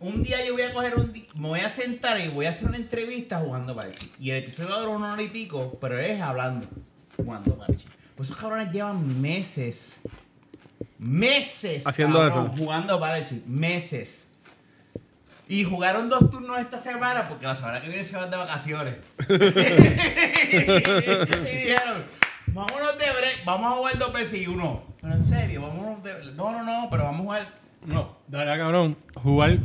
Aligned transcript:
Un 0.00 0.22
día 0.22 0.44
yo 0.46 0.54
voy 0.54 0.62
a 0.62 0.72
coger 0.72 0.96
un 0.96 1.12
me 1.34 1.48
voy 1.48 1.60
a 1.60 1.68
sentar 1.68 2.18
y 2.20 2.28
voy 2.28 2.46
a 2.46 2.50
hacer 2.50 2.68
una 2.68 2.78
entrevista 2.78 3.38
jugando 3.38 3.76
Parchi. 3.76 4.10
Y 4.18 4.30
el 4.30 4.44
episodio 4.44 4.70
va 4.70 4.76
a 4.76 4.80
durar 4.80 4.96
una 4.96 5.12
hora 5.12 5.22
y 5.22 5.28
pico, 5.28 5.76
pero 5.80 5.98
es 5.98 6.18
hablando, 6.20 6.66
jugando 7.16 7.58
Parchi. 7.58 7.84
Pues 8.16 8.30
esos 8.30 8.40
cabrones 8.40 8.72
llevan 8.72 9.20
meses, 9.20 10.00
meses 10.98 11.86
Haciendo 11.86 12.18
cabrón, 12.20 12.46
eso. 12.46 12.56
jugando 12.56 12.98
Parchi, 12.98 13.42
meses. 13.46 14.24
Y 15.48 15.64
jugaron 15.64 16.08
dos 16.08 16.30
turnos 16.30 16.58
esta 16.58 16.78
semana 16.78 17.28
porque 17.28 17.44
la 17.46 17.56
semana 17.56 17.82
que 17.82 17.88
viene 17.88 18.04
se 18.04 18.16
van 18.16 18.30
de 18.30 18.36
vacaciones. 18.38 18.96
y 19.28 19.36
dijeron, 21.56 22.04
vámonos 22.58 22.98
de 22.98 23.04
break, 23.18 23.44
vamos 23.44 23.72
a 23.72 23.76
jugar 23.76 23.98
dos 23.98 24.12
veces 24.12 24.40
y 24.42 24.46
uno. 24.46 24.82
Pero 25.00 25.14
en 25.14 25.24
serio, 25.24 25.62
vámonos 25.62 26.02
de 26.02 26.12
No, 26.36 26.50
no, 26.52 26.62
no, 26.64 26.88
pero 26.90 27.04
vamos 27.04 27.20
a 27.20 27.24
jugar. 27.24 27.48
No, 27.86 28.16
de 28.26 28.38
verdad, 28.38 28.58
cabrón. 28.58 28.96
Jugar 29.14 29.58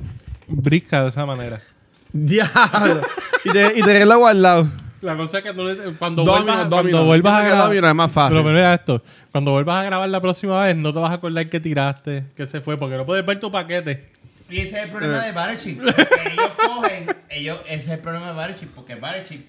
brisca 0.48 1.02
de 1.04 1.10
esa 1.10 1.26
manera. 1.26 1.60
Diablo. 2.14 3.02
y, 3.44 3.52
te, 3.52 3.80
y 3.80 3.82
tenerlo 3.82 4.20
guardado. 4.20 4.68
La 5.02 5.18
cosa 5.18 5.40
es 5.40 5.44
que 5.44 5.54
tú, 5.54 5.64
le- 5.66 5.94
cuando 5.96 6.24
Domino, 6.24 6.46
vuelvas, 6.46 6.70
domino. 6.70 6.92
cuando 6.92 7.06
vuelvas 7.06 7.34
a 7.42 7.44
grabar... 7.46 7.68
domino 7.68 7.90
es 7.90 7.96
más 7.96 8.12
fácil. 8.12 8.38
Pero 8.38 8.50
mira 8.50 8.74
esto. 8.74 9.02
Cuando 9.32 9.52
vuelvas 9.52 9.82
a 9.82 9.84
grabar 9.84 10.08
la 10.10 10.22
próxima 10.22 10.64
vez, 10.64 10.78
no 10.78 10.94
te 10.94 11.00
vas 11.00 11.12
a 11.12 11.16
acordar 11.16 11.50
que 11.50 11.60
tiraste, 11.60 12.26
que 12.38 12.48
se 12.48 12.62
fue, 12.62 12.78
porque 12.78 12.96
no 12.96 13.06
puedes 13.06 13.26
ver 13.26 13.40
tu 13.40 13.52
paquete. 13.52 14.10
Y 14.50 14.60
ese 14.60 14.78
es 14.78 14.84
el 14.86 14.90
problema 14.92 15.24
Eh. 15.24 15.26
de 15.28 15.32
Battleship. 15.34 15.80
Ellos 15.82 16.52
cogen, 16.66 17.08
ellos, 17.30 17.60
ese 17.66 17.76
es 17.76 17.88
el 17.90 18.00
problema 18.00 18.28
de 18.30 18.38
Battleship, 18.38 18.68
porque 18.76 18.96
Battleship, 18.96 19.42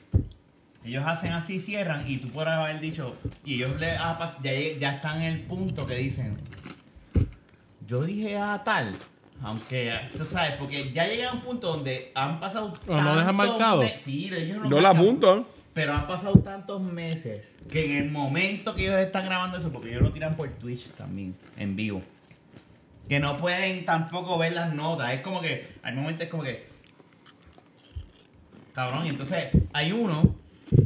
ellos 0.84 1.04
hacen 1.06 1.32
así, 1.32 1.60
cierran, 1.60 2.04
y 2.06 2.18
tú 2.18 2.28
podrás 2.28 2.58
haber 2.60 2.80
dicho, 2.80 3.16
y 3.44 3.54
ellos 3.54 3.78
le 3.80 3.96
pas- 3.96 4.36
ya, 4.42 4.52
ya 4.78 4.94
están 4.96 5.22
en 5.22 5.32
el 5.32 5.40
punto 5.42 5.86
que 5.86 5.96
dicen, 5.96 6.36
yo 7.86 8.02
dije 8.02 8.36
a 8.36 8.62
tal, 8.64 8.94
aunque, 9.42 9.92
tú 10.16 10.24
sabes, 10.24 10.52
porque 10.58 10.92
ya 10.92 11.06
llega 11.06 11.30
a 11.30 11.32
un 11.34 11.40
punto 11.40 11.68
donde 11.72 12.12
han 12.14 12.40
pasado 12.40 12.72
¿O 12.86 13.00
no 13.00 13.16
dejan 13.16 13.34
marcado? 13.36 13.82
me- 13.82 13.98
Sí, 13.98 14.30
ellos 14.32 14.58
lo 14.58 14.70
Yo 14.70 14.80
la 14.80 14.92
marcan. 14.92 15.02
apunto. 15.02 15.48
Pero 15.74 15.92
han 15.92 16.06
pasado 16.06 16.34
tantos 16.38 16.80
meses 16.80 17.48
que 17.68 17.84
en 17.84 18.04
el 18.04 18.10
momento 18.12 18.74
que 18.76 18.84
ellos 18.84 19.00
están 19.00 19.24
grabando 19.24 19.58
eso, 19.58 19.72
porque 19.72 19.90
ellos 19.90 20.02
lo 20.02 20.12
tiran 20.12 20.36
por 20.36 20.48
Twitch 20.50 20.86
también, 20.92 21.34
en 21.56 21.74
vivo, 21.74 22.00
que 23.08 23.18
no 23.18 23.36
pueden 23.36 23.84
tampoco 23.84 24.38
ver 24.38 24.52
las 24.52 24.72
notas. 24.72 25.12
Es 25.12 25.20
como 25.20 25.40
que, 25.40 25.66
hay 25.82 25.92
momentos 25.94 26.22
es 26.26 26.30
como 26.30 26.44
que. 26.44 26.68
Cabrón, 28.72 29.06
y 29.06 29.10
entonces 29.10 29.48
hay 29.72 29.90
uno 29.92 30.34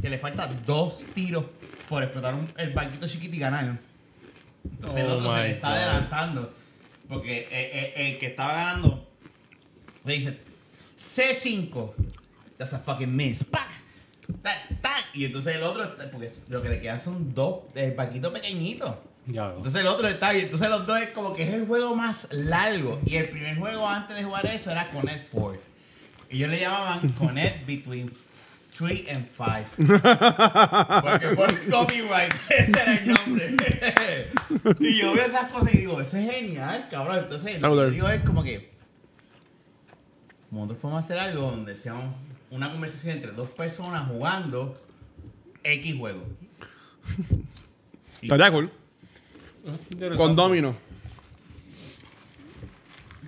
que 0.01 0.09
le 0.09 0.17
falta 0.17 0.47
dos 0.65 1.03
tiros 1.13 1.45
por 1.87 2.03
explotar 2.03 2.33
un- 2.35 2.51
el 2.57 2.71
barquito 2.73 3.07
chiquito 3.07 3.35
y 3.35 3.39
ganar. 3.39 3.77
Entonces 4.71 4.99
el 4.99 5.09
Oh 5.11 5.17
otro 5.17 5.35
se 5.35 5.43
le 5.43 5.51
está 5.51 5.69
God. 5.69 5.77
adelantando. 5.77 6.53
Porque 7.07 7.39
eh, 7.39 7.47
eh, 7.51 7.93
el 7.95 8.17
que 8.19 8.27
estaba 8.27 8.53
ganando 8.53 9.07
le 10.05 10.13
dice 10.13 10.37
C5. 10.97 11.93
That's 12.57 12.73
a 12.73 12.79
fucking 12.79 13.15
miss. 13.15 13.43
¡Pac! 13.45 13.69
¡Tac! 14.43 14.81
¡Tac! 14.81 15.05
Y 15.13 15.25
entonces 15.25 15.55
el 15.55 15.63
otro, 15.63 15.83
está- 15.85 16.11
porque 16.11 16.31
lo 16.49 16.61
que 16.61 16.69
le 16.69 16.77
quedan 16.77 16.99
son 16.99 17.33
dos 17.33 17.61
barquitos 17.95 18.31
pequeñitos. 18.31 18.95
Ya 19.25 19.47
veo. 19.47 19.57
Entonces 19.57 19.81
el 19.81 19.87
otro 19.87 20.07
está 20.07 20.33
y 20.35 20.41
entonces 20.41 20.69
los 20.69 20.85
dos 20.85 20.99
es 21.01 21.09
como 21.11 21.33
que 21.33 21.43
es 21.43 21.53
el 21.53 21.65
juego 21.65 21.95
más 21.95 22.27
largo. 22.31 22.99
Y 23.05 23.15
el 23.15 23.29
primer 23.29 23.57
juego 23.57 23.87
antes 23.87 24.17
de 24.17 24.23
jugar 24.23 24.45
eso 24.47 24.71
era 24.71 24.89
Connect 24.89 25.29
4. 25.31 25.61
Y 26.29 26.37
ellos 26.37 26.49
le 26.49 26.59
llamaban 26.59 27.09
Connect 27.13 27.65
Between 27.65 28.11
3 28.79 29.07
and 29.13 29.27
5. 29.27 29.65
Porque 31.03 31.27
por 31.35 31.69
copyright, 31.69 32.33
ese 32.49 32.71
era 32.71 32.93
el 32.97 33.07
nombre. 33.07 33.57
y 34.79 34.97
yo 34.97 35.13
veo 35.13 35.25
esas 35.25 35.51
cosas 35.51 35.73
y 35.73 35.79
digo, 35.79 35.99
eso 35.99 36.15
es 36.17 36.31
genial, 36.31 36.87
cabrón. 36.89 37.19
Entonces 37.19 37.61
lo 37.61 37.75
que 37.85 37.91
digo 37.91 38.07
es 38.09 38.21
como 38.23 38.41
que 38.41 38.71
nosotros 40.49 40.77
podemos 40.79 41.03
hacer 41.03 41.19
algo 41.19 41.51
donde 41.51 41.75
sea 41.75 41.93
un- 41.95 42.15
una 42.51 42.71
conversación 42.71 43.17
entre 43.17 43.33
dos 43.33 43.49
personas 43.49 44.07
jugando 44.09 44.81
X 45.61 45.97
juego. 45.97 46.23
Estaría 48.21 48.49
cool. 48.51 48.71
Con 50.15 50.35
domino. 50.37 50.73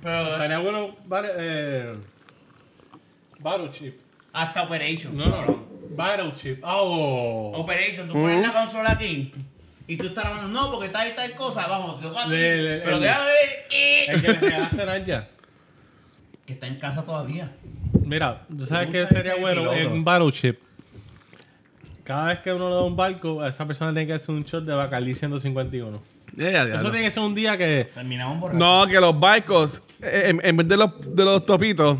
Pero 0.01 0.31
Estaría 0.33 0.59
bueno... 0.59 0.95
Vale, 1.05 1.29
eh... 1.35 1.95
Battleship. 3.39 3.93
Hasta 4.33 4.63
Operation. 4.63 5.15
No, 5.17 5.25
no, 5.27 5.45
no. 5.45 5.65
Battleship. 5.95 6.59
Oh. 6.63 7.51
Operation, 7.55 8.07
tú 8.07 8.13
pones 8.13 8.41
la 8.41 8.53
consola 8.53 8.91
aquí 8.91 9.33
y 9.87 9.97
tú 9.97 10.07
estás 10.07 10.25
hablando, 10.25 10.47
no, 10.47 10.71
porque 10.71 10.87
tal 10.89 11.09
y 11.09 11.11
tal 11.15 11.33
cosa, 11.35 11.67
vamos, 11.67 11.99
te 11.99 12.07
toca 12.07 12.21
a 12.21 12.25
ti, 12.25 12.29
Le- 12.31 12.61
le- 12.63 12.77
pero 12.79 12.95
el- 12.97 13.01
deja 13.03 13.19
de 13.25 14.05
El 14.07 14.21
que 14.21 14.27
le 14.29 14.33
regalaste 14.39 14.81
a 14.81 14.85
Naya. 14.85 15.27
que 16.45 16.53
está 16.53 16.67
en 16.67 16.75
casa 16.75 17.03
todavía. 17.03 17.51
Mira, 18.05 18.43
¿tú 18.57 18.65
sabes 18.65 18.89
qué 18.89 19.05
sería 19.07 19.35
bueno 19.35 19.71
en 19.73 19.87
un 19.91 20.03
Battleship? 20.05 20.55
Cada 22.03 22.25
vez 22.27 22.39
que 22.39 22.51
uno 22.53 22.69
le 22.69 22.75
da 22.75 22.81
un 22.83 22.95
barco, 22.95 23.41
a 23.41 23.49
esa 23.49 23.65
persona 23.65 23.91
tiene 23.91 24.07
que 24.07 24.13
hacer 24.13 24.33
un 24.33 24.43
shot 24.43 24.63
de 24.65 24.73
Bacardi 24.73 25.13
151. 25.13 26.01
Eso 26.37 26.91
tiene 26.91 27.03
que 27.03 27.11
ser 27.11 27.23
un 27.23 27.35
día 27.35 27.57
que... 27.57 27.89
Terminamos 27.93 28.39
borracho. 28.39 28.59
No, 28.59 28.87
que 28.87 28.99
los 28.99 29.19
barcos, 29.19 29.81
eh, 30.01 30.23
en, 30.27 30.39
en 30.43 30.57
vez 30.57 30.67
de 30.67 30.77
los, 30.77 31.15
de 31.15 31.25
los 31.25 31.45
topitos, 31.45 31.97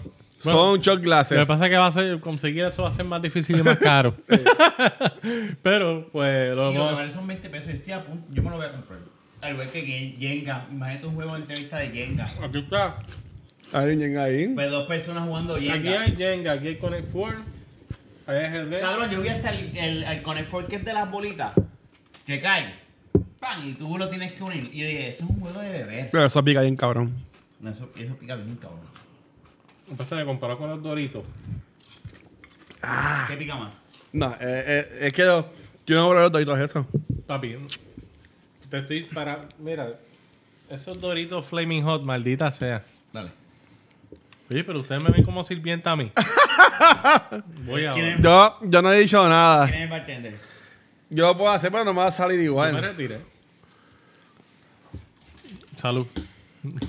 son 0.50 0.80
shot 0.80 0.98
Lo 0.98 1.04
glasses. 1.04 1.38
que 1.40 1.46
pasa 1.46 1.66
es 1.66 1.70
que 1.70 1.78
va 1.78 1.88
a 1.88 1.92
ser, 1.92 2.20
conseguir 2.20 2.66
eso 2.66 2.84
va 2.84 2.90
a 2.90 2.94
ser 2.94 3.06
más 3.06 3.22
difícil 3.22 3.60
y 3.60 3.64
más 3.64 3.78
caro. 3.78 4.16
Pero, 5.64 6.10
pues, 6.12 6.56
lo 6.56 6.72
Y 6.72 6.76
lo 6.76 6.88
que 6.90 6.94
vale 6.96 7.12
son 7.12 7.28
20 7.28 7.50
pesos, 7.50 7.68
yo 7.68 7.74
estoy 7.74 7.94
a 7.94 8.04
punto, 8.04 8.28
yo 8.34 8.44
me 8.44 8.50
lo 8.50 8.58
voy 8.58 8.66
a 8.66 8.72
comprar. 8.72 9.00
Al 9.42 9.54
igual 9.54 9.70
que 9.70 9.82
Jenga, 10.20 10.68
imagínate 10.72 11.08
un 11.08 11.16
juego 11.16 11.34
de 11.34 11.40
entrevista 11.42 11.78
de 11.80 11.88
Jenga. 11.90 12.26
Aquí 12.44 12.60
está. 12.60 12.98
Hay 13.74 13.84
alguien 13.92 14.18
ahí. 14.18 14.48
Pues 14.50 14.70
dos 14.70 14.88
personas 14.88 15.24
jugando 15.26 15.56
Aquí 15.56 15.70
Jenga. 15.70 16.02
hay 16.02 16.16
Jenga, 16.16 16.52
aquí 16.54 16.68
hay 16.68 16.78
Connect 16.78 17.12
Four. 17.12 17.36
Ahí 18.28 18.38
hay 18.38 18.56
el 18.58 18.80
Cabrón, 18.80 19.10
yo 19.10 19.22
vi 19.22 19.30
hasta 19.30 19.50
el, 19.50 19.76
el, 19.76 20.04
el 20.04 20.22
Connect 20.22 20.50
Four 20.50 20.68
que 20.68 20.76
es 20.76 20.86
de 20.86 20.94
las 20.94 21.10
bolitas, 21.10 21.54
que 22.26 22.40
cae, 22.40 22.76
¡pam! 23.40 23.68
y 23.68 23.74
tú 23.74 23.98
lo 23.98 24.08
tienes 24.10 24.34
que 24.34 24.44
unir. 24.44 24.70
Y 24.72 24.80
yo 24.80 24.86
dije, 24.88 25.10
eso 25.10 25.24
es 25.24 25.30
un 25.32 25.40
juego 25.40 25.60
de 25.60 25.72
beber. 25.72 26.10
Pero 26.12 26.26
eso 26.26 26.44
pica 26.44 26.62
bien, 26.62 26.76
cabrón. 26.76 27.12
No, 27.60 27.72
eso, 27.72 27.90
eso 27.96 28.16
pica 28.18 28.36
bien, 28.36 28.56
cabrón. 28.58 28.91
Pasa 29.98 30.16
que 30.18 30.26
comparado 30.26 30.60
con 30.60 30.70
los 30.70 30.82
Doritos. 30.82 31.24
¿Qué 33.28 33.38
pica 33.38 33.56
más? 33.56 33.72
No, 34.14 34.32
eh, 34.34 34.38
eh, 34.42 34.98
es 35.02 35.14
que 35.14 35.22
yo, 35.24 35.50
yo 35.86 35.96
no 35.98 36.10
probé 36.10 36.24
los 36.24 36.32
doritos 36.32 36.60
eso. 36.60 36.86
Papi, 37.28 37.56
te 38.70 38.80
estoy 38.80 39.04
para. 39.06 39.42
Mira, 39.60 39.94
esos 40.70 41.00
Doritos 41.00 41.46
Flaming 41.46 41.84
Hot, 41.84 42.04
maldita 42.04 42.50
sea. 42.52 42.84
Dale. 43.14 43.32
Oye, 44.50 44.64
pero 44.66 44.80
ustedes 44.80 45.02
me 45.04 45.12
ven 45.12 45.24
como 45.24 45.44
sirvienta 45.44 45.92
a 45.92 45.96
mí. 45.96 46.12
Voy 47.66 47.86
a. 47.86 47.94
¿Quién 47.94 48.06
es? 48.06 48.22
Yo 48.22 48.58
Yo, 48.64 48.82
no 48.82 48.92
he 48.92 49.00
dicho 49.00 49.30
nada. 49.30 49.66
¿Quién 49.68 49.78
es 49.78 49.84
el 49.84 49.90
bartender? 49.90 50.40
Yo 51.10 51.28
lo 51.28 51.38
puedo 51.38 51.52
hacer, 51.52 51.72
pero 51.72 51.86
no 51.86 51.94
me 51.94 52.00
va 52.00 52.08
a 52.08 52.12
salir 52.12 52.38
me 52.40 52.46
igual. 52.46 52.82
retiré. 52.82 53.20
Salud. 55.78 56.08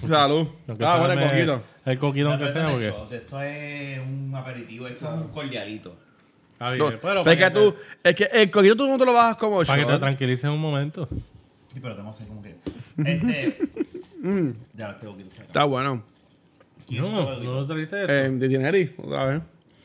Salud. 0.08 0.48
Aunque 0.68 0.84
Ah, 0.84 0.98
bueno, 0.98 1.16
me- 1.16 1.28
coquito. 1.30 1.62
El 1.84 1.98
coquito, 1.98 2.30
aunque 2.30 2.46
Esto 2.46 2.58
sea, 2.60 2.68
no 2.70 2.80
es 2.80 2.92
porque. 2.92 3.16
Esto 3.16 3.42
es 3.42 3.98
un 3.98 4.32
aperitivo, 4.34 4.86
esto 4.86 5.06
es 5.06 5.20
un 5.20 5.28
cordialito. 5.28 5.96
Está 6.52 6.70
bien, 6.70 6.78
No, 6.84 6.92
pero 7.00 7.26
es 7.26 7.36
que 7.36 7.50
tú, 7.50 7.74
es 8.04 8.14
que 8.14 8.24
el 8.32 8.50
coquito 8.50 8.76
tú 8.76 8.86
no 8.88 8.98
te 8.98 9.04
lo 9.04 9.12
bajas 9.12 9.36
como 9.36 9.64
Para 9.64 9.78
que 9.78 9.92
te 9.92 9.98
tranquilices 9.98 10.44
un 10.44 10.60
momento. 10.60 11.08
Sí, 11.68 11.80
pero 11.80 11.96
tengo 11.96 12.10
que 12.10 12.16
hacer 12.16 12.28
como 12.28 12.42
que. 12.42 12.56
Este. 13.04 13.58
Mm, 14.22 14.50
ya 14.74 14.88
lo 14.88 14.96
tengo 14.96 15.16
que 15.16 15.24
sacar. 15.28 15.46
está 15.46 15.64
bueno. 15.64 16.02
¿Quién 16.86 17.02
No, 17.02 17.32
este 17.32 17.44
no 17.44 17.52
lo 17.54 17.66
trajiste 17.66 17.96
de 17.96 18.02
esto. 18.02 18.14
Eh, 18.14 18.30
de 18.30 18.48
Tineri, 18.48 18.94
otra 18.98 19.24
vez. 19.26 19.42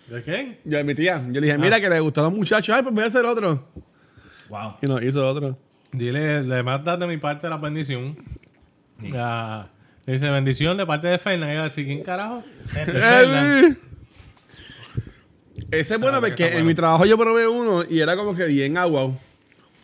¿De 0.07 0.23
qué? 0.23 0.59
Yo, 0.65 0.83
mi 0.85 0.93
tía, 0.93 1.19
yo 1.27 1.33
le 1.33 1.41
dije, 1.41 1.53
Ah. 1.53 1.57
mira 1.57 1.81
que 1.81 1.89
le 1.89 1.99
gustó 1.99 2.21
a 2.21 2.25
los 2.25 2.33
muchachos. 2.33 2.75
Ay, 2.75 2.83
pues 2.83 2.93
voy 2.93 3.03
a 3.03 3.07
hacer 3.07 3.25
otro. 3.25 3.63
Wow. 4.49 4.75
Y 4.81 4.85
no, 4.85 5.01
hizo 5.01 5.27
otro. 5.27 5.57
Dile, 5.91 6.43
le 6.43 6.61
mandas 6.63 6.99
de 6.99 7.07
mi 7.07 7.17
parte 7.17 7.49
la 7.49 7.57
bendición. 7.57 8.15
Ya. 9.01 9.69
Le 9.71 9.76
dice 10.13 10.29
bendición 10.29 10.77
de 10.77 10.85
parte 10.85 11.07
de 11.07 11.17
Fernan. 11.19 11.51
Y 11.51 11.55
va 11.55 11.61
a 11.61 11.65
decir, 11.65 11.85
¿quién 11.85 12.03
carajo? 12.03 12.43
Eh, 12.87 13.75
Ese 15.71 15.95
es 15.95 15.99
bueno 15.99 16.21
que 16.21 16.27
porque 16.29 16.45
en 16.45 16.51
bueno. 16.53 16.65
mi 16.65 16.75
trabajo 16.75 17.05
yo 17.05 17.17
probé 17.17 17.47
uno 17.47 17.83
y 17.89 17.99
era 17.99 18.15
como 18.15 18.35
que 18.35 18.45
bien 18.45 18.77
agua. 18.77 19.11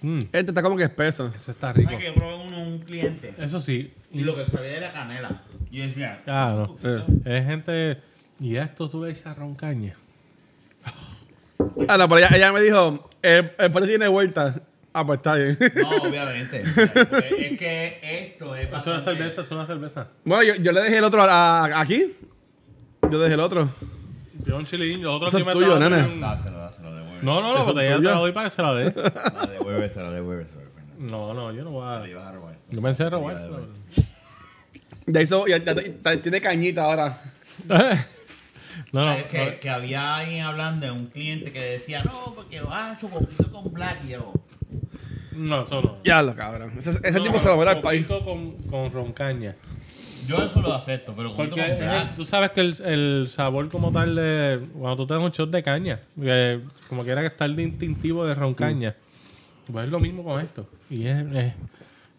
Mm, 0.02 0.20
Este 0.31 0.52
está 0.52 0.62
como 0.62 0.78
que 0.78 0.84
espeso. 0.84 1.31
eso 1.36 1.52
está 1.52 1.74
rico. 1.74 1.92
Ay, 1.92 2.06
yo 2.06 2.14
probé 2.14 2.36
uno 2.36 2.62
un 2.62 2.80
cliente. 2.80 3.34
Eso 3.40 3.60
sí. 3.60 3.92
Y 4.12 4.22
lo 4.22 4.36
que 4.36 4.46
sabía 4.46 4.78
era 4.78 4.94
canela. 4.94 5.42
Y 5.72 5.80
yo 5.80 5.88
decía. 5.88 6.22
Claro. 6.24 6.78
Eh. 6.84 7.04
Es 7.26 7.46
gente. 7.46 7.98
Y 8.40 8.56
esto 8.58 8.88
tú 8.90 9.04
le 9.04 9.12
echas 9.12 9.36
roncaña. 9.38 9.96
Ah, 11.88 11.98
no, 11.98 12.08
pero 12.10 12.19
ella, 12.19 12.30
ella 12.36 12.52
me 12.52 12.62
dijo, 12.62 13.10
el, 13.22 13.52
el 13.58 13.72
pote 13.72 13.88
tiene 13.88 14.08
vuelta. 14.08 14.62
Ah, 14.94 15.06
pues 15.06 15.18
está 15.19 15.36
bien. 15.36 15.57
No, 15.75 15.90
obviamente. 16.04 16.62
Es 17.40 17.57
que 17.60 18.00
esto 18.04 18.56
es. 18.56 18.63
Es 18.63 18.68
una 18.69 18.78
bastante- 18.78 19.04
cerveza, 19.04 19.42
es 19.42 19.51
una 19.51 19.66
cerveza. 19.66 20.07
bueno, 20.24 20.44
yo, 20.44 20.56
yo 20.56 20.72
le 20.72 20.81
dejé 20.81 20.98
el 21.00 21.04
otro 21.04 21.22
a- 21.24 21.66
a- 21.66 21.81
aquí. 21.81 22.13
Yo 23.10 23.19
dejé 23.19 23.34
el 23.34 23.40
otro. 23.40 23.69
Yo 24.45 24.57
un 24.57 24.66
chilín, 24.66 25.01
los 25.04 25.16
otros 25.16 25.30
Eso 25.34 25.38
sí 25.38 25.42
es 25.42 25.48
me 25.48 25.54
tuyo, 25.54 25.80
nene. 25.80 26.00
en- 26.00 26.22
Dáselo, 26.22 26.60
dáselo, 26.60 26.95
devuelve. 26.95 27.19
No, 27.24 27.42
no, 27.42 27.54
la 27.54 27.60
es 27.62 27.66
botella 27.66 27.95
te 27.98 28.01
la 28.04 28.12
doy 28.13 28.31
para 28.34 28.50
que 28.50 28.56
se 28.56 28.62
la 28.62 28.74
dé. 28.74 28.86
No, 28.94 29.48
devuélveselo, 29.51 30.12
devuélveselo. 30.12 30.62
Fernando. 30.75 30.95
No, 31.18 31.34
no, 31.34 31.51
yo 31.51 31.63
no 31.63 31.72
voy 31.72 31.88
a. 31.88 32.06
Yo 32.07 32.31
robar. 32.31 32.56
Yo 32.69 32.81
pensé 32.81 33.10
robar. 33.10 33.38
Ya 35.06 35.22
hizo, 35.22 35.45
ya, 35.48 35.57
ya, 35.57 35.75
tiene 36.22 36.40
cañita 36.40 36.84
ahora. 36.86 37.19
no, 38.94 39.06
no, 39.06 39.18
que, 39.30 39.57
que, 39.60 39.69
había 39.69 40.16
alguien 40.16 40.45
hablando 40.45 40.86
de 40.86 40.92
un 40.94 41.07
cliente 41.07 41.51
que 41.51 41.60
decía, 41.60 42.04
no, 42.04 42.34
porque 42.34 42.62
ah, 42.66 42.95
poquito 43.01 43.51
con 43.51 43.74
black 43.74 44.00
y 44.06 44.10
yo. 44.12 44.31
No, 45.35 45.62
eso 45.63 45.81
no. 45.81 45.97
Ya 46.03 46.21
lo 46.21 46.35
cabrón. 46.35 46.74
Ese, 46.77 46.91
ese 46.91 47.19
tipo 47.19 47.39
se 47.39 47.47
lo 47.47 47.57
va 47.57 47.63
a 47.63 47.65
dar 47.68 47.75
al 47.77 47.81
país. 47.81 48.06
Con, 48.07 48.53
con 48.69 48.91
roncaña. 48.91 49.56
Yo 50.27 50.41
eso 50.41 50.62
lo 50.62 50.74
acepto, 50.74 51.13
pero 51.15 51.35
Porque 51.35 52.07
tú 52.15 52.24
sabes 52.24 52.51
que 52.51 52.62
el, 52.62 52.75
el, 52.85 53.27
sabor 53.27 53.68
como 53.69 53.91
tal 53.91 54.15
de... 54.15 54.62
Cuando 54.74 54.95
tú 54.95 55.07
te 55.07 55.13
das 55.15 55.24
un 55.24 55.31
shot 55.31 55.50
de 55.50 55.62
caña, 55.62 56.00
que 56.18 56.62
como 56.88 57.03
quiera 57.03 57.19
que 57.19 57.27
está 57.27 57.44
el 57.44 57.57
distintivo 57.57 58.25
de 58.25 58.33
roncaña, 58.33 58.95
pues 59.69 59.85
es 59.85 59.91
lo 59.91 60.00
mismo 60.00 60.24
con 60.24 60.39
esto. 60.39 60.65
Y 60.89 61.07
es... 61.07 61.25
es 61.33 61.53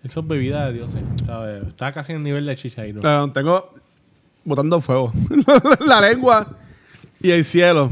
eso 0.04 0.20
es 0.20 0.26
bebida 0.26 0.66
de 0.66 0.74
Dios, 0.74 0.94
¿sabes? 1.24 1.66
Está 1.66 1.90
casi 1.92 2.12
en 2.12 2.18
el 2.18 2.24
nivel 2.24 2.44
de 2.44 2.54
chichairo. 2.56 3.00
Claro, 3.00 3.32
tengo 3.32 3.72
botando 4.44 4.78
fuego. 4.78 5.10
la 5.86 6.02
lengua 6.02 6.46
y 7.20 7.30
el 7.30 7.42
cielo. 7.42 7.90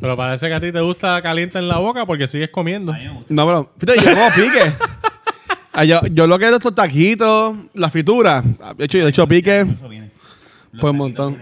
Pero 0.00 0.16
parece 0.16 0.48
que 0.48 0.54
a 0.54 0.60
ti 0.60 0.72
te 0.72 0.80
gusta 0.80 1.20
caliente 1.22 1.58
en 1.58 1.68
la 1.68 1.78
boca 1.78 2.06
porque 2.06 2.28
sigues 2.28 2.50
comiendo. 2.50 2.94
No, 3.28 3.46
pero 3.46 3.72
fíjate, 3.78 4.02
yo 4.02 4.14
como 4.14 4.30
pique. 4.30 4.72
Ah, 5.78 5.84
yo, 5.84 6.00
yo, 6.10 6.26
lo 6.26 6.38
que 6.38 6.46
es 6.46 6.52
estos 6.52 6.74
taquitos, 6.74 7.54
la 7.74 7.90
fritura. 7.90 8.42
De 8.78 8.86
hecho, 8.86 8.96
yo 8.96 9.04
he 9.04 9.10
hecho 9.10 9.28
pique. 9.28 9.66
Pues 10.80 10.90
un 10.90 10.96
montón. 10.96 11.38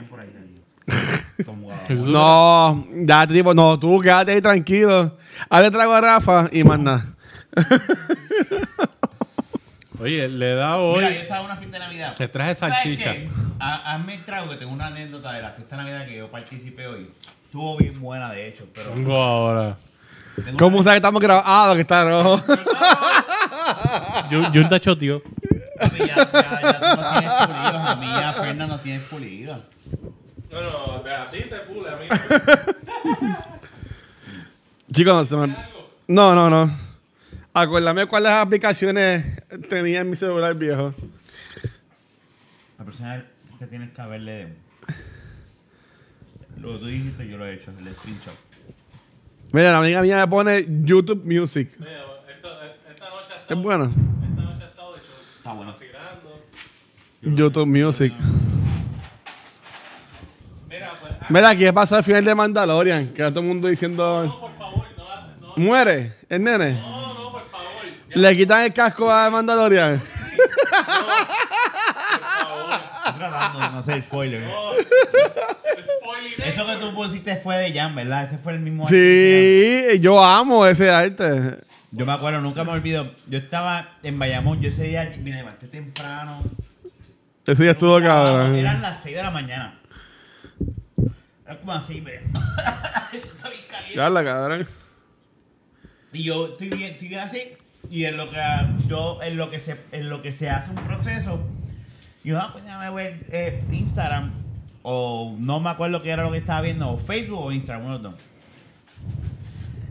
no, 1.89 2.87
ya 2.93 3.27
tipo, 3.29 3.55
no, 3.55 3.79
tú 3.79 4.01
quédate 4.01 4.33
ahí 4.33 4.41
tranquilo. 4.41 5.17
Hazle 5.49 5.71
trago 5.71 5.93
a 5.93 6.01
Rafa 6.01 6.49
y 6.51 6.65
más 6.65 6.81
nada. 6.81 7.15
Oye, 10.01 10.29
le 10.29 10.55
da 10.57 10.79
hoy. 10.79 10.97
Mira, 10.97 11.15
yo 11.15 11.21
estaba 11.21 11.41
en 11.41 11.47
una 11.47 11.57
fiesta 11.57 11.79
de 11.79 11.85
Navidad. 11.85 12.15
Te 12.17 12.27
traje 12.27 12.55
salchicha. 12.57 13.15
Hazme 13.61 14.17
el 14.17 14.25
trago 14.25 14.51
que 14.51 14.57
tengo 14.57 14.73
una 14.73 14.87
anécdota 14.87 15.33
de 15.33 15.43
la 15.43 15.51
fiesta 15.53 15.77
de 15.77 15.83
Navidad 15.85 16.07
que 16.07 16.17
yo 16.17 16.29
participé 16.29 16.89
hoy. 16.89 17.09
Estuvo 17.55 17.77
bien 17.77 18.01
buena, 18.01 18.33
de 18.33 18.49
hecho, 18.49 18.67
pero. 18.75 18.93
Vengo 18.97 19.15
ahora. 19.15 19.79
¿Cómo 20.59 20.83
sabes 20.83 20.95
que 20.95 21.07
estamos 21.07 21.23
grabados? 21.23 21.47
Ah, 21.47 21.73
que 21.77 21.83
está 21.83 22.05
rojo. 22.05 22.43
yo, 24.29 24.53
yo 24.53 24.61
un 24.61 24.69
tacho, 24.69 24.99
tío. 24.99 25.23
Ya, 25.97 26.17
ya, 26.17 26.61
ya 26.63 26.81
tú 26.81 27.01
no 27.01 27.21
tienes 27.21 27.47
pulido. 27.47 27.79
A 27.79 27.95
mí 27.95 28.07
ya 28.09 28.33
Ferna 28.33 28.67
no 28.67 28.81
tienes 28.81 29.03
pulido. 29.03 29.63
No, 30.51 30.63
no, 30.63 30.95
a 30.97 31.31
ti 31.31 31.43
te 31.43 31.57
pule, 31.61 31.91
a 31.91 31.97
mí. 31.97 32.09
Chicos, 34.93 35.31
no 35.31 35.47
se 35.47 35.55
No, 36.09 36.35
no, 36.35 36.51
no. 36.51 36.77
Acuérdame 37.53 38.07
cuáles 38.07 38.33
aplicaciones 38.33 39.25
tenía 39.69 40.01
en 40.01 40.11
mi 40.11 40.17
celular 40.17 40.57
viejo. 40.57 40.93
La 42.81 42.85
persona 42.85 43.25
que 43.61 43.67
tienes 43.69 43.93
que 43.93 44.03
haberle. 44.03 44.64
Lo 46.61 46.73
que 46.73 46.79
tú 46.79 46.87
dijiste, 46.87 47.29
yo 47.29 47.37
lo 47.37 47.47
he 47.47 47.55
hecho, 47.55 47.71
el 47.79 47.95
screenshot. 47.95 48.35
Mira, 49.53 49.73
la 49.73 49.79
amiga 49.79 50.03
mía 50.03 50.17
me 50.17 50.29
pone 50.29 50.67
YouTube 50.85 51.23
Music. 51.25 51.71
Mira, 51.79 52.03
esta 52.29 52.49
noche 52.49 52.77
ha 52.89 52.93
estado, 52.93 53.21
es 53.49 53.57
bueno. 53.63 53.85
Esta 53.85 54.43
noche 54.43 54.65
ha 54.65 54.67
estado 54.67 54.95
de 54.95 55.01
show. 55.01 55.15
Está 55.37 55.53
bueno. 55.53 55.75
YouTube 57.23 57.67
Music. 57.67 58.13
Mira, 60.69 60.93
pues, 61.01 61.13
ah. 61.21 61.27
Mira, 61.29 61.57
¿qué 61.57 61.73
pasó 61.73 61.97
al 61.97 62.05
final 62.05 62.25
de 62.25 62.35
Mandalorian? 62.35 63.15
Que 63.15 63.23
todo 63.31 63.41
el 63.41 63.47
mundo 63.47 63.69
diciendo. 63.69 64.25
No, 64.25 64.41
por 64.41 64.57
favor, 64.57 64.87
no, 64.97 65.49
no. 65.49 65.57
¿Muere 65.57 66.17
el 66.29 66.43
nene? 66.43 66.73
No, 66.73 67.15
no, 67.15 67.33
por 67.33 67.49
favor. 67.51 67.67
¿Le 68.09 68.37
quitan 68.37 68.65
el 68.65 68.75
casco 68.75 69.11
a 69.11 69.31
Mandalorian? 69.31 70.03
Sí. 70.03 70.13
Estoy 72.97 73.04
tratando 73.17 73.61
de 73.61 73.71
no 73.71 73.79
hacer 73.79 74.03
spoiler. 74.03 74.43
No. 74.55 74.73
Eso 76.45 76.67
que 76.67 76.77
tú 76.77 76.95
pusiste 76.95 77.37
fue 77.37 77.57
de 77.57 77.73
Jan, 77.73 77.95
¿verdad? 77.95 78.25
Ese 78.25 78.39
fue 78.39 78.53
el 78.53 78.61
mismo 78.61 78.87
Sí, 78.89 79.99
yo 80.01 80.23
amo 80.23 80.67
ese 80.67 80.91
arte. 80.91 81.59
Yo 81.91 82.07
me 82.07 82.13
acuerdo, 82.13 82.41
nunca 82.41 82.65
me 82.65 82.73
olvido. 82.73 83.13
Yo 83.29 83.39
estaba 83.39 83.97
en 84.03 84.19
Bayamón, 84.19 84.61
yo 84.61 84.69
ese 84.69 84.85
día 84.85 85.13
me 85.23 85.31
levanté 85.31 85.67
temprano. 85.69 86.43
Ese 87.47 87.63
día 87.63 87.73
estuvo 87.73 88.01
cabrón. 88.01 88.55
Eran 88.55 88.83
las 88.83 89.03
6 89.03 89.17
de 89.17 89.23
la 89.23 89.31
mañana. 89.31 89.79
Era 91.45 91.59
como 91.59 91.73
así, 91.73 92.01
me. 92.01 92.15
estoy 93.13 93.59
caliente. 93.69 93.97
Ya 93.97 94.11
la 94.11 94.25
cabrón. 94.25 94.67
Y 96.13 96.25
yo 96.25 96.49
estoy 96.49 96.71
bien, 96.71 96.93
estoy 96.93 97.09
bien 97.09 97.21
así. 97.21 97.53
Y 97.91 98.05
en 98.07 98.17
lo 98.17 98.31
que 98.31 98.41
yo, 98.89 99.21
en 99.23 99.37
lo 99.37 99.51
que 99.51 99.61
se, 99.61 99.79
en 99.93 100.09
lo 100.09 100.23
que 100.23 100.33
se 100.33 100.49
hace 100.49 100.71
un 100.71 100.77
proceso, 100.77 101.41
yo, 102.25 102.41
ah, 102.41 102.51
pues 102.53 102.65
déjame 102.65 102.91
ver 102.91 103.27
eh, 103.31 103.63
Instagram 103.71 104.33
o 104.83 105.35
no 105.39 105.61
me 105.61 105.71
acuerdo 105.71 106.03
qué 106.03 106.11
era 106.11 106.23
lo 106.23 106.33
que 106.33 106.39
estaba 106.39 106.61
viendo, 106.61 106.91
o 106.91 106.99
Facebook 106.99 107.39
o 107.39 107.53
Instagram, 107.53 107.87
uno 107.87 107.99
de 107.99 108.03
dos. 108.05 108.15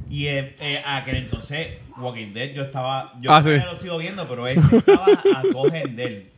Y 0.09 0.27
eh, 0.27 0.55
eh, 0.59 0.81
aquel 0.85 1.15
entonces, 1.15 1.79
Walking 1.97 2.33
Dead, 2.33 2.53
yo 2.53 2.63
estaba, 2.63 3.13
yo 3.19 3.31
ah, 3.31 3.41
lo 3.41 3.75
sigo 3.75 3.97
viendo, 3.97 4.27
pero 4.27 4.47
este 4.47 4.77
estaba 4.77 5.05
a 5.05 5.43
coger 5.51 5.89
de 5.89 6.05
él. 6.05 6.29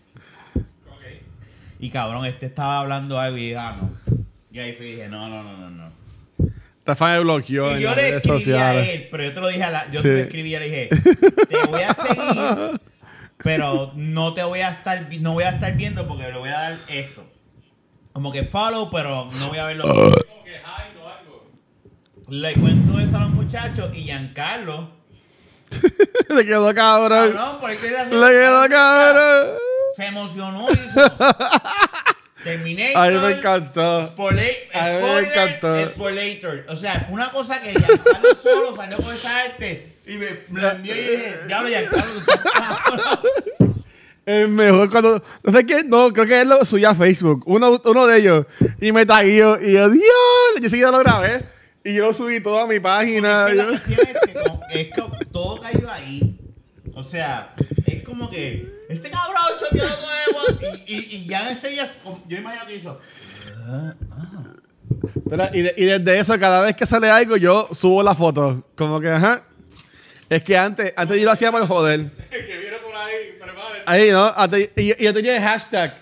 Y 1.79 1.89
cabrón, 1.89 2.25
este 2.25 2.45
estaba 2.45 2.79
hablando 2.79 3.19
algo 3.19 3.37
y 3.37 3.41
dije, 3.41 3.57
ah, 3.57 3.77
no. 3.81 3.91
Y 4.51 4.59
ahí 4.59 4.73
fui 4.73 4.85
y 4.85 4.91
dije, 4.91 5.09
no, 5.09 5.27
no, 5.27 5.43
no, 5.43 5.57
no, 5.57 5.69
no. 5.69 5.91
Rafael 6.85 7.23
bloqueó 7.23 7.77
y 7.77 7.81
yo 7.81 7.95
le 7.95 8.15
escribí 8.15 8.53
a 8.53 8.75
él, 8.75 9.07
pero 9.11 9.23
yo 9.23 9.33
te 9.33 9.41
lo 9.41 9.47
dije 9.47 9.63
a 9.63 9.71
la, 9.71 9.89
yo 9.89 10.01
te 10.01 10.07
lo 10.07 10.19
escribí 10.19 10.55
y 10.55 10.59
le 10.59 10.65
dije, 10.65 10.89
te 11.49 11.67
voy 11.67 11.81
a 11.81 11.93
seguir, 11.93 12.81
pero 13.45 13.91
no 13.93 14.33
te 14.33 14.43
voy 14.43 14.61
a 14.61 14.71
estar, 14.71 15.07
no 15.21 15.33
voy 15.33 15.43
a 15.43 15.49
estar 15.49 15.71
viendo 15.77 16.07
porque 16.07 16.23
le 16.23 16.35
voy 16.35 16.49
a 16.49 16.59
dar 16.61 16.79
esto. 16.87 17.23
Como 18.11 18.31
que 18.31 18.43
follow, 18.43 18.89
pero 18.89 19.29
no 19.39 19.49
voy 19.49 19.59
a 19.59 19.65
verlo. 19.65 19.83
Como 19.83 20.43
que 20.43 20.55
hi, 20.55 20.95
no 20.95 21.07
algo. 21.07 21.51
Le 22.27 22.53
cuento 22.55 22.99
eso 22.99 23.17
a 23.17 23.19
los 23.19 23.29
muchachos 23.29 23.91
y 23.93 24.01
Giancarlo. 24.05 24.89
Le 26.29 26.43
quedó 26.43 26.73
cabrón. 26.73 27.33
Cabrón, 27.33 27.59
por 27.61 27.69
Le 27.69 27.77
quedó 27.77 28.67
cabrón. 28.67 29.57
Se 29.95 30.05
emocionó 30.07 30.65
y 30.67 30.73
hizo. 30.73 31.15
Terminator. 32.43 32.97
A 32.97 33.09
mí 33.11 33.17
me 33.19 33.31
encantó. 33.37 34.07
Spoiler, 34.07 34.55
a 34.73 34.89
mí 34.89 35.01
me 35.03 35.19
encantó. 35.19 35.85
Spoilator. 35.89 36.65
O 36.69 36.75
sea, 36.75 37.01
fue 37.01 37.13
una 37.13 37.29
cosa 37.29 37.61
que 37.61 37.73
Giancarlo 37.75 38.35
solo 38.41 38.75
salió 38.75 38.97
con 38.97 39.13
esa 39.13 39.37
arte 39.41 39.94
y 40.07 40.17
me, 40.17 40.27
me 40.49 40.67
envió 40.67 40.95
y 40.95 40.99
dije, 40.99 41.35
ya 41.49 41.61
lo 41.61 41.67
Giancarlo. 41.67 42.21
El 44.25 44.49
mejor 44.49 44.89
cuando. 44.89 45.23
No 45.43 45.53
sé 45.53 45.65
qué, 45.65 45.83
no, 45.83 46.11
creo 46.11 46.25
que 46.25 46.41
él 46.41 46.49
lo 46.49 46.65
subió 46.65 46.89
a 46.89 46.95
Facebook. 46.95 47.43
Uno, 47.45 47.79
uno 47.83 48.07
de 48.07 48.17
ellos. 48.19 48.45
Y 48.81 48.91
me 48.91 49.05
taguió. 49.05 49.59
Y 49.61 49.73
yo, 49.73 49.89
Dios. 49.89 50.03
Yo 50.61 50.69
seguida 50.69 50.91
lo 50.91 50.99
grabé. 50.99 51.45
Y 51.83 51.93
yo 51.93 52.07
lo 52.07 52.13
subí 52.13 52.41
todo 52.41 52.59
a 52.59 52.67
mi 52.67 52.79
página. 52.79 53.47
Es 53.49 53.81
que, 53.81 53.93
es 54.73 54.87
que 54.87 55.25
todo 55.31 55.61
cayó 55.61 55.91
ahí. 55.91 56.39
O 56.95 57.03
sea, 57.03 57.53
es 57.85 58.03
como 58.03 58.29
que. 58.29 58.73
Este 58.89 59.09
cabrón 59.09 59.35
choteado 59.59 59.97
y, 60.87 60.93
y, 60.95 61.15
y 61.15 61.25
ya 61.27 61.49
ese 61.49 61.69
día. 61.69 61.87
Yo 62.27 62.37
imagino 62.37 62.65
que 62.65 62.75
hizo. 62.75 62.99
Pero, 65.29 65.49
y, 65.53 65.59
y 65.59 65.85
desde 65.85 66.19
eso, 66.19 66.39
cada 66.39 66.61
vez 66.61 66.75
que 66.75 66.87
sale 66.87 67.11
algo, 67.11 67.37
yo 67.37 67.67
subo 67.71 68.01
la 68.01 68.15
foto. 68.15 68.63
Como 68.75 68.99
que, 68.99 69.09
ajá. 69.09 69.43
Es 70.29 70.43
que 70.43 70.57
antes, 70.57 70.93
antes 70.95 71.17
yo 71.17 71.25
lo 71.25 71.31
hacía 71.31 71.51
por 71.51 71.67
joder. 71.67 72.09
Ahí, 73.85 74.09
¿no? 74.09 74.33
Y, 74.75 75.03
yo 75.03 75.13
tenía 75.13 75.37
el 75.37 75.43
hashtag 75.43 75.95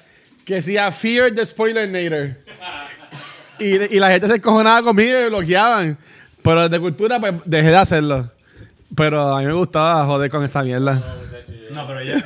que 0.45 0.55
decía 0.55 0.91
Fear 0.91 1.33
the 1.33 1.45
Spoiler 1.45 1.87
Nader. 1.87 2.43
y, 3.59 3.95
y 3.95 3.99
la 3.99 4.09
gente 4.11 4.27
se 4.27 4.35
encojonaba 4.35 4.81
conmigo 4.81 5.19
y 5.19 5.25
bloqueaban. 5.25 5.97
Pero 6.41 6.69
de 6.69 6.79
cultura, 6.79 7.19
pues 7.19 7.33
dejé 7.45 7.69
de 7.69 7.77
hacerlo. 7.77 8.31
Pero 8.95 9.33
a 9.33 9.39
mí 9.39 9.47
me 9.47 9.53
gustaba 9.53 10.05
joder 10.05 10.29
con 10.29 10.43
esa 10.43 10.61
mierda. 10.63 11.01
No, 11.73 11.87
pero 11.87 12.03
ya. 12.03 12.23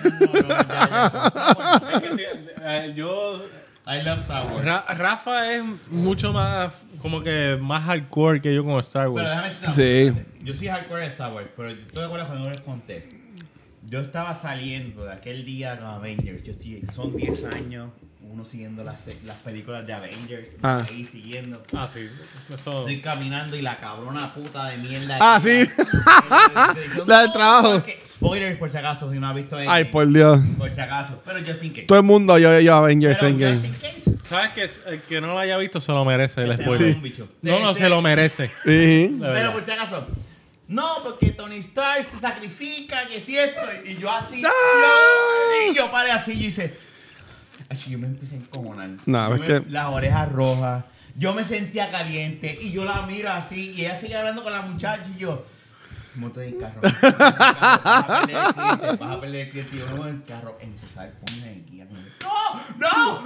Eh, 2.70 2.94
yo. 2.96 3.46
I 3.88 4.04
love 4.04 4.20
Star 4.20 4.48
Wars. 4.52 4.66
Rafa 4.98 5.54
es 5.54 5.64
mucho 5.90 6.34
más, 6.34 6.74
como 7.10 7.24
que 7.24 7.58
más 7.60 7.84
hardcore 7.84 8.42
que 8.42 8.54
yo 8.54 8.64
con 8.64 8.80
Star 8.80 9.10
Wars. 9.10 9.30
Pero 9.30 9.44
déjame 9.44 9.74
sí. 9.74 10.22
Yo 10.44 10.54
soy 10.54 10.68
hardcore 10.68 11.04
en 11.04 11.08
Star 11.08 11.34
Wars, 11.34 11.48
pero 11.56 11.74
tú 11.74 11.96
te 11.96 12.04
acuerdas 12.04 12.28
cuando 12.28 12.50
les 12.50 12.62
conté 12.62 13.18
yo 13.90 14.02
estaba 14.02 14.36
saliendo 14.36 15.06
de 15.06 15.14
aquel 15.14 15.46
día 15.46 15.78
con 15.80 15.88
Avengers. 15.88 16.44
Yo 16.44 16.52
estoy, 16.52 16.84
son 16.94 17.16
10 17.16 17.44
años 17.46 17.92
uno 18.32 18.44
siguiendo 18.46 18.84
las, 18.84 19.06
las 19.26 19.38
películas 19.38 19.86
de 19.86 19.94
Avengers. 19.94 20.50
Ah. 20.62 20.86
Ahí 20.88 21.06
siguiendo. 21.06 21.64
Ah, 21.74 21.88
sí. 21.92 22.10
Estoy 22.54 23.02
caminando 23.02 23.56
y 23.56 23.62
la 23.62 23.78
cabrona 23.78 24.34
puta 24.34 24.66
de 24.66 24.78
mierda. 24.78 25.18
Ah, 25.20 25.40
sí. 25.42 25.66
la 27.08 27.22
del 27.22 27.32
trabajo. 27.32 27.84
Spoilers 28.14 28.58
por 28.58 28.72
si 28.72 28.78
acaso, 28.78 29.12
si 29.12 29.20
no 29.20 29.30
has 29.30 29.36
visto 29.36 29.58
Ay, 29.58 29.86
por 29.86 30.08
Dios. 30.08 30.40
Por 30.58 30.72
si 30.72 30.82
acaso. 30.82 31.22
Pero 31.26 31.40
yo 31.40 31.54
sin 31.54 31.74
que. 31.74 31.84
Todo 31.84 32.00
el 32.00 32.06
mundo 32.06 32.38
yo, 32.38 32.60
yo 32.60 32.76
Avengers 32.76 33.22
Endgame. 33.22 33.72
¿Sabes 34.28 34.52
que 34.52 34.92
el 34.92 35.02
que 35.02 35.22
no 35.22 35.28
lo 35.28 35.40
haya 35.40 35.58
visto 35.58 35.80
se 35.80 35.92
lo 35.92 36.04
merece 36.04 36.42
el 36.42 36.58
spoiler? 36.58 36.98
No, 37.42 37.60
no, 37.60 37.74
se 37.74 37.88
lo 37.88 38.02
merece. 38.02 38.52
Pero 38.64 39.54
por 39.54 39.64
si 39.64 39.72
acaso 39.72 40.08
no, 40.68 40.96
porque 41.02 41.32
Tony 41.32 41.58
Stark 41.60 42.04
se 42.04 42.18
sacrifica, 42.18 43.08
que 43.08 43.22
si 43.22 43.38
esto, 43.38 43.62
y 43.86 43.96
yo 43.96 44.12
así, 44.12 44.42
¡Ah! 44.46 44.52
yo, 45.66 45.72
y 45.72 45.76
yo 45.76 45.90
paré 45.90 46.12
así 46.12 46.34
y 46.34 46.48
hice, 46.48 46.78
Ay, 47.70 47.78
yo 47.90 47.98
me 48.00 48.08
empecé 48.08 48.36
a 48.36 48.38
encojonar. 48.40 48.90
No, 49.06 49.34
es 49.36 49.40
me- 49.42 49.46
que- 49.48 49.64
Las 49.70 49.88
orejas 49.88 50.32
rojas, 50.32 50.86
yo 51.16 51.34
me 51.34 51.44
sentía 51.44 51.90
caliente, 51.92 52.58
y 52.62 52.72
yo 52.72 52.86
la 52.86 53.02
miro 53.04 53.30
así, 53.32 53.72
y 53.72 53.82
ella 53.86 54.00
sigue 54.00 54.16
hablando 54.16 54.44
con 54.44 54.54
la 54.54 54.62
muchacha, 54.62 55.04
y 55.16 55.20
yo, 55.20 55.46
monte 56.16 56.40
del 56.42 56.58
carro, 56.58 56.80
vas 56.82 57.04
a 57.04 58.26
perder 58.26 58.36
el 58.48 58.54
cliente, 58.54 59.04
vas 59.04 59.12
a 59.12 59.20
perder 59.22 59.42
el 59.42 59.50
cliente, 59.52 59.76
y 59.76 59.80
yo 59.80 59.90
no 59.98 60.08
en 60.08 60.16
el 60.16 60.24
carro, 60.24 60.58
empezar, 60.62 61.12
ponme 61.26 61.54
el 61.54 61.66
guía, 61.66 61.86
no, 61.92 62.00
no, 62.78 63.20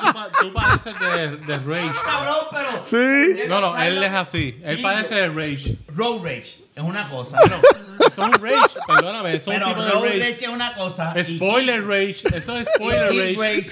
Tú, 0.00 0.12
pa- 0.12 0.28
tú 0.40 0.52
padeces 0.52 0.98
de, 1.00 1.36
de 1.38 1.58
rage. 1.58 1.90
cabrón, 2.04 2.36
pero... 2.52 2.84
Sí. 2.84 3.40
No, 3.48 3.60
no, 3.60 3.76
él 3.82 4.02
es 4.02 4.12
así. 4.12 4.58
Él 4.62 4.76
Sí, 4.76 4.82
padece 4.82 5.14
de 5.14 5.28
rage. 5.28 5.76
Road 5.88 6.24
rage 6.24 6.58
es 6.76 6.82
una 6.82 7.08
cosa, 7.08 7.38
pero, 7.42 7.56
Eso 7.56 8.06
es 8.06 8.18
un 8.18 8.32
rage, 8.34 8.78
perdóname. 8.86 9.30
Eso 9.36 9.50
es 9.50 9.58
pero 9.58 9.68
un 9.68 9.74
tipo 9.74 9.82
road 9.86 10.02
de 10.02 10.08
rage. 10.08 10.30
rage. 10.30 10.44
es 10.44 10.50
una 10.50 10.74
cosa. 10.74 11.14
y 11.16 11.36
Spoiler 11.36 11.86
rage. 11.86 12.16
Eso 12.34 12.58
es 12.58 12.68
spoiler 12.76 13.08
rage. 13.08 13.34
Rage. 13.36 13.70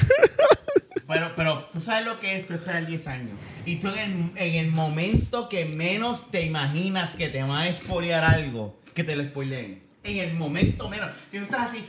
Pero, 1.07 1.33
pero 1.37 1.69
tú 1.71 1.81
sabes 1.83 2.07
lo 2.07 2.19
que 2.19 2.39
es 2.39 2.47
tú 2.47 2.55
esperar 2.55 2.87
10 2.87 3.07
años. 3.09 3.39
Y 3.67 3.77
tú 3.77 3.89
en 3.89 4.33
el, 4.35 4.43
en 4.43 4.55
el 4.67 4.73
momento 4.73 5.51
que 5.51 5.67
menos 5.67 6.31
te 6.31 6.43
imaginas 6.43 7.13
que 7.13 7.29
te 7.29 7.43
van 7.43 7.51
a 7.69 7.73
spoilear 7.73 8.25
algo, 8.25 8.81
que 8.95 9.05
te 9.05 9.15
lo 9.15 9.23
spoileen. 9.23 9.83
En 10.03 10.19
el 10.19 10.35
momento 10.35 10.89
menos. 10.89 11.11
Que 11.31 11.39
tú 11.39 11.45
estás 11.45 11.69
así. 11.71 11.85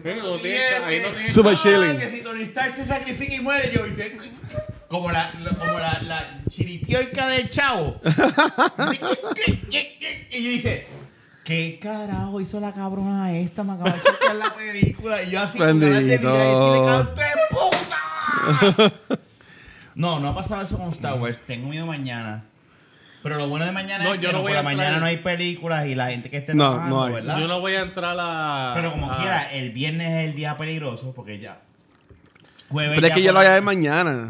Voy 0.00 0.02
Pero 0.02 0.22
no 0.80 0.86
ahí 0.86 1.00
no 1.02 1.08
tienes- 1.08 1.34
Super 1.34 1.56
chilling. 1.56 1.98
Que 1.98 2.10
si 2.10 2.20
Tony 2.22 2.42
Stark 2.44 2.70
se 2.74 2.84
sacrifica 2.84 3.34
y 3.34 3.40
muere, 3.40 3.70
yo 3.72 3.86
hice. 3.86 4.16
Como 4.88 5.10
la, 5.10 5.32
la- 5.40 5.50
como 5.50 5.78
la, 5.78 6.00
la 6.02 6.38
chiripiorca 6.48 7.28
del 7.28 7.48
chavo. 7.50 8.00
y 10.30 10.42
yo 10.44 10.50
hice. 10.50 10.86
¿Qué 11.44 11.78
carajo 11.80 12.40
hizo 12.40 12.58
la 12.58 12.72
cabrona 12.72 13.36
esta? 13.36 13.62
Me 13.64 13.72
acaba 13.74 13.92
de 13.92 14.00
chequear 14.00 14.36
la 14.36 14.54
película. 14.54 15.22
Y 15.22 15.30
yo 15.30 15.40
así 15.42 15.58
con 15.58 15.78
ganas 15.78 15.80
de 15.80 16.04
Bendito. 16.18 16.30
mirar 16.32 16.46
y 16.46 16.50
decirle, 16.50 16.86
¡canto 16.86 17.20
de 17.20 18.86
puta! 18.88 18.92
No, 19.94 20.18
no 20.20 20.28
ha 20.30 20.34
pasado 20.34 20.62
eso 20.62 20.78
con 20.78 20.88
Star 20.90 21.14
Wars. 21.20 21.38
Tengo 21.46 21.68
miedo 21.68 21.86
mañana. 21.86 22.44
Pero 23.24 23.38
lo 23.38 23.48
bueno 23.48 23.64
de 23.64 23.72
mañana 23.72 24.04
No, 24.04 24.14
es 24.14 24.20
yo 24.20 24.28
que 24.28 24.32
no 24.34 24.38
no, 24.38 24.42
voy 24.42 24.52
por 24.52 24.58
a 24.58 24.62
la 24.62 24.70
entrar 24.70 24.76
mañana 24.76 24.94
en- 24.96 25.00
no 25.00 25.06
hay 25.06 25.16
películas 25.16 25.86
y 25.86 25.94
la 25.96 26.08
gente 26.10 26.30
que 26.30 26.36
esté 26.36 26.54
No, 26.54 26.64
trabajando, 26.68 26.96
no 26.96 27.04
hay. 27.06 27.12
¿verdad? 27.14 27.38
Yo 27.38 27.48
no 27.48 27.60
voy 27.60 27.74
a 27.74 27.80
entrar 27.80 28.16
a. 28.20 28.72
Pero 28.76 28.90
como 28.92 29.10
a- 29.10 29.16
quiera, 29.16 29.50
el 29.52 29.70
viernes 29.72 30.08
es 30.12 30.28
el 30.28 30.34
día 30.34 30.56
peligroso 30.58 31.12
porque 31.16 31.38
ya. 31.40 31.56
Jueves 32.68 32.94
Pero 32.94 33.06
es 33.06 33.10
ya 33.10 33.14
que 33.16 33.22
yo 33.22 33.32
la 33.32 33.40
voy 33.40 33.46
a 33.48 33.52
ver 33.54 33.62
mañana. 33.62 34.28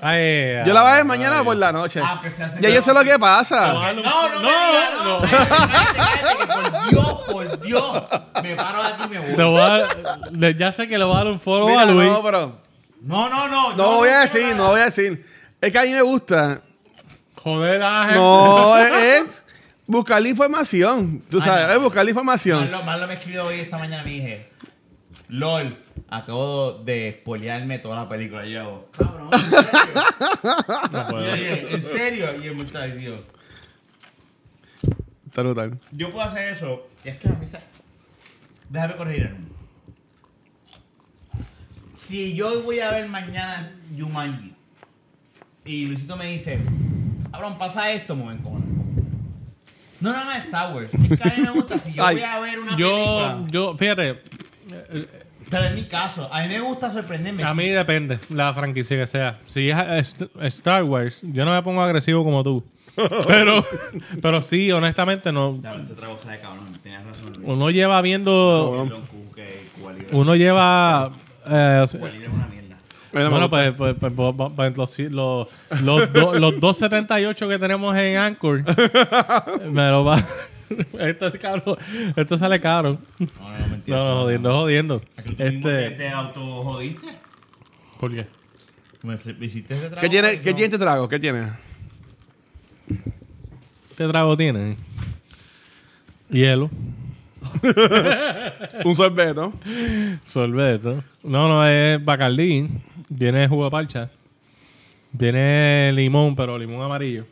Ay, 0.00 0.62
Yo 0.66 0.72
la 0.74 0.80
voy 0.82 0.90
a 0.90 0.92
ver 0.94 1.02
ay, 1.02 1.08
mañana 1.08 1.38
ay. 1.40 1.44
por 1.44 1.56
la 1.56 1.72
noche. 1.72 2.00
Ah, 2.02 2.18
pues 2.20 2.34
se 2.34 2.42
hace 2.44 2.60
Ya 2.60 2.68
yo 2.70 2.80
sé 2.82 2.92
lo 2.94 3.02
que 3.04 3.18
pasa. 3.18 3.72
No, 3.72 3.92
no, 3.92 4.28
no, 4.28 4.40
me 4.40 4.48
digas, 4.48 4.90
no, 4.94 5.20
no. 5.20 5.20
cállate, 5.20 5.96
cállate, 5.96 6.36
que 6.38 6.46
por 6.46 6.88
Dios, 6.90 7.20
por 7.30 7.60
Dios, 7.60 8.02
me 8.42 8.56
paro 8.56 8.82
de 8.82 8.88
aquí 8.88 9.02
y 9.04 9.08
me 9.08 9.18
voy. 9.18 9.34
Te 9.36 9.42
voy 9.42 9.60
a 9.60 9.68
dar- 9.68 9.96
le- 10.32 10.54
ya 10.54 10.72
sé 10.72 10.86
que 10.88 10.96
le 10.98 11.04
voy 11.04 11.14
a 11.14 11.18
dar 11.18 11.26
un 11.28 11.40
follow 11.40 11.68
Mira, 11.68 11.82
a 11.82 11.84
Luis. 11.86 12.10
no, 12.10 12.22
pero 12.22 12.60
No, 13.02 13.28
no, 13.28 13.48
no. 13.48 13.74
no 13.76 13.96
voy 13.96 14.08
a 14.10 14.20
decir, 14.20 14.54
no 14.56 14.68
voy 14.70 14.80
a 14.80 14.84
decir. 14.86 15.24
Es 15.60 15.70
que 15.72 15.78
a 15.78 15.82
mí 15.82 15.90
me 15.90 16.02
gusta. 16.02 16.60
Joder, 17.46 17.80
Ángel. 17.80 18.16
No, 18.16 18.76
es 18.76 19.44
buscar 19.86 20.20
la 20.20 20.28
información. 20.28 21.22
Tú 21.30 21.36
Ay, 21.38 21.44
sabes, 21.44 21.66
no. 21.68 21.72
es 21.74 21.78
buscar 21.78 22.02
la 22.04 22.10
información. 22.10 22.58
Marlon, 22.64 22.84
Marlon 22.84 23.08
me 23.08 23.14
escribió 23.14 23.46
hoy 23.46 23.60
esta 23.60 23.78
mañana 23.78 24.02
y 24.02 24.06
me 24.06 24.10
dije, 24.10 24.48
LOL, 25.28 25.78
acabo 26.08 26.72
de 26.82 27.18
spoilearme 27.20 27.78
toda 27.78 27.94
la 28.02 28.08
película. 28.08 28.44
Y 28.44 28.50
yo, 28.54 28.88
cabrón, 28.98 29.30
¿en 29.32 29.38
serio? 29.38 29.62
No 30.90 31.06
puedo. 31.08 31.36
Y 31.36 31.40
yo 31.44 31.68
¿En 31.68 31.82
serio? 31.84 32.26
Y 32.42 32.46
el 32.48 32.54
muchacho 32.56 32.94
dijo, 32.96 33.14
Está 35.28 35.42
brutal. 35.42 35.78
yo 35.92 36.10
puedo 36.12 36.26
hacer 36.26 36.48
eso. 36.48 36.88
Y 37.04 37.10
es 37.10 37.16
que 37.18 37.28
a 37.28 37.32
mí 37.32 37.46
se... 37.46 37.60
Déjame 38.70 38.96
corregir. 38.96 39.36
Si 41.94 42.34
yo 42.34 42.60
voy 42.62 42.80
a 42.80 42.90
ver 42.90 43.08
mañana 43.08 43.72
Jumanji 43.96 44.52
y 45.64 45.86
Luisito 45.86 46.16
me 46.16 46.26
dice, 46.26 46.58
cabrón, 47.36 47.58
pasa 47.58 47.90
esto, 47.92 48.14
a 48.14 48.32
encojonar. 48.32 48.66
No 50.00 50.12
nada 50.12 50.24
más 50.26 50.44
Star 50.44 50.74
Wars. 50.74 50.92
Es 50.92 51.18
que 51.20 51.28
a 51.28 51.32
mí 51.36 51.42
me 51.42 51.50
gusta 51.50 51.78
si 51.78 51.92
yo 51.92 52.04
Ay, 52.04 52.16
voy 52.16 52.24
a 52.24 52.38
ver 52.40 52.58
una 52.58 52.76
Yo, 52.76 52.88
película. 52.90 53.38
yo, 53.50 53.76
fíjate, 53.76 54.22
Pero 55.50 55.64
en 55.64 55.74
mi 55.74 55.84
caso, 55.84 56.28
a 56.32 56.42
mí 56.42 56.48
me 56.48 56.60
gusta 56.60 56.90
sorprenderme. 56.90 57.42
a 57.44 57.54
mí 57.54 57.68
depende 57.68 58.18
la 58.30 58.52
franquicia 58.52 58.96
que 58.98 59.06
sea. 59.06 59.38
Si 59.46 59.70
es 59.70 60.16
Star 60.42 60.82
Wars, 60.84 61.20
yo 61.22 61.44
no 61.44 61.52
me 61.54 61.62
pongo 61.62 61.80
agresivo 61.82 62.24
como 62.24 62.42
tú. 62.44 62.64
Pero, 63.28 63.62
pero 64.22 64.40
sí, 64.40 64.72
honestamente, 64.72 65.30
no. 65.30 65.60
Ya, 65.60 65.74
te 65.84 65.92
trago 65.92 66.16
sabe, 66.16 66.38
cabrón. 66.40 66.78
Tenías 66.82 67.04
razón. 67.06 67.26
Luis. 67.34 67.40
Uno 67.46 67.70
lleva 67.70 68.00
viendo. 68.00 68.88
Que. 69.34 69.66
Uno 70.12 70.34
lleva. 70.34 71.10
eh, 71.46 71.84
Cuba 71.92 72.08
Libre 72.08 72.26
es 72.26 72.32
una 72.32 72.46
mierda. 72.46 72.65
Bueno, 73.16 73.30
bueno, 73.30 73.50
pues, 73.50 73.72
pues, 73.72 73.94
pues, 73.98 74.12
pues, 74.14 74.34
pues, 74.36 74.72
pues, 74.74 74.76
los, 74.76 74.98
los, 74.98 75.48
los, 75.82 76.12
do- 76.12 76.34
los 76.38 76.60
278 76.60 77.48
que 77.48 77.58
tenemos 77.58 77.96
en 77.96 78.16
Anchor, 78.18 78.62
me 79.70 79.88
lo 79.90 80.04
va. 80.04 80.22
Esto 80.98 81.28
es 81.28 81.38
caro. 81.38 81.78
Esto 82.16 82.36
sale 82.36 82.60
caro. 82.60 82.98
No, 83.18 83.58
no, 83.58 83.66
mentira. 83.68 83.96
No, 83.96 84.04
no, 84.16 84.20
jodiendo, 84.22 84.52
jodiendo. 84.52 85.00
Tú 85.00 85.22
mismo 85.24 85.36
te, 85.36 85.46
Este, 85.86 85.90
te 85.96 86.08
auto 86.10 86.40
jodiste. 86.40 87.06
¿Por 88.00 88.14
qué? 88.14 88.26
Me 89.02 89.14
hiciste 89.14 89.74
ese 89.74 89.86
trabajo. 89.86 90.00
¿Qué 90.00 90.08
tiene, 90.08 90.40
¿qué 90.40 90.50
no. 90.50 90.56
tiene 90.56 90.64
este 90.64 90.78
trago? 90.78 91.08
¿Qué 91.08 91.18
tiene? 91.20 91.52
¿Qué 93.96 94.06
trago 94.08 94.36
tiene? 94.36 94.76
Hielo, 96.28 96.68
Un 98.84 98.94
sorbeto. 98.96 99.52
sorbeto. 100.24 101.02
No, 101.22 101.48
no, 101.48 101.66
es 101.66 102.04
Bacardí. 102.04 102.68
Viene 103.08 103.46
jugo 103.48 103.64
de 103.64 103.70
parcha. 103.70 104.10
Viene 105.12 105.92
limón, 105.94 106.34
pero 106.36 106.58
limón 106.58 106.82
amarillo. 106.82 107.24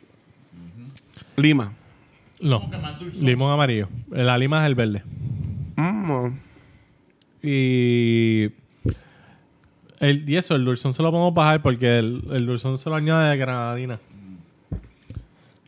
Lima. 1.37 1.73
No, 2.39 2.69
limón 3.19 3.51
amarillo. 3.51 3.87
La 4.09 4.37
lima 4.37 4.61
es 4.61 4.67
el 4.67 4.75
verde. 4.75 5.03
Mm. 5.75 6.27
Y, 7.43 8.49
el, 9.99 10.27
y 10.29 10.35
eso, 10.37 10.55
el 10.55 10.65
dulzón 10.65 10.93
se 10.93 11.03
lo 11.03 11.11
podemos 11.11 11.33
bajar 11.33 11.61
porque 11.61 11.99
el, 11.99 12.23
el 12.31 12.45
dulzón 12.45 12.77
se 12.77 12.89
lo 12.89 12.95
añade 12.95 13.31
de 13.31 13.37
granadina. 13.37 13.99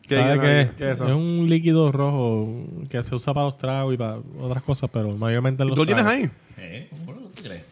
¿Qué 0.08 0.16
¿Sabes 0.16 0.40
qué? 0.40 0.60
es? 0.62 0.70
¿Qué 0.70 0.84
es 0.90 0.94
eso? 0.94 1.06
Es 1.06 1.14
un 1.14 1.46
líquido 1.48 1.92
rojo 1.92 2.64
que 2.88 3.02
se 3.02 3.14
usa 3.14 3.34
para 3.34 3.46
los 3.46 3.58
tragos 3.58 3.94
y 3.94 3.96
para 3.98 4.18
otras 4.40 4.62
cosas, 4.62 4.88
pero 4.90 5.14
mayormente 5.16 5.62
en 5.62 5.68
¿Y 5.68 5.70
los 5.70 5.76
tú 5.76 5.82
lo 5.82 5.86
tienes 5.86 6.04
tragos. 6.04 6.24
ahí? 6.24 6.30
¿Eh? 6.56 6.88
¿Cómo 7.04 7.12
tú 7.12 7.30
crees? 7.42 7.62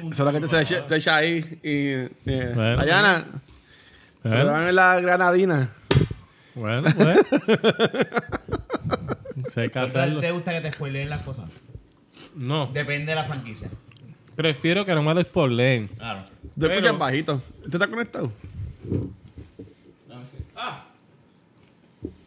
Eso 0.00 0.10
es 0.10 0.18
lo 0.20 0.32
que 0.32 0.40
te 0.40 0.48
se 0.48 0.62
echa, 0.62 0.86
te 0.86 0.96
echa 0.96 1.16
ahí. 1.16 1.58
Y, 1.62 2.30
eh, 2.30 2.52
Bueno. 2.54 2.76
Dayana, 2.76 3.26
Bueno, 4.22 4.72
la 4.72 5.00
granadina. 5.00 5.68
bueno, 6.54 6.88
pues. 6.96 7.18
sé 9.52 9.68
¿Te 9.68 9.78
hacerlo. 9.78 10.20
te 10.20 10.30
gusta 10.30 10.52
que 10.52 10.60
te 10.60 10.72
spoileen 10.72 11.08
las 11.10 11.20
cosas? 11.20 11.50
No, 12.34 12.66
Depende 12.68 13.12
de 13.12 13.16
la 13.16 13.24
franquicia. 13.24 13.68
prefiero 14.36 14.84
que 14.86 14.94
no 14.94 15.02
me 15.02 15.12
lo 15.14 15.20
spoileen. 15.22 15.88
Claro. 15.88 16.24
Te 16.24 16.32
Pero- 16.58 16.74
escuchas 16.74 16.98
bajito. 16.98 17.42
¿Usted 17.64 17.74
está 17.74 17.88
conectado? 17.88 18.32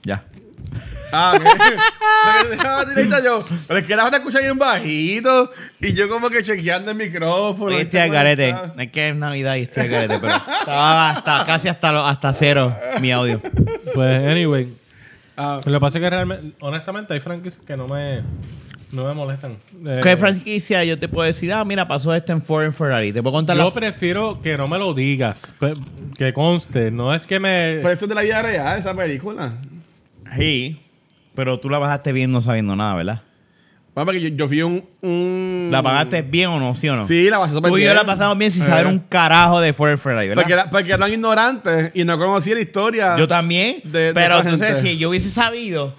Ya. 0.06 0.26
Ah, 1.16 1.38
mira. 1.38 2.86
directa 2.86 3.24
yo. 3.24 3.46
Pero 3.68 3.80
es 3.80 3.86
que 3.86 3.96
la 3.96 4.02
gente 4.04 4.18
escucha 4.18 4.40
bien 4.40 4.58
bajito. 4.58 5.52
Y 5.80 5.94
yo 5.94 6.10
como 6.10 6.30
que 6.30 6.42
chequeando 6.42 6.90
el 6.92 6.98
micrófono. 6.98 7.70
Este 7.70 7.84
estoy 7.84 8.00
al 8.00 8.10
garete. 8.10 8.56
Es 8.80 8.92
que 8.92 9.10
es 9.10 9.16
Navidad 9.16 9.56
y 9.58 9.62
estoy 9.64 9.84
al 9.84 9.90
garete, 9.90 10.18
pero 10.20 10.36
estaba 10.36 11.10
hasta, 11.12 11.44
casi 11.46 11.68
hasta, 11.68 11.92
lo- 11.92 12.06
hasta 12.06 12.34
cero 12.34 12.76
mi 13.00 13.12
audio. 13.12 13.40
Pues, 13.94 14.26
anyway. 14.26 14.74
Ah, 15.38 15.60
Lo 15.66 15.72
que 15.74 15.80
pasa 15.80 15.98
es 16.00 16.04
que 16.04 16.10
realmente, 16.10 16.56
honestamente, 16.62 17.14
hay 17.14 17.20
franquicias 17.20 17.64
que 17.66 17.76
no 17.78 17.88
me, 17.88 18.22
no 18.92 19.06
me 19.06 19.14
molestan. 19.14 19.58
Eh, 19.86 20.00
¿Qué 20.02 20.18
franquicia 20.18 20.84
yo 20.84 20.98
te 20.98 21.08
puedo 21.08 21.26
decir? 21.28 21.52
Ah, 21.54 21.64
mira, 21.66 21.88
pasó 21.88 22.14
esto 22.16 22.32
en 22.32 22.42
Ford 22.42 22.64
en 22.66 22.74
Ferrari. 22.74 23.12
Te 23.14 23.22
puedo 23.22 23.34
contar 23.34 23.56
Yo 23.58 23.66
la... 23.66 23.72
prefiero 23.74 24.40
que 24.42 24.58
no 24.58 24.66
me 24.68 24.78
lo 24.80 24.94
digas. 24.96 25.54
Que 26.18 26.34
conste. 26.34 26.90
No 26.92 27.14
es 27.14 27.28
que 27.28 27.40
me. 27.40 27.78
pero 27.84 27.92
eso 27.92 28.06
es 28.06 28.10
de 28.10 28.16
la 28.16 28.22
vida 28.24 28.42
real, 28.42 28.80
esa 28.80 28.96
película. 28.96 29.54
Sí, 30.38 30.80
pero 31.36 31.60
tú 31.60 31.70
la 31.70 31.78
bajaste 31.80 32.12
bien 32.12 32.32
no 32.32 32.42
sabiendo 32.42 32.76
nada, 32.76 32.96
¿verdad? 32.96 33.22
Bueno, 33.96 34.06
porque 34.08 34.22
yo, 34.22 34.30
yo 34.30 34.48
fui 34.48 34.62
un, 34.64 34.84
un... 35.02 35.68
¿La 35.72 35.84
pagaste 35.84 36.24
bien 36.24 36.50
o 36.50 36.60
no? 36.60 36.74
¿Sí 36.76 36.90
o 36.90 36.96
no? 36.96 37.06
Sí, 37.08 37.30
la 37.30 37.38
pasé 37.38 37.54
súper 37.54 37.70
Tú 37.72 37.78
y 37.78 37.84
yo 37.84 37.94
la 37.94 38.04
pasamos 38.04 38.36
bien 38.40 38.50
sin 38.50 38.64
Eh. 38.64 38.66
saber 38.66 38.88
un 38.88 38.98
carajo 38.98 39.62
de 39.62 39.72
Ford 39.72 39.98
Ferrari, 40.00 40.30
¿verdad? 40.30 40.42
Porque, 40.42 40.54
era- 40.54 40.70
porque 40.72 40.92
eran 40.94 41.14
ignorantes 41.14 41.92
y 41.94 42.04
no 42.04 42.18
conocía 42.18 42.56
la 42.56 42.62
historia. 42.62 43.16
Yo 43.18 43.28
también. 43.28 43.82
de- 43.84 44.08
de 44.08 44.14
pero 44.16 44.40
esa 44.40 44.50
entonces, 44.50 44.76
gente. 44.78 44.90
si 44.94 44.98
yo 44.98 45.10
hubiese 45.10 45.30
sabido 45.30 45.94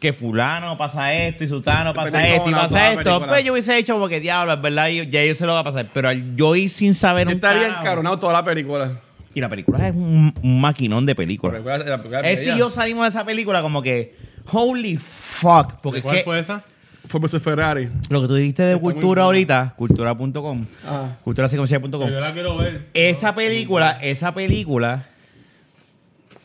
que 0.00 0.12
fulano 0.12 0.76
pasa 0.76 1.14
esto 1.14 1.44
y 1.44 1.48
sultano 1.48 1.94
pasa 1.94 2.10
Película, 2.10 2.34
esto 2.36 2.50
y 2.50 2.52
pasa 2.52 2.88
esto, 2.90 3.02
película. 3.04 3.28
pues 3.28 3.44
yo 3.44 3.52
hubiese 3.52 3.78
hecho 3.78 3.92
como 3.94 4.08
que 4.08 4.18
diablo, 4.20 4.52
es 4.52 4.60
verdad, 4.60 4.88
y 4.88 5.08
ya 5.08 5.24
yo 5.24 5.34
sé 5.36 5.44
lo 5.46 5.52
que 5.52 5.54
va 5.54 5.60
a 5.60 5.64
pasar. 5.64 5.88
Pero 5.94 6.08
al 6.08 6.34
yo 6.36 6.56
ir 6.56 6.68
sin 6.68 6.94
saber 6.94 7.26
Yo 7.28 7.30
un 7.30 7.36
estaría 7.36 7.80
carajo- 7.80 8.18
toda 8.18 8.32
la 8.32 8.44
película. 8.44 8.90
Y 9.36 9.40
la 9.42 9.50
película 9.50 9.86
es 9.86 9.94
un, 9.94 10.32
un 10.42 10.60
maquinón 10.62 11.04
de 11.04 11.14
película. 11.14 11.58
La 11.58 12.22
Este 12.22 12.54
y 12.54 12.58
yo 12.58 12.70
salimos 12.70 13.04
de 13.04 13.10
esa 13.10 13.26
película 13.26 13.60
como 13.60 13.82
que, 13.82 14.16
holy 14.50 14.96
fuck. 14.96 15.74
Porque 15.82 15.98
es 15.98 16.04
¿Cuál 16.04 16.16
que 16.16 16.24
fue 16.24 16.38
esa? 16.38 16.64
Fue 17.06 17.20
por 17.20 17.28
su 17.28 17.38
Ferrari. 17.38 17.90
lo 18.08 18.22
que 18.22 18.28
tú 18.28 18.34
dijiste 18.34 18.62
de 18.62 18.76
muy 18.76 18.94
cultura 18.94 19.24
buena. 19.24 19.24
ahorita, 19.26 19.74
cultura.com, 19.76 20.64
culturasecuencial.com, 21.22 22.10
Yo 22.10 22.18
la 22.18 22.32
quiero 22.32 22.56
ver. 22.56 22.86
esa 22.94 23.34
película, 23.34 23.98
esa 24.00 24.32
película 24.32 25.04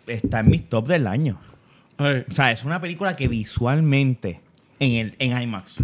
está 0.06 0.42
en 0.42 0.50
mis 0.50 0.68
top 0.68 0.90
del 0.90 1.08
año. 1.08 1.40
Ay. 1.98 2.26
O 2.30 2.34
sea, 2.34 2.52
es 2.52 2.66
una 2.66 2.82
película 2.82 3.16
que 3.16 3.30
visualmente 3.30 4.42
en 4.80 4.98
el 4.98 5.16
en 5.18 5.42
IMAX. 5.42 5.76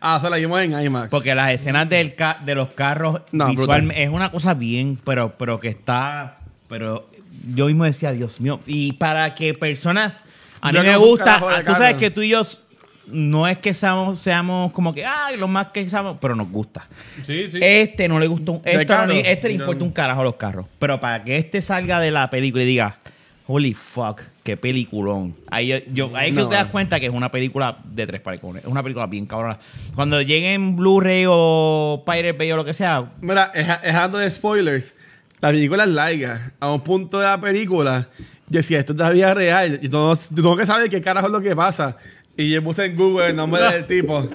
Ah, 0.00 0.18
se 0.20 0.30
la 0.30 0.36
vimos 0.36 0.60
en 0.60 0.78
IMAX. 0.80 1.08
Porque 1.10 1.34
las 1.34 1.52
escenas 1.52 1.88
del 1.88 2.14
ca- 2.14 2.38
de 2.44 2.54
los 2.54 2.68
carros 2.70 3.20
No, 3.32 3.52
brutal. 3.54 3.90
es 3.94 4.08
una 4.08 4.30
cosa 4.30 4.54
bien, 4.54 4.98
pero, 5.04 5.36
pero 5.36 5.58
que 5.58 5.68
está. 5.68 6.38
Pero 6.68 7.08
yo 7.54 7.66
mismo 7.66 7.84
decía, 7.84 8.12
Dios 8.12 8.40
mío. 8.40 8.60
Y 8.66 8.92
para 8.92 9.34
que 9.34 9.54
personas. 9.54 10.20
A 10.60 10.70
mí 10.72 10.76
Yo 10.78 10.82
me 10.84 10.92
no 10.92 11.00
un 11.00 11.08
gusta. 11.08 11.62
Tú 11.64 11.72
sabes 11.72 11.96
que 11.96 12.10
tú 12.10 12.20
y 12.22 12.28
yo 12.30 12.42
no 13.06 13.48
es 13.48 13.56
que 13.58 13.72
seamos, 13.72 14.18
seamos 14.18 14.70
como 14.72 14.92
que, 14.92 15.04
ay, 15.06 15.36
lo 15.38 15.48
más 15.48 15.68
que 15.68 15.88
seamos, 15.88 16.18
pero 16.20 16.34
nos 16.36 16.50
gusta. 16.50 16.86
Sí, 17.24 17.50
sí. 17.50 17.58
Este 17.62 18.06
no 18.08 18.18
le 18.18 18.26
gusta 18.26 18.52
un, 18.52 18.60
este, 18.64 18.84
no 18.84 19.12
este 19.12 19.48
le 19.48 19.54
importa 19.54 19.82
un 19.84 19.92
carajo 19.92 20.20
a 20.20 20.24
los 20.24 20.34
carros. 20.36 20.66
Pero 20.78 21.00
para 21.00 21.24
que 21.24 21.36
este 21.38 21.62
salga 21.62 22.00
de 22.00 22.10
la 22.10 22.28
película 22.28 22.64
y 22.64 22.66
diga, 22.66 22.98
holy 23.46 23.72
fuck, 23.72 24.20
qué 24.48 24.56
peliculón. 24.56 25.36
Ahí, 25.50 25.84
yo, 25.92 26.10
ahí 26.16 26.30
es 26.30 26.34
que 26.36 26.40
No, 26.40 26.48
te 26.48 26.54
das 26.54 26.68
eh. 26.68 26.70
cuenta 26.72 26.98
que 26.98 27.04
es 27.06 27.12
una 27.12 27.30
película 27.30 27.76
de 27.84 28.06
tres 28.06 28.22
peliculones. 28.22 28.64
Es 28.64 28.70
una 28.70 28.82
película 28.82 29.06
bien 29.06 29.26
cabrona. 29.26 29.58
Cuando 29.94 30.22
llegue 30.22 30.54
en 30.54 30.74
Blu-ray 30.74 31.24
o 31.28 32.02
Pirate 32.06 32.32
Bay 32.32 32.50
o 32.52 32.56
lo 32.56 32.64
que 32.64 32.72
sea, 32.72 33.12
Mira, 33.20 33.52
es- 33.54 33.66
dejando 33.82 34.16
de 34.16 34.30
spoilers, 34.30 34.94
la 35.40 35.50
película 35.50 35.84
es 35.84 35.90
larga. 35.90 36.52
A 36.60 36.72
un 36.72 36.80
punto 36.80 37.18
de 37.18 37.26
la 37.26 37.38
película, 37.38 38.08
yo 38.48 38.56
decía, 38.58 38.78
esto 38.78 38.94
es 38.94 38.98
la 38.98 39.10
vida 39.10 39.34
real. 39.34 39.80
Y 39.82 39.88
todo, 39.90 40.16
tengo 40.16 40.56
que 40.56 40.64
saber 40.64 40.88
qué 40.88 41.02
carajo 41.02 41.26
es 41.26 41.32
lo 41.34 41.42
que 41.42 41.54
pasa. 41.54 41.98
Y 42.34 42.50
yo 42.50 42.64
puse 42.64 42.86
en 42.86 42.96
Google 42.96 43.26
el 43.26 43.36
nombre 43.36 43.60
del 43.70 43.86
tipo. 43.86 44.26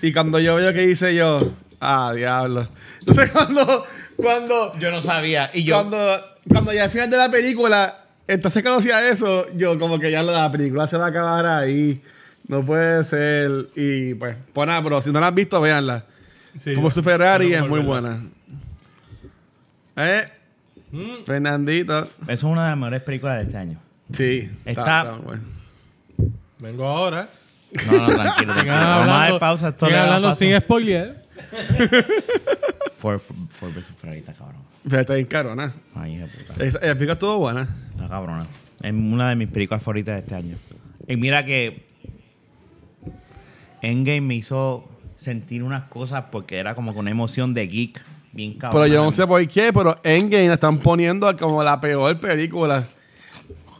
Y 0.00 0.10
cuando 0.10 0.38
yo 0.40 0.54
veo 0.54 0.72
que 0.72 0.84
hice 0.84 1.14
yo, 1.14 1.52
ah, 1.80 2.14
diablo. 2.16 2.66
Entonces 3.00 3.30
cuando, 3.32 3.84
cuando, 4.16 4.78
yo 4.78 4.90
no 4.90 5.02
sabía. 5.02 5.50
Y 5.52 5.64
yo, 5.64 5.74
cuando, 5.76 6.20
cuando 6.48 6.72
ya 6.72 6.84
al 6.84 6.90
final 6.90 7.10
de 7.10 7.16
la 7.18 7.30
película, 7.30 8.03
entonces 8.26 8.62
conocía 8.62 9.06
eso, 9.08 9.46
yo 9.56 9.78
como 9.78 9.98
que 9.98 10.10
ya 10.10 10.22
la 10.22 10.50
película 10.50 10.86
se 10.86 10.96
va 10.96 11.06
a 11.06 11.08
acabar 11.08 11.46
ahí. 11.46 12.02
No 12.46 12.62
puede 12.64 13.04
ser. 13.04 13.68
Y 13.74 14.14
pues, 14.14 14.36
pues 14.52 14.66
nada, 14.66 14.82
pero 14.82 15.00
si 15.02 15.10
no 15.10 15.20
la 15.20 15.28
has 15.28 15.34
visto, 15.34 15.60
véanla. 15.60 16.04
Sí. 16.58 16.74
Como 16.74 16.90
su 16.90 17.02
Ferrari 17.02 17.52
es 17.54 17.66
muy 17.66 17.80
buena. 17.80 18.22
¿Eh? 19.96 20.28
Mm. 20.90 21.24
Fernandito. 21.26 22.04
eso 22.04 22.32
es 22.32 22.42
una 22.44 22.64
de 22.64 22.68
las 22.70 22.78
mejores 22.78 23.02
películas 23.02 23.38
de 23.38 23.42
este 23.44 23.56
año. 23.56 23.78
Sí. 24.12 24.50
Está- 24.64 25.12
bueno. 25.12 25.42
Vengo 26.58 26.86
ahora. 26.86 27.28
No, 27.86 27.92
no, 27.92 28.14
tranquilo. 28.14 28.52
tranquilo. 28.52 28.76
Vamos 28.76 29.08
a 29.08 29.18
dar 29.30 29.38
pausa. 29.40 29.74
Sigan 29.76 29.96
hablando 29.96 30.34
sin 30.34 30.56
spoiler. 30.56 31.24
Ford, 32.98 33.20
Ford 33.20 33.74
versus 33.74 33.94
Ferrari 34.00 34.20
está 34.20 34.32
cabrón. 34.32 34.62
Pero 34.88 35.00
está 35.00 35.14
bien 35.14 35.26
caro, 35.26 35.54
¿no? 35.56 35.72
Ay, 35.94 36.14
hija 36.16 36.26
de 36.26 36.28
puta. 36.28 36.64
Esa- 36.64 36.78
La 36.78 36.94
película 36.94 37.12
estuvo 37.14 37.38
buena. 37.38 37.68
Está 37.92 38.08
cabrona. 38.08 38.46
Es 38.82 38.92
una 38.92 39.30
de 39.30 39.36
mis 39.36 39.48
películas 39.48 39.82
favoritas 39.82 40.14
de 40.16 40.20
este 40.20 40.34
año. 40.34 40.56
Y 41.08 41.16
mira 41.16 41.42
que 41.44 41.84
Endgame 43.82 44.20
me 44.20 44.34
hizo 44.34 44.88
sentir 45.16 45.62
unas 45.62 45.84
cosas 45.84 46.24
porque 46.30 46.58
era 46.58 46.74
como 46.74 46.92
que 46.92 46.98
una 46.98 47.10
emoción 47.10 47.54
de 47.54 47.66
geek 47.66 48.02
bien 48.32 48.54
cabrona. 48.54 48.84
Pero 48.84 48.94
yo 48.94 49.04
no 49.04 49.12
sé 49.12 49.26
por 49.26 49.46
qué, 49.48 49.72
pero 49.72 49.98
Endgame 50.02 50.48
la 50.48 50.54
están 50.54 50.78
poniendo 50.78 51.34
como 51.36 51.62
la 51.62 51.80
peor 51.80 52.18
película 52.18 52.86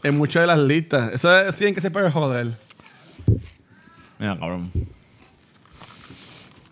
en 0.03 0.17
muchas 0.17 0.41
de 0.43 0.47
las 0.47 0.59
listas. 0.59 1.13
Eso 1.13 1.35
es, 1.37 1.55
tienen 1.55 1.75
que 1.75 1.81
se 1.81 1.91
puede 1.91 2.09
joder. 2.11 2.57
Mira, 4.19 4.37
cabrón. 4.39 4.71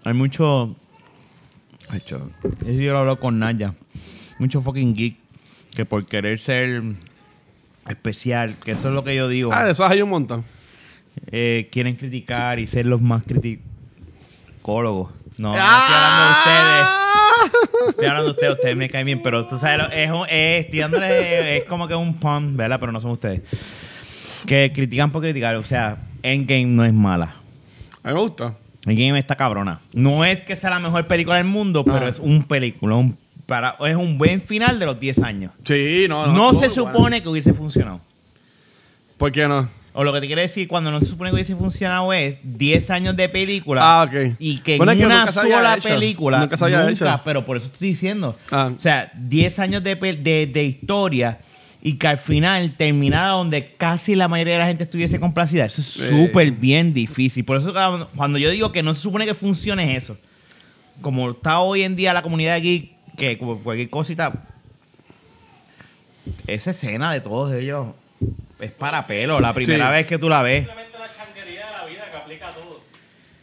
Hay 0.03 0.13
mucho... 0.13 0.75
Ay, 1.89 2.01
Eso 2.05 2.29
yo 2.65 2.93
lo 2.93 2.99
hablo 2.99 3.19
con 3.19 3.37
Naya. 3.39 3.73
Mucho 4.39 4.61
fucking 4.61 4.93
geek 4.93 5.17
que 5.75 5.85
por 5.85 6.05
querer 6.05 6.39
ser 6.39 6.81
especial, 7.87 8.55
que 8.63 8.71
eso 8.71 8.89
es 8.89 8.93
lo 8.93 9.03
que 9.03 9.15
yo 9.15 9.27
digo. 9.27 9.51
Ah, 9.53 9.65
de 9.65 9.71
esos 9.71 9.89
hay 9.89 10.01
un 10.01 10.09
montón. 10.09 10.43
eh, 11.31 11.69
quieren 11.71 11.95
criticar 11.95 12.59
y 12.59 12.65
ser 12.67 12.85
los 12.87 12.99
más 13.01 13.23
criticólogos. 13.23 15.11
No, 15.37 15.51
no 15.55 15.57
¡Ah! 15.59 15.79
estoy 15.83 15.95
hablando 15.95 16.23
de 16.25 16.31
ustedes. 16.39 17.89
Estoy 17.89 18.05
hablando 18.05 18.25
de 18.25 18.31
ustedes, 18.31 18.53
ustedes 18.53 18.75
me 18.77 18.89
caen 18.89 19.05
bien, 19.05 19.21
pero 19.21 19.45
tú 19.45 19.57
sabes, 19.59 19.87
es, 19.93 20.09
un- 20.11 20.25
es, 20.29 20.65
estoy 20.65 20.79
dándole- 20.79 21.57
es 21.57 21.63
como 21.65 21.87
que 21.87 21.95
un 21.95 22.15
pun, 22.15 22.55
¿verdad? 22.57 22.79
Pero 22.79 22.91
no 22.91 22.99
son 23.01 23.11
ustedes. 23.11 23.41
Que 24.45 24.71
critican 24.73 25.11
por 25.11 25.21
criticar, 25.21 25.55
o 25.55 25.63
sea, 25.63 25.97
Endgame 26.21 26.65
no 26.65 26.83
es 26.85 26.93
mala. 26.93 27.35
A 28.03 28.09
mí 28.09 28.13
me 28.13 28.19
gustó. 28.21 28.57
Endgame 28.85 29.19
está 29.19 29.35
cabrona. 29.35 29.79
No 29.93 30.23
es 30.25 30.41
que 30.41 30.55
sea 30.55 30.69
la 30.69 30.79
mejor 30.79 31.07
película 31.07 31.37
del 31.37 31.45
mundo, 31.45 31.83
pero 31.83 32.05
Ah. 32.05 32.09
es 32.09 32.19
un 32.19 32.43
película, 32.43 32.95
un- 32.95 33.17
para, 33.53 33.75
es 33.87 33.95
un 33.95 34.17
buen 34.17 34.41
final 34.41 34.79
de 34.79 34.85
los 34.87 34.99
10 34.99 35.19
años. 35.21 35.51
Sí, 35.63 36.07
no, 36.09 36.25
no. 36.25 36.33
No, 36.33 36.53
se 36.59 36.71
supone 36.71 37.21
que 37.21 37.29
hubiese 37.29 37.53
funcionado. 37.53 38.01
¿Por 39.17 39.31
qué 39.31 39.47
no? 39.47 39.69
O 39.93 40.03
lo 40.03 40.11
que 40.11 40.21
te 40.21 40.25
quiere 40.25 40.41
decir, 40.41 40.67
cuando 40.67 40.89
no 40.89 40.99
se 40.99 41.05
supone 41.05 41.29
que 41.29 41.35
hubiese 41.35 41.55
funcionado 41.55 42.11
es 42.13 42.37
10 42.41 42.89
años 42.89 43.15
de 43.15 43.29
película. 43.29 43.81
Ah, 43.83 44.05
ok. 44.05 44.37
Y 44.39 44.57
que 44.61 44.77
Bueno, 44.77 44.91
es 44.93 44.97
que 44.97 45.05
una 45.05 45.19
nunca 45.25 45.31
sola 45.33 45.77
película. 45.83 46.39
Nunca 46.39 46.57
se 46.57 46.63
había 46.63 46.89
hecho. 46.89 47.05
Pero 47.23 47.45
por 47.45 47.57
eso 47.57 47.67
estoy 47.67 47.89
diciendo. 47.89 48.35
Ah. 48.49 48.71
O 48.75 48.79
sea, 48.79 49.11
10 49.15 49.59
años 49.59 49.83
de, 49.83 49.93
de, 49.93 50.49
de 50.51 50.63
historia 50.63 51.37
y 51.83 51.93
que 51.93 52.07
al 52.07 52.17
final 52.17 52.73
terminara 52.75 53.27
donde 53.33 53.75
casi 53.75 54.15
la 54.15 54.27
mayoría 54.27 54.53
de 54.53 54.59
la 54.61 54.65
gente 54.67 54.85
estuviese 54.85 55.19
complacida. 55.19 55.65
Eso 55.65 55.81
es 55.81 55.87
súper 55.87 56.51
bien 56.53 56.91
difícil. 56.91 57.45
Por 57.45 57.57
eso 57.57 57.71
cuando- 58.15 58.39
yo 58.39 58.49
digo 58.49 58.71
que 58.71 58.81
no 58.81 58.95
se 58.95 59.01
supone 59.01 59.27
que 59.27 59.35
funcione 59.35 59.95
eso. 59.95 60.17
Como 61.01 61.29
está 61.29 61.59
hoy 61.59 61.83
en 61.83 61.95
día 61.95 62.13
la 62.13 62.23
comunidad 62.23 62.55
aquí, 62.55 62.92
que 63.17 63.37
cualquier 63.37 63.89
cosita. 63.89 64.33
Esa 66.47 66.71
escena 66.71 67.11
de 67.13 67.21
todos 67.21 67.53
ellos 67.53 67.87
es 68.59 68.71
para 68.71 69.05
pelo. 69.07 69.39
La 69.39 69.53
primera 69.53 69.87
Sí. 69.87 69.91
vez 69.93 70.07
que 70.07 70.17
tú 70.17 70.29
la 70.29 70.41
ves. 70.41 70.65
Simplemente 70.65 70.97
la 70.99 71.13
changuería 71.13 71.65
de 71.67 71.71
la 71.73 71.85
vida 71.85 72.11
que 72.11 72.17
aplica 72.17 72.47
a 72.49 72.51
todo. 72.51 72.81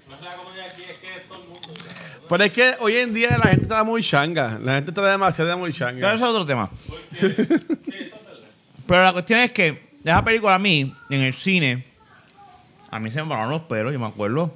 No 0.08 0.14
es 0.16 0.22
la 0.22 0.30
aquí, 0.66 0.82
es 0.90 0.98
que 0.98 1.10
es 1.12 1.28
todo 1.28 1.42
el 1.42 1.48
mundo. 1.48 1.68
Pero 2.28 2.44
es 2.44 2.52
que 2.52 2.74
hoy 2.80 2.96
en 2.96 3.12
día 3.14 3.36
la 3.38 3.48
gente 3.50 3.62
está 3.62 3.84
muy 3.84 4.02
changa. 4.02 4.58
La 4.62 4.76
gente 4.76 4.90
está 4.92 5.10
demasiado 5.10 5.56
muy 5.58 5.72
Pero 5.72 5.78
changa. 5.78 6.14
eso 6.14 6.24
es 6.24 6.30
otro 6.30 6.46
tema. 6.46 6.70
Pero 8.86 9.02
la 9.04 9.12
cuestión 9.12 9.40
es 9.40 9.52
que 9.52 9.90
esa 10.04 10.24
película 10.24 10.54
a 10.54 10.58
mí, 10.58 10.92
en 11.10 11.20
el 11.22 11.34
cine, 11.34 11.84
a 12.90 12.98
mí 12.98 13.10
se 13.10 13.22
me 13.22 13.28
pararon 13.28 13.50
los 13.50 13.62
pelos, 13.62 13.92
yo 13.92 13.98
me 14.00 14.06
acuerdo. 14.06 14.54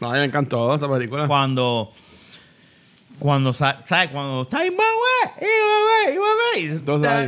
No, 0.00 0.10
a 0.10 0.12
mí 0.14 0.18
me 0.18 0.24
encantó 0.26 0.74
esa 0.74 0.88
película. 0.90 1.26
Cuando, 1.26 1.92
cuando, 3.22 3.52
sa- 3.52 3.82
¿sabes? 3.86 4.10
Cuando 4.10 4.42
está 4.42 4.66
y 4.66 4.70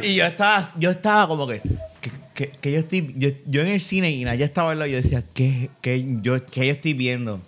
y 0.02 0.14
yo 0.16 0.24
estaba, 0.26 0.72
yo 0.76 0.90
estaba 0.90 1.28
como 1.28 1.46
que, 1.46 1.61
que, 2.00 2.11
que- 2.35 2.48
que 2.50 2.72
yo 2.72 2.78
estoy, 2.80 3.14
yo, 3.16 3.28
yo 3.46 3.61
en 3.62 3.68
el 3.68 3.80
cine 3.80 4.11
y 4.11 4.24
Naya 4.24 4.44
estaba 4.44 4.72
al 4.72 4.80
lado, 4.80 4.90
yo 4.90 4.96
decía, 4.96 5.22
¿qué, 5.35 5.70
qué, 5.80 6.04
yo, 6.20 6.44
qué 6.46 6.66
yo 6.66 6.72
estoy 6.72 6.94
viendo? 6.94 7.40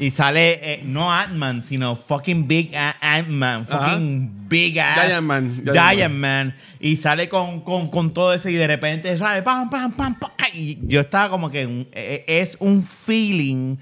Y 0.00 0.10
sale, 0.10 0.58
eh, 0.62 0.80
no 0.82 1.12
Ant-Man, 1.12 1.62
sino 1.68 1.94
fucking 1.94 2.48
Big 2.48 2.72
Ant-Man, 2.74 3.66
Ajá. 3.70 3.90
fucking 3.90 4.48
Big 4.48 4.80
Ass. 4.80 5.06
Giant 5.06 5.26
Man, 5.26 5.54
Giant 5.62 5.72
Giant, 5.76 6.14
Man. 6.14 6.56
Y 6.80 6.96
sale 6.96 7.28
con, 7.28 7.60
con, 7.60 7.86
con 7.88 8.12
todo 8.12 8.34
eso 8.34 8.48
y 8.48 8.54
de 8.54 8.66
repente 8.66 9.16
sale 9.16 9.42
pam, 9.42 9.70
pam, 9.70 9.92
pam, 9.92 10.18
pam. 10.18 10.30
Y 10.54 10.76
yo 10.88 11.02
estaba 11.02 11.30
como 11.30 11.50
que 11.50 11.86
eh, 11.92 12.24
es 12.26 12.56
un 12.58 12.82
feeling 12.82 13.76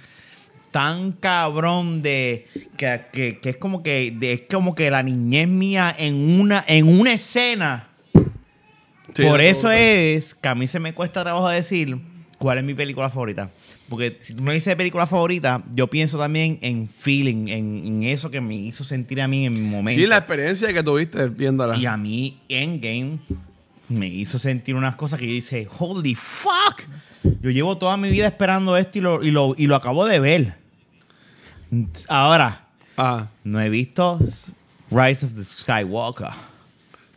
tan 0.70 1.12
cabrón 1.12 2.02
de 2.02 2.46
que, 2.76 3.00
que- 3.12 3.38
que 3.40 3.50
es 3.50 3.56
como 3.56 3.82
que 3.82 4.12
de- 4.16 4.32
es 4.32 4.42
como 4.50 4.74
que 4.74 4.90
la 4.90 5.02
niñez 5.02 5.48
mía 5.48 5.94
en 5.98 6.40
una 6.40 6.64
en 6.66 6.86
una 6.88 7.12
escena. 7.12 7.88
Sí, 9.14 9.22
por 9.24 9.40
eso 9.40 9.70
es 9.70 10.34
que 10.34 10.48
a 10.48 10.54
mí 10.54 10.66
se 10.66 10.78
me 10.78 10.92
cuesta 10.92 11.22
trabajo 11.22 11.48
decir 11.48 11.96
cuál 12.38 12.58
es 12.58 12.64
mi 12.64 12.74
película 12.74 13.08
favorita. 13.10 13.50
Porque 13.88 14.18
si 14.20 14.34
tú 14.34 14.42
me 14.42 14.52
dices 14.52 14.76
película 14.76 15.06
favorita 15.06 15.64
yo 15.72 15.86
pienso 15.88 16.18
también 16.18 16.58
en 16.60 16.86
feeling 16.86 17.48
en, 17.48 17.86
en 17.86 18.02
eso 18.04 18.30
que 18.30 18.40
me 18.40 18.54
hizo 18.54 18.84
sentir 18.84 19.20
a 19.22 19.26
mí 19.26 19.46
en 19.46 19.52
mi 19.54 19.60
momento. 19.68 19.98
Sí, 20.00 20.06
la 20.06 20.18
experiencia 20.18 20.72
que 20.74 20.82
tuviste 20.82 21.28
viéndola. 21.30 21.76
y 21.78 21.86
a 21.86 21.96
mí 21.96 22.38
Endgame 22.50 23.18
me 23.88 24.06
hizo 24.06 24.38
sentir 24.38 24.74
unas 24.74 24.96
cosas 24.96 25.18
que 25.18 25.26
yo 25.26 25.32
dice, 25.32 25.68
holy 25.78 26.14
fuck. 26.14 26.82
Yo 27.40 27.50
llevo 27.50 27.76
toda 27.78 27.96
mi 27.96 28.10
vida 28.10 28.26
esperando 28.26 28.76
esto 28.76 28.98
y 28.98 29.00
lo, 29.00 29.22
y 29.22 29.30
lo, 29.30 29.54
y 29.56 29.66
lo 29.66 29.76
acabo 29.76 30.04
de 30.06 30.20
ver. 30.20 30.54
Ahora, 32.08 32.64
Ah, 33.00 33.28
no 33.44 33.60
he 33.60 33.68
visto 33.70 34.18
Rise 34.90 35.24
of 35.26 35.34
the 35.34 35.44
Skywalker. 35.44 36.30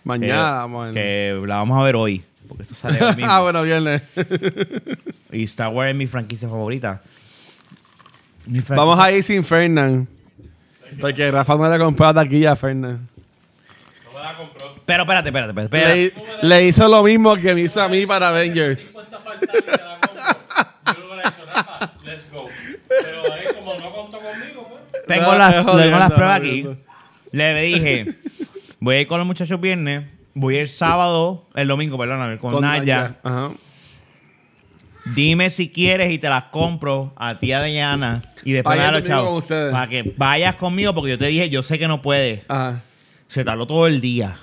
mañana, 0.03 0.67
que, 0.93 1.39
que 1.41 1.43
la 1.47 1.55
vamos 1.55 1.79
a 1.79 1.83
ver 1.83 1.95
hoy. 1.95 2.23
Porque 2.47 2.63
esto 2.63 2.75
sale 2.75 3.03
hoy 3.03 3.15
mismo. 3.15 3.31
ah, 3.31 3.41
bueno, 3.41 3.63
viernes. 3.63 4.01
Y 5.31 5.43
Star 5.45 5.69
Wars 5.69 5.89
es 5.91 5.95
mi 5.95 6.05
franquicia 6.07 6.47
favorita. 6.49 7.01
Mi 8.45 8.59
franquicia- 8.59 8.75
vamos 8.75 8.99
a 8.99 9.11
ir 9.11 9.23
sin 9.23 9.43
Fernand. 9.43 10.05
Porque 10.99 11.31
Rafa 11.31 11.55
no 11.55 11.69
le 11.71 11.79
compró 11.79 12.05
la 12.07 12.13
taquilla 12.13 12.51
a 12.51 12.55
Fernand. 12.57 12.99
No 14.05 14.13
me 14.13 14.19
la 14.19 14.35
compró. 14.37 14.70
Pero 14.85 15.03
espérate, 15.03 15.29
espérate, 15.29 15.49
espérate. 15.61 16.05
espérate. 16.05 16.37
Le, 16.41 16.47
le 16.47 16.67
hizo 16.67 16.87
lo 16.87 17.03
mismo 17.03 17.35
que 17.35 17.53
me 17.55 17.61
hizo 17.61 17.81
a 17.81 17.87
mí 17.87 18.05
para 18.05 18.29
Avengers. 18.29 18.91
Pero 22.87 23.33
ahí, 23.33 23.45
como 23.55 23.73
no 23.75 23.93
contó 23.93 24.19
conmigo, 24.19 24.67
pues. 24.69 25.03
Tengo, 25.07 25.31
No, 25.31 25.37
las, 25.37 25.53
tengo 25.55 25.97
las 25.97 26.11
pruebas 26.11 26.39
aquí. 26.39 26.67
Le 27.31 27.61
dije, 27.61 28.15
voy 28.79 28.95
a 28.95 29.01
ir 29.01 29.07
con 29.07 29.17
los 29.17 29.27
muchachos 29.27 29.59
viernes, 29.61 30.03
voy 30.33 30.57
a 30.57 30.61
ir 30.61 30.67
sábado, 30.69 31.47
el 31.55 31.67
domingo, 31.67 31.97
perdóname, 31.97 32.37
con, 32.37 32.53
Con 32.53 32.61
Naya. 32.61 33.15
Ajá. 33.23 33.51
Dime 35.15 35.49
si 35.49 35.69
quieres 35.69 36.11
y 36.11 36.19
te 36.19 36.29
las 36.29 36.45
compro 36.45 37.13
a 37.15 37.39
ti, 37.39 37.51
a 37.53 37.63
Diana, 37.63 38.21
y 38.43 38.51
después 38.51 38.77
me 38.77 38.91
los 38.91 39.03
chavos. 39.03 39.45
Para 39.45 39.87
que 39.87 40.13
vayas 40.15 40.55
conmigo, 40.55 40.93
porque 40.93 41.11
yo 41.11 41.17
te 41.17 41.25
dije, 41.27 41.49
yo 41.49 41.63
sé 41.63 41.79
que 41.79 41.87
no 41.87 42.01
puedes. 42.01 42.41
Ajá. 42.47 42.81
Se 43.27 43.43
tardó 43.45 43.65
todo 43.65 43.87
el 43.87 44.01
día. 44.01 44.37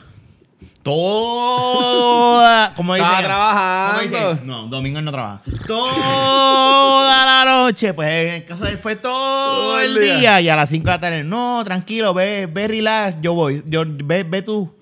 Toda. 0.83 2.73
¿Cómo 2.75 2.95
dice? 2.95 3.05
Estaba 3.05 3.23
trabajando. 3.23 4.03
¿Cómo 4.11 4.31
dice? 4.31 4.47
No, 4.47 4.67
domingo 4.67 5.01
no 5.01 5.13
trabaja. 5.13 5.43
Toda 5.67 7.27
la 7.27 7.45
noche. 7.45 7.95
Pues 7.95 8.09
en 8.09 8.35
el 8.35 8.45
caso 8.45 8.65
de 8.65 8.71
él 8.71 8.79
fue 8.79 8.97
todo, 8.97 9.13
Todo 9.13 9.81
el 9.81 9.97
el 9.97 10.03
día. 10.03 10.17
día. 10.19 10.41
Y 10.41 10.49
a 10.49 10.57
las 10.57 10.71
5 10.71 10.85
de 10.85 10.91
la 10.91 11.01
tarde. 11.01 11.25
No, 11.25 11.63
tranquilo, 11.65 12.15
ve, 12.15 12.49
ve 12.51 12.69
relax. 12.69 13.17
Yo 13.21 13.35
voy. 13.35 13.63
Yo, 13.67 13.85
ve, 13.87 14.25
ve 14.25 14.43
tú. 14.43 14.75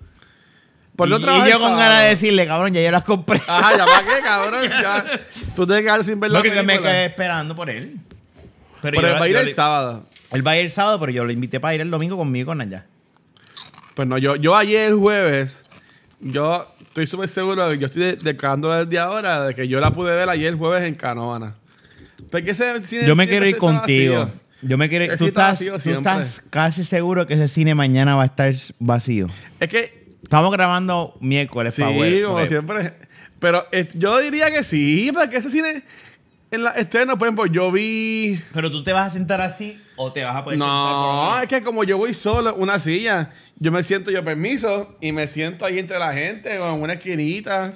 Por 0.97 1.09
y, 1.09 1.11
no 1.11 1.19
y 1.19 1.23
trabajar 1.23 1.49
yo 1.49 1.61
con 1.61 1.77
ganas 1.77 2.03
de 2.03 2.09
decirle, 2.09 2.47
cabrón, 2.47 2.73
ya 2.73 2.81
yo 2.81 2.91
las 2.91 3.05
compré. 3.05 3.43
Ajá, 3.47 3.77
ya 3.77 3.85
para 3.85 4.07
qué, 4.07 4.23
cabrón. 4.23 4.71
Ya. 4.71 5.05
Tú 5.55 5.67
te 5.67 5.75
que 5.75 5.83
quedar 5.83 6.05
sin 6.05 6.19
ver 6.19 6.31
la 6.31 6.39
Porque 6.39 6.63
me 6.63 6.79
quedé 6.79 7.07
esperando 7.07 7.55
por 7.55 7.69
él. 7.69 7.99
Pero, 8.81 9.01
él 9.01 9.15
va 9.15 9.25
a 9.25 9.29
ir 9.29 9.37
el 9.37 9.53
sábado. 9.53 10.07
Él 10.31 10.47
va 10.47 10.53
a 10.53 10.57
ir 10.57 10.65
el 10.65 10.71
sábado, 10.71 10.99
pero 10.99 11.13
yo 11.13 11.25
lo 11.25 11.33
invité 11.33 11.61
para 11.61 11.75
ir 11.75 11.81
el 11.83 11.91
domingo 11.91 12.17
conmigo 12.17 12.45
y 12.45 12.47
con 12.47 12.59
Naya. 12.59 12.87
Pues 13.95 14.09
no, 14.09 14.19
yo, 14.19 14.37
yo 14.37 14.55
ayer 14.55 14.93
jueves, 14.95 15.65
yo 16.33 16.67
estoy 16.81 17.07
súper 17.07 17.29
seguro, 17.29 17.69
de 17.69 17.75
que 17.77 17.81
yo 17.81 17.87
estoy 17.87 18.03
de- 18.03 18.17
declarando 18.17 18.73
desde 18.73 18.99
ahora 18.99 19.45
de 19.45 19.55
que 19.55 19.69
yo 19.69 19.81
la 19.81 19.91
pude 19.93 20.15
ver 20.15 20.29
ayer 20.29 20.55
jueves 20.55 20.83
en 20.85 20.95
Canovana. 20.95 21.55
Porque 22.31 22.51
ese 22.53 22.81
cine 22.81 23.07
Yo 23.07 23.15
me 23.17 23.27
quiero 23.29 23.47
ir 23.47 23.57
contigo. 23.57 24.19
vacío. 24.21 24.47
Yo 24.63 24.79
me 24.79 24.89
quiero 24.89 25.17
Tú 25.17 25.27
estás, 25.27 25.53
vacío 25.59 25.77
tú 25.79 25.91
estás 25.91 26.43
casi 26.51 26.83
seguro 26.83 27.27
que 27.27 27.35
ese 27.35 27.47
cine 27.49 27.75
mañana 27.75 28.15
va 28.17 28.23
a 28.23 28.27
estar 28.27 28.53
vacío. 28.79 29.27
Es 29.61 29.69
que, 29.69 30.07
Estamos 30.23 30.51
grabando 30.51 31.15
miércoles 31.21 31.75
sí, 31.75 31.83
pa' 31.83 31.91
web, 31.91 32.25
como 32.25 32.37
web. 32.37 32.49
siempre. 32.49 32.95
Pero 33.39 33.65
eh, 33.71 33.87
yo 33.95 34.19
diría 34.19 34.51
que 34.51 34.65
sí, 34.65 35.11
porque 35.15 35.37
ese 35.37 35.51
cine 35.51 35.85
en 36.51 36.63
la 36.63 36.71
estreno, 36.73 37.19
por 37.19 37.27
ejemplo, 37.29 37.47
yo 37.47 37.73
vi... 37.73 38.41
Pero 38.53 38.71
tú 38.71 38.83
te 38.85 38.93
vas 38.93 39.09
a 39.09 39.13
sentar 39.13 39.41
así 39.41 39.81
o 39.97 40.13
te 40.13 40.23
vas 40.25 40.37
a 40.37 40.45
poder 40.45 40.59
sentar 40.59 40.69
No, 40.69 41.41
es 41.41 41.49
que 41.49 41.63
como 41.63 41.85
yo 41.85 41.99
voy 41.99 42.15
solo 42.15 42.55
una 42.55 42.79
silla, 42.79 43.31
yo 43.59 43.73
me 43.73 43.83
siento 43.83 44.11
yo 44.11 44.25
permiso 44.25 44.97
y 45.01 45.13
me 45.13 45.27
siento 45.27 45.65
ahí 45.65 45.79
entre 45.79 45.99
la 45.99 46.13
gente 46.13 46.59
con 46.59 46.81
una 46.83 46.95
esquinita, 46.95 47.73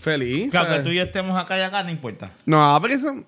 feliz. 0.00 0.50
Claro, 0.50 0.74
que 0.76 0.80
tú 0.80 0.90
y 0.90 0.96
yo 0.96 1.02
estemos 1.02 1.36
acá 1.38 1.58
y 1.58 1.62
acá, 1.62 1.82
no 1.82 1.90
importa. 1.90 2.30
No, 2.46 2.76
porque 2.80 2.94
eso 2.94 3.24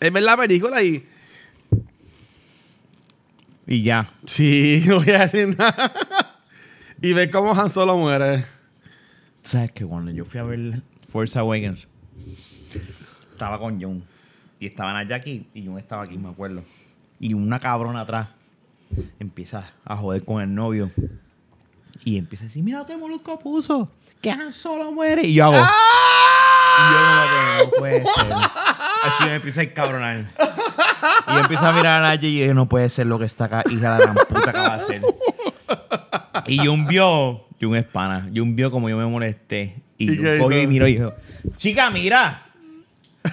es 0.00 0.12
ver 0.12 0.22
la 0.22 0.36
película 0.36 0.82
y 0.82 1.06
Y 3.66 3.82
ya. 3.82 4.10
sí, 4.24 4.82
no 4.86 4.96
voy 4.96 5.10
a 5.10 5.20
decir 5.26 5.56
nada. 5.56 5.92
y 7.02 7.12
ver 7.12 7.30
cómo 7.30 7.52
Han 7.52 7.68
Solo 7.70 7.96
muere. 7.98 8.44
¿Sabes 9.42 9.72
que 9.72 9.84
Cuando 9.84 10.10
yo 10.10 10.24
fui 10.24 10.40
a 10.40 10.44
ver 10.44 10.82
Force 11.10 11.38
Awakens, 11.38 11.88
estaba 13.38 13.58
con 13.60 13.80
Jun. 13.80 14.02
Y 14.58 14.66
estaban 14.66 14.96
allá 14.96 15.14
aquí 15.16 15.46
y 15.54 15.64
Jun 15.64 15.78
estaba 15.78 16.02
aquí, 16.02 16.18
me 16.18 16.28
acuerdo. 16.28 16.64
Y 17.20 17.34
una 17.34 17.60
cabrona 17.60 18.00
atrás 18.00 18.28
empieza 19.20 19.70
a 19.84 19.96
joder 19.96 20.24
con 20.24 20.42
el 20.42 20.52
novio. 20.52 20.90
Y 22.04 22.18
empieza 22.18 22.44
a 22.44 22.46
decir, 22.48 22.64
mira 22.64 22.78
lo 22.80 22.86
que 22.86 22.96
Molusco 22.96 23.38
puso. 23.38 23.92
Que 24.20 24.32
Han 24.32 24.52
Solo 24.52 24.90
muere. 24.90 25.22
Y 25.24 25.34
yo 25.34 25.44
hago... 25.44 25.56
Y 26.80 26.92
yo 26.92 27.28
que 27.30 27.64
no 27.64 27.70
puede 27.78 28.00
ser. 28.02 28.32
Así 29.04 29.24
me 29.24 29.34
empieza 29.36 29.60
a 29.62 29.66
cabronar. 29.72 30.26
Y 31.28 31.32
yo 31.32 31.38
empiezo 31.40 31.66
a 31.66 31.72
mirar 31.72 32.02
a 32.02 32.08
Naya 32.08 32.28
y 32.28 32.38
yo 32.46 32.54
no 32.54 32.68
puede 32.68 32.88
ser 32.88 33.06
lo 33.06 33.18
que 33.18 33.24
esta 33.24 33.48
ca- 33.48 33.64
hija 33.70 33.94
de 33.94 33.98
la 34.06 34.12
gran 34.12 34.14
puta 34.28 34.50
acaba 34.50 34.76
de 34.78 34.82
hacer. 34.82 35.02
Y 36.46 36.58
Jun 36.66 36.86
vio, 36.86 37.46
Jun 37.60 37.76
es 37.76 37.84
pana, 37.84 38.28
Jun 38.34 38.54
vio 38.56 38.70
como 38.72 38.88
yo 38.88 38.96
me 38.96 39.06
molesté. 39.06 39.82
Y 39.98 40.12
¿Y 40.12 40.18
qué 40.18 40.38
cogió 40.38 40.60
y 40.62 40.66
miró 40.68 40.86
y 40.88 40.94
dijo, 40.94 41.12
chica, 41.56 41.90
mira. 41.90 42.44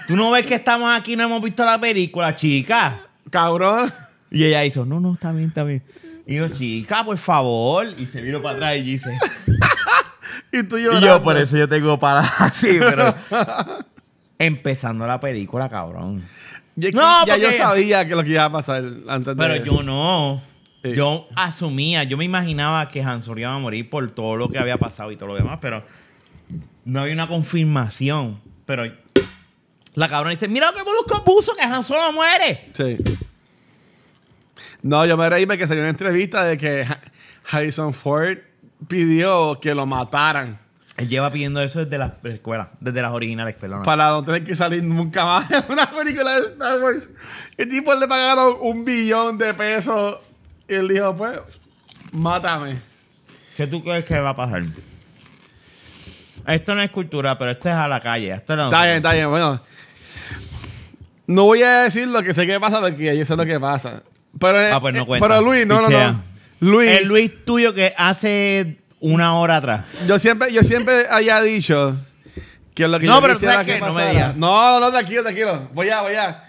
Tú 0.08 0.15
no 0.15 0.32
ves 0.32 0.45
que 0.45 0.56
estamos 0.56 0.91
aquí 0.93 1.13
y 1.13 1.15
no 1.15 1.24
hemos 1.24 1.41
visto 1.41 1.63
la 1.65 1.80
película, 1.80 2.36
chica. 2.36 3.00
Cabrón. 3.30 3.91
Y 4.32 4.43
ella 4.43 4.65
hizo, 4.65 4.86
no, 4.86 5.00
no, 5.00 5.13
está 5.13 5.32
bien, 5.32 5.50
está 5.50 5.63
bien. 5.63 5.84
Y 6.26 6.36
yo, 6.36 6.48
chica, 6.50 7.04
por 7.04 7.17
favor. 7.17 7.88
Y 7.98 8.06
se 8.08 8.21
vino 8.21 8.41
para 8.41 8.56
atrás 8.56 8.78
y 8.78 8.82
dice, 8.82 9.17
Y 10.52 10.63
tú 10.63 10.78
y 10.78 10.84
llorando. 10.84 11.06
yo 11.06 11.24
por 11.24 11.38
eso 11.38 11.58
yo 11.58 11.67
tengo 11.67 12.00
para 12.00 12.19
así, 12.39 12.78
pero... 12.80 13.13
Empezando 14.38 15.08
la 15.08 15.19
película, 15.19 15.69
cabrón. 15.69 16.26
Y 16.76 16.88
es 16.88 16.91
que 16.91 16.98
No, 16.98 17.26
ya 17.26 17.38
yo 17.38 17.52
sabía 17.52 18.08
que 18.08 18.15
lo 18.15 18.24
que 18.24 18.32
iba 18.32 18.45
a 18.45 18.52
pasar 18.52 18.84
antes 19.08 19.28
de... 19.28 19.36
Pero 19.36 19.63
yo 19.63 19.84
no. 19.84 20.41
Sí. 20.84 20.91
Yo 20.93 21.28
asumía, 21.36 22.04
yo 22.04 22.17
me 22.17 22.26
imaginaba 22.26 22.89
que 22.89 23.02
Han 23.02 23.24
Solo 23.24 23.39
iba 23.39 23.54
a 23.54 23.58
morir 23.58 23.89
por 23.89 24.12
todo 24.12 24.36
lo 24.36 24.50
que 24.50 24.60
había 24.60 24.78
pasado 24.78 25.12
y 25.12 25.17
todo 25.17 25.30
lo 25.30 25.36
demás, 25.36 25.60
pero 25.62 25.84
no 26.84 27.02
había 27.02 27.13
una 27.13 27.28
confirmación. 27.28 28.39
Pero 28.65 28.86
la 29.96 30.08
cabrona 30.10 30.32
dice, 30.32 30.48
mira 30.48 30.72
lo 30.72 30.78
que 30.78 30.84
Molusco 30.84 31.24
puso, 31.24 31.54
que 31.54 31.64
Han 31.64 31.84
Solo 31.84 32.12
muere. 32.12 32.70
Sí. 32.74 32.98
No, 34.82 35.06
yo 35.06 35.18
me 35.18 35.30
reí 35.30 35.46
porque 35.46 35.68
salió 35.68 35.82
una 35.82 35.90
entrevista 35.90 36.44
de 36.46 36.58
que 36.58 36.84
Ha- 36.84 37.00
Harrison 37.50 37.94
Ford 37.94 38.38
pidió 38.88 39.60
que 39.60 39.74
lo 39.74 39.86
mataran 39.86 40.58
Él 40.98 41.08
lleva 41.10 41.32
pidiendo 41.32 41.62
eso 41.62 41.84
desde 41.84 41.98
las 41.98 42.12
escuelas, 42.24 42.70
desde 42.80 43.02
las 43.02 43.12
originales, 43.12 43.56
perdón. 43.56 43.84
para 43.84 44.10
no 44.10 44.24
tener 44.24 44.44
que 44.44 44.56
salir 44.56 44.84
nunca 44.84 45.26
más 45.26 45.50
en 45.52 45.64
una 45.70 45.90
película 45.90 46.40
de 46.40 46.48
Star 46.48 46.80
Wars. 46.82 47.10
El 47.58 47.70
tipo 47.70 47.94
le 47.96 48.08
pagaron 48.08 48.58
un 48.62 48.86
billón 48.86 49.38
de 49.38 49.54
pesos 49.54 50.20
y 50.68 50.74
él 50.76 50.88
dijo, 50.88 51.16
pues, 51.16 51.40
mátame. 52.12 52.80
¿Qué 53.58 53.68
tú 53.68 53.84
crees 53.84 54.06
que 54.06 54.20
va 54.20 54.32
a 54.32 54.36
pasar? 54.36 54.64
Esto 56.48 56.76
no 56.76 56.82
es 56.82 56.92
cultura, 56.92 57.38
pero 57.38 57.52
esto 57.52 57.70
es 57.70 57.76
a 57.76 57.88
la 57.88 58.00
calle. 58.02 58.32
Esto 58.34 58.54
Está 58.54 58.84
bien, 58.86 58.98
está 58.98 59.14
bien, 59.14 59.30
bueno. 59.30 59.62
No 61.28 61.44
voy 61.46 61.64
a 61.64 61.84
decir 61.84 62.08
lo 62.08 62.22
que 62.24 62.34
sé 62.34 62.46
que 62.46 62.60
pasa 62.60 62.82
porque 62.82 63.18
yo 63.18 63.26
sé 63.26 63.36
lo 63.36 63.46
que 63.46 63.60
pasa. 63.60 64.04
Pero, 64.40 64.58
Ah, 64.76 64.80
pues 64.82 64.94
no 64.94 65.02
eh, 65.02 65.06
cuenta. 65.06 65.28
pero 65.28 65.42
Luis, 65.42 65.66
no, 65.66 65.82
no, 65.82 65.88
Pichea. 65.88 66.12
no. 66.12 66.24
Luis, 66.60 66.92
El 66.92 67.08
Luis 67.08 67.32
tuyo 67.46 67.74
que 67.74 67.94
hace 67.98 68.78
una 69.00 69.38
hora 69.38 69.58
atrás. 69.58 69.86
Yo 70.08 70.20
siempre, 70.20 70.52
yo 70.54 70.62
siempre 70.64 71.06
haya 71.10 71.42
dicho 71.42 71.96
que 72.74 72.88
lo 72.88 73.00
que 73.00 73.08
No, 73.08 73.16
yo 73.16 73.22
pero 73.22 73.34
quisiera 73.34 73.54
¿sabes 73.56 73.68
que 73.68 73.74
qué? 73.76 73.80
No 73.80 73.88
me 73.88 73.94
pasara. 73.94 74.12
digas. 74.12 74.36
No, 74.38 74.80
no, 74.80 74.92
tranquilo, 74.92 75.24
tranquilo. 75.24 75.70
Voy 75.74 75.90
a, 75.90 76.02
voy 76.02 76.14
a. 76.16 76.44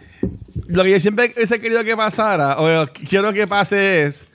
Lo 0.69 0.83
que 0.83 0.91
yo 0.91 1.01
siempre 1.01 1.33
hubiese 1.37 1.61
querido 1.61 1.85
que 1.85 1.97
pasara, 1.97 2.57
o 2.59 2.87
que 2.93 3.05
quiero 3.05 3.33
que 3.33 3.47
pase 3.47 4.03
es 4.05 4.27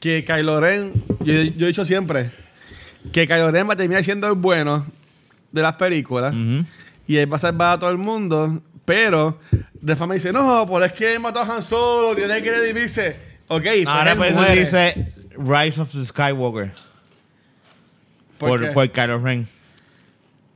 que 0.00 0.24
Kylo 0.24 0.60
Ren, 0.60 0.92
yo, 1.20 1.32
yo 1.34 1.66
he 1.66 1.68
dicho 1.68 1.84
siempre, 1.84 2.32
que 3.12 3.28
Kylo 3.28 3.52
Ren 3.52 3.68
va 3.68 3.74
a 3.74 3.76
terminar 3.76 4.02
siendo 4.04 4.26
el 4.26 4.34
bueno 4.34 4.84
de 5.52 5.62
las 5.62 5.74
películas 5.74 6.32
Ujú. 6.34 6.64
y 7.06 7.16
él 7.16 7.30
va 7.32 7.36
a 7.36 7.38
salvar 7.38 7.72
a 7.74 7.78
todo 7.78 7.90
el 7.90 7.98
mundo, 7.98 8.60
pero 8.84 9.38
de 9.72 9.96
fama 9.96 10.14
dice, 10.14 10.32
no, 10.32 10.66
por 10.66 10.82
es 10.82 10.92
que 10.92 11.12
él 11.14 11.20
mató 11.20 11.40
a 11.40 11.42
Han 11.44 11.62
Solo, 11.62 12.14
tiene 12.14 12.42
que 12.42 12.50
redimirse. 12.50 13.16
Ok, 13.48 13.62
pues 13.62 13.86
Ahora 13.86 14.12
él 14.12 14.16
por 14.18 14.26
eso 14.26 14.36
muere. 14.38 14.54
dice 14.60 15.12
Rise 15.36 15.80
of 15.80 15.92
the 15.92 16.04
Skywalker. 16.06 16.70
¿Por 18.38 18.48
Por, 18.48 18.60
qué? 18.60 18.66
por 18.72 18.90
Kylo 18.90 19.18
Ren. 19.18 19.48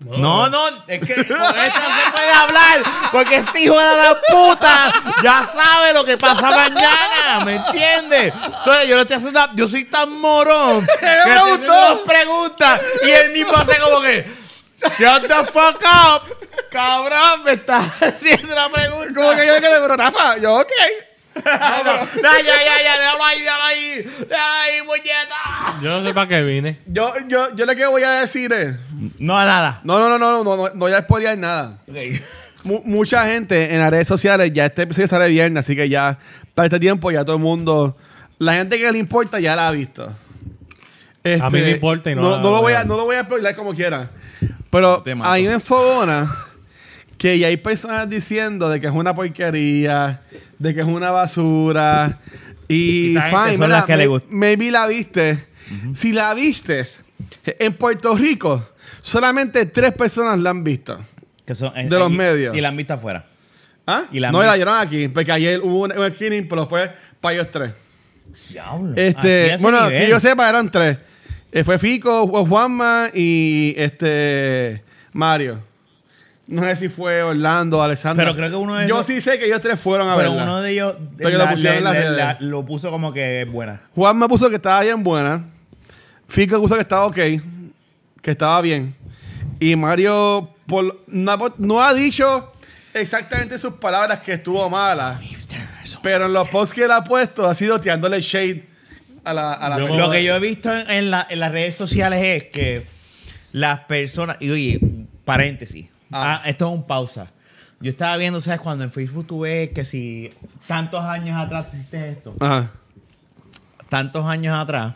No, 0.05 0.49
no, 0.51 0.69
es 0.87 1.01
que 1.01 1.15
con 1.15 1.23
esto 1.25 1.35
no 1.39 1.47
se 1.55 2.13
puede 2.13 2.31
hablar 2.31 2.83
porque 3.11 3.37
este 3.37 3.63
hijo 3.63 3.79
de 3.79 3.97
la 3.97 4.15
puta 4.31 4.93
ya 5.23 5.47
sabe 5.47 5.95
lo 5.95 6.05
que 6.05 6.19
pasa 6.19 6.51
mañana, 6.51 7.45
¿me 7.47 7.57
entiendes? 7.57 8.35
Entonces 8.35 8.89
yo 8.89 8.97
no 8.97 9.03
estoy 9.03 9.17
haciendo, 9.17 9.41
yo 9.55 9.67
soy 9.67 9.85
tan 9.87 10.13
morón 10.21 10.87
que 11.01 11.07
me 11.07 12.05
preguntas 12.05 12.81
y 13.07 13.11
él 13.11 13.33
mismo 13.33 13.55
hace 13.57 13.79
como 13.81 14.03
que 14.03 14.27
shut 14.99 15.23
the 15.29 15.45
fuck 15.53 15.83
up, 15.83 16.23
cabrón, 16.71 17.45
me 17.45 17.53
está 17.53 17.79
haciendo 18.01 18.53
una 18.53 18.69
pregunta. 18.71 19.15
Como 19.15 19.31
que 19.37 19.47
yo 19.47 19.55
quedé, 19.61 19.81
pero 19.81 19.97
Rafa, 19.97 20.39
yo, 20.39 20.55
ok. 20.61 20.73
No, 21.45 21.85
no, 21.85 22.01
ya, 22.23 22.41
ya, 22.41 22.65
ya, 22.65 22.83
ya, 22.83 22.99
déjalo 22.99 23.25
ahí, 23.25 23.41
déjalo 23.41 23.63
ahí, 23.65 23.95
déjalo 24.29 24.55
ahí, 24.55 24.83
muñeca. 24.87 25.81
Yo 25.83 26.01
no 26.01 26.07
sé 26.07 26.15
para 26.15 26.29
qué 26.29 26.43
vine. 26.43 26.81
Yo, 26.87 27.13
yo, 27.29 27.55
yo 27.55 27.67
lo 27.67 27.75
que 27.75 27.87
voy 27.87 28.03
a 28.03 28.21
decir 28.21 28.51
es. 28.53 28.75
No, 29.19 29.35
nada. 29.37 29.81
No, 29.85 29.99
no, 29.99 30.09
no, 30.09 30.19
no, 30.19 30.31
no, 30.33 30.45
no, 30.45 30.57
no, 30.57 30.69
no 30.71 30.75
voy 30.77 30.93
a 30.93 31.03
spoilear 31.03 31.37
nada. 31.37 31.79
Mu- 32.65 32.81
mucha 32.85 33.27
gente 33.27 33.75
en 33.75 33.81
las 33.81 33.91
redes 33.91 34.09
sociales, 34.09 34.51
ya 34.55 34.65
este 34.67 34.83
episodio 34.83 35.09
sale 35.09 35.29
viernes, 35.29 35.61
así 35.67 35.77
que 35.77 35.89
ya 35.91 36.19
para 36.55 36.67
este 36.67 36.81
tiempo 36.81 37.11
ya 37.11 37.23
todo 37.25 37.37
el 37.37 37.43
mundo. 37.43 37.97
La 38.39 38.55
gente 38.55 38.79
que 38.79 38.91
le 38.91 38.99
importa 38.99 39.39
ya 39.39 39.55
la 39.57 39.69
ha 39.69 39.73
visto. 39.73 40.11
Este, 41.23 41.45
A 41.45 41.51
mí 41.51 41.61
me 41.61 41.71
importa 41.73 42.11
y 42.11 42.15
no 42.15 42.31
la 42.31 42.39
no, 42.39 42.51
lo 42.51 42.63
voy 42.63 42.73
a 42.73 42.81
a, 42.81 42.85
no 42.85 42.97
lo 42.97 43.05
voy 43.05 43.17
a 43.17 43.25
spoiler 43.25 43.55
como 43.55 43.75
quiera. 43.75 44.11
Pero 44.77 45.03
ahí 45.25 45.45
me 45.47 45.55
enfogona 45.55 46.45
que 47.19 47.39
ya 47.39 47.47
hay 47.49 47.57
personas 47.57 48.09
diciendo 48.11 48.69
de 48.69 48.79
que 48.81 48.87
es 48.87 48.93
una 48.93 49.15
porquería, 49.15 50.21
de 50.59 50.75
que 50.75 50.81
es 50.81 50.87
una 50.87 51.11
basura. 51.11 52.19
Y 52.69 53.15
fine, 53.17 53.31
son 53.53 53.61
mira, 53.61 53.69
las 53.69 53.85
que 53.87 53.97
le 53.97 54.07
gusta. 54.07 54.29
maybe 54.31 54.71
la 54.71 54.87
viste. 54.87 55.47
Si 55.95 56.13
la 56.13 56.35
vistes, 56.35 57.03
En 57.59 57.73
Puerto 57.75 58.15
Rico, 58.17 58.69
solamente 59.01 59.65
tres 59.67 59.93
personas 59.93 60.39
la 60.41 60.51
han 60.51 60.63
visto. 60.63 60.99
Que 61.47 61.55
son, 61.55 61.73
eh, 61.77 61.89
De 61.89 61.99
los 61.99 62.11
y- 62.13 62.17
medios. 62.17 62.57
Y 62.57 62.61
la 62.61 62.69
han 62.69 62.77
visto 62.77 62.93
afuera. 62.95 63.25
¿Ah? 63.87 64.05
Y 64.13 64.19
la 64.21 64.31
no, 64.33 64.43
la 64.43 64.57
llevaron 64.57 64.81
aquí, 64.87 65.09
porque 65.09 65.31
ayer 65.33 65.61
hubo 65.63 65.85
un, 65.85 65.97
un 65.97 66.13
screening, 66.15 66.49
pero 66.49 66.67
fue 66.67 66.93
para 67.21 67.35
ellos 67.35 67.49
tres. 67.51 67.71
Diablo. 68.51 68.93
Este, 68.97 69.57
bueno, 69.59 69.87
nivel. 69.87 70.03
que 70.05 70.11
yo 70.11 70.21
sepa, 70.21 70.49
eran 70.49 70.71
tres. 70.71 70.99
Eh, 71.53 71.65
fue 71.65 71.79
Fico, 71.79 72.27
Juanma 72.47 73.09
y 73.15 73.75
este 73.77 74.83
Mario. 75.13 75.61
No 76.47 76.63
sé 76.63 76.77
si 76.77 76.89
fue 76.89 77.23
Orlando, 77.23 77.83
Alexander. 77.83 78.25
Pero 78.25 78.37
creo 78.37 78.51
que 78.51 78.57
uno 78.57 78.77
de 78.77 78.87
Yo 78.87 78.97
esos- 78.97 79.07
sí 79.07 79.21
sé 79.21 79.39
que 79.39 79.47
ellos 79.47 79.61
tres 79.61 79.81
fueron 79.81 80.09
a 80.09 80.17
Pero 80.17 80.31
verla. 80.31 80.45
uno 80.45 80.61
de 80.63 80.71
ellos 80.73 80.97
lo 81.19 81.49
pusieron 81.51 81.79
en 81.79 81.85
las 81.85 81.93
redes. 81.95 82.17
la- 82.17 82.37
lo 82.41 82.65
puso 82.65 82.91
como 82.91 83.13
que 83.13 83.43
es 83.43 83.51
buena. 83.51 83.81
Juan 83.95 84.17
me 84.19 84.29
puso 84.29 84.49
que 84.49 84.57
estaba 84.57 84.83
bien 84.83 85.03
buena. 85.03 85.45
Fico 86.29 86.61
puso 86.61 86.75
que 86.75 86.83
estaba 86.83 87.07
ok. 87.07 87.17
Que 88.23 88.31
estaba 88.31 88.61
bien. 88.61 88.95
Y 89.59 89.75
Mario 89.75 90.51
por- 90.67 91.01
no, 91.09 91.33
ha- 91.33 91.55
no 91.59 91.81
ha 91.83 91.95
dicho 91.95 92.53
exactamente 92.95 93.59
sus 93.59 93.75
palabras 93.75 94.21
que 94.21 94.35
estuvo 94.35 94.69
mala. 94.71 95.21
Pero 96.03 96.27
en 96.27 96.33
los 96.33 96.49
posts 96.49 96.75
que 96.75 96.85
él 96.85 96.91
ha 96.93 97.03
puesto 97.03 97.49
ha 97.49 97.55
sido 97.55 97.81
tirándole 97.81 98.21
shade 98.21 98.67
a 99.27 99.35
la, 99.35 99.53
a 99.53 99.69
la 99.69 99.77
Yo- 99.79 99.85
película. 99.85 100.07
Lo 100.07 100.13
que 100.13 100.25
yo 100.25 100.35
he 100.37 100.41
visto 100.41 100.73
en, 100.73 100.91
en 100.91 101.11
la- 101.11 101.27
en 101.29 101.41
las 101.41 101.53
redes 101.53 101.75
sociales 101.77 102.21
es 102.23 102.45
que 102.45 102.87
las 103.53 103.81
personas. 103.81 104.37
Y 104.41 104.51
oye, 104.51 104.81
paréntesis. 105.25 105.89
Ah. 106.11 106.41
Ah, 106.45 106.49
esto 106.49 106.67
es 106.69 106.73
un 106.73 106.87
pausa. 106.87 107.33
Yo 107.81 107.91
estaba 107.91 108.17
viendo, 108.17 108.41
¿sabes? 108.41 108.61
Cuando 108.61 108.85
en 108.85 108.91
Facebook 108.91 109.27
tú 109.27 109.41
ves 109.41 109.71
que 109.71 109.85
si 109.85 110.31
tantos 110.67 111.03
años 111.05 111.37
atrás 111.39 111.71
tú 111.71 111.77
hiciste 111.77 112.09
esto, 112.11 112.35
Ajá. 112.41 112.71
tantos 113.89 114.25
años 114.25 114.55
atrás, 114.57 114.95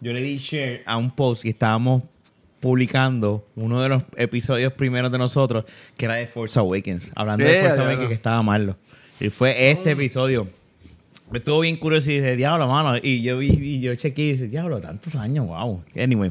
yo 0.00 0.12
le 0.12 0.20
di 0.22 0.38
share 0.38 0.82
a 0.86 0.96
un 0.96 1.10
post 1.10 1.44
y 1.44 1.50
estábamos 1.50 2.02
publicando 2.60 3.46
uno 3.54 3.80
de 3.82 3.88
los 3.88 4.02
episodios 4.16 4.72
primeros 4.72 5.12
de 5.12 5.18
nosotros, 5.18 5.64
que 5.96 6.06
era 6.06 6.16
de 6.16 6.26
Force 6.26 6.58
Awakens. 6.58 7.12
Hablando 7.14 7.44
de 7.44 7.52
Yeah, 7.52 7.62
Force 7.68 7.80
Awakens, 7.82 8.08
que 8.08 8.14
estaba 8.14 8.42
malo. 8.42 8.76
Y 9.20 9.28
fue 9.30 9.70
este 9.70 9.92
episodio. 9.92 10.48
Estuvo 11.32 11.60
bien 11.60 11.76
curioso 11.76 12.10
y 12.10 12.14
dije, 12.14 12.36
diablo, 12.36 12.66
mano. 12.68 12.98
Y 13.02 13.22
yo 13.22 13.38
vi, 13.38 13.48
y 13.50 13.80
yo 13.80 13.94
chequeé 13.94 14.24
y 14.28 14.32
dije, 14.32 14.46
diablo, 14.48 14.80
tantos 14.80 15.14
años, 15.16 15.46
wow. 15.46 15.82
Anyway. 15.96 16.30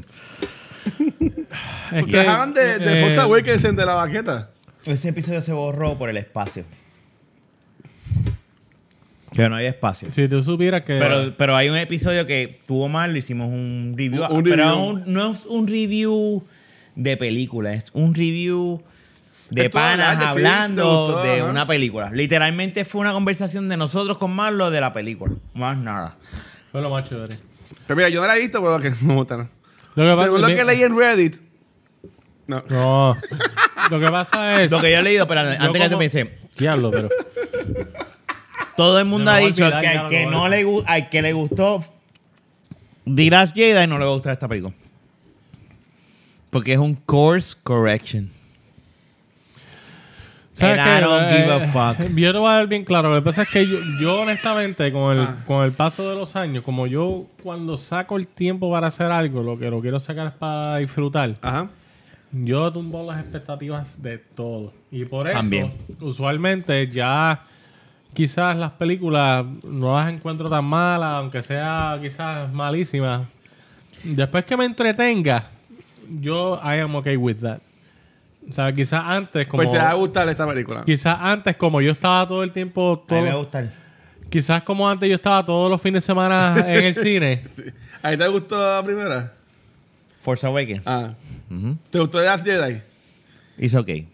Es 1.92 2.02
Ustedes 2.04 2.28
hablan 2.28 2.54
de, 2.54 2.78
de 2.78 2.98
eh, 3.00 3.02
Force 3.02 3.20
Awakens 3.20 3.64
en 3.64 3.76
de 3.76 3.86
la 3.86 3.94
baqueta. 3.94 4.50
Ese 4.84 5.08
episodio 5.10 5.40
se 5.40 5.52
borró 5.52 5.96
por 5.98 6.08
el 6.10 6.16
espacio. 6.16 6.64
Que 9.32 9.48
no 9.48 9.56
había 9.56 9.68
espacio. 9.68 10.08
Si 10.12 10.26
tú 10.26 10.42
supieras 10.42 10.82
que. 10.82 10.98
Pero, 10.98 11.34
pero 11.36 11.54
hay 11.54 11.68
un 11.68 11.76
episodio 11.76 12.26
que 12.26 12.60
tuvo 12.66 12.88
mal, 12.88 13.12
le 13.12 13.18
hicimos 13.18 13.48
un 13.48 13.94
review. 13.96 14.24
Un- 14.24 14.36
un 14.38 14.42
pero 14.42 14.56
review. 14.64 14.84
un- 14.84 15.02
no 15.12 15.30
es 15.30 15.44
un 15.46 15.68
review 15.68 16.42
de 16.96 17.16
película, 17.16 17.74
es 17.74 17.86
un 17.92 18.14
review 18.14 18.82
de 19.50 19.70
panas 19.70 20.14
hablar 20.14 20.18
de 20.18 20.24
sí, 20.24 20.46
hablando 20.46 21.22
de 21.22 21.42
una 21.42 21.66
película. 21.66 22.10
Literalmente 22.12 22.84
fue 22.84 23.00
una 23.00 23.12
conversación 23.12 23.68
de 23.68 23.76
nosotros 23.76 24.18
con 24.18 24.34
Marlo 24.34 24.70
de 24.70 24.80
la 24.80 24.92
película. 24.92 25.34
Más 25.54 25.76
nada. 25.76 26.16
Fue 26.72 26.82
lo 26.82 26.90
más 26.90 27.08
chévere. 27.08 27.38
Pero 27.86 27.96
mira, 27.96 28.08
yo 28.08 28.20
no 28.20 28.26
la 28.26 28.36
he 28.36 28.40
visto, 28.40 28.60
pero 28.62 28.78
que 28.78 28.90
no 28.90 28.96
me 29.02 29.14
gusta. 29.14 29.48
Según 29.94 30.40
lo 30.40 30.46
que 30.48 30.64
leí 30.64 30.82
en 30.82 30.96
Reddit. 30.96 31.36
No. 32.46 32.62
No. 32.68 33.16
Lo 33.90 34.00
que 34.00 34.10
pasa 34.10 34.62
es. 34.62 34.70
Lo 34.70 34.80
que 34.80 34.90
yo 34.90 34.98
he 34.98 35.02
leído, 35.02 35.26
pero 35.26 35.40
antes 35.40 35.58
que 35.58 35.66
como- 35.66 35.88
te 35.88 35.96
piense, 35.96 36.38
Diablo, 36.56 36.90
pero. 36.90 37.08
todo 38.76 38.98
el 38.98 39.04
mundo 39.04 39.30
Me 39.30 39.36
ha 39.36 39.40
dicho 39.40 39.68
que 39.68 39.86
al 39.86 40.08
que, 40.08 40.26
no 40.26 40.48
le, 40.48 40.64
al 40.86 41.08
que 41.10 41.22
le 41.22 41.32
gustó 41.32 41.84
Last 43.04 43.54
Jedi 43.56 43.86
no 43.86 43.98
le 43.98 44.04
va 44.04 44.10
a 44.10 44.14
gustar 44.14 44.32
esta 44.32 44.48
película. 44.48 44.74
Porque 46.50 46.72
es 46.72 46.78
un 46.78 46.94
course 46.94 47.56
correction. 47.62 48.30
¿Sabes 50.58 50.78
And 50.80 50.98
I 50.98 51.00
don't 51.04 51.30
give 51.30 51.50
a 51.52 51.64
Eh, 51.64 51.68
fuck. 51.68 52.08
Yo 52.16 52.32
te 52.32 52.38
voy 52.38 52.48
a 52.50 52.54
dar 52.54 52.66
bien 52.66 52.84
claro. 52.84 53.10
Lo 53.14 53.20
que 53.20 53.24
pasa 53.24 53.42
es 53.42 53.48
que 53.50 53.66
yo, 53.66 53.78
yo 54.00 54.20
honestamente, 54.22 54.90
con 54.92 55.16
el, 55.16 55.22
Ah. 55.24 55.36
con 55.46 55.64
el 55.64 55.72
paso 55.72 56.08
de 56.10 56.16
los 56.16 56.34
años, 56.36 56.64
como 56.64 56.86
yo 56.86 57.26
cuando 57.42 57.76
saco 57.78 58.16
el 58.16 58.26
tiempo 58.26 58.70
para 58.70 58.88
hacer 58.88 59.12
algo, 59.12 59.42
lo 59.42 59.58
que 59.58 59.70
lo 59.70 59.80
quiero 59.80 60.00
sacar 60.00 60.26
es 60.26 60.32
para 60.32 60.78
disfrutar, 60.78 61.36
Ajá. 61.42 61.68
yo 62.32 62.72
tumbo 62.72 63.04
las 63.06 63.18
expectativas 63.18 64.02
de 64.02 64.18
todo. 64.18 64.72
Y 64.90 65.04
por 65.04 65.28
eso, 65.28 65.38
También. 65.38 65.72
usualmente 66.00 66.88
ya 66.88 67.42
quizás 68.14 68.56
las 68.56 68.72
películas 68.72 69.44
no 69.62 69.96
las 69.96 70.12
encuentro 70.12 70.50
tan 70.50 70.64
malas, 70.64 71.10
aunque 71.14 71.42
sea 71.42 71.96
quizás 72.00 72.52
malísimas. 72.52 73.22
Después 74.02 74.44
que 74.44 74.56
me 74.56 74.64
entretenga, 74.64 75.44
yo 76.20 76.60
I 76.64 76.78
am 76.80 76.94
okay 76.96 77.16
with 77.16 77.36
that. 77.42 77.60
O 78.50 78.54
sea, 78.54 78.72
quizás 78.72 79.02
antes 79.04 79.46
como... 79.46 79.62
Pues 79.62 79.70
te 79.72 79.78
va 79.78 79.90
a 79.90 79.94
gustar 79.94 80.28
esta 80.28 80.46
película. 80.46 80.82
Quizás 80.84 81.16
antes, 81.20 81.56
como 81.56 81.80
yo 81.80 81.92
estaba 81.92 82.26
todo 82.26 82.42
el 82.42 82.52
tiempo, 82.52 83.04
A 83.08 83.14
mí 83.14 83.20
me 83.20 83.26
va 83.26 83.28
a 83.28 83.30
todo, 83.32 83.40
gustar. 83.42 83.72
quizás 84.30 84.62
como 84.62 84.88
antes 84.88 85.08
yo 85.08 85.14
estaba 85.16 85.44
todos 85.44 85.70
los 85.70 85.80
fines 85.82 86.02
de 86.02 86.06
semana 86.06 86.54
en 86.66 86.84
el 86.84 86.94
cine. 86.94 87.42
Sí. 87.48 87.64
¿A 88.02 88.10
ti 88.12 88.16
te 88.16 88.28
gustó 88.28 88.56
la 88.58 88.82
primera? 88.82 89.32
Force 90.20 90.46
Awakens. 90.46 90.82
Ah. 90.86 91.14
¿Te 91.90 91.98
gustó 91.98 92.18
The 92.18 92.24
Last 92.24 92.44
Jedi? 92.46 92.80
It's 93.58 93.74
okay. 93.74 94.06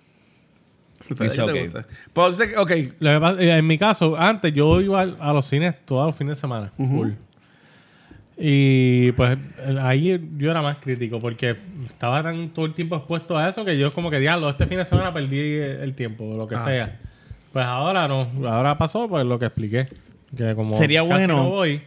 Pero 1.08 1.24
It's 1.26 1.38
okay. 1.38 1.68
Pues, 2.12 2.40
entonces, 2.40 2.56
ok. 2.56 2.70
Lo 3.00 3.10
que 3.12 3.20
pasa- 3.20 3.42
eh, 3.42 3.56
en 3.58 3.66
mi 3.66 3.76
caso, 3.76 4.16
antes 4.16 4.54
yo 4.54 4.80
iba 4.80 5.02
a 5.02 5.32
los 5.34 5.46
cines 5.46 5.74
todos 5.84 6.06
los 6.06 6.16
fines 6.16 6.36
de 6.38 6.40
semana. 6.40 6.72
full. 6.76 7.10
Y 8.36 9.12
pues 9.12 9.38
ahí 9.80 10.20
yo 10.38 10.50
era 10.50 10.60
más 10.60 10.78
crítico 10.80 11.20
porque 11.20 11.56
estaba 11.86 12.22
tan 12.22 12.48
todo 12.50 12.66
el 12.66 12.74
tiempo 12.74 12.96
expuesto 12.96 13.38
a 13.38 13.48
eso 13.48 13.64
que 13.64 13.78
yo 13.78 13.92
como 13.92 14.10
que 14.10 14.18
diablo, 14.18 14.50
este 14.50 14.66
fin 14.66 14.78
de 14.78 14.84
semana 14.86 15.12
perdí 15.14 15.38
el 15.38 15.94
tiempo 15.94 16.24
o 16.24 16.36
lo 16.36 16.48
que 16.48 16.56
Ah. 16.56 16.64
sea. 16.64 17.00
Pues 17.52 17.64
ahora 17.64 18.08
no, 18.08 18.28
ahora 18.48 18.76
pasó 18.76 19.08
pues 19.08 19.24
lo 19.24 19.38
que 19.38 19.46
expliqué. 19.46 19.86
Que 20.36 20.56
como 20.56 20.74
Sería 20.76 21.02
bueno. 21.02 21.36
no 21.44 21.50
voy, 21.50 21.80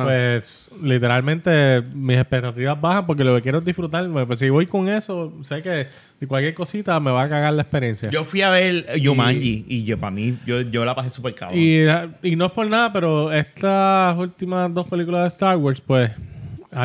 Ah. 0.00 0.04
pues 0.04 0.70
literalmente 0.82 1.82
mis 1.94 2.18
expectativas 2.18 2.80
bajan 2.80 3.06
porque 3.06 3.24
lo 3.24 3.34
que 3.36 3.42
quiero 3.42 3.58
es 3.58 3.64
disfrutar. 3.64 4.08
Pues 4.26 4.38
si 4.38 4.48
voy 4.50 4.66
con 4.66 4.88
eso, 4.88 5.32
sé 5.42 5.62
que 5.62 5.86
cualquier 6.26 6.54
cosita 6.54 6.98
me 7.00 7.10
va 7.10 7.22
a 7.24 7.28
cagar 7.28 7.52
la 7.52 7.62
experiencia. 7.62 8.10
Yo 8.10 8.24
fui 8.24 8.42
a 8.42 8.50
ver 8.50 8.86
Jumanji 9.02 9.64
y, 9.68 9.84
yo 9.84 9.98
para 9.98 10.10
mí, 10.10 10.36
yo, 10.46 10.60
yo 10.62 10.84
la 10.84 10.94
pasé 10.94 11.10
súper 11.10 11.34
cabrón. 11.34 11.58
Y, 11.58 11.84
y 12.22 12.36
no 12.36 12.46
es 12.46 12.52
por 12.52 12.66
nada, 12.66 12.92
pero 12.92 13.32
estas 13.32 14.16
últimas 14.16 14.72
dos 14.72 14.86
películas 14.88 15.22
de 15.22 15.28
Star 15.28 15.56
Wars, 15.56 15.80
pues, 15.80 16.10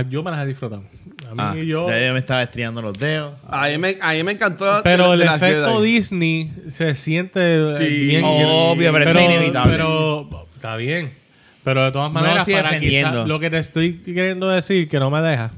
yo 0.09 0.23
me 0.23 0.31
las 0.31 0.43
he 0.43 0.47
disfrutado. 0.47 0.83
A 1.29 1.33
mí 1.53 1.61
Ah, 1.61 1.63
yo... 1.65 1.87
ya 1.87 2.07
yo 2.07 2.13
me 2.13 2.19
estaba 2.19 2.43
estriando 2.43 2.81
los 2.81 2.97
dedos. 2.97 3.33
A 3.47 3.69
mí 3.69 3.77
me, 3.77 3.97
a 4.01 4.11
mí 4.13 4.23
me 4.23 4.33
encantó. 4.33 4.81
Pero 4.83 5.13
el 5.13 5.21
efecto. 5.21 5.81
Disney 5.81 6.51
se 6.67 6.93
siente 6.93 7.75
Sí. 7.75 8.07
bien. 8.07 8.23
Obvio, 8.25 8.91
pero 8.91 9.09
eso 9.09 9.19
es 9.19 9.25
inevitable. 9.25 9.71
Pero 9.71 10.47
está 10.53 10.75
bien. 10.75 11.20
Pero 11.63 11.83
de 11.85 11.91
todas 11.91 12.11
maneras, 12.11 12.45
para 12.49 12.79
quizás- 12.79 13.27
lo 13.27 13.39
que 13.39 13.49
te 13.49 13.59
estoy 13.59 13.97
queriendo 13.99 14.49
decir, 14.49 14.89
que 14.89 14.99
no 14.99 15.11
me 15.11 15.21
deja, 15.21 15.51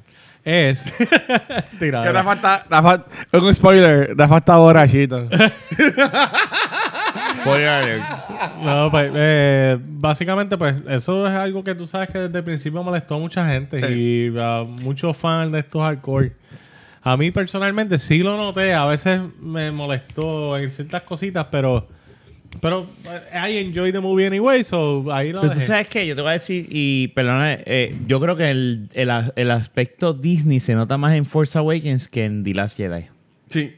es... 0.44 0.84
Tira, 1.80 2.04
Que. 2.04 2.12
Rafa 2.12 2.34
está. 2.34 2.66
Rafa, 2.70 3.06
un 3.32 3.54
spoiler. 3.56 4.14
Rafa 4.18 4.38
está 4.38 4.58
borrachito. 4.58 5.30
No, 8.64 8.90
pues, 8.92 9.12
eh, 9.16 9.78
básicamente, 9.80 10.58
pues, 10.58 10.76
eso 10.90 11.28
es 11.28 11.34
algo 11.34 11.64
que 11.64 11.76
tú 11.76 11.88
sabes 11.88 12.10
que 12.10 12.20
desde 12.20 12.38
el 12.40 12.44
principio 12.44 12.84
molestó 12.84 13.16
a 13.16 13.20
mucha 13.20 13.46
gente 13.48 13.80
Sí. 13.88 13.94
y 14.34 14.40
a 14.40 14.64
muchos 14.64 15.16
fans 15.18 15.52
de 15.52 15.60
estos 15.60 15.82
hardcore. 15.82 16.34
A 17.02 17.18
mí 17.18 17.32
personalmente 17.32 17.98
sí 18.00 18.20
lo 18.20 18.38
noté, 18.38 18.74
a 18.74 18.86
veces 18.86 19.20
me 19.42 19.72
molestó 19.72 20.58
en 20.58 20.72
ciertas 20.72 21.02
cositas, 21.04 21.48
pero 21.52 21.88
pero 22.60 22.88
eh, 23.06 23.50
I 23.50 23.58
enjoy 23.58 23.92
the 23.92 24.00
movie 24.00 24.26
anyway, 24.26 24.64
so 24.64 25.12
ahí 25.14 25.32
lo 25.32 25.42
Pero 25.42 25.54
tú 25.54 25.60
sabes 25.60 25.88
qué, 25.88 26.06
yo 26.08 26.16
te 26.16 26.22
voy 26.22 26.30
a 26.30 26.34
decir, 26.34 26.68
y 26.70 27.10
perdona, 27.10 27.54
eh, 27.66 27.96
yo 28.08 28.20
creo 28.20 28.36
que 28.36 28.50
el, 28.52 28.90
el, 28.94 29.10
el 29.36 29.52
aspecto 29.52 30.14
Disney 30.14 30.60
se 30.60 30.74
nota 30.76 30.98
más 30.98 31.14
en 31.14 31.26
Force 31.26 31.58
Awakens 31.58 32.08
que 32.08 32.26
en 32.26 32.44
The 32.44 32.54
Last 32.54 32.78
Jedi. 32.78 33.06
Sí. 33.50 33.74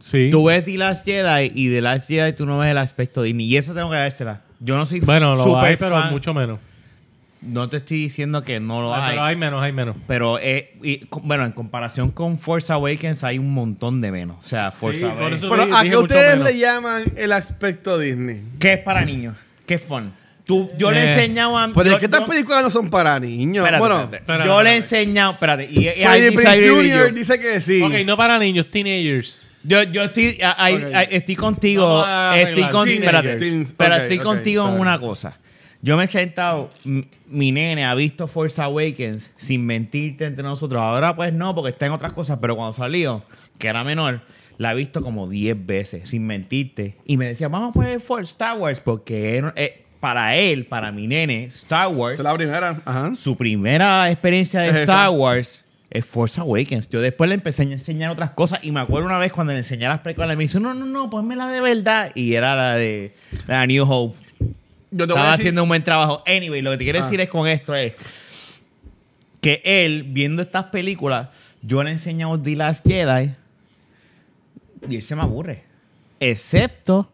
Sí. 0.00 0.28
Tú 0.30 0.44
ves 0.44 0.64
The 0.64 0.76
Last 0.76 1.04
Jedi 1.06 1.50
y 1.54 1.70
The 1.70 1.80
Last 1.80 2.08
Jedi 2.08 2.32
tú 2.34 2.44
no 2.44 2.58
ves 2.58 2.70
el 2.70 2.78
aspecto 2.78 3.22
Disney. 3.22 3.46
Y 3.46 3.56
eso 3.56 3.72
tengo 3.72 3.90
que 3.90 3.96
dársela. 3.96 4.42
Yo 4.60 4.76
no 4.76 4.84
soy 4.86 5.00
Bueno, 5.00 5.34
lo 5.34 5.44
super 5.44 5.64
hay, 5.64 5.76
pero 5.76 5.98
fan. 5.98 6.12
mucho 6.12 6.34
menos. 6.34 6.58
No 7.46 7.68
te 7.68 7.76
estoy 7.78 7.98
diciendo 7.98 8.42
que 8.42 8.58
no 8.60 8.80
lo 8.80 8.94
Ah, 8.94 9.06
hay. 9.06 9.12
pero 9.14 9.24
hay 9.24 9.36
menos, 9.36 9.62
hay 9.62 9.72
menos. 9.72 9.96
Pero, 10.06 10.38
eh, 10.40 10.74
y, 10.82 11.06
bueno, 11.22 11.44
en 11.44 11.52
comparación 11.52 12.10
con 12.10 12.38
Force 12.38 12.72
Awakens 12.72 13.22
hay 13.24 13.38
un 13.38 13.52
montón 13.52 14.00
de 14.00 14.10
menos. 14.10 14.36
O 14.42 14.46
sea, 14.48 14.70
Force 14.70 15.00
Sí, 15.00 15.04
Awakens. 15.04 15.40
Pero 15.42 15.62
¿a 15.76 15.82
qué 15.82 15.96
ustedes 15.96 16.36
menos. 16.38 16.52
le 16.52 16.58
llaman 16.58 17.04
el 17.16 17.32
aspecto 17.32 17.98
Disney? 17.98 18.42
¿Qué 18.58 18.74
es 18.74 18.78
para 18.78 19.04
niños? 19.04 19.36
¿Qué 19.66 19.74
es 19.74 19.82
fun? 19.82 20.12
Tú, 20.44 20.70
yo 20.76 20.90
le 20.90 21.00
he 21.00 21.04
Eh, 21.06 21.12
enseñado 21.14 21.56
a... 21.56 21.68
Pero 21.72 21.86
yo- 21.86 21.92
es 21.94 21.98
que 22.00 22.04
estas 22.04 22.28
películas 22.28 22.62
no 22.62 22.70
son 22.70 22.90
para 22.90 23.18
niños. 23.18 23.64
Espérate, 23.64 23.80
bueno, 23.80 23.94
espérate. 24.04 24.16
Espérate, 24.18 24.44
yo 24.48 24.62
le 24.62 24.70
he 24.70 24.76
espérate. 24.76 25.02
enseñado... 25.04 25.32
Espérate. 25.32 25.68
Y, 25.70 25.78
y 25.88 26.36
with 26.36 26.92
Jr. 26.92 27.14
dice 27.14 27.38
que 27.40 27.60
sí. 27.62 27.80
Ok, 27.82 27.92
no 28.04 28.16
para 28.16 28.38
niños, 28.38 28.70
teenagers. 28.70 29.42
Yo, 29.62 29.82
yo 29.84 30.04
estoy, 30.04 30.38
ahí- 30.58 31.06
estoy 31.10 31.36
contigo, 31.36 32.04
estoy 32.34 32.64
con, 32.68 32.86
Teenagers. 32.86 33.40
espérate, 33.70 34.02
estoy 34.02 34.18
contigo 34.18 34.68
en 34.68 34.78
una 34.78 34.98
cosa. 34.98 35.38
Yo 35.84 35.98
me 35.98 36.04
he 36.04 36.06
sentado, 36.06 36.70
mi 36.84 37.52
nene 37.52 37.84
ha 37.84 37.94
visto 37.94 38.26
Force 38.26 38.60
Awakens 38.62 39.30
sin 39.36 39.66
mentirte 39.66 40.24
entre 40.24 40.42
nosotros. 40.42 40.80
Ahora 40.80 41.14
pues 41.14 41.32
no, 41.34 41.54
porque 41.54 41.70
está 41.72 41.84
en 41.86 41.92
otras 41.92 42.14
cosas, 42.14 42.38
pero 42.40 42.56
cuando 42.56 42.72
salió, 42.72 43.22
que 43.58 43.68
era 43.68 43.84
menor, 43.84 44.22
la 44.56 44.70
ha 44.70 44.74
visto 44.74 45.02
como 45.02 45.28
10 45.28 45.66
veces, 45.66 46.08
sin 46.08 46.26
mentirte. 46.26 46.96
Y 47.04 47.18
me 47.18 47.26
decía, 47.26 47.48
vamos 47.48 47.70
a 47.70 47.72
poner 47.74 48.00
Force 48.00 48.30
Star 48.32 48.56
Wars, 48.58 48.80
porque 48.80 49.36
era- 49.36 49.52
eh, 49.56 49.84
para 50.00 50.36
él, 50.36 50.64
para 50.66 50.90
mi 50.90 51.06
nene, 51.06 51.44
Star 51.44 51.88
Wars, 51.88 52.18
es 52.18 52.24
la 52.24 52.34
primera. 52.34 52.80
Ajá. 52.84 53.14
su 53.14 53.36
primera 53.36 54.10
experiencia 54.10 54.60
de 54.62 54.68
Es 54.70 54.76
Star 54.76 55.00
esa. 55.00 55.10
Wars 55.10 55.64
es 55.90 56.04
Force 56.06 56.40
Awakens. 56.40 56.88
Yo 56.88 57.00
después 57.02 57.28
le 57.28 57.34
empecé 57.34 57.62
a 57.62 57.66
enseñar 57.66 58.10
otras 58.10 58.30
cosas 58.30 58.60
y 58.62 58.72
me 58.72 58.80
acuerdo 58.80 59.06
una 59.06 59.18
vez 59.18 59.32
cuando 59.32 59.52
le 59.52 59.58
enseñé 59.60 59.86
las 59.86 60.00
precuelas, 60.00 60.36
me 60.36 60.44
dice, 60.44 60.60
no, 60.60 60.72
no, 60.74 60.86
no, 60.86 61.10
ponme 61.10 61.36
la 61.36 61.48
de 61.48 61.60
verdad. 61.60 62.10
Y 62.14 62.34
era 62.34 62.54
la 62.56 62.74
de 62.76 63.14
la 63.46 63.66
New 63.66 63.84
Hope. 63.86 64.16
Yo 64.96 65.06
te 65.06 65.12
voy 65.12 65.18
a 65.20 65.22
Estaba 65.22 65.30
decir- 65.32 65.42
haciendo 65.42 65.62
un 65.64 65.68
buen 65.68 65.82
trabajo. 65.82 66.22
Anyway, 66.26 66.62
lo 66.62 66.70
que 66.72 66.76
te 66.78 66.84
quiero 66.84 67.00
Ah. 67.00 67.02
decir 67.02 67.20
es 67.20 67.28
con 67.28 67.48
esto 67.48 67.74
es 67.74 67.94
que 69.40 69.60
él, 69.64 70.04
viendo 70.08 70.42
estas 70.42 70.64
películas, 70.66 71.28
yo 71.62 71.82
le 71.82 71.90
he 71.90 71.92
enseñado 71.92 72.40
The 72.40 72.56
Last 72.56 72.86
Jedi 72.86 73.34
y 74.88 74.96
él 74.96 75.02
se 75.02 75.16
me 75.16 75.22
aburre. 75.22 75.64
Excepto 76.20 77.12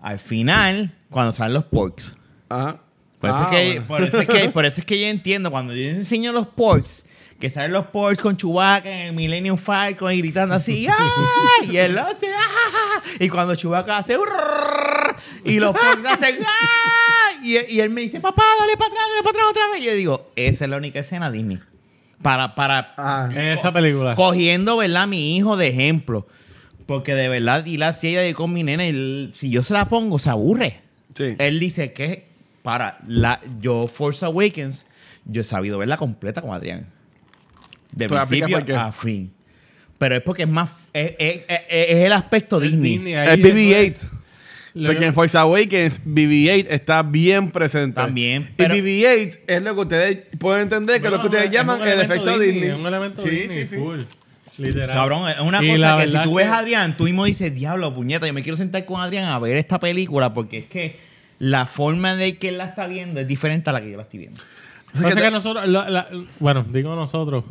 al 0.00 0.18
final, 0.18 0.94
cuando 1.10 1.32
salen 1.32 1.54
los 1.54 1.64
porks. 1.64 2.16
Ajá. 2.48 2.80
Por 3.20 3.30
eso, 3.30 3.38
Ah, 3.40 3.44
es 3.44 3.50
que, 3.50 3.80
bueno. 3.80 3.86
por, 3.86 4.02
eso 4.04 4.20
es 4.20 4.28
que, 4.28 4.48
por 4.48 4.64
eso 4.66 4.80
es 4.80 4.86
que 4.86 4.98
yo 5.00 5.06
entiendo, 5.06 5.50
cuando 5.50 5.74
yo 5.74 5.82
enseño 5.90 6.32
los 6.32 6.46
porks, 6.46 7.04
que 7.40 7.48
salen 7.48 7.72
los 7.72 7.86
porks 7.86 8.20
con 8.20 8.36
Chewbacca 8.36 8.90
en 8.90 9.08
el 9.08 9.12
Millennium 9.14 9.56
Falcon 9.56 10.12
y 10.12 10.18
gritando 10.18 10.54
así, 10.54 10.86
¡ah! 10.90 11.64
Y 11.64 11.76
él 11.78 11.98
hace, 11.98 12.28
¡ah! 12.28 13.00
Y 13.18 13.28
cuando 13.30 13.54
Chewbacca 13.54 13.98
hace, 13.98 14.18
y 15.44 15.58
los 15.58 15.72
porks 15.72 16.04
hacen, 16.04 16.36
¡ah! 16.44 17.32
Y, 17.42 17.56
y 17.74 17.80
él 17.80 17.88
me 17.90 18.02
dice, 18.02 18.20
papá, 18.20 18.44
dale 18.60 18.76
para 18.76 18.90
atrás, 18.90 19.04
dale 19.08 19.22
para 19.22 19.30
atrás 19.30 19.44
otra 19.50 19.62
vez. 19.72 19.80
Y 19.80 19.84
yo 19.86 19.94
digo, 19.94 20.30
esa 20.36 20.64
es 20.66 20.70
la 20.70 20.76
única 20.76 21.00
escena 21.00 21.30
Disney. 21.30 21.58
Para, 22.22 22.54
para. 22.54 23.30
En 23.32 23.58
esa 23.58 23.72
película. 23.72 24.14
cogiendo, 24.14 24.76
¿verdad? 24.76 25.04
A 25.04 25.06
mi 25.06 25.36
hijo 25.36 25.56
de 25.56 25.68
ejemplo. 25.68 26.26
Porque 26.84 27.14
de 27.14 27.28
verdad, 27.28 27.64
y 27.64 27.78
la 27.78 27.96
ella 28.02 28.34
con 28.34 28.52
mi 28.52 28.62
nena, 28.62 28.84
si 29.32 29.48
yo 29.48 29.62
se 29.62 29.72
la 29.72 29.88
pongo, 29.88 30.18
se 30.18 30.28
aburre. 30.28 30.80
Sí. 31.14 31.36
Él 31.38 31.58
dice 31.58 31.92
que 31.92 32.28
para 32.62 32.98
la 33.06 33.40
yo 33.60 33.86
Force 33.86 34.24
Awakens, 34.26 34.84
yo 35.24 35.40
he 35.40 35.44
sabido 35.44 35.78
verla 35.78 35.96
completa 35.96 36.42
con 36.42 36.52
Adrián. 36.52 36.86
De 37.92 38.06
¿Tú 38.06 38.14
principio 38.14 38.58
a 38.78 38.92
fin. 38.92 39.32
Pero 39.98 40.16
es 40.16 40.22
porque 40.22 40.42
es 40.44 40.48
más 40.48 40.70
es, 40.92 41.12
es- 41.18 41.40
es- 41.48 41.60
es 41.68 41.96
el 42.06 42.12
aspecto 42.12 42.56
El 42.58 42.70
Disney. 42.70 42.92
Disney 42.92 43.14
ahí 43.14 43.28
Es 43.40 43.46
BB-8. 43.46 44.10
Lo 44.72 44.86
Porque 44.86 45.00
que- 45.00 45.06
en 45.06 45.14
Force 45.14 45.36
Awakens, 45.36 46.00
BB-8 46.04 46.66
está 46.70 47.02
bien 47.02 47.50
presente. 47.50 47.96
También, 47.96 48.50
pero- 48.56 48.74
y 48.76 48.80
BB-8 48.80 49.38
es 49.48 49.62
lo 49.62 49.74
que 49.74 49.80
ustedes 49.80 50.18
pueden 50.38 50.62
entender, 50.62 51.00
que 51.00 51.08
es 51.08 51.12
lo 51.12 51.20
que 51.20 51.26
ustedes 51.26 51.44
es 51.46 51.50
llaman 51.50 51.82
el 51.82 52.00
efecto 52.00 52.38
Disney. 52.38 52.68
Es 52.70 52.74
un 52.76 52.86
elemento 52.86 53.22
sí, 53.22 53.30
Disney, 53.30 53.62
sí, 53.62 53.68
sí. 53.68 53.76
full. 53.76 53.98
Literal. 54.58 54.90
Cabrón, 54.94 55.28
es 55.30 55.40
una 55.40 55.62
Y 55.64 55.70
cosa 55.76 55.96
que 55.96 56.08
si 56.08 56.22
tú 56.22 56.34
ves 56.34 56.46
a 56.46 56.58
Adrián, 56.58 56.96
tú 56.96 57.04
mismo 57.04 57.24
dices, 57.24 57.52
diablo, 57.54 57.94
puñeta, 57.94 58.26
yo 58.26 58.32
me 58.34 58.42
quiero 58.42 58.56
sentar 58.56 58.84
con 58.84 59.00
Adrián 59.00 59.24
a 59.24 59.38
ver 59.38 59.56
esta 59.56 59.80
película 59.80 60.32
porque 60.34 60.58
es 60.58 60.66
que 60.66 60.98
la 61.38 61.66
forma 61.66 62.14
de 62.14 62.36
que 62.36 62.50
él 62.50 62.58
la 62.58 62.66
está 62.66 62.86
viendo 62.86 63.20
es 63.20 63.26
diferente 63.26 63.70
a 63.70 63.72
la 63.72 63.80
que 63.80 63.90
yo 63.90 63.96
la 63.96 64.02
estoy 64.04 64.20
viendo. 64.20 64.40
O 64.94 64.98
sea, 64.98 65.08
que 65.08 65.14
que 65.16 65.20
te- 65.22 65.30
nosotros, 65.30 65.66
la- 65.68 65.88
la- 65.88 66.08
bueno, 66.40 66.64
digo 66.70 66.94
nosotros, 66.94 67.44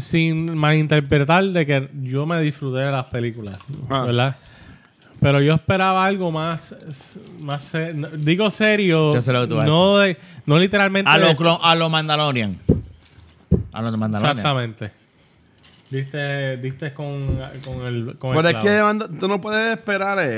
sin 0.00 0.56
malinterpretar 0.56 1.44
de 1.44 1.66
que 1.66 1.88
yo 2.02 2.26
me 2.26 2.40
disfruté 2.40 2.78
de 2.80 2.92
las 2.92 3.06
películas, 3.06 3.58
Ah. 3.88 4.04
¿verdad? 4.04 4.36
Pero 5.20 5.40
yo 5.40 5.54
esperaba 5.54 6.04
algo 6.04 6.30
más, 6.30 6.74
más 7.40 7.72
digo 8.18 8.50
serio, 8.50 9.12
Yo 9.12 9.22
sé 9.22 9.32
lo 9.32 9.42
que 9.42 9.46
tú 9.46 9.56
vas 9.56 9.64
a 9.64 9.68
no, 9.68 9.98
de- 9.98 10.18
no 10.44 10.58
literalmente. 10.58 11.10
A 11.10 11.16
lo, 11.16 11.28
clon- 11.34 11.58
a 11.62 11.74
lo 11.74 11.88
Mandalorian. 11.88 12.58
A 13.72 13.80
lo 13.82 13.96
Mandalorian. 13.96 14.38
Exactamente. 14.38 14.90
Diste, 15.90 16.56
diste 16.58 16.92
con, 16.92 17.38
con 17.64 17.86
el 17.86 18.16
con 18.18 18.36
el 18.36 18.42
Pero 18.42 18.48
es 18.48 18.64
que 18.64 19.08
tú 19.20 19.28
no 19.28 19.40
puedes 19.40 19.76
esperar 19.78 20.18
eso. 20.18 20.28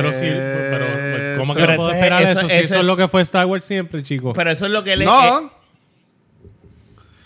Pero 0.00 0.12
sí, 0.12 0.26
pero 0.30 1.38
¿cómo 1.38 1.54
que 1.54 1.60
Pero 1.60 1.72
no 1.72 1.76
puedo 1.78 1.88
eso 1.90 1.90
es- 1.90 1.94
esperar 1.96 2.22
eso- 2.22 2.30
eso? 2.40 2.48
si 2.48 2.54
eso 2.54 2.74
es 2.74 2.80
es- 2.80 2.84
lo 2.86 2.96
que 2.96 3.08
fue 3.08 3.22
Star 3.22 3.46
Wars 3.46 3.64
siempre, 3.64 4.02
chicos. 4.02 4.34
Pero 4.36 4.50
eso 4.50 4.66
es 4.66 4.72
lo 4.72 4.84
que 4.84 4.92
él 4.92 5.02
eh, 5.02 5.04
No. 5.06 5.50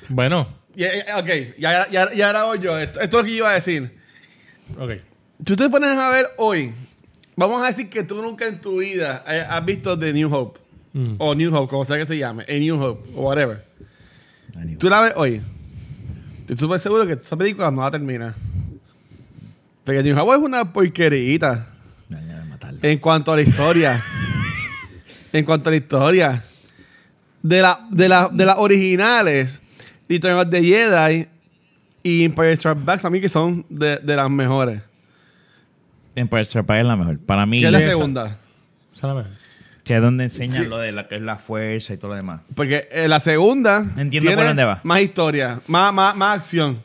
Bueno, 0.09 0.47
Y- 0.75 0.85
y- 0.85 1.13
ok, 1.19 1.57
ya, 1.59 1.89
ya, 1.91 2.13
ya 2.13 2.27
ahora 2.29 2.45
voy 2.45 2.59
yo. 2.61 2.79
Esto, 2.79 3.01
esto 3.01 3.17
es 3.19 3.23
lo 3.23 3.25
que 3.27 3.31
yo 3.31 3.37
iba 3.39 3.51
a 3.51 3.55
decir. 3.55 3.99
ok. 4.79 4.91
Si 5.39 5.45
tú 5.45 5.57
te 5.57 5.69
pones 5.69 5.91
a 5.99 6.09
ver 6.11 6.27
hoy, 6.39 6.73
vamos 7.37 7.63
a 7.63 7.67
decir 7.67 7.89
que 7.91 8.05
tú 8.05 8.23
nunca 8.23 8.47
en 8.47 8.61
tu 8.61 8.79
vida 8.79 9.25
eh, 9.27 9.45
has 9.49 9.65
visto 9.65 9.99
The 9.99 10.13
New 10.13 10.33
Hope. 10.33 10.61
Mm. 10.93 11.15
O 11.19 11.35
New 11.35 11.55
Hope, 11.55 11.71
como 11.71 11.85
sea 11.85 11.97
que 11.99 12.07
se 12.07 12.17
llame. 12.19 12.45
A 12.49 12.53
New 12.53 12.81
Hope, 12.81 13.11
o 13.17 13.23
whatever. 13.23 13.65
Tú 14.79 14.89
la 14.91 15.01
ves 15.01 15.13
hoy. 15.17 15.41
Estoy 16.41 16.57
súper 16.59 16.79
seguro 16.79 17.07
que 17.07 17.15
esa 17.15 17.37
película 17.37 17.71
no 17.71 17.83
la 17.83 17.91
termina. 17.91 18.35
Porque 19.85 20.03
New 20.03 20.17
Hope 20.19 20.37
es 20.37 20.43
una 20.43 20.73
porquerita. 20.73 21.67
En 22.83 22.99
cuanto 22.99 23.33
a 23.33 23.37
la 23.37 23.43
historia. 23.43 24.03
en 25.33 25.45
cuanto 25.45 25.71
a 25.71 25.73
la 25.73 25.77
historia. 25.77 26.45
De, 27.43 27.63
la, 27.63 27.81
de, 27.91 28.09
la, 28.09 28.29
de 28.31 28.45
las 28.47 28.59
originales, 28.59 29.62
Return 30.13 30.39
of 30.39 30.51
the 30.51 30.63
Jedi 30.63 31.29
y 32.03 32.25
Empire 32.25 32.57
Strikes 32.57 32.81
Back, 32.85 33.01
para 33.01 33.11
mí 33.11 33.21
que 33.21 33.29
son 33.29 33.65
de, 33.69 33.97
de 33.99 34.17
las 34.17 34.29
mejores. 34.31 34.81
Empire 36.15 36.45
Strikes 36.45 36.67
Back 36.67 36.79
es 36.81 36.87
la 36.87 36.97
mejor. 36.97 37.19
Para 37.21 37.47
mí, 37.47 37.61
¿Qué 37.61 37.67
es 37.67 37.73
la 37.73 37.79
esa. 37.81 37.89
segunda? 37.89 38.25
Esa 38.27 38.37
es 38.95 39.03
la 39.03 39.15
mejor. 39.15 39.31
que 39.85 39.97
es 39.97 40.03
donde 40.03 40.25
enseñan 40.25 40.63
Sí. 40.63 40.69
lo 40.69 40.79
de 40.79 40.93
la 40.93 41.09
que 41.09 41.17
es 41.17 41.23
la 41.23 41.37
fuerza 41.37 41.93
y 41.95 41.97
todo 41.97 42.11
lo 42.11 42.15
demás. 42.17 42.41
Porque 42.55 42.89
eh, 42.93 43.09
la 43.09 43.19
segunda 43.21 43.79
Entiendo 43.97 44.21
tiene 44.29 44.37
por 44.37 44.47
dónde 44.47 44.65
va. 44.65 44.81
más 44.85 45.01
historia, 45.01 45.61
más, 45.67 45.93
más, 45.93 46.15
más 46.17 46.37
acción. 46.39 46.83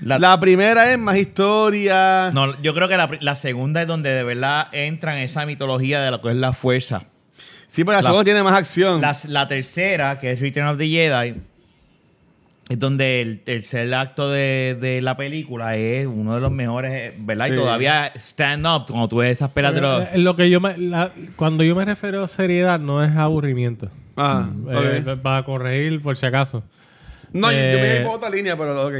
La- 0.00 0.18
La 0.18 0.40
primera 0.40 0.90
es 0.92 0.98
más 0.98 1.16
historia. 1.16 2.30
no, 2.32 2.60
yo 2.62 2.72
creo 2.74 2.88
que 2.88 2.96
la, 2.96 3.08
la 3.20 3.34
segunda 3.36 3.82
es 3.82 3.86
donde 3.88 4.10
de 4.10 4.24
verdad 4.24 4.68
entra 4.72 5.16
en 5.16 5.22
esa 5.24 5.44
mitología 5.46 6.00
de 6.02 6.10
lo 6.10 6.20
que 6.22 6.30
es 6.30 6.36
la 6.36 6.52
fuerza. 6.52 7.02
sí, 7.68 7.84
pero 7.84 7.92
la, 7.92 8.02
la- 8.02 8.08
segunda 8.08 8.24
tiene 8.24 8.42
más 8.42 8.54
acción. 8.54 9.00
La, 9.00 9.16
la 9.28 9.46
tercera, 9.48 10.18
que 10.18 10.30
es 10.32 10.40
Return 10.40 10.68
of 10.68 10.78
the 10.78 10.88
Jedi, 10.88 11.34
es 12.72 12.78
donde 12.78 13.20
el 13.20 13.40
tercer 13.40 13.92
acto 13.94 14.30
de, 14.30 14.76
de 14.80 15.00
la 15.00 15.16
película 15.16 15.76
es 15.76 16.06
uno 16.06 16.34
de 16.34 16.40
los 16.40 16.50
mejores, 16.52 17.12
¿verdad? 17.18 17.46
Sí. 17.46 17.52
Y 17.52 17.56
todavía 17.56 18.12
stand 18.16 18.66
up, 18.66 18.86
cuando 18.88 19.08
tú 19.08 19.16
ves 19.18 19.30
esas 19.32 19.50
pelas 19.50 19.74
de 19.74 19.80
los... 19.80 20.02
Eh, 20.02 20.18
lo 20.18 20.36
que 20.36 20.48
yo 20.50 20.60
me, 20.60 20.76
la- 20.78 21.12
cuando 21.36 21.64
yo 21.64 21.74
me 21.74 21.84
refiero 21.84 22.22
a 22.24 22.28
seriedad 22.28 22.78
no 22.80 23.02
es 23.02 23.14
aburrimiento. 23.16 23.88
Ah, 24.16 24.50
Eh, 24.70 25.16
para 25.22 25.44
corregir 25.44 26.02
por 26.02 26.16
si 26.16 26.26
acaso. 26.26 26.62
No, 27.32 27.50
yo- 27.50 27.58
yo 27.58 27.78
me 27.78 27.92
eh, 27.92 28.00
iba 28.00 28.08
por 28.10 28.16
otra 28.18 28.30
línea, 28.30 28.56
pero 28.56 28.86
ok. 28.88 28.94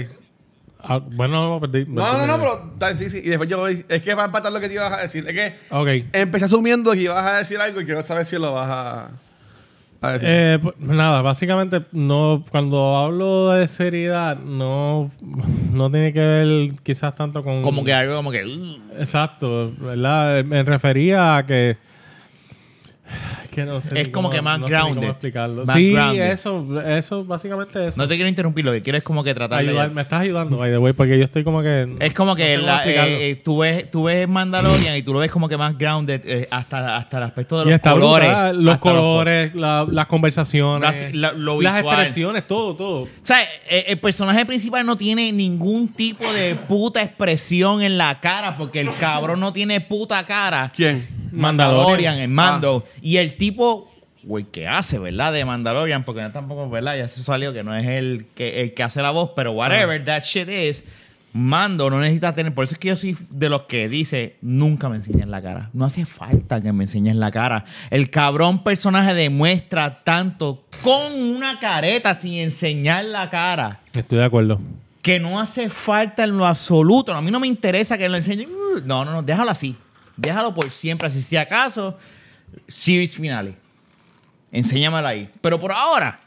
Ah, 0.84 0.98
bueno, 0.98 1.58
perdí. 1.60 1.84
No, 1.86 2.18
no, 2.18 2.26
no, 2.26 2.38
pero 2.78 2.96
sí, 2.98 3.08
sí. 3.08 3.18
Y 3.18 3.28
después 3.28 3.48
yo 3.48 3.58
voy. 3.58 3.84
Es 3.88 4.02
que 4.02 4.14
va 4.14 4.22
a 4.22 4.26
empatar 4.26 4.52
lo 4.52 4.58
que 4.58 4.66
te 4.68 4.74
ibas 4.74 4.92
a 4.92 5.02
decir. 5.02 5.24
Es 5.28 5.32
que 5.34 5.54
Ok. 5.70 6.06
empecé 6.12 6.46
asumiendo 6.46 6.90
que 6.92 7.02
ibas 7.02 7.24
a 7.24 7.38
decir 7.38 7.58
algo 7.58 7.80
y 7.80 7.84
quiero 7.84 8.02
saber 8.02 8.24
si 8.24 8.36
lo 8.36 8.52
vas 8.54 8.68
a, 8.68 9.10
a 10.02 10.12
decir. 10.12 10.28
Eh, 10.30 10.58
pues, 10.62 10.78
nada, 10.78 11.22
básicamente 11.22 11.82
no 11.92 12.44
cuando 12.50 12.96
hablo 12.96 13.50
de 13.50 13.68
seriedad 13.68 14.36
no, 14.36 15.10
no 15.72 15.90
tiene 15.90 16.12
que 16.12 16.20
ver 16.20 16.72
quizás 16.82 17.14
tanto 17.14 17.42
con 17.42 17.62
Como 17.62 17.84
que 17.84 17.94
algo 17.94 18.16
como 18.16 18.30
que... 18.30 18.44
uh, 18.44 18.80
exacto, 18.98 19.72
¿verdad? 19.78 20.44
Me 20.44 20.62
refería 20.64 21.38
a 21.38 21.46
que 21.46 21.76
que 23.52 23.64
no 23.64 23.80
sé 23.80 24.00
Es 24.00 24.08
como 24.08 24.28
cómo- 24.28 24.30
que 24.30 24.42
más 24.42 24.58
no 24.58 24.66
sé 24.66 24.72
ni 24.74 24.78
cómo 24.80 24.90
grounded. 24.92 25.10
explicarlo. 25.10 25.64
Más 25.66 25.76
sí, 25.76 25.92
grounded. 25.92 26.30
eso, 26.32 26.82
eso 26.84 27.24
básicamente 27.24 27.86
eso. 27.86 28.00
no 28.00 28.08
te 28.08 28.14
quiero 28.16 28.28
interrumpir, 28.28 28.64
lo 28.64 28.72
que 28.72 28.82
quiero 28.82 28.98
es 28.98 29.04
como 29.04 29.22
que 29.22 29.34
tratar 29.34 29.62
de... 29.62 29.68
Ayudar, 29.68 29.92
me 29.92 30.02
estás 30.02 30.22
ayudando, 30.22 30.56
by 30.56 30.70
the 30.70 30.78
way, 30.78 30.92
porque 30.92 31.16
yo 31.18 31.24
estoy 31.24 31.44
como 31.44 31.62
que 31.62 31.96
Es 32.00 32.12
como 32.14 32.34
que 32.34 32.56
no 32.56 32.62
sé 32.62 32.62
cómo 32.62 32.66
la- 32.66 32.74
explicarlo. 32.76 33.14
eh, 33.16 33.30
eh, 33.30 33.36
tú, 33.36 33.58
ves, 33.58 33.90
tú 33.90 34.02
ves 34.04 34.28
Mandalorian 34.28 34.96
y 34.96 35.02
tú 35.02 35.12
lo 35.12 35.20
ves 35.20 35.30
como 35.30 35.48
que 35.48 35.56
más 35.56 35.78
grounded 35.78 36.20
eh, 36.24 36.48
hasta, 36.50 36.96
hasta 36.96 37.18
el 37.18 37.22
aspecto 37.22 37.58
de 37.58 37.62
Y 37.62 37.66
los 37.66 37.74
está 37.74 37.92
colores. 37.92 38.28
brutal, 38.28 38.56
los 38.64 38.74
hasta 38.74 38.80
colores, 38.90 39.54
la- 39.54 39.86
las 39.90 40.06
conversaciones, 40.06 41.02
Las- 41.02 41.14
la- 41.14 41.32
lo 41.32 41.60
las 41.60 41.74
visual. 41.76 41.94
expresiones, 42.00 42.46
todo, 42.46 42.74
todo. 42.74 43.00
O 43.02 43.08
sea, 43.22 43.42
eh, 43.68 43.84
el 43.88 43.98
personaje 43.98 44.44
principal 44.46 44.84
no 44.86 44.96
tiene 44.96 45.30
ningún 45.32 45.88
tipo 45.88 46.24
de 46.32 46.54
puta 46.54 47.02
expresión 47.02 47.82
en 47.82 47.98
la 47.98 48.18
cara 48.20 48.56
porque 48.56 48.80
el 48.80 48.90
cabrón 48.98 49.40
no 49.40 49.52
tiene 49.52 49.80
puta 49.80 50.24
cara. 50.24 50.72
¿Quién? 50.74 51.06
Mandalorian, 51.32 52.18
el 52.18 52.28
mando. 52.28 52.84
Ah. 52.86 52.98
Y 53.02 53.16
el 53.16 53.36
tipo, 53.36 53.90
güey, 54.22 54.44
que 54.44 54.68
hace, 54.68 54.98
¿verdad? 54.98 55.32
De 55.32 55.44
Mandalorian, 55.44 56.04
porque 56.04 56.22
no 56.22 56.30
tampoco, 56.32 56.68
¿verdad? 56.70 56.96
Ya 56.96 57.08
se 57.08 57.22
salió 57.22 57.52
que 57.52 57.62
no 57.64 57.74
es 57.76 57.86
el 57.86 58.26
que, 58.34 58.60
el 58.62 58.74
que 58.74 58.82
hace 58.82 59.02
la 59.02 59.10
voz, 59.10 59.30
pero 59.34 59.52
whatever 59.52 60.02
that 60.04 60.22
shit 60.22 60.48
is. 60.48 60.84
Mando 61.34 61.88
no 61.88 61.98
necesita 61.98 62.34
tener. 62.34 62.52
Por 62.52 62.64
eso 62.64 62.74
es 62.74 62.78
que 62.78 62.88
yo 62.88 62.96
soy 62.98 63.16
de 63.30 63.48
los 63.48 63.62
que 63.62 63.88
dice: 63.88 64.36
nunca 64.42 64.90
me 64.90 64.96
enseñen 64.96 65.30
la 65.30 65.40
cara. 65.40 65.70
No 65.72 65.86
hace 65.86 66.04
falta 66.04 66.60
que 66.60 66.74
me 66.74 66.84
enseñen 66.84 67.20
la 67.20 67.30
cara. 67.30 67.64
El 67.88 68.10
cabrón 68.10 68.62
personaje 68.62 69.14
demuestra 69.14 70.04
tanto 70.04 70.66
con 70.82 71.10
una 71.14 71.58
careta 71.58 72.12
sin 72.12 72.34
enseñar 72.34 73.06
la 73.06 73.30
cara 73.30 73.80
Estoy 73.94 74.18
de 74.18 74.24
acuerdo. 74.26 74.60
que 75.00 75.18
no 75.20 75.40
hace 75.40 75.70
falta 75.70 76.24
en 76.24 76.36
lo 76.36 76.44
absoluto. 76.46 77.14
A 77.14 77.22
mí 77.22 77.30
no 77.30 77.40
me 77.40 77.46
interesa 77.46 77.96
que 77.96 78.10
lo 78.10 78.16
enseñen. 78.18 78.50
Uh, 78.50 78.80
No, 78.84 79.02
no, 79.06 79.12
no, 79.12 79.22
déjalo 79.22 79.50
así. 79.52 79.74
Déjalo 80.16 80.54
por 80.54 80.68
siempre. 80.70 81.06
Así 81.08 81.22
si 81.22 81.36
acaso, 81.36 81.96
series 82.68 83.16
finales. 83.16 83.54
Enséñamelo 84.50 85.06
ahí. 85.06 85.30
Pero 85.40 85.58
por 85.58 85.72
ahora, 85.72 86.20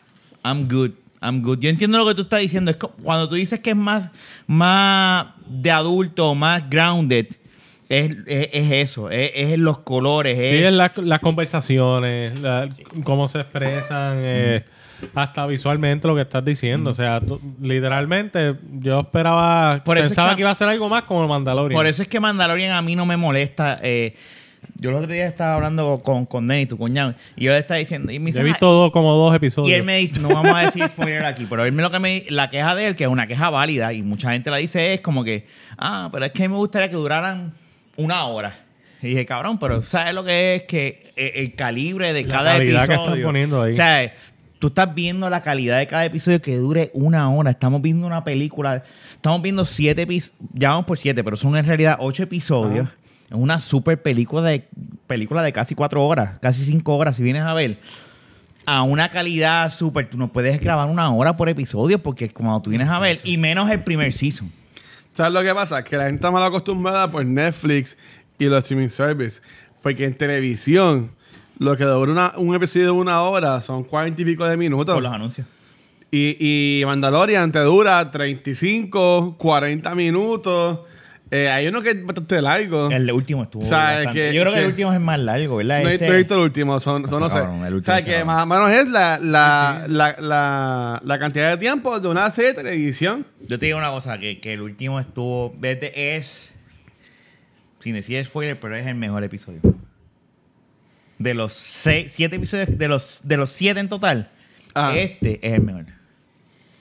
I'm 0.44 0.68
good. 0.68 0.92
I'm 1.22 1.42
good. 1.42 1.60
Yo 1.60 1.70
entiendo 1.70 1.98
lo 1.98 2.06
que 2.08 2.16
tú 2.16 2.24
estás 2.24 2.40
diciendo. 2.42 2.72
Es 2.72 2.78
cuando 2.78 3.28
tú 3.30 3.36
dices 3.36 3.60
que 3.60 3.72
es 3.72 3.76
más, 3.76 4.12
más 4.48 5.28
de 5.48 5.72
adulto, 5.72 6.36
más 6.36 6.70
grounded, 6.70 7.28
es, 7.90 8.12
es- 8.28 8.50
es 8.52 8.72
eso. 8.72 9.10
Es, 9.10 9.32
es 9.34 9.58
los 9.60 9.80
colores. 9.80 10.38
Sí, 10.38 10.56
es- 10.64 10.72
la- 10.74 10.92
las 10.98 11.20
conversaciones, 11.20 12.40
cómo 13.04 13.28
se 13.28 13.40
expresan, 13.42 14.18
eh, 14.18 14.66
hasta 15.14 15.46
visualmente 15.46 16.08
lo 16.08 16.16
que 16.16 16.22
estás 16.22 16.44
diciendo. 16.44 16.90
O 16.90 16.94
sea, 16.94 17.20
tú- 17.22 17.40
literalmente 17.62 18.56
yo 18.80 19.02
esperaba, 19.02 19.82
Por 19.84 19.98
es 19.98 20.08
pensaba 20.08 20.30
que- 20.32 20.36
que, 20.38 20.42
iba 20.42 20.52
a 20.52 20.56
ser 20.56 20.68
algo 20.70 20.90
más 20.90 21.04
como 21.04 21.28
Mandalorian. 21.28 21.78
Por 21.78 21.86
eso 21.88 22.02
es 22.02 22.08
que 22.08 22.20
Mandalorian 22.20 22.72
a 22.76 22.82
mí 22.82 22.96
no 22.96 23.06
me 23.06 23.18
molesta. 23.18 23.80
eh, 23.84 24.16
yo 24.78 24.90
el 24.90 24.96
otro 24.96 25.12
día 25.12 25.28
estaba 25.28 25.54
hablando 25.56 26.02
con, 26.04 26.26
con 26.26 26.48
Denny, 26.48 26.66
tu 26.66 26.76
cuñado, 26.78 27.14
y 27.36 27.46
yo 27.46 27.52
le 27.52 27.60
estaba 27.60 27.78
diciendo... 27.78 28.12
Y 28.12 28.18
me 28.18 28.28
dice, 28.28 28.40
he 28.40 28.42
"Ah, 28.42 28.46
visto 28.46 28.66
dos- 28.72 28.92
como 28.92 29.14
dos 29.14 29.34
episodios. 29.36 29.70
Y 29.70 29.74
él 29.74 29.84
me 29.84 29.98
dice, 29.98 30.20
no 30.20 30.28
vamos 30.30 30.54
a 30.56 30.62
decir 30.62 30.84
spoiler 30.88 31.24
aquí, 31.24 31.46
pero 31.48 31.64
él 31.66 31.72
me 31.72 31.84
lo 31.84 31.92
que 31.92 32.00
me 32.00 32.24
la 32.30 32.50
queja 32.50 32.74
de 32.74 32.88
él, 32.88 32.96
que 32.96 33.04
es 33.04 33.10
una 33.10 33.28
queja 33.28 33.52
válida, 33.52 33.94
y 33.94 34.02
mucha 34.02 34.32
gente 34.32 34.50
la 34.50 34.58
dice, 34.58 34.94
es 34.94 35.02
como 35.02 35.24
que, 35.24 35.46
ah, 35.78 36.10
pero 36.12 36.26
es 36.26 36.32
que 36.32 36.44
a 36.44 36.48
mí 36.48 36.52
me 36.54 36.58
gustaría 36.58 36.90
que 36.90 36.96
duraran 36.96 37.54
una 37.96 38.26
hora. 38.26 38.58
Y 39.04 39.10
dije, 39.10 39.26
cabrón, 39.28 39.60
pero 39.60 39.84
¿sabes 39.84 40.16
lo 40.16 40.24
que 40.24 40.56
es? 40.56 40.64
Que 40.64 41.12
eh, 41.16 41.34
el 41.36 41.54
calibre 41.54 42.12
de 42.12 42.24
La 42.24 42.28
cada 42.28 42.54
calidad 42.54 42.88
que 42.88 42.94
episodio. 42.96 43.14
están 43.14 43.24
poniendo 43.24 43.62
ahí. 43.62 43.72
O 43.72 43.76
sea, 43.76 44.14
tú 44.66 44.70
estás 44.70 44.96
viendo 44.96 45.30
la 45.30 45.42
calidad 45.42 45.78
de 45.78 45.86
cada 45.86 46.06
episodio 46.06 46.42
que 46.42 46.58
dure 46.58 46.90
una 46.96 47.30
hora. 47.30 47.52
Estamos 47.52 47.84
viendo 47.84 48.08
una 48.08 48.24
película, 48.24 48.84
estamos 49.12 49.40
viendo 49.44 49.64
siete 49.64 50.02
episodios, 50.02 50.36
ya 50.54 50.70
vamos 50.70 50.86
por 50.86 50.98
siete, 50.98 51.24
pero 51.24 51.38
son 51.38 51.56
en 51.56 51.68
realidad 51.68 51.98
ocho 52.00 52.24
episodios. 52.24 52.90
Es 53.30 53.36
una 53.36 53.60
super 53.60 54.02
película 54.02 54.42
de, 54.42 54.68
película 55.06 55.44
de 55.44 55.54
casi 55.54 55.76
cuatro 55.76 56.04
horas, 56.04 56.40
casi 56.40 56.66
cinco 56.66 56.96
horas, 56.96 57.16
si 57.16 57.22
vienes 57.22 57.44
a 57.44 57.54
ver 57.54 57.78
a 58.66 58.82
una 58.82 59.10
calidad 59.10 59.72
súper. 59.72 60.10
Tú 60.10 60.18
no 60.18 60.30
puedes 60.30 60.60
grabar 60.60 60.90
una 60.90 61.14
hora 61.14 61.38
por 61.38 61.48
episodio 61.48 62.00
porque 62.00 62.30
cuando 62.30 62.60
tú 62.64 62.72
vienes 62.72 62.90
a 62.90 62.98
ver, 62.98 63.22
y 63.24 63.38
menos 63.38 63.70
el 63.70 63.84
primer 63.84 64.14
season. 64.14 64.52
¿Sabes 65.14 65.32
lo 65.32 65.44
que 65.44 65.54
pasa? 65.54 65.84
Que 65.84 65.96
la 65.96 66.06
gente 66.06 66.16
está 66.16 66.32
mal 66.32 66.42
acostumbrada 66.42 67.12
por 67.12 67.24
Netflix 67.24 67.96
y 68.40 68.46
los 68.46 68.64
streaming 68.64 68.90
services. 68.90 69.44
Porque 69.84 70.06
en 70.06 70.16
televisión, 70.16 71.12
lo 71.60 71.76
que 71.78 71.84
dura 71.84 72.12
una- 72.12 72.34
un 72.38 72.54
episodio 72.56 72.86
de 72.86 72.92
una 72.92 73.22
hora 73.22 73.62
son 73.62 73.84
cuarenta 73.84 74.22
y 74.22 74.26
pico 74.26 74.46
de 74.46 74.58
minutos. 74.58 74.94
Por 74.94 75.04
los 75.04 75.12
anuncios. 75.12 75.48
Y, 76.12 76.38
y 76.40 76.86
Mandalorian 76.86 77.52
te 77.52 77.60
dura 77.60 78.10
35, 78.12 79.36
40 79.38 79.96
minutos. 79.96 80.80
Eh, 81.32 81.50
hay 81.50 81.68
uno 81.68 81.82
que 81.82 81.90
es 81.90 82.06
bastante 82.06 82.40
largo. 82.42 82.90
El 82.92 83.12
último 83.12 83.44
estuvo. 83.44 83.64
O 83.64 83.68
sea, 83.68 83.96
bastante- 83.96 84.14
que- 84.14 84.34
Yo 84.34 84.42
creo 84.44 84.54
que, 84.54 84.60
el 84.62 84.68
último 84.68 84.94
es 84.94 85.00
más 85.02 85.20
largo, 85.20 85.56
¿verdad? 85.58 85.82
No, 85.82 85.90
he- 85.90 85.94
Este- 85.96 86.08
no 86.08 86.14
he 86.14 86.18
visto 86.18 86.36
el 86.36 86.42
último, 86.42 86.80
son, 86.80 87.10
son 87.10 87.20
no 87.20 87.30
sé. 87.30 87.40
o 87.40 87.82
sea, 87.82 88.04
que 88.04 88.24
más 88.24 88.44
o 88.44 88.46
menos 88.46 88.70
es 88.70 88.88
la, 88.88 89.18
la, 89.20 89.86
la, 89.90 90.16
la, 90.20 91.02
la 91.04 91.20
cantidad 91.20 91.50
de 91.50 91.58
tiempo 91.58 92.00
de 92.00 92.08
una 92.08 92.30
serie 92.30 92.54
de 92.54 92.64
televisión. 92.64 93.26
Yo 93.48 93.58
te 93.58 93.66
digo 93.66 93.78
una 93.80 93.90
cosa, 93.90 94.20
que, 94.20 94.40
que 94.40 94.54
el 94.54 94.62
último 94.62 95.00
estuvo. 95.00 95.54
Desde 95.60 96.16
es. 96.16 96.54
Sin 97.80 97.96
decir 97.96 98.24
spoiler, 98.24 98.60
pero 98.60 98.76
es 98.76 98.86
el 98.88 98.96
mejor 98.96 99.24
episodio. 99.24 99.60
De 101.18 101.34
los 101.34 101.54
seis, 101.54 102.12
siete 102.16 102.36
episodios, 102.36 102.78
de 102.78 102.88
los, 102.88 103.20
de 103.24 103.38
los 103.38 103.50
siete 103.50 103.80
en 103.80 103.90
total, 103.90 104.30
Ah. 104.74 104.94
este 104.96 105.40
es 105.46 105.54
el 105.54 105.62
mejor. 105.62 105.86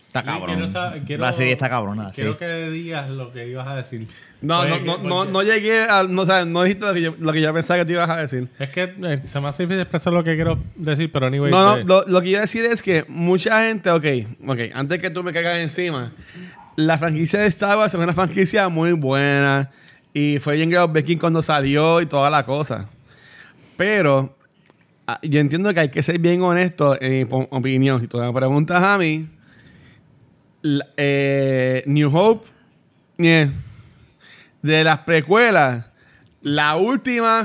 Está 0.09 0.20
Sí, 0.20 0.26
cabrón. 0.26 0.70
quiero 0.70 1.05
quiero- 1.07 1.22
la 1.22 1.32
serie 1.32 1.53
está 1.53 1.68
cabrona. 1.68 2.11
Quiero 2.14 2.37
serie. 2.39 2.64
que 2.64 2.70
digas 2.70 3.11
lo 3.11 3.32
que 3.32 3.49
ibas 3.49 3.66
a 3.66 3.74
decir. 3.76 4.07
No, 4.41 4.64
no, 4.68 4.78
no, 4.80 4.99
no, 4.99 5.24
no 5.24 5.43
llegué 5.43 5.82
a. 5.82 6.05
No, 6.05 6.22
o 6.22 6.26
sea, 6.26 6.45
no 6.45 6.62
dijiste 6.62 6.87
lo 6.87 6.95
que, 6.95 7.01
yo, 7.03 7.14
lo 7.18 7.32
que 7.32 7.41
yo 7.41 7.53
pensaba 7.53 7.80
que 7.80 7.87
te 7.87 7.93
ibas 7.93 8.09
a 8.11 8.16
decir. 8.18 8.49
Es 8.61 8.68
que 8.70 8.82
eh, 9.03 9.22
se 9.26 9.41
me 9.41 9.49
hace 9.49 9.64
difícil 9.64 9.80
expresar 9.80 10.12
lo 10.12 10.22
que 10.22 10.35
quiero 10.37 10.59
decir, 10.76 11.11
pero 11.11 11.26
anyway. 11.26 11.51
No, 11.51 11.64
no, 11.64 11.76
eh, 11.78 11.85
lo, 11.85 12.05
lo 12.07 12.20
que 12.22 12.28
iba 12.28 12.39
a 12.39 12.43
decir 12.43 12.64
es 12.64 12.80
que 12.82 13.05
mucha 13.09 13.66
gente, 13.66 13.91
ok, 13.91 14.05
ok, 14.47 14.59
antes 14.74 15.01
que 15.01 15.11
tú 15.11 15.24
me 15.24 15.32
caigas 15.32 15.59
encima, 15.59 16.12
la 16.76 16.97
franquicia 16.99 17.41
de 17.41 17.47
Star 17.49 17.76
Wars 17.76 17.93
es 17.95 18.01
una 18.01 18.12
franquicia 18.14 18.68
muy 18.68 18.93
buena 18.93 19.70
y 20.12 20.39
fue 20.41 20.55
bien 20.57 20.70
Becky 20.93 21.16
cuando 21.16 21.43
salió 21.43 22.01
y 22.01 22.07
toda 22.07 22.30
la 22.30 22.45
cosa. 22.47 22.89
Pero 23.77 24.37
ah, 25.07 25.18
yo 25.22 25.41
entiendo 25.41 25.72
que 25.75 25.81
hay 25.81 25.89
que 25.91 26.03
ser 26.03 26.18
bien 26.18 26.43
honesto 26.43 27.01
en 27.01 27.29
mi 27.29 27.47
opinión. 27.51 28.01
Si 28.01 28.07
tú 28.09 28.18
me 28.18 28.33
preguntas 28.33 28.83
a 28.83 28.99
mí, 28.99 29.29
la- 30.62 30.87
eh, 30.97 31.83
New 31.87 32.11
Hope, 32.16 32.47
de 33.18 34.85
las 34.85 34.99
precuelas, 35.01 35.87
la 36.43 36.77
última, 36.77 37.45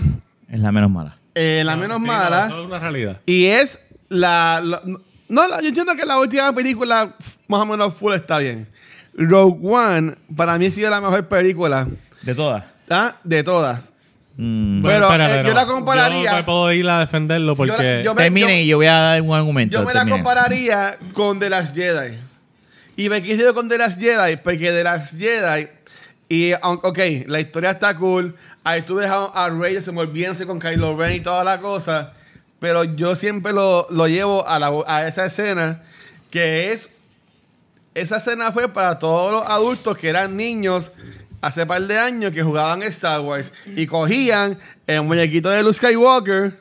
Es 0.50 0.60
la 0.60 0.72
menos 0.72 0.90
mala. 0.92 1.18
eh, 1.36 1.64
la 1.66 1.76
no, 1.76 1.82
menos 1.82 1.98
sí, 2.00 2.06
no, 2.08 2.08
mala. 2.14 2.48
es 2.48 2.54
una 2.54 2.80
realidad. 2.80 3.22
Y 3.26 3.46
es 3.46 3.80
la, 4.10 4.62
la- 4.64 4.82
no, 4.86 5.48
la- 5.48 5.62
yo 5.62 5.68
entiendo 5.68 5.96
que 5.96 6.06
la 6.06 6.20
última 6.20 6.54
película 6.54 7.16
más 7.48 7.62
o 7.62 7.66
menos 7.66 7.94
full 7.94 8.14
está 8.14 8.40
bien. 8.40 8.68
Rogue 9.14 9.60
One 9.68 10.16
para 10.36 10.58
mí 10.58 10.68
ha 10.68 10.72
sido 10.72 10.90
la 10.90 11.02
mejor 11.02 11.28
película 11.28 11.88
De 12.22 12.34
todas. 12.36 12.64
¿ah? 12.90 13.16
de 13.24 13.44
todas. 13.44 13.94
Mm. 14.42 14.84
Pero, 14.84 15.14
eh, 15.14 15.44
yo 15.46 15.54
la 15.54 15.66
compararía- 15.66 16.32
Yo 16.32 16.38
me 16.38 16.44
puedo 16.44 16.72
ir 16.72 16.90
a 16.90 17.00
defenderlo 17.00 17.58
porque. 17.58 18.02
yo 18.06 18.14
me- 18.16 18.22
Terminen 18.24 18.60
y 18.60 18.68
yo 18.68 18.78
voy 18.78 18.86
a 18.86 18.94
dar 18.94 19.22
un 19.22 19.34
argumento. 19.36 19.74
Yo 19.78 19.86
me 19.86 19.94
la 19.94 20.06
compararía 20.16 20.98
con 21.14 21.40
The 21.40 21.50
Last 21.50 21.76
Jedi. 21.76 22.18
¿Y 22.96 23.10
me 23.10 23.22
quise 23.22 23.54
con 23.54 23.68
The 23.68 23.78
Last 23.78 24.00
Jedi? 24.00 24.38
Porque 24.38 24.58
The 24.72 24.84
Last 24.84 25.18
Jedi, 25.20 25.68
y 26.30 26.54
ok, 26.62 27.00
la 27.28 27.42
historia 27.42 27.72
está 27.72 27.94
cool. 27.98 28.34
Ahí 28.64 28.82
tú 28.84 28.96
ves 28.96 29.10
a, 29.10 29.26
a 29.26 29.50
Rey 29.50 29.74
desenvolviéndose 29.74 30.46
con 30.46 30.58
Kylo 30.60 30.96
Ren 30.98 31.16
y 31.16 31.20
toda 31.20 31.44
la 31.44 31.60
cosa. 31.60 32.14
Pero 32.60 32.84
yo 32.86 33.16
siempre 33.16 33.52
lo, 33.52 33.88
lo 33.90 34.08
llevo 34.08 34.48
a, 34.48 34.58
la- 34.58 34.72
a 34.88 35.06
esa 35.08 35.26
escena 35.26 35.82
que 36.32 36.72
es. 36.72 36.90
Esa 37.94 38.18
escena 38.18 38.52
fue 38.54 38.70
para 38.70 39.00
todos 39.00 39.34
los 39.34 39.44
adultos 39.50 39.98
que 39.98 40.08
eran 40.08 40.38
niños 40.38 40.92
hace 41.42 41.66
par 41.66 41.82
de 41.84 41.98
años 41.98 42.32
que 42.32 42.44
jugaban 42.44 42.84
Star 42.84 43.22
Wars 43.22 43.54
y 43.76 43.86
cogían 43.88 44.58
el 44.88 45.02
muñequito 45.04 45.50
de 45.50 45.64
Luke 45.64 45.76
Skywalker 45.76 46.54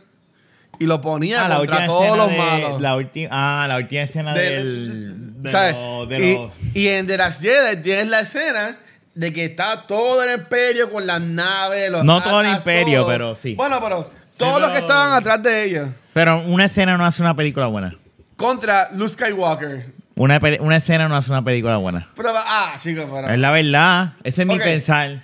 y 0.79 0.85
lo 0.87 1.01
ponían 1.01 1.51
Ah, 1.51 1.57
contra 1.57 1.87
todos 1.87 2.17
los 2.17 2.31
de- 2.31 2.37
malos. 2.39 2.81
La 2.83 2.95
última, 2.97 3.29
ah, 3.33 3.67
la 3.69 3.77
última 3.79 4.03
escena 4.03 4.35
Del- 4.35 5.09
del. 5.35 5.43
De, 5.43 5.51
¿sabes? 5.51 5.75
de 6.09 6.51
y, 6.75 6.87
en 6.89 7.07
The 7.07 7.17
Last 7.17 7.43
Jedi 7.43 7.83
tienes 7.83 8.09
la 8.09 8.21
escena 8.21 8.77
de 9.15 9.33
que 9.33 9.47
está 9.47 9.83
todo 9.87 10.23
el 10.23 10.39
imperio 10.39 10.91
con 10.93 11.05
las 11.07 11.21
naves, 11.21 11.91
los 11.91 12.05
No 12.05 12.23
todo 12.23 12.41
el 12.43 12.51
imperio, 12.53 13.01
todo. 13.01 13.09
pero 13.09 13.35
sí. 13.37 13.55
Bueno, 13.55 13.81
pero 13.83 14.09
todos 14.37 14.61
los 14.61 14.71
que 14.71 14.79
estaban 14.79 15.13
atrás 15.13 15.43
de 15.43 15.65
ellos. 15.65 15.89
Pero 16.13 16.41
una 16.43 16.67
escena 16.67 16.97
no 16.97 17.05
hace 17.05 17.23
una 17.23 17.35
película 17.35 17.67
buena. 17.67 17.97
Contra 18.37 18.91
Luke 18.93 19.09
Skywalker. 19.11 19.87
Una, 20.19 20.41
pe- 20.41 20.59
una 20.61 20.77
escena 20.77 21.09
no 21.09 21.17
hace 21.17 21.31
una 21.31 21.43
película 21.45 21.77
buena. 21.77 22.09
Pero, 22.17 22.31
ah, 22.35 22.75
chicos, 22.79 23.07
pero... 23.13 23.29
Es 23.29 23.39
la 23.39 23.51
verdad. 23.51 24.13
Ese 24.25 24.43
es 24.43 24.49
mi 24.49 24.59
pensar. 24.59 25.23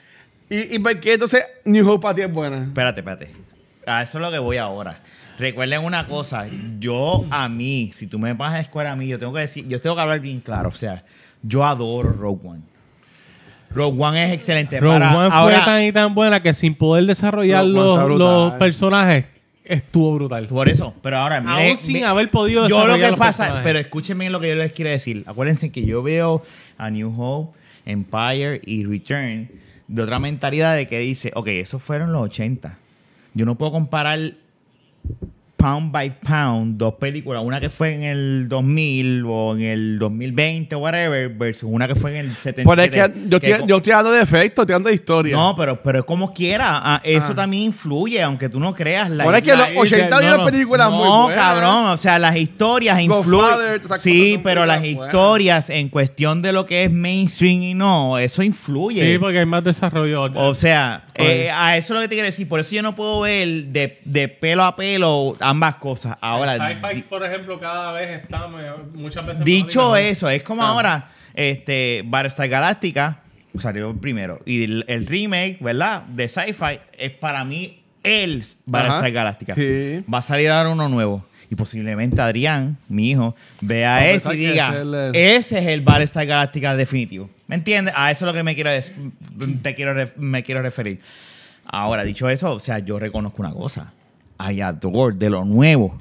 ¿Y, 0.48 0.74
¿Y 0.74 0.78
por 0.78 0.98
qué 1.00 1.14
entonces 1.14 1.44
New 1.64 1.88
Hope 1.90 2.02
para 2.02 2.14
ti 2.14 2.22
es 2.22 2.32
buena? 2.32 2.58
Espérate, 2.64 3.00
espérate. 3.00 3.30
A 3.86 4.02
eso 4.02 4.18
es 4.18 4.22
lo 4.22 4.30
que 4.30 4.38
voy 4.38 4.56
ahora. 4.56 5.00
Recuerden 5.38 5.82
una 5.84 6.06
cosa. 6.06 6.46
Yo, 6.78 7.24
a 7.30 7.48
mí, 7.48 7.90
si 7.92 8.06
tú 8.06 8.18
me 8.18 8.32
vas 8.34 8.54
a 8.54 8.60
escuela 8.60 8.92
a 8.92 8.96
mí, 8.96 9.08
yo 9.08 9.18
tengo 9.18 9.32
que 9.32 9.40
decir, 9.40 9.66
yo 9.66 9.80
tengo 9.80 9.96
que 9.96 10.02
hablar 10.02 10.20
bien 10.20 10.40
claro. 10.40 10.68
O 10.68 10.74
sea, 10.74 11.02
yo 11.42 11.64
adoro 11.64 12.12
Rogue 12.12 12.40
One. 12.48 12.62
Rogue 13.70 14.00
One 14.00 14.24
es 14.26 14.32
excelente. 14.32 14.78
Rogue 14.78 15.00
Para- 15.00 15.16
One 15.18 15.28
ahora, 15.34 15.56
fue 15.56 15.64
tan 15.64 15.82
y 15.82 15.92
tan 15.92 16.14
buena 16.14 16.40
que 16.40 16.54
sin 16.54 16.74
poder 16.76 17.06
desarrollar 17.06 17.64
Rogue 17.64 17.78
One 17.80 17.90
está 17.90 18.00
los, 18.00 18.04
brutal. 18.16 18.34
los 18.36 18.52
personajes, 18.54 19.24
estuvo 19.64 20.14
brutal. 20.14 20.46
Por 20.46 20.68
eso, 20.68 20.94
pero 21.02 21.18
ahora 21.18 21.36
Aún 21.38 21.46
mire- 21.56 21.76
sin 21.76 21.92
mi- 21.94 22.02
haber 22.02 22.30
podido 22.30 22.68
Yo 22.68 22.86
lo 22.86 22.94
que 22.96 23.08
los 23.08 23.16
pasa, 23.18 23.38
personajes. 23.38 23.64
pero 23.64 23.78
escúchenme 23.78 24.28
lo 24.30 24.40
que 24.40 24.48
yo 24.50 24.54
les 24.56 24.72
quiero 24.72 24.90
decir. 24.90 25.24
Acuérdense 25.26 25.70
que 25.72 25.84
yo 25.84 26.02
veo 26.02 26.42
a 26.78 26.90
New 26.90 27.14
Hope, 27.16 27.58
Empire 27.86 28.60
y 28.64 28.84
Return 28.84 29.48
de 29.88 30.02
otra 30.02 30.18
mentalidad 30.18 30.74
de 30.76 30.86
que 30.86 30.98
dice, 30.98 31.30
ok, 31.34 31.48
esos 31.48 31.82
fueron 31.82 32.12
los 32.12 32.22
80. 32.22 32.78
Yo 33.34 33.44
no 33.46 33.56
puedo 33.56 33.72
comparar 33.72 34.32
pound 35.64 35.90
by 35.92 36.10
pound 36.20 36.76
dos 36.76 36.94
películas, 36.94 37.42
una 37.42 37.58
que 37.58 37.70
fue 37.70 37.94
en 37.94 38.02
el 38.02 38.48
2000 38.50 39.24
o 39.26 39.54
en 39.56 39.62
el 39.62 39.98
2020 39.98 40.74
o 40.74 40.78
whatever, 40.80 41.30
versus 41.30 41.68
una 41.72 41.88
que 41.88 41.94
fue 41.94 42.10
en 42.10 42.26
el 42.26 42.34
77. 42.36 42.64
Pero 42.68 42.82
es 42.82 42.90
que 42.90 43.28
yo 43.30 43.36
estoy, 43.38 43.52
co- 43.60 43.66
yo 43.66 43.76
estoy 43.78 43.92
hablando 43.92 44.12
de 44.16 44.22
efectos, 44.22 44.62
estoy 44.64 44.74
hablando 44.74 44.88
de 44.90 44.94
historia. 44.94 45.36
no, 45.36 45.56
pero, 45.56 45.82
pero 45.82 46.00
es 46.00 46.04
como 46.04 46.34
quiera. 46.34 46.80
ah, 46.84 47.00
eso 47.02 47.28
Ah. 47.32 47.34
también 47.34 47.62
influye, 47.64 48.22
aunque 48.22 48.48
tú 48.50 48.60
no 48.60 48.74
creas. 48.74 49.08
La, 49.10 49.24
Bueno, 49.24 49.38
es 49.38 49.42
que 49.44 49.56
la- 49.56 49.70
los 49.70 49.82
80 49.82 50.10
no, 50.10 50.16
había 50.16 50.36
no. 50.36 50.44
películas 50.44 50.90
muy 50.90 51.04
no, 51.08 51.22
buenas. 51.24 51.42
cabrón, 51.42 51.86
o 51.86 51.96
sea, 51.96 52.18
las 52.18 52.36
historias 52.36 53.00
influyen. 53.00 53.80
Sí, 54.00 54.38
pero 54.44 54.66
las 54.66 54.84
historias 54.84 55.70
en 55.70 55.88
cuestión 55.88 56.42
de 56.42 56.52
lo 56.52 56.66
que 56.66 56.84
es 56.84 56.90
mainstream 56.92 57.62
y 57.62 57.74
no, 57.74 58.18
eso 58.18 58.42
influye. 58.42 59.00
Sí, 59.12 59.18
porque 59.18 59.38
hay 59.38 59.46
más 59.46 59.64
desarrollo. 59.64 60.24
O 60.34 60.54
sea. 60.54 61.04
Eh, 61.14 61.50
a 61.52 61.76
eso 61.76 61.94
es 61.94 61.96
lo 61.96 62.00
que 62.02 62.08
te 62.08 62.14
quiero 62.14 62.26
decir. 62.26 62.48
Por 62.48 62.60
eso 62.60 62.74
yo 62.74 62.82
no 62.82 62.94
puedo 62.94 63.20
ver 63.20 63.46
de, 63.66 64.00
de 64.04 64.28
pelo 64.28 64.64
a 64.64 64.74
pelo 64.76 65.36
ambas 65.40 65.76
cosas. 65.76 66.16
Ahora, 66.20 66.54
El 66.54 66.80
sci-fi, 66.80 67.02
por 67.02 67.24
ejemplo, 67.24 67.58
cada 67.60 67.92
vez 67.92 68.22
está 68.22 68.48
muchas 68.94 69.24
veces. 69.26 69.44
dicho 69.44 69.96
eso, 69.96 70.28
es 70.28 70.42
como 70.42 70.62
Ah. 70.62 70.68
ahora, 70.68 71.10
este, 71.34 72.02
Battlestar 72.06 72.48
Galactica 72.48 73.20
salió 73.58 73.94
primero. 74.00 74.40
Y 74.44 74.64
el, 74.64 74.84
el 74.88 75.06
remake, 75.06 75.58
¿verdad? 75.60 76.02
De 76.02 76.26
sci-fi 76.28 76.80
es 76.98 77.10
para 77.12 77.44
mí 77.44 77.80
el 78.02 78.44
Battlestar 78.66 79.04
Ajá. 79.04 79.10
Galactica. 79.10 79.54
Sí. 79.54 80.04
Va 80.12 80.18
a 80.18 80.22
salir 80.22 80.50
ahora 80.50 80.70
uno 80.70 80.88
nuevo. 80.88 81.24
Y 81.50 81.54
posiblemente 81.56 82.20
Adrián, 82.20 82.78
mi 82.88 83.10
hijo, 83.10 83.34
vea 83.60 83.96
a 83.96 84.06
eso 84.08 84.32
y 84.32 84.38
diga, 84.38 84.68
ese 84.70 84.76
es 84.76 84.82
el- 84.82 85.14
ese 85.14 85.58
es 85.58 85.66
el 85.66 85.80
Battlestar 85.82 86.26
Galactica 86.26 86.74
definitivo. 86.76 87.28
¿Me 87.46 87.56
entiendes? 87.56 87.94
A 87.96 88.10
eso 88.10 88.24
es 88.24 88.32
lo 88.32 88.32
que 88.32 88.42
me 88.42 88.54
quiero, 88.54 88.70
te 89.62 89.74
quiero 89.74 89.94
me 90.16 90.42
quiero 90.42 90.62
referir. 90.62 91.00
Ahora, 91.66 92.04
dicho 92.04 92.28
eso, 92.28 92.52
o 92.54 92.60
sea, 92.60 92.78
yo 92.78 92.98
reconozco 92.98 93.42
una 93.42 93.52
cosa. 93.52 93.92
I 94.38 94.60
adore 94.60 95.16
de 95.16 95.30
lo 95.30 95.44
nuevo 95.44 95.98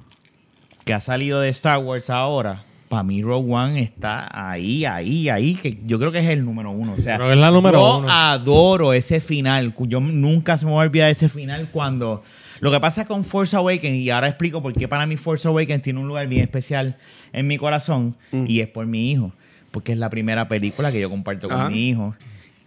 que 0.86 0.94
ha 0.94 1.00
salido 1.00 1.40
de 1.40 1.50
Star 1.50 1.80
Wars 1.80 2.10
ahora. 2.10 2.64
Para 2.90 3.04
mí 3.04 3.22
Rogue 3.24 3.52
One 3.52 3.82
está 3.82 4.30
ahí, 4.52 4.86
ahí, 4.86 5.28
ahí, 5.30 5.56
que 5.56 5.80
yo 5.86 5.98
creo 6.00 6.12
que 6.12 6.20
es 6.20 6.28
el 6.28 6.46
número 6.46 6.70
uno. 6.72 6.94
O 6.94 7.02
sea, 7.02 7.16
es 7.16 7.38
la 7.38 7.50
número 7.50 7.80
yo 7.80 7.98
uno. 8.00 8.08
adoro 8.10 8.94
ese 8.94 9.20
final. 9.20 9.74
Yo 9.88 10.00
nunca 10.00 10.58
se 10.58 10.66
me 10.66 10.72
va 10.74 10.82
a 10.82 10.86
olvidar 10.86 11.10
ese 11.10 11.28
final 11.30 11.70
cuando... 11.72 12.24
Lo 12.60 12.72
que 12.72 12.80
pasa 12.80 13.06
con 13.06 13.24
Force 13.24 13.56
Awakens, 13.56 13.96
y 13.98 14.10
ahora 14.10 14.28
explico 14.28 14.62
por 14.62 14.74
qué 14.74 14.88
para 14.88 15.06
mí 15.06 15.18
Force 15.18 15.48
Awakens 15.48 15.82
tiene 15.84 16.00
un 16.00 16.08
lugar 16.08 16.28
bien 16.28 16.42
especial 16.44 16.98
en 17.32 17.48
mi 17.48 17.58
corazón, 17.58 18.16
Mm. 18.32 18.46
y 18.48 18.60
es 18.60 18.68
por 18.68 18.86
mi 18.86 19.12
hijo. 19.12 19.32
Porque 19.72 19.92
es 19.94 19.98
la 19.98 20.10
primera 20.10 20.48
película 20.48 20.92
que 20.92 21.02
yo 21.02 21.10
comparto 21.10 21.50
con 21.50 21.72
mi 21.72 21.90
hijo, 21.90 22.16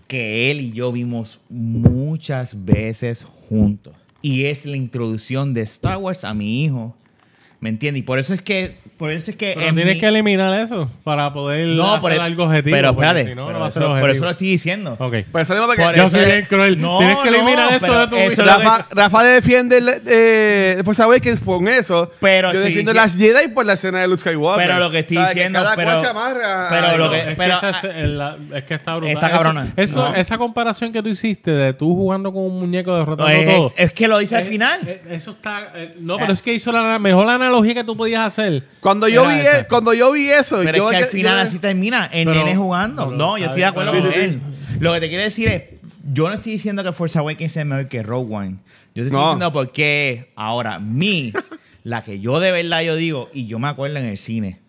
que 0.08 0.50
él 0.50 0.60
y 0.60 0.72
yo 0.72 0.90
vimos 0.92 1.40
muchas 1.48 2.64
veces 2.64 3.24
juntos. 3.48 3.94
Y 4.22 4.44
es 4.46 4.66
la 4.66 4.76
introducción 4.76 5.54
de 5.54 5.62
Star 5.62 5.98
Wars 5.98 6.24
a 6.24 6.34
mi 6.34 6.64
hijo. 6.64 6.96
¿Me 7.58 7.70
entiendes? 7.70 8.00
Y 8.00 8.02
por 8.04 8.18
eso 8.18 8.34
es 8.34 8.42
que... 8.42 8.76
Por 8.98 9.10
eso 9.10 9.30
es 9.30 9.36
que 9.36 9.52
Pero 9.54 9.66
en 9.68 9.74
tienes 9.74 9.94
mi- 9.96 10.00
que 10.00 10.06
eliminar 10.06 10.58
eso 10.58 10.90
para 11.04 11.30
poder 11.34 11.68
no, 11.68 11.86
hacer 11.88 12.00
por 12.00 12.12
el- 12.12 12.20
algo 12.20 12.44
objetivo. 12.44 12.74
Pero 12.74 12.90
espérate, 12.90 13.24
si 13.26 13.34
no, 13.34 13.42
no 13.42 13.46
pero 13.48 13.60
va 13.60 13.66
a 13.66 13.70
ser 13.70 13.82
eso- 13.82 14.00
por 14.00 14.10
eso 14.10 14.24
lo 14.24 14.30
estoy 14.30 14.46
diciendo. 14.48 14.96
Ok. 14.98 15.14
Pues 15.30 15.48
salimos 15.48 15.68
de 15.68 15.76
que- 15.76 15.82
Por 15.82 15.94
Yo 15.96 16.02
eso 16.04 16.16
soy 16.16 16.24
bien 16.24 16.46
cruel. 16.48 16.80
No, 16.80 16.96
Tienes 16.98 17.18
que 17.18 17.28
eliminar 17.28 17.70
no, 17.72 17.76
eso 17.76 17.98
de 18.00 18.06
tu 18.08 18.16
eso 18.16 18.42
que- 18.42 18.48
Rafa, 18.48 18.86
Rafa 18.90 19.24
defiende 19.24 19.78
el, 19.78 19.90
eh, 20.06 20.80
Force 20.82 21.02
Awakens 21.02 21.40
con 21.40 21.68
eso. 21.68 22.10
Pero 22.20 22.52
Yo 22.52 22.60
estoy 22.60 22.72
defiendo 22.72 22.92
diciendo- 22.92 22.92
las 22.94 23.16
Jedi 23.42 23.52
por 23.54 23.66
la 23.66 23.74
escena 23.74 24.00
de 24.00 24.08
Luke 24.08 24.18
Skywalker. 24.20 24.66
Pero 24.66 24.78
lo 24.78 24.90
que 24.90 24.98
estoy 25.00 25.16
¿Sabes? 25.18 25.34
diciendo, 25.34 25.58
cada 25.62 25.76
pero- 25.76 25.90
cual 25.90 26.00
se 26.02 26.06
amarra. 26.08 26.66
pero 26.70 26.96
lo 26.98 27.04
No, 27.04 27.10
que- 27.10 27.18
es, 27.18 27.36
pero- 27.36 27.60
que 27.60 27.68
esa 27.68 27.78
es, 27.80 27.84
el- 27.96 28.16
la- 28.18 28.36
es 28.54 28.64
que 28.64 28.74
está 28.74 28.96
brutal. 28.96 29.12
Está 29.14 29.30
cabrona. 29.30 29.72
Eso, 29.76 30.08
No. 30.08 30.14
Esa 30.14 30.38
comparación 30.38 30.90
que 30.92 31.02
tú 31.02 31.10
hiciste 31.10 31.50
de 31.50 31.74
tú 31.74 31.94
jugando 31.94 32.32
con 32.32 32.44
un 32.44 32.58
muñeco 32.60 32.96
derrotando 32.96 33.30
es, 33.30 33.46
todo. 33.46 33.72
es 33.76 33.92
que 33.92 34.08
lo 34.08 34.16
dice 34.16 34.36
al 34.36 34.42
eh, 34.42 34.46
final. 34.46 34.80
eh, 34.86 35.02
Eso 35.10 35.32
está. 35.32 35.72
eh, 35.74 35.96
no, 36.00 36.16
pero 36.16 36.32
es 36.32 36.40
que 36.40 36.54
hizo 36.54 36.72
la 36.72 36.98
mejor 36.98 37.28
analogía 37.46 37.74
que 37.74 37.84
tú 37.84 37.96
podías 37.96 38.26
hacer. 38.26 38.64
Cuando 38.80 39.08
yo, 39.08 39.26
vi, 39.28 39.34
esa. 39.34 39.60
e- 39.60 39.66
cuando 39.66 39.94
yo 39.94 40.12
vi 40.12 40.28
eso, 40.28 40.58
pero 40.64 40.78
yo, 40.78 40.90
es 40.90 40.96
que 40.98 41.04
al 41.04 41.10
final 41.10 41.34
yo- 41.42 41.48
así 41.48 41.58
termina, 41.58 42.06
el 42.12 42.26
Pero- 42.26 42.44
nene 42.44 42.56
jugando. 42.56 43.06
pero- 43.06 43.16
no, 43.16 43.38
yo 43.38 43.44
estoy 43.46 43.60
de 43.60 43.66
acuerdo 43.66 43.92
Sí, 43.92 43.98
con 44.00 44.08
sí, 44.08 44.14
sí. 44.14 44.20
él. 44.24 44.40
Lo 44.80 44.92
que 44.92 45.00
te 45.00 45.08
quiero 45.08 45.24
decir 45.24 45.48
es, 45.48 45.62
yo 46.12 46.28
no 46.28 46.34
estoy 46.34 46.52
diciendo 46.52 46.84
que 46.84 46.92
Force 46.92 47.18
Awakens 47.18 47.56
es 47.56 47.66
mejor 47.66 47.88
que 47.88 48.02
Rogue 48.02 48.34
One. 48.34 48.50
Yo 48.94 49.02
te 49.02 49.08
estoy 49.08 49.12
No. 49.12 49.24
diciendo 49.24 49.52
porque 49.52 50.30
ahora, 50.36 50.78
mi, 50.78 51.32
la 51.84 52.02
que 52.02 52.20
yo 52.20 52.38
de 52.40 52.52
verdad 52.52 52.82
yo 52.82 52.96
digo, 52.96 53.28
y 53.32 53.46
yo 53.46 53.58
me 53.58 53.68
acuerdo 53.68 53.96
en 53.98 54.04
el 54.06 54.18
cine, 54.18 54.60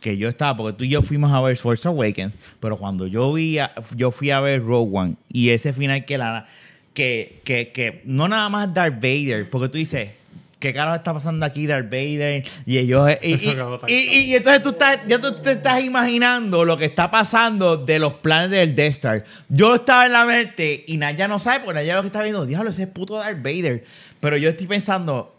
que 0.00 0.16
yo 0.16 0.28
estaba, 0.28 0.56
porque 0.56 0.76
tú 0.78 0.84
y 0.84 0.88
yo 0.88 1.02
fuimos 1.02 1.32
a 1.32 1.40
ver 1.40 1.56
Force 1.56 1.86
Awakens, 1.88 2.36
pero 2.60 2.76
cuando 2.78 3.06
yo 3.06 3.32
vi, 3.32 3.58
a- 3.58 3.72
yo 3.96 4.10
fui 4.12 4.30
a 4.30 4.40
ver 4.40 4.62
Rogue 4.64 4.90
One, 4.96 5.14
y 5.28 5.50
ese 5.50 5.72
final 5.72 6.04
que 6.04 6.18
la, 6.18 6.46
que, 6.94 7.40
que, 7.44 7.70
que 7.72 8.02
no 8.04 8.28
nada 8.28 8.48
más 8.48 8.72
Darth 8.72 8.94
Vader, 8.96 9.48
porque 9.50 9.68
tú 9.68 9.78
dices, 9.78 10.10
¿qué 10.58 10.72
carajo 10.72 10.96
está 10.96 11.14
pasando 11.14 11.44
aquí 11.46 11.66
Darth 11.66 11.90
Vader? 11.90 12.44
Y 12.66 12.78
ellos, 12.78 13.08
y, 13.22 13.34
Eso 13.34 13.82
y- 13.86 13.92
y- 13.92 13.94
y- 14.18 14.20
y 14.32 14.34
entonces 14.36 14.62
tú 14.62 14.70
estás, 14.70 14.98
ya 15.06 15.20
tú 15.20 15.34
te 15.40 15.52
estás 15.52 15.82
imaginando 15.82 16.64
lo 16.64 16.76
que 16.76 16.84
está 16.86 17.10
pasando 17.10 17.76
de 17.76 17.98
los 17.98 18.14
planes 18.14 18.50
del 18.50 18.74
Death 18.74 18.90
Star. 18.92 19.24
Yo 19.48 19.76
estaba 19.76 20.06
en 20.06 20.12
la 20.12 20.24
mente, 20.24 20.84
y 20.86 20.96
Naya 20.96 21.28
no 21.28 21.38
sabe, 21.38 21.60
porque 21.64 21.74
Naya 21.80 21.94
lo 21.96 22.02
que 22.02 22.08
está 22.08 22.22
viendo, 22.22 22.44
diablo, 22.46 22.70
ese 22.70 22.82
es 22.82 22.88
puto 22.88 23.14
Darth 23.16 23.42
Vader. 23.42 23.84
Pero 24.20 24.36
yo 24.36 24.48
estoy 24.50 24.66
pensando, 24.66 25.34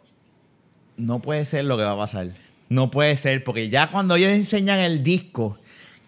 no 0.98 1.20
puede 1.22 1.46
ser 1.46 1.66
lo 1.66 1.78
que 1.78 1.84
va 1.84 1.92
a 1.92 1.98
pasar. 1.98 2.28
No 2.70 2.92
puede 2.92 3.18
ser, 3.18 3.44
porque 3.44 3.70
ya 3.70 3.88
cuando 3.88 4.16
ellos 4.16 4.32
enseñan 4.32 4.80
el 4.80 5.04
disco, 5.04 5.58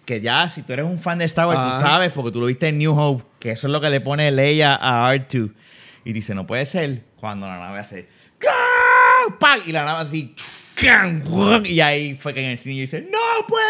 que 0.06 0.22
ya 0.22 0.50
si 0.50 0.62
tú 0.64 0.74
eres 0.74 0.86
un 0.86 1.00
fan 1.00 1.18
de 1.20 1.26
Star 1.26 1.48
Wars, 1.48 1.60
Ah. 1.62 1.72
tú 1.76 1.82
sabes, 1.82 2.12
porque 2.14 2.32
tú 2.32 2.40
lo 2.40 2.46
viste 2.48 2.68
en 2.68 2.78
New 2.78 2.98
Hope, 2.98 3.24
que 3.40 3.52
eso 3.52 3.68
es 3.68 3.72
lo 3.72 3.82
que 3.82 3.90
le 3.90 4.00
pone 4.02 4.30
Leia 4.32 4.76
a 4.76 5.14
R2. 5.14 5.52
Y 6.06 6.14
dice, 6.14 6.34
no 6.36 6.46
puede 6.48 6.66
ser 6.66 7.04
cuando 7.20 7.48
la 7.48 7.58
nave 7.60 7.80
hace... 7.80 8.08
¡Ca! 8.38 8.50
¡Pam! 9.40 9.60
Y 9.66 9.72
la 9.72 9.86
nave 9.86 10.08
así... 10.08 10.36
Y 11.66 11.80
ahí 11.80 12.16
fue 12.16 12.34
que 12.34 12.44
en 12.44 12.52
el 12.52 12.58
cine 12.58 12.82
dice, 12.82 13.02
no 13.12 13.46
puede 13.48 13.66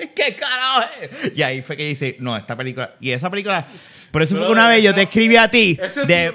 ser, 0.00 0.12
¿qué 0.14 0.34
carajo 0.34 0.88
es? 1.00 1.32
Y 1.36 1.42
ahí 1.42 1.62
fue 1.62 1.76
que 1.76 1.86
dice, 1.86 2.16
no, 2.20 2.36
esta 2.36 2.56
película... 2.56 2.94
Y 3.00 3.10
esa 3.12 3.30
película... 3.30 3.66
Por 4.10 4.22
eso 4.22 4.34
fue 4.36 4.46
que 4.46 4.52
una 4.52 4.68
vez 4.68 4.82
yo 4.82 4.94
te 4.94 5.02
escribí 5.02 5.36
a 5.36 5.48
ti, 5.50 5.78
de- 6.06 6.34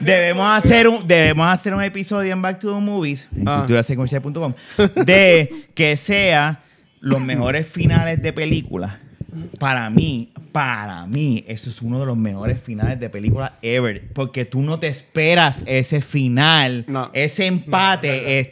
debemos 0.00 0.50
hacer 0.50 0.88
un 0.88 1.06
debemos 1.06 1.46
hacer 1.52 1.74
un 1.74 1.82
episodio 1.82 2.32
en 2.32 2.40
Back 2.40 2.58
to 2.60 2.74
the 2.74 2.80
Movies 2.80 3.28
en 3.36 3.46
Ah. 3.46 3.64
de 5.04 5.66
que 5.74 5.96
sea 5.98 6.62
los 7.00 7.20
mejores 7.20 7.66
finales 7.66 8.22
de 8.22 8.32
películas. 8.32 8.94
Para 9.58 9.88
mí, 9.90 10.32
para 10.52 11.06
mí, 11.06 11.44
eso 11.46 11.70
es 11.70 11.80
uno 11.82 12.00
de 12.00 12.06
los 12.06 12.16
mejores 12.16 12.60
finales 12.60 12.98
de 12.98 13.10
película 13.10 13.58
ever. 13.62 14.12
Porque 14.12 14.44
tú 14.44 14.60
no 14.62 14.78
te 14.78 14.88
esperas 14.88 15.62
ese 15.66 16.00
final, 16.00 16.84
No. 16.88 17.10
ese 17.12 17.46
empate. 17.46 18.38
es- 18.40 18.50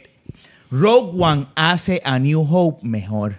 Rogue 0.71 1.11
One 1.23 1.45
hace 1.55 1.99
a 2.05 2.19
New 2.19 2.41
Hope 2.41 2.85
mejor. 2.87 3.37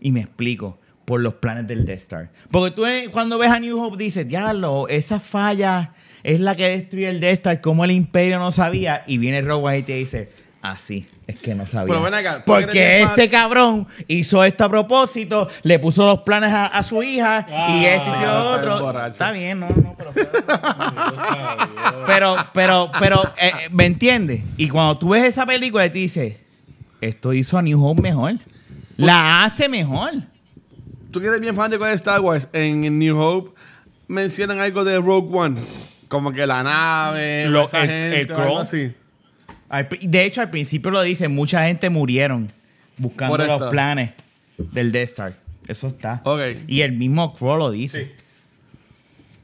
Y 0.00 0.12
me 0.12 0.20
explico. 0.20 0.78
Por 1.04 1.20
los 1.20 1.34
planes 1.34 1.66
del 1.66 1.84
Death 1.84 1.98
Star. 1.98 2.30
Porque 2.50 2.70
tú 2.74 2.86
eh, 2.86 3.08
cuando 3.10 3.36
ves 3.36 3.50
a 3.50 3.58
New 3.58 3.76
Hope 3.82 3.96
dices, 4.02 4.26
diablo, 4.26 4.86
esa 4.88 5.18
falla 5.18 5.94
es 6.22 6.38
la 6.38 6.54
que 6.54 6.68
destruye 6.68 7.08
el 7.10 7.18
Death 7.18 7.32
Star, 7.32 7.60
como 7.60 7.84
el 7.84 7.90
Imperio 7.90 8.38
no 8.38 8.52
sabía. 8.52 9.02
Y 9.08 9.18
viene 9.18 9.42
Rogue 9.42 9.64
One 9.66 9.78
y 9.78 9.82
te 9.82 9.96
dice, 9.96 10.30
así, 10.62 11.08
es 11.32 11.38
que 11.38 11.54
no 11.54 11.66
sabía. 11.66 11.88
Pero 11.92 12.02
ven 12.02 12.14
acá, 12.14 12.44
¿tú 12.44 12.52
quieres 12.52 12.66
Porque 12.66 13.02
este 13.02 13.28
cabrón 13.28 13.86
hizo 14.08 14.42
esto 14.44 14.64
a 14.64 14.68
propósito, 14.68 15.48
le 15.62 15.78
puso 15.78 16.06
los 16.06 16.20
planes 16.22 16.52
a, 16.52 16.66
a 16.66 16.82
su 16.82 17.02
hija 17.02 17.44
y 17.48 17.52
Ah, 17.52 17.94
este 17.94 18.08
hizo 18.10 18.20
lo 18.20 18.38
está 18.38 18.50
otro. 18.50 18.80
borracho. 18.80 19.12
Está 19.12 19.30
bien, 19.32 19.60
no, 19.60 19.68
no, 19.68 19.96
pero... 19.98 20.12
Pero, 22.06 22.36
pero, 22.52 22.90
pero, 22.98 23.22
eh, 23.36 23.52
eh, 23.64 23.68
¿me 23.70 23.86
entiendes? 23.86 24.42
Y 24.56 24.68
cuando 24.68 24.98
tú 24.98 25.10
ves 25.10 25.24
esa 25.24 25.46
película 25.46 25.86
y 25.86 25.90
te 25.90 25.98
dices, 25.98 26.36
esto 27.00 27.32
hizo 27.32 27.58
a 27.58 27.62
New 27.62 27.84
Hope 27.84 28.02
mejor. 28.02 28.34
La 28.96 29.44
hace 29.44 29.68
mejor. 29.68 30.10
Tú 31.10 31.20
que 31.20 31.26
eres 31.26 31.40
bien 31.40 31.54
fanático 31.54 31.84
de 31.84 31.94
Star 31.94 32.20
Wars, 32.20 32.48
en, 32.52 32.98
New 32.98 33.18
Hope 33.18 33.50
mencionan 34.08 34.60
algo 34.60 34.84
de 34.84 34.98
Rogue 34.98 35.28
One. 35.36 35.60
Como 36.08 36.32
que 36.32 36.46
la 36.46 36.62
nave, 36.62 37.46
Lo- 37.48 37.64
esa 37.64 37.82
el- 37.82 37.88
gente, 37.88 38.20
el 38.22 38.32
algo 38.32 38.58
así. 38.58 38.92
De 40.00 40.24
hecho, 40.24 40.40
al 40.40 40.50
principio 40.50 40.90
lo 40.90 41.02
dice, 41.02 41.28
mucha 41.28 41.64
gente 41.66 41.88
murieron 41.90 42.52
buscando 42.98 43.36
Por 43.36 43.46
los 43.46 43.70
planes 43.70 44.10
del 44.58 44.92
Death 44.92 45.08
Star. 45.08 45.34
Eso 45.66 45.86
está. 45.86 46.20
Ok. 46.24 46.40
Y 46.66 46.82
el 46.82 46.92
mismo 46.92 47.32
Crow 47.34 47.56
lo 47.56 47.70
dice. 47.70 48.12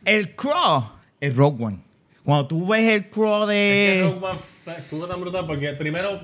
El 0.04 0.34
Crow 0.34 0.90
es 1.20 1.34
Rogue 1.34 1.64
One. 1.64 1.78
Cuando 2.24 2.46
tú 2.46 2.66
ves 2.66 2.88
el 2.88 3.08
Crow 3.08 3.42
Es 3.44 3.48
que 3.48 3.52
de... 3.54 4.02
Rogue 4.12 4.26
One 4.26 4.38
estuvo 4.78 5.06
tan 5.06 5.20
brutal 5.20 5.46
porque 5.46 5.72
primero 5.72 6.20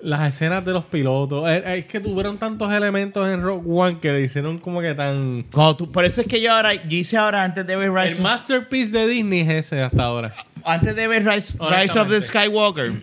las 0.00 0.34
escenas 0.34 0.64
de 0.64 0.72
los 0.72 0.84
pilotos. 0.86 1.48
Es, 1.50 1.62
es 1.66 1.84
que 1.86 2.00
tuvieron 2.00 2.38
tantos 2.38 2.72
elementos 2.72 3.26
en 3.28 3.42
Rogue 3.42 3.64
One 3.70 3.98
que 4.00 4.10
le 4.12 4.22
hicieron 4.22 4.58
como 4.58 4.80
que 4.80 4.94
tan. 4.94 5.44
Cuando 5.52 5.76
tú- 5.76 5.92
por 5.92 6.04
eso 6.04 6.20
es 6.22 6.26
que 6.26 6.40
yo 6.40 6.52
ahora, 6.52 6.74
yo 6.74 6.96
hice 6.96 7.16
ahora 7.16 7.44
antes 7.44 7.66
de 7.66 7.76
ver 7.76 7.92
Rise 7.92 8.06
El 8.08 8.12
of- 8.14 8.20
masterpiece 8.20 8.92
de 8.92 9.06
Disney 9.06 9.40
es 9.40 9.66
ese 9.66 9.82
hasta 9.82 10.02
ahora. 10.02 10.34
antes 10.64 10.94
de 10.96 11.06
ver 11.08 11.24
Rise, 11.26 11.56
Rise 11.60 11.98
of 11.98 12.08
the. 12.08 12.20
Skywalker, 12.22 13.02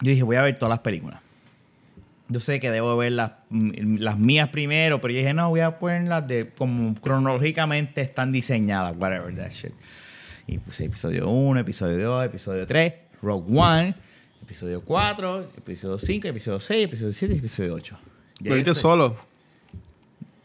yo 0.00 0.10
dije, 0.10 0.22
voy 0.22 0.36
a 0.36 0.42
ver 0.42 0.56
todas 0.58 0.70
las 0.70 0.80
películas. 0.80 1.20
Yo 2.28 2.40
sé 2.40 2.58
que 2.58 2.70
debo 2.70 2.96
ver 2.96 3.12
las, 3.12 3.32
mm, 3.50 3.96
las 3.98 4.18
mías 4.18 4.48
primero, 4.48 5.00
pero 5.00 5.12
yo 5.12 5.18
dije, 5.18 5.34
no, 5.34 5.50
voy 5.50 5.60
a 5.60 5.78
poner 5.78 6.08
las 6.08 6.26
de 6.26 6.50
como 6.56 6.94
cronológicamente 6.94 8.00
están 8.00 8.32
diseñadas, 8.32 8.96
whatever 8.98 9.34
that 9.36 9.50
shit. 9.50 9.72
Y 10.46 10.58
puse 10.58 10.84
episodio 10.86 11.28
1, 11.28 11.60
episodio 11.60 11.98
2, 12.08 12.24
episodio 12.26 12.66
3, 12.66 12.92
Rogue 13.22 13.58
One, 13.58 13.94
episodio 14.42 14.80
4, 14.82 15.50
episodio 15.58 15.98
5, 15.98 16.28
episodio 16.28 16.60
6, 16.60 16.84
episodio 16.84 17.12
7 17.12 17.34
y 17.34 17.38
episodio 17.38 17.74
8. 17.74 17.98
Y 18.40 18.48
Lo 18.48 18.54
viste 18.56 18.74
solo. 18.74 19.16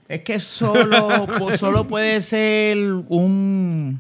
Es 0.08 0.22
que 0.22 0.39
solo, 0.39 1.28
po- 1.39 1.56
solo 1.58 1.86
puede 1.88 2.20
ser 2.22 2.78
un, 2.78 4.00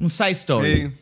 un 0.00 0.10
side 0.10 0.30
story. 0.32 0.88
Sí. 0.88 0.96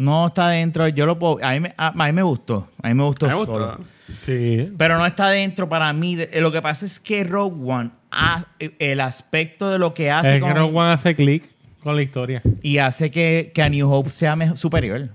No 0.00 0.26
está 0.28 0.48
dentro. 0.48 0.88
Yo 0.88 1.04
lo 1.06 1.18
puedo. 1.18 1.38
A 1.44 1.50
mí, 1.52 1.60
me, 1.60 1.74
a, 1.76 1.88
a 1.88 2.06
mí 2.06 2.12
me 2.12 2.22
gustó. 2.22 2.68
A 2.82 2.88
mí 2.88 2.94
me 2.94 3.04
gustó. 3.04 3.26
Me 3.28 3.34
gustó. 3.34 3.52
solo. 3.52 3.78
Sí. 4.24 4.72
Pero 4.76 4.98
no 4.98 5.04
está 5.06 5.28
dentro 5.28 5.68
para 5.68 5.92
mí. 5.92 6.16
de- 6.16 6.30
eh, 6.32 6.40
lo 6.40 6.50
que 6.50 6.62
pasa 6.62 6.86
es 6.86 6.98
que 6.98 7.22
Rogue 7.24 7.56
One, 7.70 7.90
ha- 8.10 8.46
el 8.58 9.00
aspecto 9.00 9.70
de 9.70 9.78
lo 9.78 9.92
que 9.94 10.10
hace 10.10 10.36
Es 10.36 10.40
con- 10.40 10.52
que 10.52 10.58
Rogue 10.58 10.76
One 10.78 10.92
hace 10.92 11.14
clic 11.14 11.44
con 11.82 11.96
la 11.96 12.02
historia. 12.02 12.42
y 12.62 12.78
hace 12.78 13.10
que, 13.10 13.52
que 13.54 13.62
a 13.62 13.68
New 13.68 13.90
Hope 13.92 14.10
sea 14.10 14.34
mejor- 14.36 14.56
superior. 14.56 15.08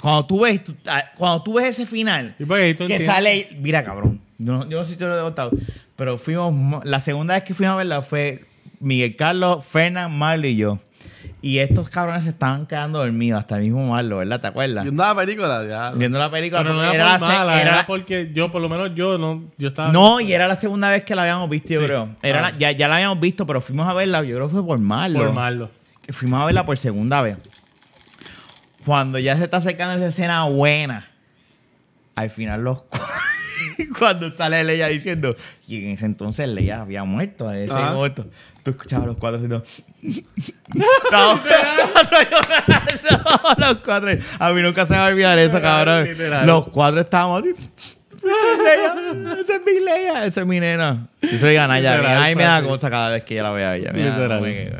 Cuando 0.00 0.26
tú 0.26 0.40
ves, 0.40 0.62
tú- 0.62 0.76
ah, 0.86 1.02
cuando 1.16 1.42
tú 1.42 1.54
ves 1.54 1.66
ese 1.68 1.86
final, 1.86 2.34
tú 2.38 2.46
que 2.46 2.70
entiendes. 2.70 3.06
sale. 3.06 3.48
Mira, 3.58 3.82
cabrón. 3.82 4.20
Yo 4.38 4.52
no, 4.52 4.68
yo 4.68 4.78
no 4.78 4.84
sé 4.84 4.92
si 4.92 4.98
te 4.98 5.06
lo 5.06 5.18
he 5.18 5.22
contado. 5.22 5.50
Pero 5.96 6.18
fuimos. 6.18 6.52
mo- 6.52 6.82
La 6.84 7.00
segunda 7.00 7.32
vez 7.34 7.42
que 7.42 7.54
fuimos 7.54 7.72
a 7.72 7.76
verla 7.78 8.02
fue 8.02 8.44
Miguel 8.80 9.16
Carlos, 9.16 9.64
Fernán, 9.64 10.12
Marley 10.16 10.52
y 10.52 10.56
yo. 10.56 10.78
Y 11.42 11.58
estos 11.58 11.90
cabrones 11.90 12.24
se 12.24 12.30
estaban 12.30 12.66
quedando 12.66 12.98
dormidos 12.98 13.38
hasta 13.40 13.56
el 13.56 13.62
mismo 13.64 13.86
Marlo, 13.90 14.16
¿verdad? 14.16 14.40
¿Te 14.40 14.46
acuerdas? 14.48 14.82
Viendo 14.84 15.02
la 15.04 15.14
película, 15.14 15.64
ya. 15.68 15.90
Viendo 15.92 16.18
la 16.18 16.30
película. 16.30 16.62
Pero 16.62 16.74
no 16.74 16.82
era, 16.82 16.94
era 16.94 17.18
por 17.18 17.28
mala, 17.28 17.60
era 17.62 17.86
porque 17.86 18.30
yo, 18.34 18.50
por 18.50 18.60
lo 18.62 18.68
menos 18.68 18.92
yo, 18.96 19.16
no, 19.18 19.44
yo 19.58 19.68
estaba... 19.68 19.92
No, 19.92 20.18
y 20.20 20.32
era 20.32 20.48
la 20.48 20.56
segunda 20.56 20.90
vez 20.90 21.04
que 21.04 21.14
la 21.14 21.22
habíamos 21.22 21.48
visto, 21.48 21.68
yo 21.74 21.80
Sí. 21.80 21.86
creo. 21.86 22.16
Era 22.22 22.38
Ah. 22.40 22.50
la- 22.50 22.58
ya, 22.58 22.72
ya 22.72 22.88
la 22.88 22.96
habíamos 22.96 23.20
visto, 23.20 23.46
pero 23.46 23.60
fuimos 23.60 23.86
a 23.86 23.92
verla, 23.92 24.22
yo 24.24 24.34
creo 24.34 24.48
que 24.48 24.54
fue 24.54 24.66
por 24.66 24.78
Marlo. 24.78 25.20
Por 25.20 25.32
malo. 25.32 25.70
Que 26.02 26.12
fuimos 26.12 26.42
a 26.42 26.46
verla 26.46 26.64
por 26.64 26.78
segunda 26.78 27.20
vez. 27.22 27.36
Cuando 28.84 29.18
ya 29.18 29.36
se 29.36 29.44
está 29.44 29.58
acercando 29.58 29.96
esa 29.96 30.06
escena 30.08 30.44
buena, 30.44 31.06
al 32.14 32.30
final 32.30 32.62
los 32.64 32.78
cuando 33.98 34.32
sale 34.32 34.62
Leia 34.64 34.86
diciendo, 34.86 35.36
y 35.66 35.84
en 35.84 35.90
ese 35.92 36.06
entonces 36.06 36.48
Leia 36.48 36.80
había 36.80 37.04
muerto, 37.04 37.52
en 37.52 37.58
ese 37.58 37.74
momento, 37.74 38.26
tú 38.66 38.70
escuchabas 38.70 39.04
a 39.04 39.06
los 39.06 39.16
cuatro 39.16 39.36
haciendo, 39.36 39.62
cuatro 41.08 42.18
llorando, 42.30 43.54
los 43.58 43.76
cuatro. 43.78 44.10
A 44.40 44.52
mí 44.52 44.60
nunca 44.62 44.86
se 44.86 44.92
me 44.92 44.98
va 44.98 45.06
a 45.06 45.08
olvidar 45.08 45.38
eso, 45.38 45.60
cabrón. 45.60 46.08
Los 46.44 46.66
cuatro 46.68 47.00
estábamos 47.00 47.42
así. 47.42 47.54
Esa 49.40 49.54
es 49.54 49.60
mi 49.64 49.84
Leia, 49.84 50.26
esa 50.26 50.40
es 50.40 50.46
mi 50.48 50.58
nena. 50.58 51.06
Y 51.22 51.38
se 51.38 51.44
lo 51.44 51.50
digan 51.50 51.70
a 51.70 51.74
Ay, 52.24 52.34
me 52.34 52.42
da 52.42 52.60
cosa 52.64 52.90
cada 52.90 53.10
vez 53.10 53.24
que 53.24 53.36
yo 53.36 53.44
la 53.44 53.50
veo 53.50 53.68
a 53.68 53.76
ella. 53.76 53.92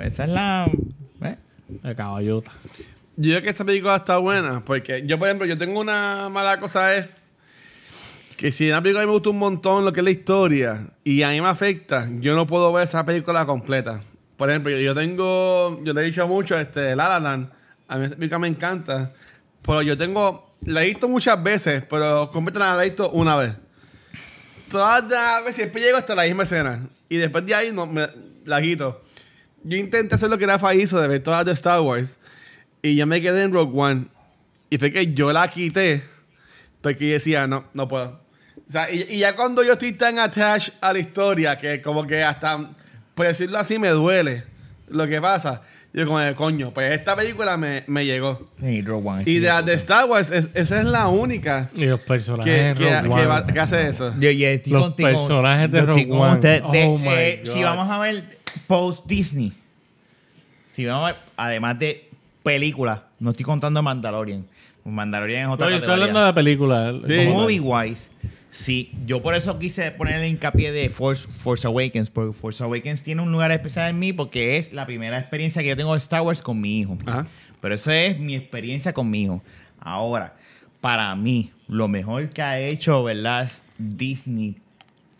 Esa 0.03 0.25
es 0.25 0.31
la. 0.31 0.69
¿eh? 1.23 1.37
De 1.69 1.95
caballota. 1.95 2.51
Yo 3.17 3.31
creo 3.31 3.43
que 3.43 3.51
esta 3.51 3.65
película 3.65 3.97
está 3.97 4.17
buena 4.17 4.65
porque 4.65 5.07
yo, 5.07 5.17
por 5.17 5.29
ejemplo, 5.29 5.47
yo 5.47 5.57
tengo 5.57 5.81
una 5.81 6.29
mala 6.29 6.59
cosa 6.59 6.97
es 6.97 7.07
que 8.37 8.53
si 8.53 8.69
una 8.69 8.83
película 8.83 9.07
me 9.07 9.13
gusta 9.13 9.31
un 9.31 9.39
montón 9.39 9.85
lo 9.85 9.93
que 9.93 10.01
es 10.01 10.05
la 10.05 10.11
historia 10.11 10.87
y 11.03 11.23
a 11.23 11.31
mí 11.31 11.41
me 11.41 11.49
afecta, 11.49 12.09
yo 12.21 12.35
no 12.35 12.47
puedo 12.47 12.73
ver 12.73 12.85
esa 12.85 13.05
película 13.05 13.47
completa. 13.47 14.01
Por 14.37 14.51
ejemplo, 14.51 14.77
yo, 14.79 14.95
tengo, 14.95 15.83
yo 15.83 15.95
le 15.95 16.03
he 16.03 16.05
dicho 16.05 16.27
mucho, 16.29 16.59
este, 16.59 16.95
La 16.95 17.09
La 17.09 17.21
Land, 17.21 17.51
a 17.89 17.97
mí 17.97 18.05
esa 18.05 18.17
película 18.17 18.39
me 18.39 18.49
encanta, 18.49 19.13
pero 19.63 19.81
yo 19.81 19.97
tengo, 19.97 20.55
la 20.65 20.85
he 20.85 20.89
visto 20.89 21.09
muchas 21.09 21.43
veces, 21.43 21.85
pero 21.89 22.31
completa 22.31 22.77
la 22.77 22.85
he 22.85 22.89
visto 22.89 23.11
una 23.11 23.37
vez. 23.37 23.55
Todas 24.69 25.09
las 25.09 25.41
veces, 25.41 25.57
siempre 25.57 25.81
llego 25.81 25.97
hasta 25.97 26.15
la 26.15 26.25
misma 26.25 26.43
escena 26.43 26.87
y 27.09 27.17
después 27.17 27.47
de 27.47 27.55
ahí 27.55 27.73
no, 27.73 27.87
me, 27.87 28.09
la 28.45 28.61
quito. 28.61 29.03
Yo 29.63 29.79
intenté 29.79 30.15
hacer 30.15 30.29
lo 30.29 30.37
que 30.37 30.47
Rafa 30.47 30.75
hizo 30.75 31.01
de 31.01 31.09
ver 31.09 31.23
todas 31.23 31.45
de 31.47 31.53
Star 31.53 31.81
Wars 31.81 32.19
y 32.83 32.97
yo 32.97 33.07
me 33.07 33.23
quedé 33.23 33.43
en 33.43 33.53
Rogue 33.53 33.73
One. 33.75 34.07
Y 34.69 34.79
fue 34.79 34.93
que 34.93 35.15
yo 35.15 35.33
la 35.33 35.49
quité 35.49 36.03
porque 36.83 37.13
decía, 37.13 37.47
no, 37.47 37.65
no 37.73 37.89
puedo. 37.89 38.26
O 38.69 38.71
sea, 38.71 38.91
y, 38.91 39.07
y 39.11 39.19
ya 39.19 39.35
cuando 39.37 39.63
yo 39.63 39.73
estoy 39.75 39.93
tan 39.93 40.19
attached 40.19 40.73
a 40.81 40.93
la 40.93 40.99
historia 40.99 41.59
que 41.59 41.81
como 41.83 42.07
que 42.07 42.23
hasta, 42.23 42.71
por 43.15 43.27
decirlo 43.27 43.59
así, 43.59 43.79
me 43.79 43.89
duele 43.89 44.45
lo 44.89 45.07
que 45.07 45.21
pasa. 45.21 45.63
Yo 45.93 46.05
como, 46.05 46.19
de, 46.19 46.35
coño, 46.35 46.75
pues 46.75 46.93
esta 46.93 47.17
película 47.17 47.57
me, 47.57 47.83
me 47.87 48.05
llegó. 48.05 48.51
Sí, 48.61 48.83
Rogue 48.83 49.09
One. 49.09 49.23
Y 49.25 49.39
de, 49.39 49.51
de 49.65 49.73
Star 49.75 50.05
Wars, 50.07 50.31
es- 50.31 50.51
esa 50.53 50.79
es 50.81 50.85
la 50.85 51.09
única 51.09 51.71
Y 51.75 51.87
los 51.87 52.01
que, 52.01 52.07
personajes 52.07 52.75
que, 52.75 52.85
de 52.85 53.01
Rogue 53.03 53.03
que 53.09 53.13
One. 53.15 53.27
va- 53.27 53.47
que 53.47 53.61
hace 53.61 53.89
eso. 53.89 54.13
Yo, 54.21 54.31
yo 54.31 54.49
estoy 54.49 54.73
Los 54.75 54.83
contigo. 54.83 55.09
personajes 55.09 55.71
de 55.71 55.81
Rogue 55.83 56.09
One. 56.11 56.33
usted. 56.35 56.63
De- 56.73 56.85
Oh 56.85 57.01
eh, 57.13 57.43
God. 57.47 57.53
si 57.53 57.63
vamos 57.63 57.89
a 57.91 57.99
ver 57.99 58.39
post 58.67 59.07
Disney, 59.07 59.53
si 60.73 60.85
vamos 60.85 61.05
a 61.09 61.13
ver, 61.13 61.17
además 61.37 61.79
de 61.79 62.11
películas, 62.43 63.01
no 63.19 63.31
estoy 63.31 63.45
contando 63.47 63.83
Mandalorian. 63.83 64.45
Mandalorian 64.85 65.43
es 65.43 65.49
otra 65.49 65.67
No, 65.67 65.71
yo 65.71 65.77
estoy 65.79 65.93
hablando 65.95 66.19
de 66.21 66.25
la 66.27 66.35
película. 66.35 66.93
Sí. 66.93 66.99
como 66.99 67.09
tal. 67.09 67.29
Movie 67.29 67.61
wise, 67.61 68.11
sí, 68.51 68.93
yo 69.05 69.23
por 69.23 69.35
eso 69.35 69.59
quise 69.59 69.91
poner 69.93 70.23
el 70.23 70.29
hincapié 70.29 70.73
de 70.73 70.89
Force, 70.89 71.29
Force 71.31 71.67
Awakens, 71.67 72.11
porque 72.11 72.33
Force 72.33 72.63
Awakens 72.63 73.03
tiene 73.03 73.23
un 73.23 73.33
lugar 73.33 73.51
especial 73.53 73.91
en 73.91 73.99
mí 73.99 74.13
porque 74.13 74.57
es 74.57 74.73
la 74.73 74.87
primera 74.87 75.19
experiencia 75.19 75.63
que 75.63 75.69
yo 75.69 75.77
tengo 75.77 75.93
de 75.93 75.99
Star 75.99 76.23
Wars 76.23 76.43
con 76.43 76.61
mi 76.61 76.81
hijo. 76.81 76.97
Ajá. 77.07 77.25
Pero 77.61 77.75
eso 77.75 77.91
es 77.91 78.19
mi 78.19 78.35
experiencia 78.35 78.93
con 78.93 79.11
mi 79.11 79.25
hijo. 79.25 79.43
Ahora, 79.81 80.37
para 80.81 81.15
mí, 81.17 81.53
lo 81.69 81.89
mejor 81.89 82.29
que 82.31 82.43
ha 82.43 82.59
hecho, 82.61 83.03
¿verdad? 83.05 83.43
Es 83.45 83.63
Disney, 83.79 84.57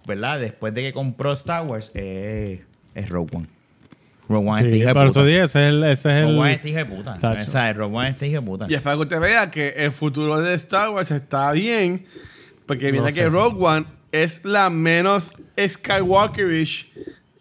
¿verdad? 0.07 0.41
Después 0.41 0.73
de 0.75 0.83
que 0.83 0.93
compró 0.93 1.33
Star 1.33 1.67
Wars, 1.67 1.91
eh, 1.95 2.63
es 2.95 3.09
Rogue 3.09 3.37
One. 3.37 3.47
Rogue 4.29 4.49
One 4.49 4.61
es 4.61 4.65
Sí, 4.65 4.69
este 4.71 4.77
hijo 4.79 4.89
de 4.89 4.95
puta. 4.95 5.11
eso 5.11 5.25
dije, 5.25 5.43
ese 5.45 5.67
es 5.67 5.69
el... 5.73 5.85
Ese 5.85 6.19
es 6.19 6.25
Rogue 6.25 6.39
One 6.39 6.51
es 6.51 6.53
el 6.53 6.57
este 6.57 6.69
hijo 6.69 6.79
de 6.79 6.85
puta. 6.85 7.19
Tacho. 7.19 7.43
O 7.43 7.47
sea, 7.53 7.73
Rogue 7.73 7.97
One 7.97 8.09
es 8.09 8.15
este 8.15 8.27
hijo 8.29 8.41
de 8.41 8.47
puta. 8.47 8.67
Y 8.69 8.75
es 8.75 8.81
para 8.83 8.97
que 8.97 9.03
usted 9.03 9.21
vea 9.21 9.51
que 9.51 9.69
el 9.71 9.93
futuro 9.93 10.41
de 10.41 10.55
Star 10.55 10.91
Wars 10.91 11.11
está 11.11 11.53
bien, 11.53 12.05
porque 12.67 12.91
viene 12.91 12.99
No 13.09 13.15
que 13.15 13.21
sé. 13.23 13.29
Rogue 13.29 13.65
One 13.65 13.87
es 14.13 14.41
la 14.45 14.71
menos 14.71 15.33
Skywalkerish 15.59 16.93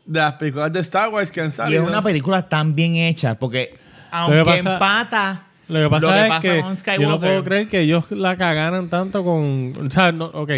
de 0.05 0.19
las 0.19 0.33
películas 0.33 0.71
de 0.71 0.79
Star 0.81 1.09
Wars 1.09 1.31
que 1.31 1.41
han 1.41 1.49
Y 1.49 1.51
salido. 1.51 1.83
es 1.83 1.89
una 1.89 2.01
película 2.01 2.47
tan 2.47 2.75
bien 2.75 2.95
hecha, 2.95 3.35
porque 3.39 3.77
aunque 4.11 4.43
pasa- 4.45 4.73
empata, 4.73 5.41
Lo 5.67 5.79
que 5.81 5.89
pasa 5.89 6.23
es 6.23 6.29
pasa 6.29 6.41
que 6.41 6.61
con 6.61 6.75
yo 6.77 7.09
no 7.09 7.17
Skywalker- 7.17 7.19
puedo 7.19 7.43
creer 7.43 7.69
que 7.69 7.79
ellos 7.81 8.05
la 8.11 8.37
cagaran 8.37 8.87
tanto 8.89 9.23
con... 9.23 9.73
O 9.87 9.89
sea, 9.91 10.11
no, 10.11 10.25
ok. 10.25 10.51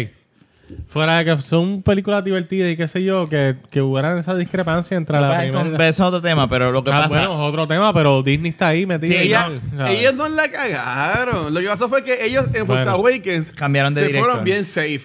Fuera 0.88 1.18
de 1.18 1.24
que 1.24 1.42
son 1.42 1.82
películas 1.82 2.22
divertidas 2.24 2.70
y 2.72 2.76
qué 2.76 2.86
sé 2.88 3.02
yo, 3.02 3.28
que, 3.28 3.56
que 3.70 3.80
hubiera 3.80 4.18
esa 4.18 4.34
discrepancia 4.34 4.96
entre 4.96 5.18
la 5.20 5.28
Pues, 5.28 5.38
primera... 5.50 5.70
con- 5.76 5.80
es 5.80 6.00
otro 6.00 6.20
tema, 6.20 6.48
pero 6.48 6.70
lo 6.72 6.84
que 6.84 6.90
Ah, 6.90 6.96
pasa... 7.02 7.08
bueno, 7.08 7.32
es 7.34 7.48
otro 7.48 7.66
tema, 7.66 7.92
pero 7.94 8.22
Disney 8.22 8.50
está 8.50 8.68
ahí 8.68 8.84
metido. 8.84 9.12
Sí, 9.12 9.18
y 9.18 9.26
Ella- 9.28 9.50
ellos 9.88 10.14
no 10.14 10.28
la 10.28 10.50
cagaron. 10.50 11.54
Lo 11.54 11.60
que 11.60 11.66
pasó 11.66 11.88
fue 11.88 12.04
que 12.04 12.24
ellos 12.24 12.44
en 12.54 12.66
Force 12.66 12.84
Bueno. 12.84 12.90
Awakens 12.92 13.52
Cambiaron 13.52 13.94
de 13.94 14.00
se 14.00 14.06
director. 14.08 14.28
fueron 14.28 14.44
bien 14.44 14.64
safe. 14.64 15.00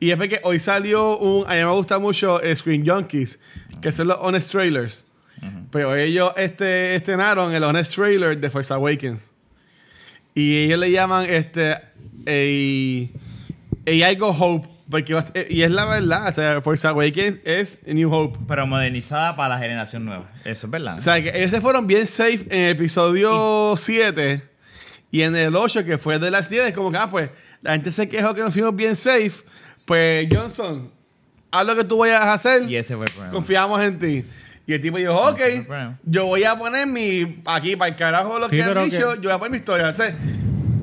Y 0.00 0.10
es 0.10 0.16
porque 0.16 0.40
hoy 0.44 0.58
salió 0.58 1.16
un. 1.18 1.44
A 1.48 1.54
mí 1.54 1.58
me 1.64 1.70
gusta 1.72 1.98
mucho 1.98 2.42
eh, 2.42 2.54
Screen 2.54 2.86
Junkies, 2.86 3.40
que 3.80 3.90
son 3.90 4.08
los 4.08 4.18
Honest 4.20 4.50
Trailers. 4.50 5.04
Pero 5.70 5.94
ellos 5.94 6.32
este, 6.36 6.94
estrenaron 6.94 7.52
el 7.54 7.62
Honest 7.64 7.94
Trailer 7.94 8.38
de 8.38 8.50
Force 8.50 8.72
Awakens. 8.72 9.30
Y 10.34 10.64
ellos 10.64 10.78
le 10.78 10.90
llaman 10.90 11.26
este. 11.28 11.72
A, 11.72 13.23
a 13.86 13.90
I 14.12 14.14
Go 14.16 14.28
Hope. 14.28 14.68
Porque, 14.90 15.14
va- 15.14 15.24
y 15.48 15.62
es 15.62 15.70
la 15.70 15.86
verdad. 15.86 16.28
O 16.28 16.32
sea, 16.32 16.60
Force 16.60 16.86
Awakens 16.86 17.38
es 17.44 17.80
New 17.86 18.12
Hope. 18.12 18.38
Pero 18.46 18.66
modernizada 18.66 19.34
para 19.34 19.54
la 19.54 19.60
generación 19.60 20.04
nueva. 20.04 20.30
Eso 20.44 20.66
es 20.66 20.70
verdad. 20.70 20.96
O 20.98 21.00
sea, 21.00 21.22
que 21.22 21.30
ellos 21.34 21.50
se 21.50 21.60
fueron 21.62 21.86
bien 21.86 22.06
safe 22.06 22.46
en 22.50 22.60
el 22.60 22.70
episodio 22.72 23.74
7 23.78 24.42
y 25.10 25.22
en 25.22 25.36
el 25.36 25.54
8, 25.56 25.84
que 25.84 25.96
fue 25.96 26.18
de 26.18 26.30
las 26.30 26.50
10, 26.50 26.74
como 26.74 26.90
que, 26.90 26.98
ah, 26.98 27.08
pues, 27.10 27.30
la 27.62 27.72
gente 27.72 27.92
se 27.92 28.08
quejó 28.08 28.34
que 28.34 28.42
nos 28.42 28.52
fuimos 28.52 28.74
bien 28.76 28.94
safe. 28.96 29.32
Pues, 29.86 30.26
Johnson, 30.30 30.90
haz 31.50 31.66
lo 31.66 31.76
que 31.76 31.84
tú 31.84 31.98
vayas 31.98 32.20
a 32.20 32.32
hacer, 32.34 32.64
y 32.68 32.76
ese 32.76 32.96
fue 32.96 33.04
el 33.06 33.10
problema. 33.12 33.32
confiamos 33.32 33.80
en 33.80 33.98
ti. 33.98 34.24
Y 34.66 34.72
el 34.72 34.80
tipo 34.80 34.96
dijo, 34.98 35.14
ok, 35.14 35.40
yo 36.04 36.26
voy 36.26 36.42
a 36.44 36.56
poner 36.58 36.86
mi, 36.86 37.42
aquí, 37.44 37.76
para 37.76 37.90
el 37.90 37.96
carajo 37.96 38.38
lo 38.38 38.48
Sí, 38.48 38.56
que 38.56 38.62
han 38.64 38.78
dicho, 38.90 39.10
que- 39.14 39.16
yo 39.16 39.22
voy 39.22 39.32
a 39.32 39.38
poner 39.38 39.50
mi 39.52 39.56
historia. 39.58 39.88
O 39.90 39.94
sea, 39.94 40.14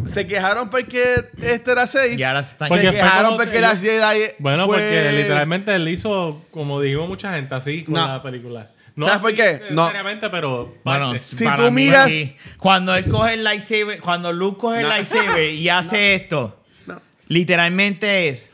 se 0.06 0.28
quejaron 0.28 0.70
porque 0.70 1.30
este 1.42 1.72
era 1.72 1.88
safe. 1.88 2.16
Y 2.16 2.24
ahora 2.24 2.44
se 2.44 2.52
están... 2.52 2.68
se 2.68 2.74
Porque 2.74 2.88
fue 2.88 2.96
quejaron 2.96 3.38
porque 3.38 3.60
las 3.62 3.84
ellos- 3.84 4.04
Jedi 4.04 4.32
Bueno, 4.40 4.66
fue- 4.66 4.78
porque 4.78 5.12
literalmente 5.14 5.74
él 5.76 5.88
hizo, 5.88 6.46
como 6.52 6.82
dijo 6.82 7.08
mucha 7.08 7.34
gente, 7.34 7.54
así 7.56 7.84
con 7.84 7.96
No. 7.96 8.08
la 8.08 8.22
película. 8.24 8.72
No 8.96 9.06
¿Sabes 9.06 9.22
por 9.22 9.34
qué? 9.34 9.62
No. 9.72 9.90
pero 10.32 10.76
Bueno. 10.84 11.14
Si 11.20 11.44
para 11.46 11.56
tú 11.58 11.72
mí 11.72 11.86
miras-. 11.86 12.12
Cuando 12.58 12.94
él 12.96 13.08
coge 13.08 13.36
el 13.36 13.44
lightsaber, 13.44 14.02
cuando 14.02 14.34
Luke 14.34 14.58
coge 14.60 14.82
el 14.82 14.90
lightsaber 14.90 15.52
y 15.54 15.70
hace 15.70 16.16
esto, 16.16 16.60
No. 16.88 17.02
literalmente 17.28 18.28
es. 18.30 18.48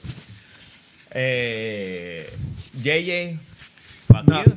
Eh, 1.12 2.30
JJ, 2.84 3.40
fuck 4.08 4.28
No. 4.28 4.44
you. 4.44 4.52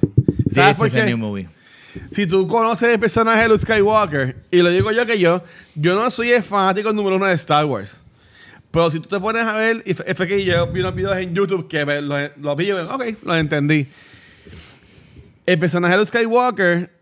¿Sabes 0.51 0.71
This 0.71 0.77
por 0.79 0.91
qué? 0.91 1.51
Si 2.11 2.27
tú 2.27 2.47
conoces 2.47 2.89
el 2.89 3.01
personaje 3.01 3.43
de 3.43 3.49
Luke 3.49 3.63
Skywalker, 3.63 4.37
y 4.51 4.59
lo 4.59 4.71
digo 4.71 4.91
yo 4.93 5.07
que 5.07 5.19
yo, 5.19 5.43
yo 5.75 5.95
no 5.95 6.11
soy 6.11 6.33
el 6.33 6.43
fanático 6.43 6.93
número 6.93 7.17
uno 7.17 7.27
de 7.27 7.35
Star 7.35 7.65
Wars. 7.65 8.03
Pero 8.71 8.91
si 8.91 9.01
tú 9.01 9.09
te 9.09 9.19
pones 9.19 9.45
a 9.45 9.53
ver, 9.53 9.83
y 9.85 9.95
fue 9.95 10.27
que 10.27 10.45
yo 10.45 10.67
vi 10.69 10.81
unos 10.81 10.95
videos 10.95 11.17
en 11.17 11.35
YouTube 11.35 11.69
que 11.69 11.85
los 11.85 12.57
vi 12.57 12.69
y 12.69 12.73
ok, 12.73 13.05
los 13.23 13.37
entendí. 13.37 13.89
El 15.47 15.59
personaje 15.59 15.95
de 15.95 15.99
Luke 15.99 16.11
Skywalker 16.11 17.00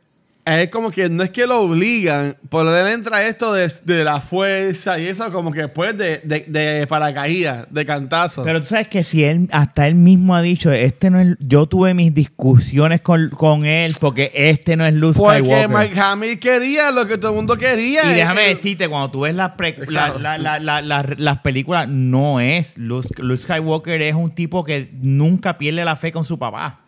es 0.57 0.68
como 0.70 0.90
que 0.90 1.09
no 1.09 1.22
es 1.22 1.30
que 1.30 1.46
lo 1.46 1.61
obligan, 1.61 2.36
pero 2.51 2.76
él 2.76 2.86
entra 2.92 3.26
esto 3.26 3.53
de, 3.53 3.70
de 3.84 4.05
la 4.05 4.20
fuerza 4.20 4.99
y 4.99 5.07
eso 5.07 5.30
como 5.32 5.53
que 5.53 5.62
después 5.62 5.96
de, 5.96 6.18
de, 6.24 6.44
de 6.49 6.86
paracaídas, 6.86 7.66
de 7.70 7.84
cantazo. 7.84 8.44
Pero 8.44 8.61
tú 8.61 8.66
sabes 8.66 8.88
que 8.88 9.05
si 9.05 9.24
él, 9.24 9.49
hasta 9.53 9.86
él 9.86 9.94
mismo 9.94 10.34
ha 10.34 10.42
dicho, 10.42 10.70
este 10.72 11.11
no 11.11 11.20
es, 11.20 11.36
yo 11.40 11.66
tuve 11.66 11.94
mis 11.94 12.14
discusiones 12.14 13.01
con, 13.01 13.28
con 13.30 13.64
él 13.66 13.94
porque 14.01 14.30
este 14.34 14.76
no 14.76 14.86
es 14.86 14.94
Luke 14.94 15.18
porque 15.18 15.40
Skywalker. 15.40 15.68
Mark 15.68 15.99
Hamill 15.99 16.38
quería 16.38 16.90
lo 16.90 17.07
que 17.07 17.18
todo 17.18 17.30
el 17.32 17.36
mundo 17.36 17.57
quería. 17.57 18.11
Y 18.12 18.14
déjame 18.16 18.51
El- 18.51 18.57
decirte, 18.57 18.88
cuando 18.88 19.11
tú 19.11 19.20
ves 19.20 19.34
las, 19.34 19.51
pre- 19.53 19.76
la- 19.78 19.86
Claro. 19.86 20.18
la- 20.18 20.38
la- 20.38 20.59
la- 20.61 20.80
la- 20.82 21.14
las 21.16 21.38
películas, 21.38 21.88
no 21.88 22.40
es. 22.40 22.78
Luke, 22.78 23.09
Luke 23.22 23.38
Skywalker 23.42 24.01
es 24.03 24.14
un 24.14 24.30
tipo 24.34 24.64
que 24.64 24.90
nunca 25.01 25.59
pierde 25.59 25.84
la 25.84 25.96
fe 25.96 26.12
con 26.12 26.24
su 26.24 26.38
papá. 26.38 26.80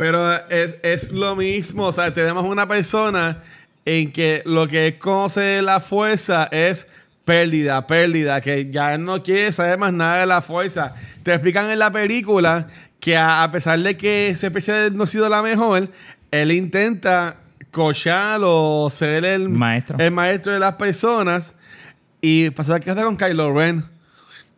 Pero 0.00 0.32
es, 0.48 0.76
es 0.82 1.12
lo 1.12 1.36
mismo, 1.36 1.84
o 1.84 1.92
sea, 1.92 2.10
tenemos 2.10 2.46
una 2.46 2.66
persona 2.66 3.42
en 3.84 4.10
que 4.10 4.42
lo 4.46 4.66
que 4.66 4.98
conoce 4.98 5.60
la 5.60 5.78
fuerza 5.78 6.48
es 6.50 6.86
pérdida, 7.26 7.86
pérdida, 7.86 8.40
que 8.40 8.70
ya 8.70 8.96
no 8.96 9.22
quiere 9.22 9.52
saber 9.52 9.78
más 9.78 9.92
nada 9.92 10.20
de 10.20 10.26
la 10.26 10.40
fuerza. 10.40 10.94
Te 11.22 11.34
explican 11.34 11.70
en 11.70 11.78
la 11.78 11.92
película 11.92 12.66
que 12.98 13.14
a, 13.14 13.42
a 13.42 13.52
pesar 13.52 13.78
de 13.78 13.94
que 13.98 14.34
su 14.36 14.46
especie 14.46 14.90
no 14.90 15.04
ha 15.04 15.06
sido 15.06 15.28
la 15.28 15.42
mejor, 15.42 15.90
él 16.30 16.52
intenta 16.52 17.36
cochar 17.70 18.40
o 18.42 18.88
ser 18.88 19.26
el 19.26 19.50
Maestro. 19.50 19.98
el 19.98 20.12
maestro 20.12 20.52
de 20.52 20.60
las 20.60 20.76
personas. 20.76 21.52
Y 22.22 22.48
pasó 22.48 22.80
que 22.80 22.90
hace 22.90 23.02
con 23.02 23.18
Kylo 23.18 23.52
Ren. 23.52 23.84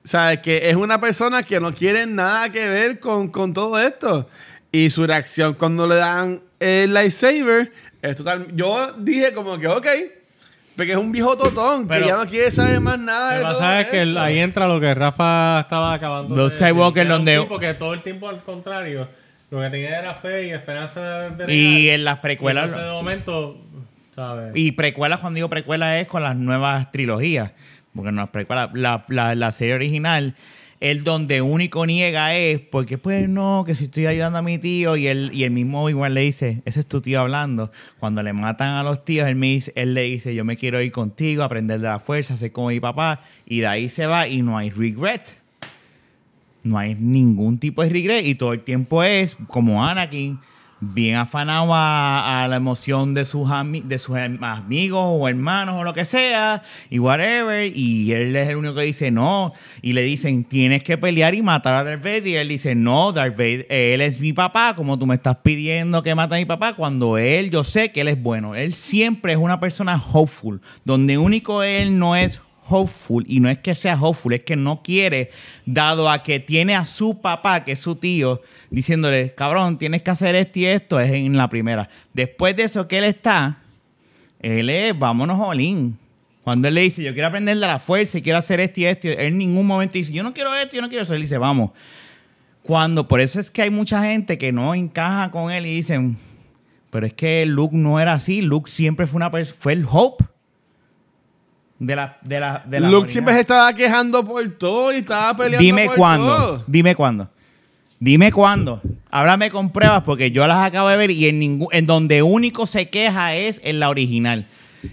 O 0.05 0.07
sea, 0.07 0.41
que 0.41 0.71
es 0.71 0.77
una 0.77 1.01
persona 1.01 1.43
que 1.43 1.59
no 1.59 1.73
quiere 1.73 2.07
nada 2.07 2.51
que 2.53 2.69
ver 2.69 3.01
con, 3.01 3.27
con 3.29 3.53
todo 3.53 3.77
esto. 3.81 4.29
Y 4.73 4.89
su 4.91 5.07
reacción 5.07 5.55
cuando 5.55 5.87
le 5.87 5.97
dan 5.97 6.41
el 6.59 6.95
lightsaber 6.95 7.71
es 8.01 8.17
total. 8.17 8.47
Yo 8.55 8.93
dije 8.95 9.33
como 9.35 9.59
que, 9.59 9.69
ok. 9.69 9.87
Porque 10.75 10.93
es 10.93 10.97
un 10.99 11.13
viejo 11.13 11.37
totón 11.37 11.87
Pero- 11.87 12.01
que 12.01 12.09
ya 12.09 12.17
no 12.17 12.27
quiere 12.27 12.51
saber 12.51 12.81
más 12.81 12.99
nada 12.99 13.35
Lo 13.35 13.41
que 13.41 13.45
pasa 13.45 13.81
es 13.83 13.89
que 13.89 14.01
ahí 14.19 14.39
entra 14.39 14.67
lo 14.67 14.81
que 14.81 14.95
Rafa 14.95 15.61
estaba 15.61 15.93
acabando 15.93 16.35
Los 16.35 16.53
de 16.53 16.57
Skywalker, 16.57 17.03
un 17.05 17.09
donde- 17.11 17.41
tipo 17.41 17.59
que 17.59 17.75
todo 17.75 17.93
el 17.93 18.03
tiempo 18.03 18.27
al 18.29 18.43
contrario. 18.43 19.07
Lo 19.51 19.61
que 19.61 19.69
tenía 19.69 19.99
era 19.99 20.15
fe 20.15 20.47
y 20.47 20.51
esperanza 20.53 21.29
de 21.29 21.31
ver 21.37 21.51
Y 21.51 21.91
en 21.91 22.05
las 22.05 22.21
precuelas. 22.21 22.65
Entonces, 22.65 22.87
de 22.87 22.93
momento, 22.93 23.59
¿sabes? 24.17 24.53
Y 24.55 24.73
precuelas, 24.73 25.19
cuando 25.21 25.37
digo 25.37 25.51
precuelas, 25.51 26.01
es 26.01 26.07
con 26.07 26.23
las 26.23 26.37
nuevas 26.37 26.91
trilogías. 26.91 27.53
Porque 27.95 28.11
no 28.11 28.23
es 28.25 28.31
precuela. 28.31 28.71
La, 28.73 29.05
la, 29.09 29.35
la 29.35 29.53
serie 29.53 29.75
original, 29.75 30.35
el 30.83 31.05
donde 31.05 31.43
único 31.43 31.87
niega 31.87 32.35
es 32.35 32.59
porque, 32.59 32.99
pues 32.99 33.29
no, 33.29 33.63
que 33.65 33.77
si 33.77 33.85
estoy 33.85 34.07
ayudando 34.07 34.41
a 34.41 34.43
mi 34.43 34.59
tío. 34.59 34.97
Y 34.97 35.07
él, 35.07 35.31
y 35.33 35.45
el 35.45 35.53
mismo 35.53 35.89
igual 35.89 36.15
le 36.15 36.23
dice, 36.23 36.61
ese 36.65 36.81
es 36.81 36.87
tu 36.87 37.01
tío 37.01 37.21
hablando. 37.21 37.71
Cuando 38.01 38.21
le 38.25 38.33
matan 38.33 38.71
a 38.71 38.83
los 38.83 39.05
tíos, 39.05 39.29
él, 39.29 39.37
me 39.37 39.47
dice, 39.47 39.73
él 39.77 39.95
le 39.95 40.03
dice, 40.03 40.35
yo 40.35 40.45
me 40.45 40.57
quiero 40.57 40.83
ir 40.83 40.91
contigo, 40.91 41.45
aprender 41.45 41.79
de 41.79 41.87
la 41.87 42.01
fuerza, 42.01 42.37
ser 42.37 42.51
como 42.51 42.71
mi 42.71 42.81
papá. 42.81 43.21
Y 43.47 43.61
de 43.61 43.69
ahí 43.69 43.89
se 43.89 44.07
va 44.07 44.27
y 44.27 44.43
no 44.43 44.59
hay 44.59 44.71
regret. 44.71 45.37
No 46.65 46.77
hay 46.79 46.97
ningún 46.97 47.59
tipo 47.59 47.85
de 47.85 47.89
regret 47.89 48.27
y 48.27 48.35
todo 48.35 48.53
el 48.53 48.63
tiempo 48.63 49.05
es 49.05 49.37
como 49.47 49.87
Anakin, 49.87 50.41
bien 50.83 51.15
afanado 51.15 51.69
a, 51.73 52.47
la 52.51 52.57
emoción 52.57 53.15
de 53.15 53.25
sus, 53.25 53.49
de 53.85 53.99
sus 53.99 54.17
am- 54.17 54.43
amigos 54.43 55.05
o 55.05 55.29
hermanos 55.29 55.77
o 55.79 55.85
lo 55.85 55.95
que 55.95 56.05
sea 56.05 56.63
y 56.91 56.99
whatever. 56.99 57.71
Y 57.75 58.13
él 58.13 58.35
es 58.35 58.49
el 58.49 58.57
único 58.57 58.75
que 58.75 58.83
dice 58.83 59.11
no. 59.11 59.53
Y 59.81 59.93
le 59.93 60.03
dicen, 60.03 60.45
tienes 60.45 60.83
que 60.83 60.99
pelear 60.99 61.35
y 61.35 61.43
matar 61.43 61.75
a 61.75 61.85
Darth 61.85 62.03
Vader. 62.03 62.27
Y 62.27 62.37
él 62.37 62.49
dice, 62.49 62.75
no, 62.75 63.13
Darth 63.13 63.37
Vader, 63.37 63.67
él 63.71 64.01
es 64.01 64.19
mi 64.19 64.33
papá, 64.33 64.75
como 64.75 64.99
tú 64.99 65.07
me 65.07 65.15
estás 65.15 65.37
pidiendo 65.43 66.03
que 66.03 66.15
mate 66.15 66.35
a 66.35 66.39
mi 66.39 66.45
papá, 66.45 66.75
cuando 66.75 67.17
él, 67.17 67.51
yo 67.51 67.63
sé 67.63 67.93
que 67.93 68.01
él 68.01 68.09
es 68.09 68.21
bueno. 68.21 68.55
Él 68.57 68.75
siempre 68.75 69.33
es 69.33 69.39
una 69.39 69.61
persona 69.61 70.03
hopeful, 70.13 70.61
donde 70.85 71.17
único 71.17 71.63
él 71.63 71.99
no 71.99 72.17
es 72.17 72.41
y 73.27 73.41
no 73.41 73.51
es 73.51 73.59
que 73.59 73.75
sea 73.75 74.01
hopeful, 74.01 74.33
es 74.33 74.45
que 74.45 74.57
no 74.57 74.83
quiere, 74.83 75.31
dado 75.67 76.09
a 76.09 76.23
que 76.23 76.41
tiene 76.41 76.75
a 76.75 76.87
su 76.87 77.21
papá, 77.21 77.65
que 77.65 77.73
es 77.73 77.81
su 77.81 77.97
tío, 77.97 78.41
diciéndole, 78.71 79.35
cabrón, 79.35 79.79
tienes 79.79 80.03
que 80.03 80.11
hacer 80.11 80.35
esto 80.35 80.59
y 80.59 80.67
esto, 80.67 81.01
es 81.01 81.13
en 81.13 81.37
la 81.37 81.49
primera. 81.49 81.89
Después 82.15 82.57
de 82.57 82.65
eso 82.65 82.89
que 82.89 82.99
él 82.99 83.05
está, 83.05 83.59
él 84.41 84.71
es, 84.71 84.99
vámonos, 84.99 85.39
Olin. 85.39 85.99
Cuando 86.45 86.67
él 86.67 86.75
le 86.75 86.83
dice, 86.83 87.03
yo 87.03 87.13
quiero 87.13 87.29
aprender 87.29 87.57
de 87.57 87.67
la 87.67 87.79
fuerza 87.79 88.19
y 88.19 88.23
quiero 88.23 88.39
hacer 88.39 88.59
esto 88.59 88.81
y 88.81 88.87
esto, 88.87 89.09
en 89.09 89.39
ningún 89.39 89.67
momento 89.67 89.95
dice, 89.95 90.13
yo 90.13 90.23
no 90.23 90.35
quiero 90.35 90.55
esto, 90.55 90.75
yo 90.75 90.83
no 90.83 90.89
quiero 90.89 91.05
eso. 91.05 91.15
Él 91.15 91.21
dice, 91.21 91.39
vamos. 91.39 91.71
Cuando, 92.63 93.07
por 93.07 93.21
eso 93.21 93.39
es 93.39 93.51
que 93.51 93.63
hay 93.63 93.71
mucha 93.71 94.03
gente 94.03 94.39
que 94.39 94.51
no 94.51 94.75
encaja 94.75 95.31
con 95.31 95.53
él 95.53 95.67
y 95.67 95.75
dicen, 95.75 96.17
pero 96.91 97.07
es 97.07 97.13
que 97.13 97.47
Luke 97.47 97.77
no 97.77 98.01
era 98.01 98.15
así. 98.15 98.43
Luke 98.43 98.71
siempre 98.71 99.07
fue 99.07 99.19
una 99.19 99.31
fue 99.45 99.73
el 99.75 99.87
hope 99.89 100.25
de 101.85 101.97
la 101.97 102.17
de 102.23 102.39
la 102.39 102.63
de 102.65 102.79
la 102.79 102.89
Luke 102.89 103.09
siempre 103.09 103.35
se 103.35 103.41
estaba 103.41 103.73
quejando 103.75 104.25
por 104.25 104.49
todo 104.51 104.93
y 104.93 104.99
estaba 104.99 105.37
peleando 105.37 105.59
Dime 105.63 105.87
por 105.87 105.97
cuándo. 105.97 106.27
todo. 106.27 106.65
Dime 106.69 106.95
cuándo. 106.95 107.29
Dime 107.99 108.31
cuándo. 108.31 108.81
Háblame 109.11 109.51
con 109.51 109.71
pruebas 109.73 110.03
porque 110.05 110.31
yo 110.31 110.47
las 110.47 110.59
acabo 110.59 110.89
de 110.89 110.97
ver 110.97 111.11
y 111.11 111.27
en 111.27 111.41
ningún 111.41 111.69
en 111.73 111.87
donde 111.87 112.23
único 112.23 112.67
se 112.67 112.89
queja 112.89 113.35
es 113.35 113.61
en 113.65 113.81
la 113.81 113.91
original. 113.91 114.47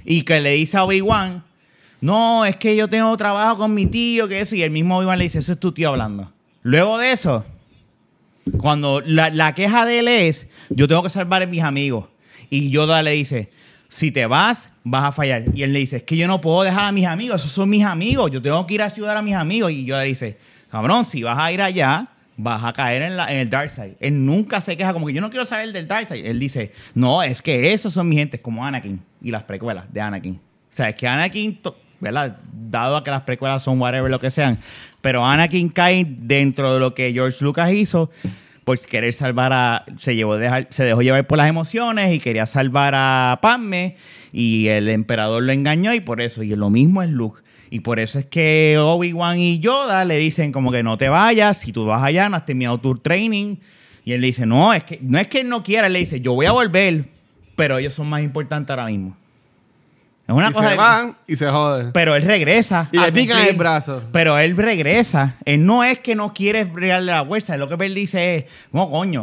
Y 0.03 0.23
que 0.23 0.39
le 0.39 0.51
dice 0.51 0.77
a 0.77 0.83
Obi-Wan, 0.83 1.43
"No, 2.01 2.45
es 2.45 2.55
que 2.55 2.75
yo 2.75 2.87
tengo 2.87 3.15
trabajo 3.17 3.57
con 3.59 3.73
mi 3.73 3.85
tío, 3.85 4.27
que 4.27 4.39
eso" 4.39 4.55
y 4.55 4.63
el 4.63 4.71
mismo 4.71 4.97
Obi-Wan 4.97 5.17
le 5.19 5.25
dice, 5.25 5.39
"Eso 5.39 5.53
es 5.53 5.59
tu 5.59 5.71
tío 5.71 5.89
hablando." 5.89 6.31
Luego 6.63 6.97
de 6.97 7.11
eso, 7.11 7.45
cuando 8.57 9.01
la, 9.05 9.29
la 9.29 9.53
queja 9.53 9.85
de 9.85 9.99
él 9.99 10.07
es, 10.07 10.47
yo 10.69 10.87
tengo 10.87 11.03
que 11.03 11.09
salvar 11.09 11.43
a 11.43 11.45
mis 11.45 11.61
amigos. 11.63 12.05
Y 12.49 12.71
Yoda 12.71 13.03
le 13.03 13.11
dice, 13.11 13.51
si 13.89 14.11
te 14.11 14.25
vas, 14.25 14.69
vas 14.89 15.03
a 15.05 15.11
fallar. 15.11 15.43
Y 15.53 15.63
él 15.63 15.73
le 15.73 15.79
dice, 15.79 15.97
es 15.97 16.03
que 16.03 16.17
yo 16.17 16.27
no 16.27 16.41
puedo 16.41 16.63
dejar 16.63 16.85
a 16.85 16.91
mis 16.91 17.05
amigos, 17.05 17.41
esos 17.41 17.51
son 17.51 17.69
mis 17.69 17.83
amigos, 17.85 18.31
yo 18.31 18.41
tengo 18.41 18.65
que 18.65 18.73
ir 18.75 18.81
a 18.81 18.85
ayudar 18.85 19.17
a 19.17 19.21
mis 19.21 19.35
amigos. 19.35 19.71
Y 19.71 19.85
Yoda 19.85 20.01
dice, 20.01 20.37
cabrón, 20.71 21.05
si 21.05 21.23
vas 21.23 21.37
a 21.37 21.51
ir 21.51 21.61
allá, 21.61 22.07
vas 22.37 22.63
a 22.63 22.73
caer 22.73 23.01
en, 23.03 23.17
la- 23.17 23.31
en 23.31 23.37
el 23.39 23.49
Dark 23.49 23.69
Side. 23.69 23.97
Él 23.99 24.25
nunca 24.25 24.61
se 24.61 24.75
queja 24.77 24.93
como 24.93 25.05
que 25.07 25.13
yo 25.13 25.21
no 25.21 25.29
quiero 25.29 25.45
saber 25.45 25.71
del 25.71 25.87
Dark 25.87 26.07
Side. 26.07 26.29
Él 26.29 26.39
dice, 26.39 26.71
no, 26.93 27.21
es 27.21 27.41
que 27.41 27.73
esos 27.73 27.93
son 27.93 28.07
mis 28.09 28.19
gentes, 28.19 28.39
como 28.39 28.65
Anakin 28.65 29.01
y 29.21 29.31
las 29.31 29.43
precuelas 29.43 29.85
de 29.91 30.01
Anakin. 30.01 30.35
O 30.35 30.39
sea, 30.75 30.89
es 30.89 30.95
que 30.95 31.07
Anakin, 31.07 31.59
¿verdad? 31.99 32.37
Dado 32.53 32.95
a 32.97 33.03
que 33.03 33.11
las 33.11 33.21
precuelas 33.21 33.61
son 33.63 33.79
whatever 33.81 34.09
lo 34.09 34.19
que 34.19 34.31
sean, 34.31 34.57
pero 35.01 35.25
Anakin 35.25 35.69
cae 35.69 36.05
dentro 36.07 36.73
de 36.73 36.79
lo 36.79 36.93
que 36.95 37.11
George 37.11 37.43
Lucas 37.43 37.71
hizo 37.73 38.09
por 38.63 38.79
querer 38.79 39.11
salvar 39.11 39.51
a. 39.51 39.83
Se, 39.97 40.15
llevó 40.15 40.37
dejar, 40.37 40.67
se 40.69 40.83
dejó 40.83 41.01
llevar 41.01 41.25
por 41.27 41.37
las 41.39 41.49
emociones 41.49 42.13
y 42.13 42.19
quería 42.19 42.45
salvar 42.45 42.93
a 42.95 43.39
Padme 43.41 43.97
y 44.31 44.67
el 44.67 44.89
emperador 44.89 45.43
lo 45.43 45.51
engañó 45.51 45.93
y 45.93 45.99
por 45.99 46.21
eso. 46.21 46.43
Y 46.43 46.55
lo 46.55 46.69
mismo 46.69 47.01
es 47.03 47.09
Luke. 47.09 47.41
Y 47.71 47.81
por 47.81 47.99
eso 47.99 48.17
es 48.19 48.25
que 48.25 48.77
Obi-Wan 48.79 49.37
y 49.37 49.59
Yoda 49.59 50.03
le 50.05 50.17
dicen 50.17 50.51
como 50.51 50.71
que 50.71 50.81
no 50.81 50.97
te 50.97 51.07
vayas, 51.09 51.57
si 51.59 51.71
tú 51.71 51.85
vas 51.85 52.01
allá 52.03 52.27
no 52.29 52.35
has 52.37 52.45
terminado 52.45 52.79
tu 52.79 52.97
training. 52.97 53.57
Y 54.05 54.13
él 54.13 54.21
le 54.21 54.27
dice, 54.27 54.45
no, 54.47 54.73
es 54.73 54.83
que 54.83 54.97
no 55.03 55.19
es 55.19 55.27
que 55.27 55.41
él 55.41 55.49
no 55.49 55.61
quiera, 55.63 55.85
él 55.87 55.93
le 55.93 55.99
dice, 55.99 56.19
yo 56.19 56.33
voy 56.33 56.47
a 56.47 56.51
volver, 56.51 57.05
pero 57.55 57.77
ellos 57.77 57.93
son 57.93 58.09
más 58.09 58.23
importantes 58.23 58.71
ahora 58.71 58.85
mismo. 58.87 59.15
Es 60.27 60.33
una 60.33 60.49
y 60.49 60.51
cosa 60.53 60.65
se 60.65 60.71
de- 60.71 60.77
van 60.77 61.17
y 61.27 61.35
se 61.35 61.47
joden. 61.49 61.91
pero 61.91 62.15
él 62.15 62.21
regresa. 62.23 62.89
Y 62.91 62.97
le 62.99 63.11
pican 63.11 63.37
cumplir. 63.37 63.51
el 63.53 63.57
brazo. 63.57 64.03
Pero 64.11 64.37
él 64.39 64.55
regresa. 64.57 65.35
Él 65.45 65.65
no 65.65 65.83
es 65.83 65.99
que 65.99 66.15
no 66.15 66.33
quiere 66.33 66.65
bregarle 66.65 67.11
la 67.11 67.25
fuerza. 67.25 67.57
Lo 67.57 67.67
que 67.67 67.83
él 67.85 67.93
dice 67.95 68.35
es, 68.37 68.45
no, 68.71 68.89
coño, 68.89 69.21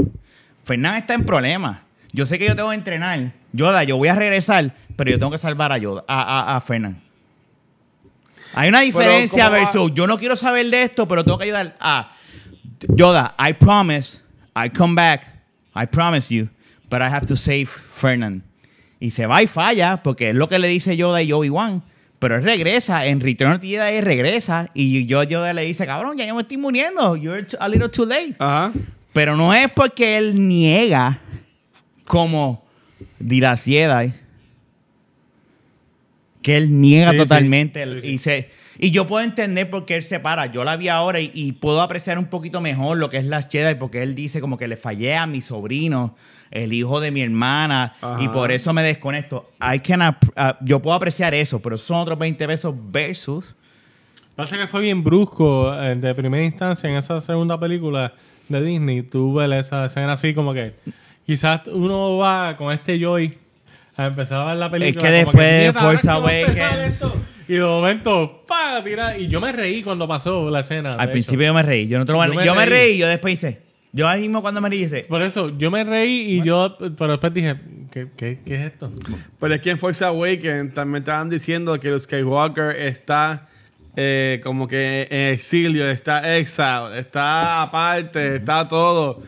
Fernán 0.65 0.97
está 0.97 1.15
en 1.15 1.25
problemas. 1.25 1.79
Yo 2.17 2.25
sé 2.25 2.39
que 2.39 2.47
yo 2.47 2.57
tengo 2.57 2.71
que 2.71 2.77
entrenar. 2.77 3.35
Yoda, 3.53 3.85
yo 3.85 3.99
voy 3.99 4.09
a 4.09 4.15
regresar, 4.15 4.75
pero 4.97 5.11
yo 5.11 5.19
tengo 5.19 5.31
que 5.31 5.37
salvar 5.37 5.71
a 5.71 5.77
Yoda, 5.77 6.03
a, 6.09 6.55
a, 6.55 6.57
a 6.57 6.61
Fernán. 6.63 7.03
Hay 8.55 8.71
una 8.71 8.81
diferencia 8.81 9.51
versus, 9.51 9.93
yo 9.93 10.07
no 10.07 10.17
quiero 10.17 10.35
saber 10.35 10.65
de 10.71 10.81
esto, 10.81 11.07
pero 11.07 11.25
tengo 11.25 11.37
que 11.37 11.45
ayudar 11.45 11.77
a 11.79 12.11
Yoda, 12.89 13.35
I 13.39 13.53
promise, 13.53 14.21
I 14.57 14.71
come 14.71 14.95
back, 14.95 15.27
I 15.75 15.85
promise 15.85 16.35
you, 16.35 16.49
but 16.89 17.03
I 17.03 17.11
have 17.11 17.27
to 17.27 17.37
save 17.37 17.67
Fernand. 17.67 18.45
Y 18.99 19.11
se 19.11 19.27
va 19.27 19.43
y 19.43 19.47
falla, 19.47 20.03
porque 20.03 20.31
es 20.31 20.35
lo 20.37 20.49
que 20.49 20.59
le 20.59 20.69
dice 20.69 20.97
Yoda 20.97 21.21
y 21.21 21.35
Obi-Wan. 21.35 21.83
Pero 22.19 22.37
él 22.37 22.45
regresa, 22.45 23.05
en 23.05 23.21
Return 23.21 23.53
of 23.53 23.61
the 23.61 23.69
Jedi 23.69 24.01
regresa, 24.01 24.71
y 24.73 25.05
yo 25.05 25.23
Yoda 25.23 25.53
le 25.53 25.67
dice, 25.67 25.85
cabrón, 25.85 26.17
ya 26.17 26.25
yo 26.25 26.35
me 26.35 26.41
estoy 26.41 26.57
muriendo, 26.57 27.15
you're 27.15 27.47
a 27.61 27.69
little 27.69 27.91
too 27.91 28.07
late. 28.07 28.37
Ajá. 28.39 28.73
Pero 29.13 29.37
no 29.37 29.53
es 29.53 29.71
porque 29.71 30.17
él 30.17 30.49
niega, 30.49 31.21
como 32.07 32.65
dirá 33.19 33.57
Jedi, 33.57 34.13
que 36.43 36.57
él 36.57 36.81
niega 36.81 37.11
Sí, 37.13 37.17
totalmente. 37.17 37.83
el- 37.83 38.03
Sí, 38.03 38.09
sí. 38.09 38.15
Y, 38.15 38.19
se, 38.19 38.51
y 38.79 38.91
yo 38.93 39.07
puedo 39.07 39.25
entender 39.25 39.69
por 39.69 39.85
qué 39.85 39.97
él 39.97 40.03
se 40.03 40.21
para. 40.21 40.47
Yo 40.47 40.63
la 40.65 40.77
vi 40.77 40.89
ahora 40.89 41.21
y, 41.21 41.31
y 41.35 41.53
puedo 41.53 41.83
apreciar 41.83 42.19
un 42.19 42.27
poquito 42.27 42.61
mejor 42.61 42.99
lo 42.99 43.11
que 43.11 43.17
es 43.19 43.25
las 43.25 43.49
Jedi, 43.49 43.75
porque 43.75 44.03
él 44.03 44.15
dice 44.15 44.41
como 44.41 44.57
que 44.57 44.69
le 44.69 44.77
fallé 44.77 45.17
a 45.17 45.27
mi 45.27 45.43
sobrino, 45.43 46.15
el 46.53 46.73
hijo 46.73 47.01
de 47.01 47.11
mi 47.11 47.23
hermana, 47.23 47.95
Ajá. 48.01 48.23
y 48.23 48.29
por 48.29 48.53
eso 48.53 48.73
me 48.73 48.83
desconecto. 48.83 49.51
I 49.61 49.81
can 49.81 50.03
ah, 50.03 50.59
yo 50.61 50.81
puedo 50.81 50.95
apreciar 50.95 51.35
eso, 51.35 51.61
pero 51.61 51.77
son 51.77 51.97
otros 51.99 52.19
20 52.19 52.47
pesos 52.47 52.75
versus... 52.93 53.55
Pasa 54.37 54.59
que 54.59 54.67
fue 54.69 54.83
bien 54.83 55.03
brusco 55.03 55.73
eh, 55.83 55.95
de 55.95 56.15
primera 56.15 56.45
instancia 56.45 56.91
en 56.91 56.97
esa 56.97 57.21
segunda 57.23 57.59
película 57.59 58.13
de 58.51 58.63
Disney. 58.63 59.03
Tú 59.03 59.33
ves 59.33 59.51
esa 59.67 59.87
escena 59.87 60.13
así 60.13 60.35
como 60.35 60.53
que 60.53 60.75
quizás 61.27 61.63
uno 61.67 62.17
va 62.19 62.57
con 62.57 62.73
este 62.73 62.99
Joy 62.99 63.37
a 63.97 64.07
empezar 64.07 64.41
a 64.43 64.45
ver 64.47 64.57
la 64.57 64.71
película. 64.71 65.03
que 65.03 65.25
como 65.25 65.33
después 65.33 65.47
de 65.51 65.59
"Nieta, 65.65 65.81
ahora 65.81 65.95
es 65.95 66.01
Force 66.03 66.53
que 66.55 66.63
Awakens". 66.63 66.95
esto". 66.95 67.17
Y 67.49 67.53
de 67.55 67.61
momento, 67.61 68.45
¡pa! 68.47 68.83
Tira. 68.85 69.17
Y 69.19 69.29
yo 69.29 69.41
me 69.41 69.53
reí 69.53 69.83
cuando 69.83 70.07
pasó 70.09 70.51
la 70.51 70.61
escena. 70.61 70.95
Al 70.95 71.01
hecho. 71.03 71.13
principio 71.13 71.47
yo 71.47 71.55
me 71.55 71.63
reí, 71.63 71.87
yo 71.87 71.99
no 71.99 72.05
te 72.05 72.13
lo 72.13 72.19
voy 72.19 72.27
a- 72.27 72.31
Yo 72.31 72.35
me 72.41 72.45
Yo 72.47 72.55
me 72.55 72.67
reí. 72.67 72.79
reí 72.89 72.95
y 72.97 72.99
yo 72.99 73.09
después 73.09 73.35
hice... 73.35 73.63
Yo 73.93 74.07
ahí 74.07 74.23
mismo 74.23 74.43
cuando 74.43 74.61
me 74.61 74.69
reí 74.69 74.83
hice... 74.83 75.05
Por 75.09 75.23
eso, 75.23 75.57
yo 75.57 75.71
me 75.71 75.83
reí 75.85 76.39
y 76.39 76.43
yo, 76.43 76.77
pero 76.99 77.13
después 77.13 77.33
dije, 77.33 77.57
¿qué, 77.91 78.09
qué, 78.15 78.41
qué 78.45 78.55
es 78.57 78.73
esto? 78.73 78.93
Pero 79.41 79.55
es 79.55 79.61
que 79.63 79.71
en 79.71 79.79
Force 79.79 80.05
Awakens 80.05 80.75
también 80.75 81.03
estaban 81.03 81.31
diciendo 81.31 81.79
que 81.81 81.89
el 81.89 81.99
Skywalker 81.99 82.77
está 82.77 83.47
eh, 83.97 84.41
como 84.45 84.69
que 84.69 85.09
en 85.11 85.33
exilio, 85.35 85.89
está 85.89 86.37
exile, 86.37 86.99
está 86.99 87.63
aparte, 87.63 88.37
está 88.37 88.69
todo. 88.69 89.23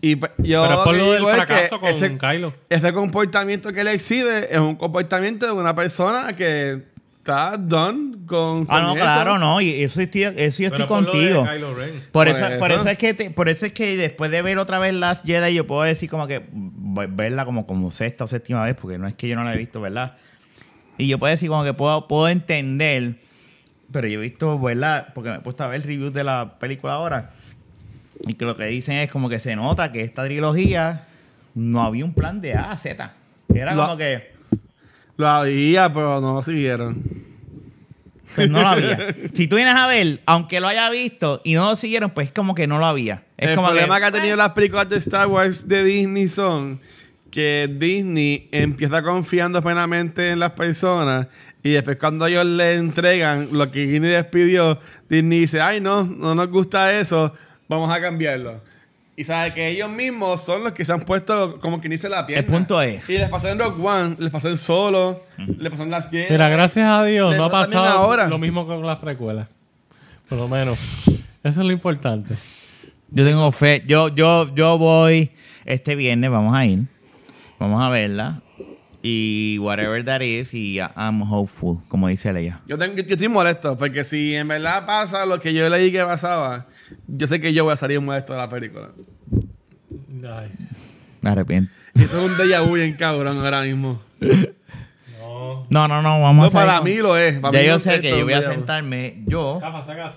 Y 0.00 0.18
yo 0.18 0.26
Pero 0.38 0.64
es 0.64 0.76
por 0.78 0.94
que 0.94 1.00
lo 1.00 1.10
del 1.12 1.18
digo 1.20 1.30
es 1.30 1.36
que 1.40 1.46
fracaso 1.46 1.80
con 1.80 1.90
ese, 1.90 2.16
Kylo. 2.18 2.54
ese 2.70 2.92
comportamiento 2.92 3.72
que 3.72 3.82
él 3.82 3.88
exhibe 3.88 4.46
es 4.50 4.58
un 4.58 4.76
comportamiento 4.76 5.46
de 5.46 5.52
una 5.52 5.74
persona 5.74 6.32
que 6.34 6.82
está 7.18 7.56
done 7.58 8.16
con, 8.26 8.66
Ah, 8.68 8.76
con 8.78 8.82
no, 8.82 8.88
eso. 8.94 9.02
claro, 9.04 9.38
no. 9.38 9.60
Y 9.60 9.82
eso, 9.82 10.00
estoy, 10.00 10.22
eso 10.24 10.62
yo 10.62 10.68
estoy 10.68 10.70
Pero 10.70 10.86
por 10.88 11.02
lo 11.02 11.12
de 11.12 11.34
contigo. 11.34 11.42
Por 11.44 12.12
Por 12.12 12.28
eso, 12.28 12.40
por 12.58 12.70
eso. 12.70 12.80
eso 12.80 12.88
es 12.90 12.98
que 12.98 13.14
te- 13.14 13.30
por 13.30 13.48
eso 13.48 13.66
es 13.66 13.72
que 13.72 13.96
después 13.96 14.30
de 14.30 14.40
ver 14.42 14.58
otra 14.58 14.78
vez 14.78 14.94
Last 14.94 15.26
Jedi 15.26 15.54
yo 15.54 15.66
puedo 15.66 15.82
decir 15.82 16.08
como 16.10 16.26
que 16.26 16.42
ve- 16.50 17.08
verla 17.10 17.44
como, 17.44 17.66
como 17.66 17.90
sexta 17.90 18.24
o 18.24 18.26
séptima 18.26 18.62
vez, 18.64 18.74
porque 18.80 18.98
no 18.98 19.06
es 19.06 19.14
que 19.14 19.28
yo 19.28 19.36
no 19.36 19.44
la 19.44 19.54
he 19.54 19.58
visto, 19.58 19.80
¿verdad? 19.80 20.16
Y 20.96 21.08
yo 21.08 21.18
puedo 21.18 21.30
decir 21.30 21.48
como 21.48 21.64
que 21.64 21.72
puedo, 21.74 22.06
puedo 22.08 22.28
entender, 22.28 23.16
pero 23.94 24.08
yo 24.08 24.18
he 24.18 24.22
visto, 24.22 24.58
¿verdad? 24.58 25.06
Porque 25.14 25.30
me 25.30 25.36
he 25.36 25.40
puesto 25.40 25.62
a 25.62 25.68
ver 25.68 25.86
reviews 25.86 26.12
de 26.12 26.24
la 26.24 26.58
película 26.58 26.94
ahora. 26.94 27.30
Y 28.26 28.34
que 28.34 28.44
lo 28.44 28.56
que 28.56 28.66
dicen 28.66 28.96
es 28.96 29.08
como 29.08 29.28
que 29.28 29.38
se 29.38 29.54
nota 29.54 29.92
que 29.92 30.00
esta 30.02 30.24
trilogía 30.24 31.06
no 31.54 31.80
había 31.80 32.04
un 32.04 32.12
plan 32.12 32.40
de 32.40 32.54
A 32.54 32.72
a 32.72 32.76
Z. 32.76 33.12
Era 33.54 33.72
Lo- 33.72 33.82
como 33.84 33.96
que 33.96 34.32
Lo 35.16 35.28
había, 35.28 35.94
pero 35.94 36.20
no 36.20 36.34
lo 36.34 36.42
siguieron. 36.42 37.04
pues, 38.34 38.50
no 38.50 38.62
lo 38.62 38.66
había. 38.66 39.14
si 39.32 39.46
tú 39.46 39.54
vienes 39.54 39.76
a 39.76 39.86
ver, 39.86 40.22
aunque 40.26 40.58
lo 40.58 40.66
haya 40.66 40.90
visto 40.90 41.40
y 41.44 41.54
no 41.54 41.70
lo 41.70 41.76
siguieron, 41.76 42.10
pues 42.10 42.26
es 42.26 42.32
como 42.32 42.56
que 42.56 42.66
no 42.66 42.78
lo 42.78 42.86
había. 42.86 43.22
Es 43.36 43.50
el 43.50 43.54
como 43.54 43.68
problema 43.68 43.94
que, 43.94 44.00
que, 44.00 44.06
ha 44.06 44.10
tenido 44.10 44.36
las 44.36 44.50
películas 44.50 44.88
de 44.88 44.96
Star 44.96 45.28
Wars 45.28 45.68
de 45.68 45.84
Disney 45.84 46.28
son 46.28 46.80
que 47.30 47.68
Disney 47.78 48.48
empieza 48.50 49.02
confiando 49.02 49.62
plenamente 49.62 50.30
en 50.30 50.40
las 50.40 50.50
personas 50.52 51.28
y 51.64 51.72
después 51.72 51.96
cuando 51.98 52.26
ellos 52.26 52.46
le 52.46 52.74
entregan 52.76 53.48
lo 53.50 53.68
que 53.72 53.80
Disney 53.86 54.12
les 54.12 54.24
pidió, 54.26 54.78
Disney 55.08 55.40
dice, 55.40 55.60
ay 55.60 55.80
no, 55.80 56.04
no 56.04 56.34
nos 56.36 56.48
gusta 56.48 56.92
eso, 57.00 57.34
vamos 57.68 57.90
a 57.92 58.00
cambiarlo. 58.00 58.60
Y 59.16 59.22
sabe 59.24 59.54
que 59.54 59.68
ellos 59.68 59.88
mismos 59.88 60.44
son 60.44 60.64
los 60.64 60.72
que 60.72 60.84
se 60.84 60.92
han 60.92 61.00
puesto 61.02 61.58
como 61.60 61.80
que 61.80 61.88
dice 61.88 62.08
la 62.08 62.26
pierna. 62.26 62.44
El 62.46 62.52
punto 62.52 62.80
es- 62.82 63.08
Y 63.08 63.16
les 63.16 63.28
pasó 63.28 63.48
en 63.48 63.58
Rogue 63.58 63.80
One, 63.82 64.16
les 64.18 64.30
pasó 64.30 64.48
en 64.48 64.56
Solo, 64.56 65.20
les 65.58 65.70
pasó 65.70 65.84
en 65.84 65.90
las 65.90 66.10
Jedi. 66.10 66.26
Mira, 66.30 66.48
gracias 66.48 66.88
a 66.88 67.04
Dios 67.04 67.36
no 67.36 67.44
ha 67.44 67.50
pasado 67.50 67.84
ahora. 67.86 68.26
lo 68.28 68.38
mismo 68.38 68.66
con 68.66 68.84
las 68.86 68.98
precuelas. 68.98 69.46
Por 70.28 70.38
lo 70.38 70.48
menos. 70.48 70.78
Eso 71.44 71.60
es 71.60 71.66
lo 71.66 71.70
importante. 71.72 72.34
Yo 73.10 73.24
tengo 73.24 73.52
fe. 73.52 73.84
Yo, 73.86 74.08
yo, 74.08 74.52
yo 74.54 74.78
voy 74.78 75.30
este 75.64 75.94
viernes, 75.94 76.28
vamos 76.30 76.54
a 76.56 76.66
ir. 76.66 76.80
Vamos 77.60 77.80
a 77.82 77.88
verla. 77.90 78.40
Y 79.06 79.58
whatever 79.60 80.02
that 80.02 80.22
is, 80.22 80.54
y 80.54 80.78
I'm 80.80 81.20
hopeful, 81.30 81.76
como 81.88 82.08
dice 82.08 82.32
Leia. 82.32 82.62
Yo, 82.66 82.78
tengo, 82.78 82.94
yo 82.96 83.02
estoy 83.14 83.28
molesto, 83.28 83.76
porque 83.76 84.02
si 84.02 84.34
en 84.34 84.48
verdad 84.48 84.86
pasa 84.86 85.26
lo 85.26 85.38
que 85.38 85.52
yo 85.52 85.68
leí 85.68 85.92
que 85.92 86.02
pasaba, 86.04 86.64
yo 87.06 87.26
sé 87.26 87.38
que 87.38 87.52
yo 87.52 87.64
voy 87.64 87.74
a 87.74 87.76
salir 87.76 88.00
molesto 88.00 88.32
de 88.32 88.38
la 88.38 88.48
película. 88.48 88.88
Ay, 90.26 90.50
Me 91.20 91.28
arrepiento. 91.30 91.70
Esto 91.94 92.16
es 92.18 92.30
un 92.30 92.36
déjà 92.38 92.62
vu 92.66 92.74
bien 92.76 92.94
cabrón 92.94 93.36
ahora 93.44 93.60
mismo. 93.62 94.00
no. 95.20 95.62
No, 95.68 95.86
no, 95.88 96.00
no, 96.00 96.22
vamos 96.22 96.36
No, 96.36 96.42
a 96.44 96.46
hacer- 96.46 96.66
para 96.66 96.80
mí 96.80 96.96
lo 96.96 97.16
es. 97.16 97.38
Para 97.40 97.52
Ya 97.52 97.60
mí 97.60 97.66
yo 97.66 97.78
sé 97.78 98.00
que 98.00 98.10
yo 98.10 98.24
voy 98.24 98.32
a 98.32 98.40
sentarme 98.42 99.22
yo. 99.26 99.60
Saca. 99.60 100.12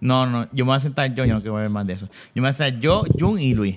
No, 0.00 0.26
no, 0.26 0.44
yo 0.52 0.64
me 0.64 0.70
voy 0.70 0.76
a 0.76 0.80
sentar 0.80 1.14
yo, 1.14 1.24
yo 1.26 1.34
no 1.34 1.40
quiero 1.40 1.56
ver 1.56 1.68
más 1.68 1.86
de 1.86 1.92
eso. 1.94 2.06
Yo 2.34 2.40
me 2.40 2.42
voy 2.42 2.48
a 2.48 2.52
sentar 2.54 2.80
yo, 2.80 3.04
Jun 3.18 3.38
y 3.40 3.54
Luis. 3.54 3.76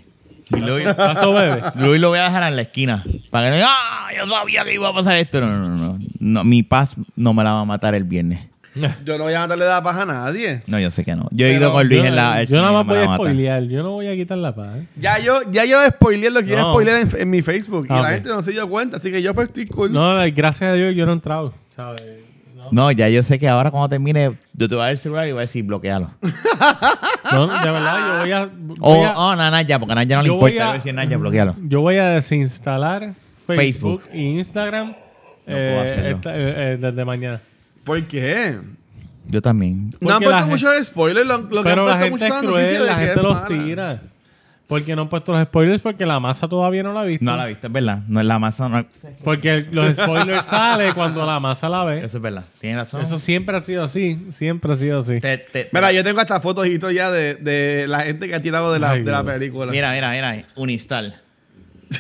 Y 0.56 0.60
Luis, 0.60 0.94
Paso 0.96 1.34
bebé. 1.34 1.62
Luis 1.76 2.02
lo 2.02 2.10
voy 2.10 2.20
a 2.20 2.24
dejar 2.24 2.44
en 2.44 2.56
la 2.56 2.62
esquina. 2.64 3.04
Para 3.30 3.46
que 3.46 3.50
no 3.52 3.56
diga, 3.58 3.68
ah, 3.70 4.08
yo 4.18 4.28
sabía 4.28 4.64
que 4.64 4.74
iba 4.74 4.90
a 4.90 4.94
pasar 4.94 5.16
esto. 5.18 5.40
No, 5.42 5.48
no, 5.48 5.60
no, 5.70 5.76
no. 5.78 6.00
no 6.20 6.44
mi 6.44 6.64
paz 6.64 6.96
no 7.16 7.34
me 7.34 7.44
la 7.44 7.54
va 7.54 7.62
a 7.62 7.66
matar 7.66 7.96
el 7.96 8.04
viernes. 8.04 8.48
Yo 9.04 9.18
no 9.18 9.24
voy 9.24 9.34
a 9.34 9.48
darle 9.48 9.66
la 9.66 9.82
paja 9.82 10.04
a 10.04 10.06
nadie. 10.06 10.62
No, 10.68 10.80
yo 10.80 10.92
sé 10.92 11.04
que 11.04 11.16
no. 11.16 11.28
Yo 11.32 11.48
he 11.48 11.54
Pero 11.54 11.62
ido 11.66 11.72
con 11.74 11.88
Luis 11.88 12.02
yo, 12.02 12.06
en 12.06 12.16
la. 12.16 12.40
el 12.42 12.48
yo 12.48 12.62
nada 12.62 12.68
cine, 12.70 12.78
más 12.78 12.86
no 12.86 12.94
me 12.94 12.94
voy 12.94 12.98
la 13.00 13.04
a 13.04 13.08
matar. 13.10 13.26
spoilear. 13.26 13.64
Yo 13.64 13.84
no 13.84 13.92
voy 13.94 14.08
a 14.08 14.16
quitar 14.16 14.38
la 14.38 14.54
paz. 14.56 14.78
¿eh? 14.78 14.86
Ya 14.96 15.18
yo, 15.20 15.40
ya 15.52 15.66
yo 15.66 15.78
spoileé 15.90 16.30
lo 16.30 16.42
que 16.44 16.50
iba 16.52 16.60
a 16.60 16.64
No. 16.66 16.74
spoilear 16.74 17.02
en, 17.02 17.10
en 17.20 17.30
mi 17.32 17.42
Facebook. 17.42 17.88
Ah, 17.90 17.94
y 17.94 18.02
la 18.04 18.08
ok. 18.10 18.14
gente 18.14 18.30
no 18.30 18.44
se 18.44 18.52
dio 18.52 18.70
cuenta. 18.70 18.98
Así 18.98 19.12
que 19.12 19.24
yo 19.24 19.34
pues 19.34 19.48
estoy 19.48 19.66
cool. 19.66 19.92
No, 19.92 20.18
gracias 20.34 20.70
a 20.70 20.74
Dios 20.74 20.96
yo 20.96 21.06
no 21.08 21.14
he 21.14 21.16
entrado. 21.16 21.52
¿sabes? 21.76 22.02
No, 22.56 22.68
No, 22.72 22.92
ya 22.92 23.10
yo 23.10 23.24
sé 23.24 23.40
que 23.40 23.50
ahora 23.50 23.72
cuando 23.72 23.90
termine, 23.90 24.38
yo 24.54 24.70
te 24.70 24.76
voy 24.76 24.82
a 24.82 24.86
dar 24.86 24.92
el 24.92 24.98
celular 25.00 25.28
y 25.28 25.32
voy 25.32 25.40
a 25.40 25.42
decir 25.42 25.64
bloquealo. 25.66 26.12
no, 27.32 27.48
de 27.48 27.72
verdad, 27.72 27.98
yo 27.98 28.20
voy 28.20 28.32
a. 28.32 28.50
O, 28.80 29.06
a- 29.06 29.18
oh, 29.18 29.36
no, 29.36 29.52
Naya, 29.52 29.80
porque 29.80 29.92
a 29.92 29.96
Naya 29.96 30.16
no 30.18 30.22
le 30.24 30.28
importa. 30.30 30.54
voy 30.54 30.60
a- 30.60 30.70
a 30.70 30.74
decir 30.74 30.94
Naya, 30.94 31.18
bloquealo. 31.18 31.56
Yo 31.68 31.82
voy 31.82 31.98
a 31.98 32.10
desinstalar 32.10 33.14
Facebook, 33.48 34.02
Facebook. 34.02 34.04
e 34.12 34.20
Instagram 34.22 34.94
eh, 35.48 35.82
hacerlo. 35.84 36.10
esta- 36.10 36.36
eh, 36.38 36.74
eh, 36.74 36.78
desde 36.80 37.06
mañana. 37.06 37.42
¿Por 37.84 38.06
qué? 38.08 38.58
Yo 39.28 39.42
también. 39.42 39.92
No 40.00 40.16
han 40.16 40.22
puesto 40.24 40.48
muchos 40.48 40.72
spoilers. 40.88 41.28
Lo, 41.28 41.38
lo 41.40 41.64
que 41.64 41.70
Pero 41.70 41.82
han 41.84 42.00
la 42.00 42.08
puesto 42.10 42.12
muchas 42.28 42.44
noticias 42.44 42.80
de 42.82 42.86
la 42.88 42.96
gente 42.96 43.22
los 43.24 43.34
mala. 43.36 43.48
tira. 43.48 44.02
Porque 44.70 44.96
no 44.96 45.02
han 45.02 45.10
puesto 45.10 45.32
los 45.34 45.44
spoilers 45.46 45.82
porque 45.82 46.06
la 46.06 46.20
masa 46.20 46.48
todavía 46.48 46.84
no 46.84 46.94
la 46.94 47.02
ha 47.02 47.04
visto. 47.04 47.26
No 47.26 47.36
la 47.36 47.48
viste, 47.48 47.66
es 47.68 47.74
verdad. 47.74 48.04
No 48.08 48.20
es 48.20 48.26
la 48.28 48.38
masa. 48.38 48.70
No, 48.70 48.86
Porque 49.24 49.66
los 49.72 49.98
spoilers 49.98 50.46
salen 50.46 50.94
cuando 50.94 51.26
la 51.26 51.40
masa 51.40 51.68
la 51.68 51.84
ve. 51.86 52.06
eso 52.06 52.18
es 52.18 52.22
verdad. 52.24 52.44
Tienes 52.60 52.78
razón. 52.78 53.02
Eso 53.02 53.18
siempre 53.18 53.58
ha 53.58 53.62
sido 53.64 53.84
así. 53.84 54.28
Siempre 54.30 54.72
ha 54.72 54.78
sido 54.78 55.00
así. 55.00 55.20
Te- 55.20 55.40
te- 55.40 55.70
Mira, 55.72 55.92
yo 55.92 56.04
tengo 56.04 56.22
hasta 56.22 56.40
fotos 56.40 56.68
y 56.68 56.78
todo 56.78 56.92
ya 56.92 57.10
de, 57.10 57.34
de 57.36 57.88
la 57.88 58.02
gente 58.02 58.28
que 58.28 58.36
ha 58.36 58.42
tirado 58.44 58.72
de 58.72 58.78
la, 58.80 58.92
Ay, 58.92 59.02
de 59.02 59.12
la 59.12 59.24
película. 59.24 59.72
Mira, 59.72 59.92
mira, 59.92 60.12
mira. 60.12 60.46
Unistal. 60.56 61.20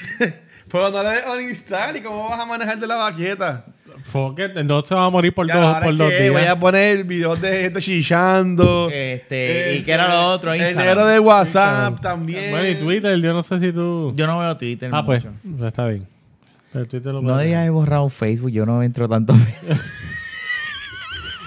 Pero 0.71 0.91
no 0.91 1.01
le 1.03 1.09
des 1.09 1.23
uninstall 1.35 1.97
y 1.97 2.01
cómo 2.01 2.29
vas 2.29 2.39
a 2.39 2.45
manejar 2.45 2.77
de 2.79 2.85
la 2.87 2.95
baqueta. 2.95 3.65
Fuck 4.11 4.39
it, 4.39 4.55
no 4.63 4.81
se 4.83 4.95
va 4.95 5.05
a 5.05 5.09
morir 5.09 5.33
por 5.33 5.47
Ya, 5.47 5.55
dos, 5.57 5.65
ahora 5.65 5.85
por 5.85 5.97
dos 5.97 6.09
que 6.09 6.21
días. 6.21 6.33
voy 6.33 6.43
a 6.43 6.59
poner 6.59 7.03
videos 7.03 7.39
de 7.41 7.61
gente 7.61 7.79
chichando. 7.81 8.89
Este, 8.91 9.75
¿y 9.77 9.83
qué 9.83 9.91
era 9.91 10.07
lo 10.09 10.27
otro? 10.31 10.51
El 10.53 10.59
Instagram. 10.61 10.85
negro 10.85 11.05
de 11.07 11.19
WhatsApp 11.19 11.99
también. 12.01 12.51
Bueno, 12.51 12.67
y 12.69 12.75
Twitter, 12.75 13.19
yo 13.21 13.33
no 13.33 13.43
sé 13.43 13.59
si 13.59 13.71
tú. 13.71 14.13
Yo 14.15 14.27
no 14.27 14.39
veo 14.39 14.57
Twitter. 14.57 14.89
ah, 14.93 15.05
pues, 15.05 15.23
mucho. 15.25 15.35
pues 15.57 15.67
está 15.67 15.85
bien. 15.87 16.07
Pero 16.73 16.85
Twitter 16.85 17.13
lo 17.13 17.21
No 17.21 17.33
puedes 17.33 17.47
ver. 17.49 17.57
haber 17.57 17.71
borrado 17.71 18.09
Facebook. 18.09 18.51
Yo 18.51 18.65
no 18.65 18.81
entro 18.83 19.07
tanto. 19.09 19.33
a 19.33 19.37
Facebook. 19.37 19.79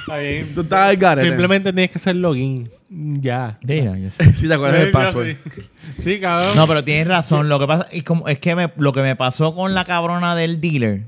Está 0.01 0.19
bien. 0.19 0.55
Tú 0.55 0.61
estás 0.63 0.89
al 0.91 0.97
garete. 0.97 1.29
Simplemente 1.29 1.73
tienes 1.73 1.91
que 1.91 1.99
hacer 1.99 2.17
login. 2.17 2.69
Ya. 2.91 3.59
Mira, 3.63 3.97
yo 3.97 4.11
sé. 4.11 4.33
Si 4.35 4.49
te 4.49 4.55
acuerdas 4.55 4.81
del 4.81 4.91
password. 4.93 5.37
sí. 5.55 5.63
Sí, 5.99 6.21
cabrón. 6.21 6.57
No, 6.57 6.67
pero 6.67 6.83
tienes 6.85 7.07
razón. 7.07 7.49
Lo 7.49 7.59
que 7.59 7.67
pasa 7.67 7.87
es, 7.93 8.03
como, 8.05 8.29
es 8.29 8.39
que 8.39 8.55
me- 8.57 8.73
lo 8.77 8.93
que 8.93 9.03
me 9.03 9.15
pasó 9.17 9.55
con 9.55 9.75
la 9.75 9.85
cabrona 9.85 10.35
del 10.35 10.61
dealer 10.61 11.03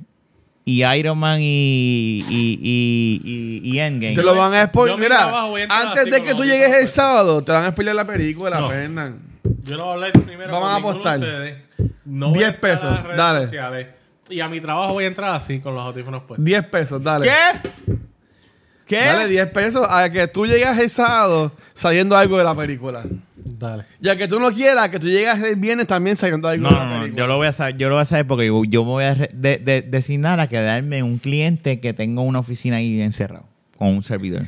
y 0.65 0.83
Iron 0.85 1.19
Man 1.19 1.41
y, 1.41 2.25
y, 2.29 2.59
y, 2.63 3.21
y, 3.25 3.71
y 3.75 3.79
Endgame. 3.81 4.15
Te 4.15 4.23
lo 4.23 4.35
van 4.35 4.55
a 4.55 4.67
spoiler. 4.67 4.97
mi 4.97 5.03
Mira, 5.03 5.31
antes 5.69 6.07
de 6.07 6.23
que 6.23 6.35
tú 6.35 6.45
llegues 6.45 6.75
el 6.79 6.89
sábado, 6.89 7.43
te 7.43 7.53
van 7.53 7.65
a 7.65 7.71
spoiler 7.73 7.95
la 7.95 8.07
película, 8.07 8.61
No. 8.61 8.69
Fernan. 8.71 9.19
Yo 9.63 9.77
no 9.77 9.85
voy 9.85 9.91
a 9.91 9.95
hablar 9.95 10.13
primero 10.13 10.53
Vamos 10.53 10.69
con 10.69 10.73
a 10.73 10.77
apostar. 10.77 11.19
ustedes. 11.19 11.57
No 12.07 12.31
voy 12.31 12.39
10 12.39 12.49
a 12.49 12.55
entrar 12.55 12.73
a 12.73 12.77
pesos, 13.03 13.17
dale. 13.17 13.41
sociales. 13.47 13.87
Y 14.31 14.41
a 14.41 14.49
mi 14.49 14.61
trabajo 14.61 14.95
voy 14.95 15.05
a 15.05 15.09
entrar 15.09 15.35
así, 15.35 15.61
con 15.61 15.75
los 15.75 15.85
audífonos 15.85 16.23
puestos. 16.23 16.45
10 16.45 16.65
pesos, 16.69 17.03
dale. 17.03 17.27
¿Qué? 17.27 17.71
¿Qué? 18.87 18.97
Dale 18.97 19.27
10 19.29 19.47
pesos 19.49 19.87
a 19.89 20.11
que 20.11 20.27
tú 20.29 20.47
llegas 20.47 20.79
el 20.79 20.91
sábado 20.91 21.53
sabiendo 21.73 22.17
algo 22.17 22.37
de 22.39 22.45
la 22.45 22.55
película. 22.55 23.03
Dale. 23.37 23.85
Y 24.01 24.09
a 24.09 24.17
que 24.17 24.29
tú 24.29 24.39
no 24.41 24.51
quieras, 24.53 24.89
que 24.91 24.99
tú 24.99 25.07
llegas 25.07 25.41
el 25.43 25.57
viernes 25.57 25.87
también 25.87 26.17
sabiendo 26.17 26.49
algo 26.49 26.65
No, 26.65 26.71
de 26.71 26.75
la 26.77 26.85
no, 26.85 26.95
no, 26.95 27.01
película. 27.01 27.23
yo 27.23 27.27
lo 27.27 27.37
voy 27.37 27.47
a 27.47 27.53
saber, 27.53 27.77
yo 27.77 27.89
lo 27.89 27.95
voy 27.95 28.03
a 28.03 28.07
saber 28.07 28.27
porque 28.27 28.47
yo, 28.47 28.65
yo 28.65 28.85
me 28.85 28.91
voy 28.91 29.05
a 29.05 29.15
re- 29.15 29.31
de- 29.33 29.59
de- 29.59 29.83
designar 29.83 30.41
a 30.41 30.49
quedarme 30.49 31.03
un 31.03 31.19
cliente 31.19 31.81
que 31.81 31.93
tenga 31.95 32.21
una 32.23 32.39
oficina 32.41 32.77
ahí 32.77 33.01
encerrado 33.01 33.45
con 33.79 33.89
un 33.89 34.03
servidor. 34.03 34.43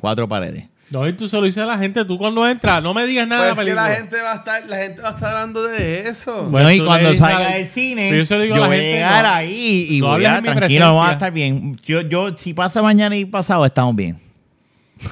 Cuatro 0.00 0.28
paredes. 0.28 0.64
No, 0.90 1.06
y 1.06 1.12
tú 1.12 1.28
se 1.28 1.36
lo 1.36 1.42
dices 1.42 1.62
a 1.62 1.66
la 1.66 1.76
gente. 1.78 2.04
Tú 2.06 2.16
cuando 2.16 2.48
entras, 2.48 2.82
no 2.82 2.94
me 2.94 3.06
digas 3.06 3.28
nada 3.28 3.52
Pues 3.52 3.66
de 3.66 3.70
es 3.70 3.76
la 3.76 3.82
que 3.84 3.88
película. 3.88 3.88
la 3.90 3.94
gente 3.96 4.22
va 4.22 4.32
a 4.32 4.36
estar, 4.36 4.66
la 4.66 4.76
gente 4.78 5.02
va 5.02 5.08
a 5.08 5.12
estar 5.12 5.28
hablando 5.34 5.62
de 5.64 6.08
eso. 6.08 6.44
Bueno, 6.44 6.68
no, 6.68 6.72
y 6.72 6.78
tú 6.78 6.82
le 6.84 6.88
cuando 6.88 7.10
dices 7.10 7.28
salga 7.28 7.50
del 7.54 7.66
cine, 7.66 8.06
Pero 8.10 8.16
yo 8.16 8.24
se 8.24 8.34
lo 8.36 8.42
digo 8.42 8.54
a 8.54 8.56
yo 8.58 8.62
la 8.62 8.68
voy 8.68 8.76
gente, 8.76 8.92
a 8.92 8.96
llegar 9.08 9.24
no- 9.24 9.30
ahí 9.34 9.86
y 9.90 10.00
no 10.00 10.06
voy 10.06 10.14
hables 10.14 10.28
a, 10.30 10.36
en 10.38 10.42
mi 10.42 10.48
tranquilo, 10.58 10.86
no 10.86 10.96
va 10.96 11.08
a 11.08 11.12
estar 11.12 11.32
bien. 11.32 11.76
Yo, 11.84 12.00
yo, 12.02 12.36
si 12.38 12.54
pasa 12.54 12.80
mañana 12.82 13.16
y 13.16 13.24
pasado, 13.26 13.64
estamos 13.66 13.94
bien. 13.96 14.18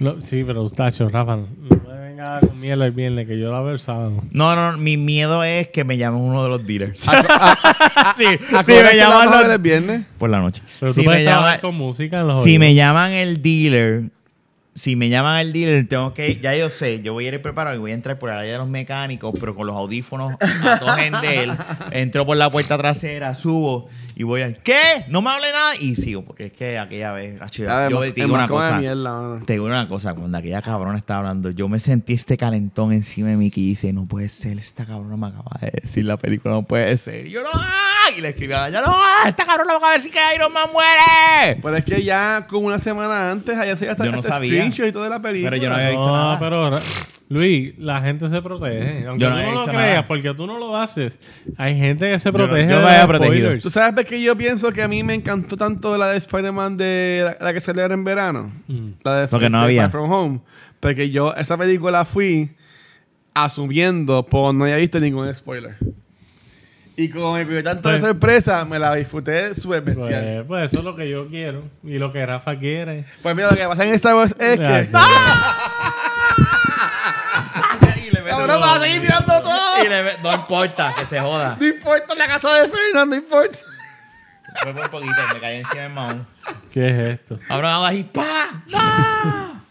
No, 0.00 0.20
sí, 0.20 0.42
pero 0.44 0.68
Tacho, 0.68 1.08
Rafa, 1.08 1.36
no 1.36 1.46
me 1.88 1.98
venga 2.08 2.40
con 2.40 2.58
mierda 2.60 2.86
el 2.86 2.92
viernes, 2.92 3.26
que 3.28 3.38
yo 3.38 3.52
la 3.52 3.60
veo 3.60 3.72
el 3.74 3.78
sábado. 3.78 4.22
No, 4.32 4.54
no, 4.56 4.76
mi 4.76 4.96
miedo 4.96 5.42
es 5.44 5.68
que 5.68 5.84
me 5.84 5.96
llamen 5.96 6.20
uno 6.20 6.42
de 6.42 6.48
los 6.50 6.66
dealers. 6.66 7.00
sí, 7.00 7.06
¿A 7.06 8.14
sí, 8.16 8.26
qué 8.26 8.32
hora 8.32 8.60
es 8.62 8.66
me 8.66 8.72
que 8.72 8.82
la 8.82 8.94
llaman 8.94 9.28
vamos 9.30 9.42
los- 9.44 9.52
el 9.54 9.58
viernes? 9.60 10.02
por 10.18 10.28
la 10.28 10.40
noche. 10.40 10.62
Pero 10.80 10.92
si 10.92 11.00
tú 11.00 11.04
puedes 11.04 11.20
me 11.20 11.24
trabajar 11.24 11.48
llaman, 11.48 11.60
con 11.60 11.74
música 11.76 12.20
en 12.20 12.26
los 12.26 12.42
si 12.42 12.58
me 12.58 12.74
llaman 12.74 13.12
el 13.12 13.40
dealer, 13.42 14.02
si 14.76 14.94
me 14.94 15.08
llaman 15.08 15.40
el 15.40 15.52
dealer, 15.54 15.88
tengo 15.88 16.12
que, 16.12 16.38
ya 16.38 16.54
yo 16.54 16.68
sé, 16.68 17.00
yo 17.00 17.14
voy 17.14 17.24
a 17.24 17.28
ir 17.28 17.40
preparado 17.40 17.74
y 17.74 17.78
voy 17.78 17.92
a 17.92 17.94
entrar 17.94 18.18
por 18.18 18.28
el 18.28 18.36
área 18.36 18.52
de 18.52 18.58
los 18.58 18.68
mecánicos, 18.68 19.34
pero 19.40 19.54
con 19.54 19.66
los 19.66 19.74
audífonos 19.74 20.34
a 20.40 20.76
dos 20.76 20.98
en 20.98 21.14
de 21.22 21.44
él. 21.44 21.52
Entro 21.92 22.26
por 22.26 22.36
la 22.36 22.50
puerta 22.50 22.76
trasera, 22.76 23.34
subo 23.34 23.88
y 24.18 24.22
voy 24.24 24.40
a, 24.40 24.52
¿qué? 24.54 25.04
No 25.08 25.20
me 25.20 25.28
hable 25.30 25.52
nada 25.52 25.76
y 25.78 25.94
sigo, 25.94 26.24
porque 26.24 26.46
es 26.46 26.52
que 26.52 26.78
aquella 26.78 27.12
vez, 27.12 27.38
Ya, 27.52 27.88
yo 27.90 28.00
te 28.00 28.12
digo 28.12 28.34
una 28.34 28.48
cosa. 28.48 28.78
mierda. 28.78 29.38
Te 29.44 29.52
digo 29.52 29.66
una 29.66 29.86
cosa, 29.88 30.14
cuando 30.14 30.38
aquella 30.38 30.62
cabrona 30.62 30.96
estaba 30.96 31.20
hablando, 31.20 31.50
yo 31.50 31.68
me 31.68 31.78
sentí 31.78 32.14
este 32.14 32.36
calentón 32.38 32.92
encima 32.92 33.28
de 33.28 33.36
mí 33.36 33.50
que 33.50 33.60
dice, 33.60 33.92
no 33.92 34.06
puede 34.06 34.28
ser, 34.30 34.58
esta 34.58 34.86
cabrona 34.86 35.16
me 35.18 35.26
acaba 35.26 35.58
de 35.60 35.70
decir 35.82 36.04
la 36.06 36.16
película, 36.16 36.54
no 36.54 36.62
puede 36.62 36.96
ser. 36.96 37.26
Y 37.26 37.30
yo, 37.30 37.42
no, 37.42 37.50
¡ah! 37.52 37.82
y 38.16 38.20
le 38.22 38.30
escribí 38.30 38.54
a 38.54 38.68
ella, 38.68 38.80
no, 38.80 38.96
esta 39.26 39.44
cabrona 39.44 39.72
me 39.72 39.76
acaba 39.76 39.92
de 39.92 39.98
decir 39.98 40.12
que 40.12 40.18
Iron 40.34 40.52
Man 40.52 40.70
muere. 40.72 41.60
Pero 41.62 41.76
es 41.76 41.84
que 41.84 42.02
ya 42.02 42.46
como 42.48 42.66
una 42.68 42.78
semana 42.78 43.30
antes, 43.30 43.58
allá 43.58 43.76
se 43.76 43.84
ya 43.84 43.90
está 43.92 44.04
Yo 44.06 44.12
no 44.12 44.18
este 44.20 44.30
sabía. 44.30 44.50
screenshot 44.52 44.86
y 44.88 44.92
todo 44.92 45.02
de 45.04 45.10
la 45.10 45.20
película. 45.20 45.50
Pero 45.50 45.62
yo 45.62 45.68
no 45.68 45.74
había 45.76 45.90
visto 45.90 46.06
No, 46.06 46.12
nada. 46.16 46.38
pero 46.38 46.80
Luis, 47.28 47.76
la 47.78 48.00
gente 48.02 48.28
se 48.28 48.40
protege. 48.40 49.04
Aunque 49.06 49.24
Yo 49.24 49.30
no 49.30 49.36
tú 49.36 49.42
he 49.42 49.44
no 49.46 49.52
lo 49.52 49.64
creas, 49.64 49.76
nada. 49.88 50.06
porque 50.06 50.34
tú 50.34 50.46
no 50.46 50.58
lo 50.60 50.76
haces. 50.76 51.18
Hay 51.56 51.76
gente 51.76 52.08
que 52.10 52.18
se 52.20 52.28
no- 52.30 52.34
protege. 52.38 52.70
yo 52.70 52.78
de 52.78 52.82
los 52.98 53.06
protegido. 53.06 53.36
spoilers. 53.38 53.62
¿Tú 53.64 53.70
sabes 53.70 53.94
por 53.94 54.04
qué 54.04 54.22
yo 54.22 54.36
pienso 54.36 54.70
que 54.72 54.82
a 54.82 54.86
mí 54.88 55.02
me 55.02 55.14
encantó 55.14 55.56
tanto 55.56 55.96
la 55.98 56.08
de 56.10 56.18
Spider-Man 56.18 56.76
de 56.76 57.22
la, 57.40 57.46
la 57.46 57.52
que 57.52 57.60
salió 57.60 57.84
en 57.84 58.04
verano? 58.04 58.52
Mm. 58.68 58.88
La 59.02 59.20
de 59.22 59.28
Porque 59.28 59.50
no 59.50 59.58
de 59.58 59.64
había. 59.64 59.82
Far 59.82 59.90
From 59.90 60.12
Home. 60.12 60.40
Porque 60.78 61.10
yo 61.10 61.34
esa 61.34 61.58
película 61.58 62.04
fui 62.04 62.50
asumiendo 63.34 64.24
por 64.24 64.54
no 64.54 64.64
había 64.64 64.76
visto 64.76 65.00
ningún 65.00 65.34
spoiler. 65.34 65.74
Y 66.98 67.10
como 67.10 67.34
me 67.34 67.44
pidió 67.44 67.62
tanto 67.62 67.88
de 67.90 67.96
Pues- 67.98 68.08
sorpresa, 68.08 68.64
me 68.64 68.78
la 68.78 68.94
disfruté 68.94 69.52
súper 69.54 69.82
bestial. 69.82 70.08
Pues, 70.08 70.44
pues 70.46 70.66
eso 70.72 70.78
es 70.78 70.84
lo 70.84 70.96
que 70.96 71.10
yo 71.10 71.26
quiero. 71.28 71.64
Y 71.84 71.98
lo 71.98 72.10
que 72.12 72.24
Rafa 72.24 72.56
quiere. 72.58 73.04
Pues 73.22 73.34
mira, 73.36 73.50
lo 73.50 73.56
que 73.56 73.64
pasa 73.66 73.84
en 73.84 73.94
Star 73.94 74.14
Wars 74.14 74.34
es 74.38 74.58
Ah, 74.94 75.52
que... 76.40 76.45
Y 77.96 78.10
le 78.10 78.20
mete 78.20 78.30
¡Cabrón, 78.30 78.50
uno- 78.50 78.60
vas 78.60 78.78
a 78.78 78.82
seguir 78.82 79.00
mirando 79.00 79.42
todo! 79.42 79.84
Y 79.84 79.88
le 79.88 80.02
ve- 80.02 80.16
no 80.22 80.32
importa, 80.34 80.94
que 80.98 81.06
se 81.06 81.20
joda. 81.20 81.56
No 81.60 81.66
importa 81.66 82.14
la 82.14 82.26
casa 82.26 82.54
de 82.54 82.68
Fernan, 82.68 83.10
no 83.10 83.16
importa. 83.16 83.58
Fue 84.62 84.72
por 84.72 84.82
un 84.84 84.90
poquito, 84.90 85.14
me 85.34 85.40
caí 85.40 85.56
encima 85.56 85.82
del 85.82 85.92
mahón. 85.92 86.26
¿Qué 86.72 86.86
es 86.88 87.10
esto? 87.10 87.38
Ahora 87.48 87.74
hago 87.74 87.84
así, 87.86 88.04
¡pa! 88.04 88.24
¡No! 88.68 89.66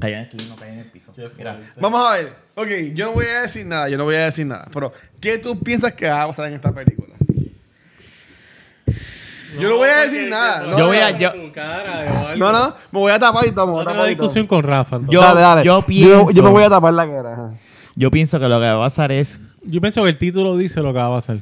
Caí 0.00 0.12
en 0.12 0.18
el 0.20 0.24
estudio, 0.26 0.48
no 0.50 0.56
caí 0.56 0.70
en 0.72 0.78
el 0.80 0.86
piso. 0.86 1.12
Mira, 1.36 1.58
Vamos 1.76 2.08
a 2.10 2.14
ver. 2.14 2.36
Ok, 2.54 2.68
yo 2.94 3.06
no 3.06 3.12
voy 3.12 3.26
a 3.26 3.42
decir 3.42 3.66
nada, 3.66 3.88
yo 3.88 3.98
no 3.98 4.04
voy 4.04 4.14
a 4.16 4.26
decir 4.26 4.46
nada. 4.46 4.66
Pero, 4.72 4.92
¿qué 5.20 5.38
tú 5.38 5.58
piensas 5.62 5.92
que 5.94 6.08
va 6.08 6.22
a 6.22 6.26
pasar 6.28 6.46
en 6.46 6.54
esta 6.54 6.72
película? 6.72 7.14
Yo 9.60 9.68
no 9.68 9.76
voy 9.76 9.88
a 9.88 9.96
decir 10.02 10.28
nada. 10.28 10.66
No, 10.66 10.78
Yo 10.78 10.86
voy 10.86 10.96
no, 10.98 11.04
a- 11.04 11.10
yo-. 11.18 11.32
No, 12.36 12.52
no, 12.52 12.68
me 12.92 12.98
voy 13.00 13.12
a 13.12 13.18
tapar 13.18 13.44
y 13.44 13.48
a 13.48 13.62
Otra 13.62 13.92
tapar 13.92 14.06
y 14.06 14.10
discusión 14.14 14.46
con 14.46 14.62
Rafa. 14.62 14.98
Yo- 15.00 15.06
Yo, 15.12 15.20
Dale, 15.20 15.40
dale. 15.40 15.64
yo 15.64 15.80
Yo, 15.80 15.86
pienso- 15.86 16.30
yo 16.32 16.42
me 16.42 16.50
voy 16.50 16.62
a 16.64 16.70
tapar 16.70 16.92
la 16.94 17.06
cara. 17.06 17.32
ajá. 17.32 17.50
yo 17.96 18.10
pienso 18.10 18.38
que 18.40 18.48
lo 18.48 18.58
que 18.60 18.66
va 18.66 18.74
a 18.74 18.78
pasar 18.78 19.12
es. 19.12 19.40
pienso 19.80 20.02
que 20.02 20.08
el 20.08 20.18
título 20.18 20.56
dice 20.56 20.80
lo 20.80 20.92
que 20.92 20.98
va 20.98 21.06
a 21.06 21.16
pasar. 21.16 21.38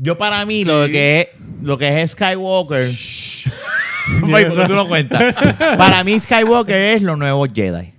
Yo 0.00 0.18
para 0.18 0.44
mí, 0.44 0.64
lo 0.64 0.86
que 0.86 1.20
es, 1.20 1.28
lo 1.62 1.78
que 1.78 2.02
es 2.02 2.10
Skywalker. 2.12 2.84
Ay, 4.34 4.44
porque 4.46 4.66
tú 4.66 4.74
no 4.74 4.86
cuentas. 4.86 5.34
para 5.78 6.04
mí, 6.04 6.18
Skywalker 6.18 6.76
es 6.76 7.02
los 7.02 7.16
nuevos 7.16 7.48
Jedi. 7.54 7.94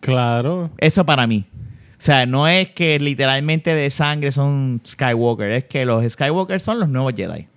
Claro. 0.00 0.70
Eso 0.78 1.04
para 1.06 1.26
mí. 1.26 1.44
O 1.98 2.02
sea, 2.06 2.26
no 2.26 2.46
es 2.46 2.70
que 2.70 2.98
literalmente 2.98 3.74
de 3.74 3.88
sangre 3.90 4.30
son 4.32 4.80
Skywalker, 4.86 5.50
es 5.52 5.64
que 5.64 5.84
los 5.86 6.04
Skywalker 6.12 6.60
son 6.60 6.78
los 6.80 6.88
nuevos 6.88 7.14
Jedi. 7.16 7.48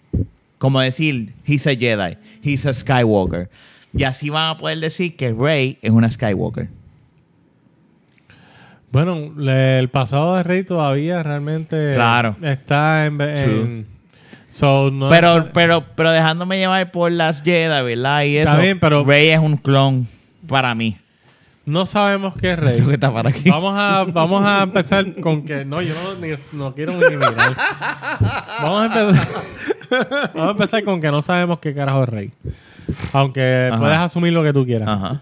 Como 0.60 0.80
decir, 0.82 1.34
he's 1.48 1.66
a 1.66 1.72
Jedi, 1.76 2.18
he's 2.44 2.66
a 2.68 2.74
Skywalker. 2.74 3.50
Y 3.94 4.04
así 4.04 4.30
van 4.30 4.50
a 4.52 4.58
poder 4.58 4.80
decir 4.80 5.16
que 5.16 5.34
Rey 5.34 5.80
es 5.82 5.90
una 5.90 6.12
Skywalker. 6.12 6.70
Bueno, 8.92 9.32
le- 9.38 9.80
el 9.80 9.90
pasado 9.90 10.36
de 10.36 10.44
Rey 10.44 10.64
todavía 10.64 11.22
realmente 11.24 11.92
Claro. 11.94 12.36
está 12.42 13.06
en... 13.06 13.22
en- 13.22 13.88
so, 14.50 14.90
no 14.92 15.10
Pero, 15.10 15.50
pero, 15.54 15.86
pero 15.96 16.12
dejándome 16.12 16.58
llevar 16.58 16.92
por 16.92 17.12
las 17.12 17.42
Jedi, 17.44 17.84
¿verdad? 17.84 18.24
Y 18.24 18.38
eso, 18.38 18.50
Está 18.50 18.62
bien, 18.62 18.80
pero- 18.80 19.04
Rey 19.04 19.30
es 19.30 19.40
un 19.40 19.58
clon 19.58 20.08
para 20.48 20.74
mí. 20.76 20.98
No 21.70 21.86
sabemos 21.86 22.34
qué 22.40 22.52
es 22.54 22.60
Rey. 22.60 22.98
Para 22.98 23.30
aquí. 23.30 23.50
Vamos 23.50 23.74
a, 23.78 24.04
vamos 24.06 24.46
a 24.46 24.64
empezar 24.64 25.16
con 25.22 25.44
que... 25.46 25.64
No, 25.66 25.82
yo 25.82 25.94
no, 25.96 26.16
ni- 26.16 26.36
no 26.54 26.74
quiero 26.76 26.94
ni 26.94 27.16
mirar. 27.16 27.56
Vamos 28.62 28.82
a 28.82 28.86
empezar... 28.86 29.28
Vamos 30.34 30.48
a 30.48 30.52
empezar 30.52 30.84
con 30.84 31.00
que 31.02 31.10
no 31.12 31.22
sabemos 31.22 31.60
qué 31.60 31.74
carajo 31.74 32.04
es 32.04 32.10
Rey. 32.10 32.32
Aunque 33.14 33.70
Ajá. 33.72 33.80
puedes 33.80 33.98
asumir 33.98 34.34
lo 34.34 34.44
que 34.44 34.54
tú 34.54 34.66
quieras. 34.66 34.88
Ajá. 34.90 35.22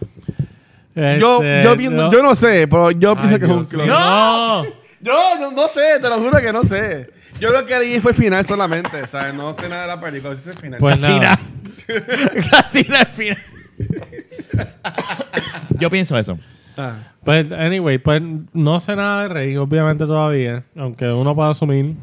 Yo, 1.19 1.43
Este, 1.43 1.61
yo, 1.63 1.77
pienso- 1.77 2.11
yo 2.11 2.23
no 2.23 2.33
sé, 2.35 2.67
pero 2.67 2.89
yo 2.91 3.13
pienso 3.15 3.33
Ay, 3.35 3.39
que 3.39 3.45
es 3.45 3.51
un 3.51 3.57
Dios 3.59 3.67
clon. 3.69 3.85
mío. 3.85 3.93
No. 3.99 4.63
Yo 4.99 5.13
no, 5.39 5.51
no 5.51 5.67
sé, 5.67 5.99
te 6.01 6.09
lo 6.09 6.17
juro 6.17 6.39
que 6.41 6.51
no 6.51 6.63
sé. 6.63 7.09
Yo 7.39 7.51
lo 7.51 7.63
que 7.67 7.77
leí 7.77 7.99
fue 7.99 8.11
el 8.11 8.17
final 8.17 8.43
solamente, 8.45 9.07
¿sabes? 9.07 9.33
No 9.35 9.53
sé 9.53 9.69
nada 9.69 9.83
de 9.83 9.87
la 9.89 10.01
película, 10.01 10.33
es 10.33 10.47
el 10.47 10.53
final. 10.57 10.79
Pues 10.79 10.95
Casi 10.99 11.19
nada. 11.19 11.19
nada. 11.19 11.39
Casi 12.51 12.83
nada 12.83 13.01
al 13.03 13.07
final. 13.13 13.37
Yo 15.79 15.89
pienso 15.89 16.17
eso. 16.17 16.37
Ah. 16.77 16.97
Pues, 17.23 17.51
anyway, 17.51 17.97
pues 17.97 18.21
no 18.53 18.79
sé 18.79 18.95
nada 18.95 19.23
de 19.23 19.29
Rey, 19.29 19.57
obviamente 19.57 20.05
todavía, 20.05 20.63
aunque 20.75 21.07
uno 21.11 21.35
pueda 21.35 21.49
asumir. 21.49 21.95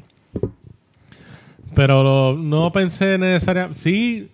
Pero 1.74 2.02
lo- 2.02 2.36
no 2.38 2.70
pensé 2.72 3.18
necesariamente. 3.18 3.80
Sí, 3.80 4.30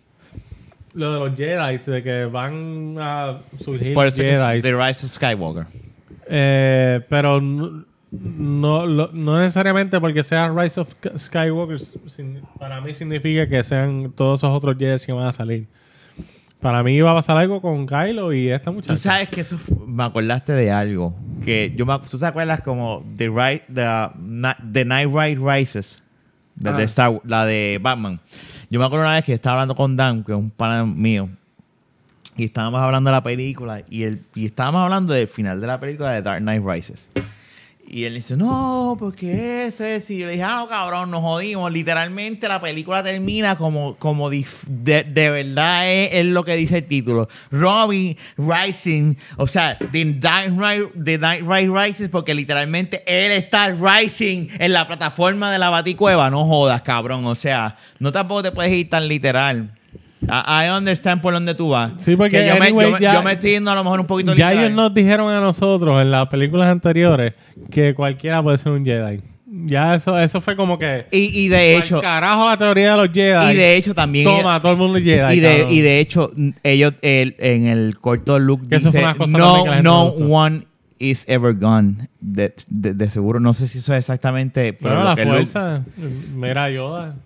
lo 0.94 1.12
de 1.14 1.20
los 1.28 1.36
Jedi, 1.38 1.78
de 1.90 2.02
que 2.02 2.24
van 2.26 2.96
a 2.98 3.38
surgir 3.62 3.94
Por 3.94 4.06
eso 4.06 4.22
Jedi. 4.22 4.60
The 4.60 4.72
Rise 4.74 5.06
of 5.06 5.12
Skywalker. 5.12 5.66
Eh, 6.26 7.00
pero 7.08 7.40
no, 7.40 7.84
no, 8.10 8.86
lo- 8.86 9.10
no 9.12 9.38
necesariamente 9.38 9.98
porque 10.00 10.22
sea 10.24 10.48
Rise 10.54 10.80
of 10.80 10.94
Sk- 11.00 11.18
Skywalker, 11.18 11.78
sin- 11.80 12.40
para 12.58 12.80
mí 12.80 12.94
significa 12.94 13.48
que 13.48 13.62
sean 13.64 14.12
todos 14.12 14.40
esos 14.40 14.50
otros 14.54 14.76
Jedi 14.78 15.04
que 15.04 15.12
van 15.12 15.26
a 15.26 15.32
salir. 15.32 15.66
Para 16.60 16.82
mí 16.82 16.92
iba 16.92 17.10
a 17.10 17.14
pasar 17.14 17.36
algo 17.38 17.62
con 17.62 17.86
Kylo 17.86 18.32
y 18.34 18.50
esta 18.50 18.66
Tú 18.70 18.74
muchacha. 18.76 18.96
sabes 18.96 19.30
que 19.30 19.40
eso 19.40 19.58
me 19.86 20.04
acordaste 20.04 20.52
de 20.52 20.70
algo. 20.70 21.14
Que 21.44 21.72
yo 21.74 21.86
me, 21.86 21.98
¿Tú 22.10 22.18
te 22.18 22.26
acuerdas 22.26 22.60
como 22.60 23.02
The, 23.16 23.28
Right, 23.30 23.62
the, 23.72 24.54
the 24.72 24.84
Night 24.84 25.08
Ride 25.10 25.38
Rises? 25.42 25.96
De, 26.56 26.70
de 26.72 26.82
Ah. 26.82 26.84
Star 26.84 27.20
la 27.24 27.46
de 27.46 27.78
Batman. 27.80 28.20
Yo 28.68 28.78
me 28.78 28.84
acuerdo 28.84 29.06
una 29.06 29.14
vez 29.14 29.24
que 29.24 29.32
estaba 29.32 29.54
hablando 29.54 29.74
con 29.74 29.96
Dan, 29.96 30.22
que 30.22 30.32
es 30.32 30.38
un 30.38 30.50
pana 30.50 30.84
mío. 30.84 31.30
Y 32.36 32.44
estábamos 32.44 32.80
hablando 32.82 33.08
de 33.08 33.16
la 33.16 33.22
película. 33.22 33.82
Y, 33.88 34.02
el, 34.02 34.20
y 34.34 34.44
estábamos 34.46 34.82
hablando 34.82 35.14
del 35.14 35.28
final 35.28 35.60
de 35.60 35.66
la 35.66 35.80
película 35.80 36.12
de 36.12 36.20
Dark 36.20 36.40
Knight 36.42 36.62
Rises. 36.64 37.10
Y 37.92 38.04
él 38.04 38.14
dice, 38.14 38.36
no, 38.36 38.94
porque 39.00 39.66
eso 39.66 39.82
es. 39.84 40.08
Y 40.10 40.18
yo 40.18 40.26
le 40.26 40.32
dije, 40.32 40.44
ah, 40.44 40.60
no, 40.60 40.68
cabrón, 40.68 41.10
nos 41.10 41.22
jodimos. 41.22 41.72
Literalmente 41.72 42.46
la 42.46 42.60
película 42.60 43.02
termina 43.02 43.56
como, 43.56 43.96
como 43.96 44.30
de, 44.30 44.46
de 44.68 45.30
verdad 45.30 45.90
es, 45.90 46.10
es 46.12 46.26
lo 46.26 46.44
que 46.44 46.54
dice 46.54 46.78
el 46.78 46.84
título. 46.86 47.28
Robin 47.50 48.16
Rising, 48.36 49.16
o 49.38 49.48
sea, 49.48 49.76
The 49.76 50.04
Dark 50.20 50.52
Knight, 50.52 50.90
The 51.02 51.18
Rises, 51.66 52.08
porque 52.10 52.32
literalmente 52.32 53.02
él 53.06 53.32
está 53.32 53.70
rising 53.70 54.46
en 54.60 54.72
la 54.72 54.86
plataforma 54.86 55.50
de 55.50 55.58
la 55.58 55.70
baticueva. 55.70 56.30
No 56.30 56.44
jodas, 56.44 56.82
cabrón. 56.82 57.26
O 57.26 57.34
sea, 57.34 57.76
no 57.98 58.12
tampoco 58.12 58.44
te 58.44 58.52
puedes 58.52 58.72
ir 58.72 58.88
tan 58.88 59.08
literal. 59.08 59.79
I, 60.22 60.68
understand 60.76 61.20
por 61.22 61.32
dónde 61.32 61.54
tú 61.54 61.70
vas. 61.70 61.92
Sí, 61.98 62.14
porque 62.16 62.38
Que 62.40 62.46
yo, 62.48 62.56
me, 62.56 62.66
anyway, 62.66 62.86
yo 62.86 62.92
me- 62.92 63.00
ya- 63.00 63.14
yo 63.14 63.22
me 63.22 63.32
estoy 63.32 63.50
yendo 63.52 63.70
a 63.70 63.74
lo 63.74 63.82
mejor 63.84 64.00
un 64.00 64.06
poquito 64.06 64.34
Ya 64.34 64.48
literal. 64.50 64.64
ellos 64.66 64.76
nos 64.76 64.94
dijeron 64.94 65.32
a 65.32 65.40
nosotros 65.40 66.00
en 66.02 66.10
las 66.10 66.26
películas 66.28 66.68
anteriores 66.68 67.32
que 67.70 67.94
cualquiera 67.94 68.42
puede 68.42 68.58
ser 68.58 68.72
un 68.72 68.84
Jedi. 68.84 69.20
Ya 69.52 69.94
eso, 69.96 70.16
eso 70.18 70.40
fue 70.40 70.54
como 70.54 70.78
que. 70.78 71.06
Y, 71.10 71.44
y 71.44 71.48
de 71.48 71.76
"Al 71.76 71.82
hecho, 71.82 72.00
carajo 72.00 72.46
la 72.46 72.56
teoría 72.56 72.92
de 72.92 72.96
los 73.06 73.12
Jedi. 73.14 73.52
y 73.52 73.56
de 73.56 73.76
hecho 73.76 73.94
también. 73.94 74.24
Toma, 74.24 74.60
todo 74.62 74.72
el 74.72 74.78
mundo 74.78 74.98
es 74.98 75.04
Jedi. 75.04 75.34
y, 75.36 75.40
de, 75.40 75.48
cabrón". 75.56 75.72
y 75.74 75.80
de 75.80 76.00
hecho, 76.00 76.30
ellos 76.62 76.94
el- 77.02 77.34
en 77.38 77.66
el 77.66 77.98
corto 77.98 78.38
look 78.38 78.68
Que 78.68 78.78
dice 78.78 79.02
no, 79.02 79.14
no 79.26 79.82
no 79.82 80.10
gustó". 80.12 80.24
one 80.26 80.66
is 80.98 81.24
ever 81.28 81.54
gone. 81.54 82.08
De, 82.20 82.54
de- 82.68 82.94
de 82.94 83.10
seguro, 83.10 83.40
no 83.40 83.52
sé 83.54 83.66
si 83.66 83.78
eso 83.78 83.92
es 83.94 84.00
exactamente. 84.00 84.74
Pero 84.74 84.94
lo 84.96 85.04
la 85.04 85.16
que 85.16 85.24
Luke- 85.24 85.34
fuerza. 85.36 85.82
Mira 86.36 86.70
Yoda. 86.70 87.16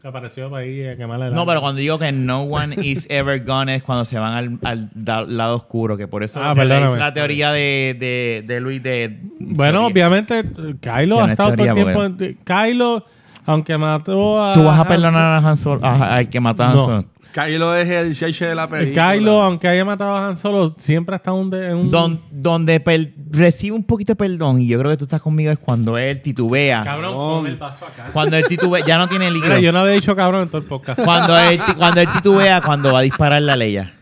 Que 0.00 0.06
apareció 0.08 0.48
para 0.48 0.62
ahí 0.62 0.86
a 0.86 0.96
quemarle 0.96 1.26
el 1.26 1.34
no, 1.34 1.44
pero 1.44 1.60
cuando 1.60 1.80
digo 1.80 1.98
que 1.98 2.12
no 2.12 2.42
one 2.44 2.76
is 2.82 3.06
ever 3.10 3.44
gone 3.44 3.74
es 3.74 3.82
cuando 3.82 4.04
se 4.04 4.18
van 4.18 4.34
al, 4.34 4.58
al 4.64 5.36
lado 5.36 5.56
oscuro, 5.56 5.96
que 5.96 6.06
por 6.06 6.22
eso 6.22 6.40
Ah, 6.42 6.54
dice 6.54 6.66
la 6.98 7.12
teoría 7.12 7.50
de, 7.52 7.96
de, 7.98 8.44
de 8.46 8.60
Luis 8.60 8.82
de... 8.82 9.18
Bueno, 9.40 9.86
obviamente, 9.86 10.44
Kylo 10.80 11.20
ha 11.20 11.24
es 11.24 11.30
estado 11.32 11.54
todo 11.54 11.66
el 11.66 11.74
tiempo. 11.74 12.04
en- 12.04 12.38
Kylo, 12.44 13.04
aunque 13.46 13.76
mató 13.78 14.44
a. 14.44 14.52
Tú 14.52 14.62
vas 14.62 14.78
a 14.78 14.86
perdonar 14.86 15.22
a 15.22 15.38
Han 15.38 15.56
Solo, 15.56 15.80
al 15.84 16.28
que 16.28 16.38
mató 16.38 16.62
a 16.62 16.70
Han 16.70 16.76
No. 16.76 17.04
Kylo 17.32 17.76
es 17.76 17.88
el 17.88 18.14
cheche 18.16 18.46
de 18.46 18.54
la 18.54 18.68
película. 18.68 19.12
Kylo, 19.12 19.42
aunque 19.42 19.68
haya 19.68 19.84
matado 19.84 20.16
a 20.16 20.26
Han 20.28 20.36
Solo, 20.36 20.70
siempre 20.76 21.14
estado 21.16 21.36
un 21.36 21.50
de- 21.50 21.68
en 21.70 21.76
un. 21.76 21.90
Don- 21.90 22.20
donde 22.30 22.80
per- 22.80 23.12
recibe 23.30 23.76
un 23.76 23.84
poquito 23.84 24.12
de 24.12 24.16
perdón, 24.16 24.60
y 24.60 24.66
yo 24.66 24.78
creo 24.78 24.90
que 24.90 24.96
tú 24.96 25.04
estás 25.04 25.22
conmigo, 25.22 25.52
es 25.52 25.58
cuando 25.58 25.96
él 25.98 26.20
titubea. 26.22 26.82
Cabrón, 26.84 27.14
ponme 27.14 27.50
el 27.50 27.58
paso 27.58 27.86
acá. 27.86 28.04
Cuando 28.12 28.36
él 28.36 28.44
titubea, 28.48 28.84
ya 28.84 28.98
no 28.98 29.08
tiene 29.08 29.30
líquido. 29.30 29.50
Mira, 29.50 29.60
yo 29.60 29.72
no 29.72 29.80
había 29.80 29.92
dicho 29.92 30.16
cabrón 30.16 30.42
en 30.42 30.48
todo 30.48 30.58
el 30.62 30.66
podcast. 30.66 31.00
Cuando 31.04 31.38
él, 31.38 31.60
cuando 31.76 32.00
él 32.00 32.08
titubea, 32.12 32.60
cuando 32.62 32.92
va 32.92 33.00
a 33.00 33.02
disparar 33.02 33.42
la 33.42 33.56
Leia. 33.56 33.92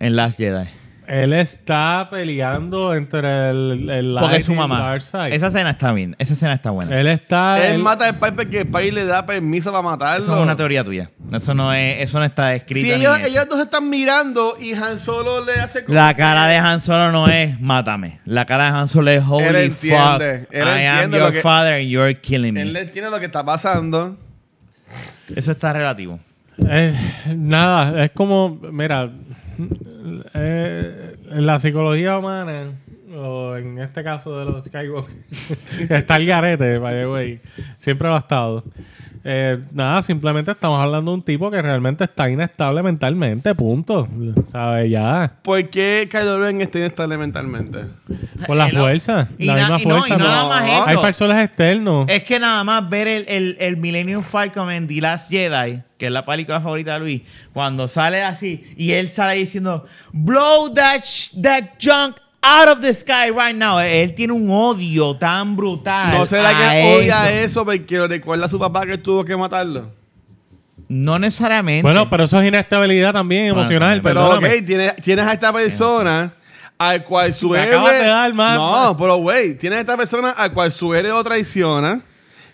En 0.00 0.16
Last 0.16 0.38
Jedi. 0.38 0.68
Él 1.08 1.32
está 1.32 2.06
peleando 2.10 2.94
entre 2.94 3.48
el, 3.50 3.88
el 3.88 4.16
Porque 4.20 4.36
es 4.36 4.44
su 4.44 4.54
mamá. 4.54 4.94
Esa 4.96 5.46
escena 5.46 5.70
está 5.70 5.90
bien. 5.92 6.14
Esa 6.18 6.34
escena 6.34 6.52
está 6.52 6.70
buena. 6.70 7.00
Él 7.00 7.06
está. 7.06 7.64
Él 7.66 7.76
él- 7.76 7.82
mata 7.82 8.06
al 8.08 8.18
pai 8.18 8.32
porque 8.32 8.60
el 8.60 8.94
le 8.94 9.04
da 9.06 9.24
permiso 9.24 9.70
para 9.70 9.82
matarlo. 9.82 10.22
Eso 10.22 10.36
es 10.36 10.42
una 10.42 10.54
teoría 10.54 10.84
tuya. 10.84 11.10
Eso 11.32 11.54
no 11.54 11.72
es, 11.72 12.02
eso 12.02 12.18
no 12.18 12.26
está 12.26 12.54
escrito. 12.54 12.84
Si 12.86 12.92
ellos, 12.92 13.18
ellos 13.20 13.48
dos 13.48 13.58
están 13.58 13.88
mirando 13.88 14.54
y 14.60 14.74
Han 14.74 14.98
Solo 14.98 15.44
le 15.44 15.54
hace 15.54 15.82
como 15.84 15.94
La 15.98 16.12
que- 16.12 16.18
cara 16.20 16.46
de 16.46 16.56
Han 16.56 16.80
Solo 16.80 17.10
no 17.10 17.26
es 17.28 17.58
mátame. 17.58 18.20
La 18.26 18.44
cara 18.44 18.64
de 18.70 18.78
Han 18.78 18.88
Solo 18.88 19.10
es 19.10 19.22
holy 19.26 19.44
Él 19.46 19.56
entiende. 19.56 20.40
fuck. 20.40 20.48
Él 20.54 20.68
I 20.68 20.84
am 20.86 20.94
entiende 21.04 21.18
your 21.18 21.26
lo 21.28 21.32
que- 21.32 21.40
father 21.40 21.72
and 21.80 21.88
you're 21.88 22.14
killing 22.14 22.52
me. 22.52 22.60
Él 22.62 22.76
entiende 22.76 23.10
lo 23.10 23.18
que 23.18 23.26
está 23.26 23.42
pasando. 23.42 24.16
Eso 25.34 25.52
está 25.52 25.72
relativo. 25.72 26.20
Eh, 26.68 26.92
nada, 27.36 28.04
es 28.04 28.10
como, 28.10 28.58
mira, 28.72 29.08
eh, 30.34 31.16
en 31.30 31.46
la 31.46 31.58
psicología 31.58 32.18
humana, 32.18 32.72
o 33.14 33.56
en 33.56 33.78
este 33.78 34.02
caso 34.04 34.38
de 34.38 34.44
los 34.44 34.64
Skywalker, 34.64 35.14
está 35.90 36.16
el 36.16 36.26
garete, 36.26 36.78
by 36.78 37.40
siempre 37.76 38.08
lo 38.08 38.14
ha 38.14 38.18
estado. 38.18 38.64
Eh, 39.24 39.58
nada, 39.72 40.02
simplemente 40.02 40.50
estamos 40.52 40.80
hablando 40.82 41.10
de 41.10 41.14
un 41.16 41.22
tipo 41.22 41.50
que 41.50 41.60
realmente 41.60 42.04
está 42.04 42.28
inestable 42.30 42.82
mentalmente, 42.82 43.54
punto. 43.54 44.08
¿Sabes? 44.52 44.90
Ya. 44.90 45.32
¿Por 45.42 45.68
qué 45.70 46.08
Kylo 46.10 46.38
Ren 46.40 46.60
está 46.60 46.78
inestable 46.78 47.18
mentalmente? 47.18 47.86
Por 48.46 48.56
la 48.56 48.68
fuerza. 48.68 49.28
Y 49.38 49.46
la 49.46 49.54
na- 49.54 49.76
misma 49.76 49.80
y 49.80 49.86
no, 49.86 49.98
fuerza. 49.98 50.14
y 50.14 50.18
no 50.18 50.24
nada 50.28 50.48
más 50.48 50.64
eso. 50.68 50.86
Hay 50.86 50.96
factores 50.96 51.36
externos. 51.44 52.06
Es 52.08 52.24
que 52.24 52.38
nada 52.38 52.62
más 52.64 52.88
ver 52.88 53.08
el, 53.08 53.24
el, 53.28 53.56
el 53.60 53.76
Millennium 53.76 54.22
Falcon 54.22 54.70
en 54.70 54.86
The 54.86 55.00
Last 55.00 55.30
Jedi, 55.30 55.82
que 55.98 56.06
es 56.06 56.12
la 56.12 56.24
película 56.24 56.60
favorita 56.60 56.94
de 56.94 57.00
Luis, 57.00 57.22
cuando 57.52 57.88
sale 57.88 58.22
así 58.22 58.64
y 58.76 58.92
él 58.92 59.08
sale 59.08 59.34
diciendo, 59.34 59.84
blow 60.12 60.72
that, 60.72 61.00
sh- 61.00 61.40
that 61.42 61.64
junk 61.80 62.16
out 62.42 62.68
of 62.68 62.80
the 62.80 62.92
sky 62.94 63.30
right 63.30 63.54
now. 63.56 63.78
Él 63.80 64.14
tiene 64.14 64.32
un 64.32 64.48
odio 64.50 65.16
tan 65.16 65.56
brutal. 65.56 66.16
¿No 66.16 66.26
será 66.26 66.50
a 66.50 66.70
que 66.72 66.96
odia 66.96 67.32
eso 67.42 67.64
porque 67.64 68.06
recuerda 68.06 68.46
a 68.46 68.48
su 68.48 68.58
papá 68.58 68.86
que 68.86 68.98
tuvo 68.98 69.24
que 69.24 69.36
matarlo? 69.36 69.90
No 70.88 71.18
necesariamente. 71.18 71.82
Bueno, 71.82 72.08
pero 72.08 72.24
eso 72.24 72.40
es 72.40 72.48
inestabilidad 72.48 73.12
también 73.12 73.48
Bueno, 73.52 73.60
emocional. 73.62 74.00
también. 74.00 74.24
Pero, 74.40 74.58
ok, 74.58 74.66
tienes, 74.66 74.96
tienes 74.96 75.26
a 75.26 75.32
esta 75.34 75.52
persona 75.52 76.32
al 76.78 77.04
cual 77.04 77.34
su 77.34 77.54
héroe... 77.54 77.68
acabas 77.74 77.98
de 78.00 78.06
dar 78.06 78.32
más- 78.34 78.56
no, 78.56 78.96
pero 78.96 79.16
güey, 79.16 79.54
tienes 79.56 79.78
a 79.78 79.80
esta 79.80 79.96
persona 79.96 80.30
al 80.30 80.52
cual 80.52 80.72
su 80.72 80.94
héroe 80.94 81.10
lo 81.10 81.22
traiciona 81.24 82.00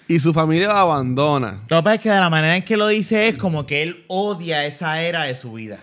y 0.09 0.18
su 0.18 0.32
familia 0.32 0.68
lo 0.68 0.74
abandona. 0.76 1.61
Lo 1.68 1.76
que 1.76 1.82
pasa 1.82 1.95
es 1.95 2.01
que 2.01 2.11
de 2.11 2.20
la 2.20 2.30
manera 2.30 2.57
en 2.57 2.62
que 2.62 2.76
lo 2.76 2.89
dice 2.89 3.28
es 3.28 3.37
como 3.37 3.66
que 3.66 3.82
él 3.82 4.05
odia 4.09 4.64
esa 4.66 5.01
era 5.03 5.24
de 5.24 5.37
su 5.37 5.53
vida. 5.53 5.78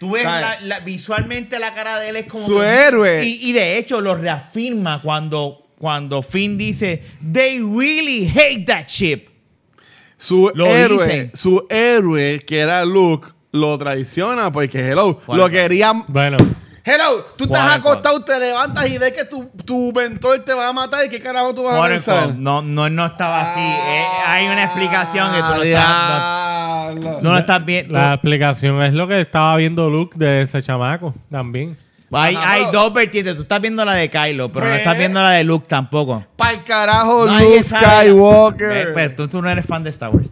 Tú 0.00 0.12
ves 0.12 0.24
la- 0.24 0.58
la- 0.62 0.80
visualmente 0.80 1.58
la 1.58 1.74
cara 1.74 1.98
de 2.00 2.08
él 2.08 2.16
es 2.16 2.24
como... 2.26 2.46
Su 2.46 2.58
que- 2.58 2.64
héroe. 2.66 3.22
Y, 3.22 3.50
y 3.50 3.52
de 3.52 3.76
hecho 3.76 4.00
lo 4.00 4.14
reafirma 4.16 5.02
cuando, 5.02 5.66
cuando 5.78 6.22
Finn 6.22 6.56
dice, 6.56 7.02
they 7.32 7.60
really 7.60 8.26
hate 8.26 8.64
that 8.66 8.86
ship. 8.86 9.26
Su 10.16 10.50
Lo 10.54 10.66
héroe, 10.66 11.04
dicen. 11.06 11.30
su 11.34 11.66
héroe, 11.68 12.40
que 12.46 12.60
era 12.60 12.84
Luke, 12.86 13.28
lo 13.52 13.76
traiciona 13.78 14.50
porque, 14.50 14.78
hello, 14.80 15.18
¿Cuál 15.24 15.38
lo 15.38 15.44
fue? 15.44 15.52
quería... 15.52 15.92
Bueno, 16.08 16.38
Hello, 16.82 17.26
tú 17.36 17.44
estás 17.44 17.60
¿Cuál, 17.66 17.78
acostado, 17.78 18.24
te 18.24 18.40
levantas 18.40 18.90
y 18.90 18.96
ves 18.96 19.12
que 19.12 19.26
tu, 19.26 19.44
tu 19.66 19.92
mentor 19.92 20.42
te 20.44 20.54
va 20.54 20.68
a 20.68 20.72
matar 20.72 21.04
y 21.04 21.10
qué 21.10 21.20
carajo 21.20 21.54
tú 21.54 21.62
vas 21.62 21.74
a 21.74 21.78
Por 21.78 21.90
pensar. 21.90 22.34
no, 22.34 22.62
no, 22.62 22.88
no 22.88 23.04
estaba 23.04 23.52
así. 23.52 23.60
Eh, 23.60 24.04
hay 24.26 24.46
una 24.46 24.64
explicación 24.64 25.30
que 25.30 25.38
tú 25.40 25.44
no 25.56 25.62
estás, 25.62 25.84
no, 26.94 27.00
Diablo. 27.00 27.20
no 27.22 27.30
lo 27.32 27.38
estás 27.38 27.64
viendo. 27.64 27.94
la 27.94 28.14
explicación 28.14 28.82
es 28.82 28.94
lo 28.94 29.06
que 29.08 29.20
estaba 29.20 29.56
viendo 29.56 29.88
Luke 29.90 30.16
de 30.18 30.42
ese 30.42 30.62
chamaco 30.62 31.14
también. 31.30 31.76
Hay, 32.12 32.34
Ajá, 32.34 32.50
hay 32.52 32.62
pero- 32.66 32.80
dos 32.82 32.92
vertientes. 32.94 33.36
Tú 33.36 33.42
estás 33.42 33.60
viendo 33.60 33.84
la 33.84 33.94
de 33.94 34.10
Kylo, 34.10 34.50
pero 34.50 34.64
no 34.66 34.70
Pues- 34.72 34.78
estás 34.80 34.98
viendo 34.98 35.22
la 35.22 35.30
de 35.30 35.44
Luke 35.44 35.66
tampoco. 35.68 36.26
Pa'l 36.36 36.64
carajo, 36.64 37.24
Nadie 37.26 37.58
Luke. 37.58 37.64
Skywalker. 37.64 38.72
Eh, 38.72 38.86
pero 38.94 39.14
tú, 39.14 39.28
tú 39.28 39.42
no 39.42 39.48
eres 39.48 39.64
fan 39.64 39.84
de 39.84 39.90
Star 39.90 40.10
Wars. 40.10 40.30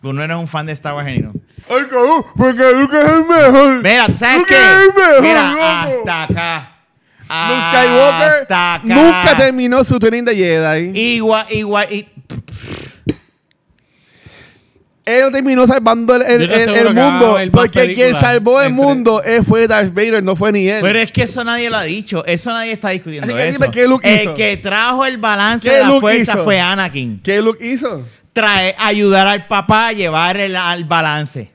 Tú 0.00 0.12
no 0.12 0.22
eres 0.22 0.36
un 0.36 0.46
fan 0.46 0.66
de 0.66 0.72
Star 0.72 0.94
Wars 0.94 1.06
genuino. 1.06 1.32
Ay, 1.68 1.82
cabrón, 1.90 2.24
porque 2.36 2.62
Luke 2.72 2.96
es 2.96 3.04
el 3.10 3.24
mejor. 3.24 3.82
Mira, 3.82 4.06
¿tú 4.06 4.14
sabes 4.14 4.38
Luke 4.38 4.54
qué? 4.54 4.60
es 4.60 4.82
el 4.82 4.86
mejor, 4.94 5.22
Mira, 5.22 5.50
loco. 5.52 5.62
hasta 5.64 6.22
acá. 6.22 6.72
Luke 7.48 7.60
Skywalker 7.62 8.42
Hasta 8.42 8.74
acá. 8.76 8.94
nunca 8.94 9.36
terminó 9.36 9.84
su 9.84 9.98
training 9.98 10.22
de 10.24 10.34
Jedi. 10.36 10.98
Igual, 11.16 11.46
igual. 11.50 11.86
y- 11.92 12.08
Él 15.08 15.22
no 15.22 15.30
terminó 15.32 15.66
salvando 15.66 16.14
el, 16.16 16.22
el- 16.22 16.42
el- 16.50 16.68
el 16.74 16.86
va 16.98 17.10
mundo. 17.10 17.38
Porque 17.52 17.94
quien 17.94 18.14
salvó 18.14 18.60
el 18.60 18.68
entre- 18.68 18.84
mundo 18.84 19.22
fue 19.46 19.66
Darth 19.66 19.92
Vader, 19.94 20.22
no 20.22 20.36
fue 20.36 20.52
ni 20.52 20.68
él. 20.68 20.80
Pero 20.82 20.98
es 20.98 21.10
que 21.10 21.22
eso 21.22 21.42
nadie 21.44 21.70
lo 21.70 21.76
ha 21.78 21.82
dicho. 21.84 22.24
Eso 22.26 22.52
nadie 22.52 22.72
está 22.72 22.90
discutiendo. 22.90 23.26
Así 23.26 23.34
que 23.36 23.48
eso. 23.48 23.58
dime, 23.58 23.70
¿qué 23.72 23.88
Luke 23.88 24.08
el 24.14 24.20
hizo? 24.22 24.34
que 24.34 24.56
trajo 24.58 25.04
el 25.06 25.16
balance 25.18 25.68
¿Qué 25.68 25.74
de 25.76 25.82
la 25.82 25.88
Luke 25.88 26.00
fuerza 26.00 26.32
hizo? 26.34 26.44
fue 26.44 26.60
Anakin. 26.60 27.20
¿Qué 27.22 27.40
Luke 27.40 27.66
hizo? 27.66 28.06
Trae, 28.32 28.74
ayudar 28.78 29.26
al 29.26 29.46
papá 29.48 29.88
a 29.88 29.92
llevar 29.92 30.36
el, 30.36 30.54
al 30.54 30.84
balance. 30.84 31.50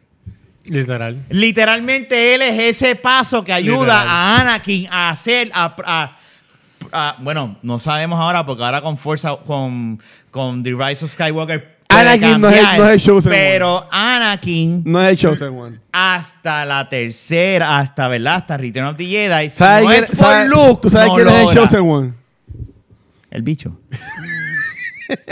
Literal. 0.66 1.24
Literalmente 1.30 2.36
él 2.36 2.42
es 2.42 2.58
ese 2.78 2.96
paso 2.96 3.44
que 3.44 3.52
ayuda 3.54 3.80
Literal. 4.02 4.08
a 4.08 4.42
Anakin 4.42 4.88
a 4.90 5.10
hacer 5.10 5.52
a, 5.54 5.76
a- 5.86 6.18
a- 6.92 7.16
bueno, 7.20 7.58
no 7.64 7.80
sabemos 7.80 8.20
ahora 8.20 8.46
porque 8.46 8.64
ahora 8.64 8.82
con 8.82 8.98
fuerza 8.98 9.36
con 9.46 10.00
con 10.32 10.64
The 10.64 10.72
Rise 10.72 11.06
of 11.06 11.12
Skywalker 11.12 11.73
Anakin 12.00 12.42
no 12.42 12.50
es 12.50 12.64
no 12.78 12.86
es 12.86 12.90
el 12.94 13.02
chosen 13.02 13.32
one. 13.32 13.42
pero 13.42 13.88
Anakin 13.92 14.84
No 14.86 15.02
es 15.02 15.10
el 15.12 15.18
Chosen 15.18 15.58
One. 15.58 15.80
hasta 15.92 16.66
la 16.66 16.88
tercera, 16.90 17.80
hasta 17.80 18.08
verdad, 18.08 18.36
hasta 18.36 18.58
Return 18.58 18.88
of 18.88 18.98
the 18.98 19.06
Jedi, 19.06 19.50
si 19.50 19.58
¿Sabes 19.58 19.84
no 19.84 19.90
quién- 19.90 20.04
es 20.04 20.10
por 20.10 20.18
sabes- 20.18 20.50
Luke, 20.50 20.80
¿Tú 20.82 20.90
sabes 20.90 21.08
no 21.08 21.16
quién 21.16 21.28
es 21.30 21.50
el. 21.50 21.56
Chosen 21.56 21.90
One? 21.90 22.14
El 23.32 23.42
bicho. 23.42 23.78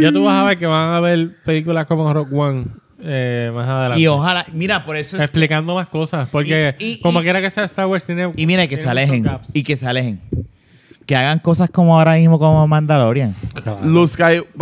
Ya 0.00 0.12
tú 0.12 0.24
vas 0.24 0.36
a 0.36 0.44
ver 0.44 0.58
que 0.58 0.66
van 0.66 0.94
a 0.94 1.00
ver 1.00 1.36
películas 1.44 1.86
como 1.86 2.12
Rock 2.12 2.32
One 2.32 2.66
eh, 3.02 3.50
más 3.54 3.68
adelante. 3.68 4.00
Y 4.00 4.06
ojalá, 4.06 4.46
mira, 4.52 4.84
por 4.84 4.96
eso 4.96 5.16
es 5.16 5.22
Explicando 5.22 5.74
más 5.74 5.88
cosas. 5.88 6.28
Porque 6.30 6.74
Y- 6.78 6.84
y- 6.92 7.00
como 7.00 7.20
y- 7.20 7.22
quiera 7.22 7.40
que 7.40 7.50
sea 7.50 7.64
Star 7.64 7.86
Wars 7.86 8.04
tiene... 8.04 8.30
y 8.36 8.46
mira 8.46 8.62
que 8.62 8.68
tiene 8.76 8.82
se 8.82 8.88
alejen 8.88 9.26
y 9.52 9.62
que 9.62 9.76
se 9.76 9.86
alejen. 9.86 10.20
Que 11.06 11.16
hagan 11.16 11.40
cosas 11.40 11.68
como 11.68 11.98
ahora 11.98 12.14
mismo 12.14 12.38
como 12.38 12.66
Mandalorian. 12.68 13.34
Claro. 13.62 13.80
Luke 13.84 14.12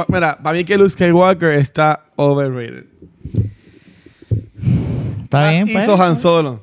mira, 0.09 0.39
para 0.43 0.57
mí 0.57 0.65
que 0.65 0.79
Luke 0.79 0.91
Skywalker 0.91 1.51
está 1.53 2.05
overrated. 2.17 2.87
Está 5.25 5.41
Más 5.43 5.51
bien, 5.53 5.69
pues. 5.71 5.85
hizo 5.85 6.03
Han 6.03 6.17
Solo. 6.17 6.61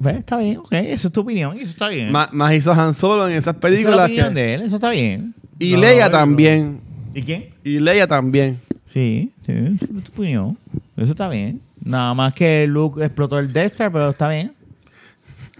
Pues, 0.00 0.16
está 0.18 0.38
bien, 0.38 0.58
ok. 0.58 0.72
Eso 0.72 1.08
es 1.08 1.12
tu 1.12 1.20
opinión 1.20 1.56
y 1.56 1.60
eso 1.60 1.70
está 1.70 1.88
bien. 1.88 2.10
Más, 2.10 2.32
más 2.32 2.52
hizo 2.54 2.72
Han 2.72 2.94
Solo 2.94 3.26
en 3.28 3.32
esas 3.34 3.42
Esa 3.42 3.50
es 3.50 3.56
la 3.56 3.60
películas. 3.60 4.04
opinión 4.06 4.28
que- 4.28 4.40
de 4.40 4.54
él, 4.54 4.60
eso 4.62 4.74
está 4.76 4.90
bien. 4.90 5.34
y 5.58 5.72
No, 5.72 5.78
Leia 5.80 6.04
no. 6.06 6.10
también. 6.10 6.80
¿Y 7.14 7.22
quién? 7.22 7.46
Y 7.64 7.78
Leia 7.80 8.06
también. 8.06 8.58
Sí, 8.92 9.30
sí, 9.46 9.52
es 9.52 10.04
tu 10.04 10.12
opinión. 10.12 10.56
Eso 10.96 11.10
está 11.12 11.28
bien. 11.28 11.60
Nada 11.84 12.14
más 12.14 12.32
que 12.32 12.66
Luke 12.66 13.04
explotó 13.04 13.38
el 13.38 13.52
Death 13.52 13.72
Star, 13.72 13.92
pero 13.92 14.10
está 14.10 14.28
bien. 14.28 14.52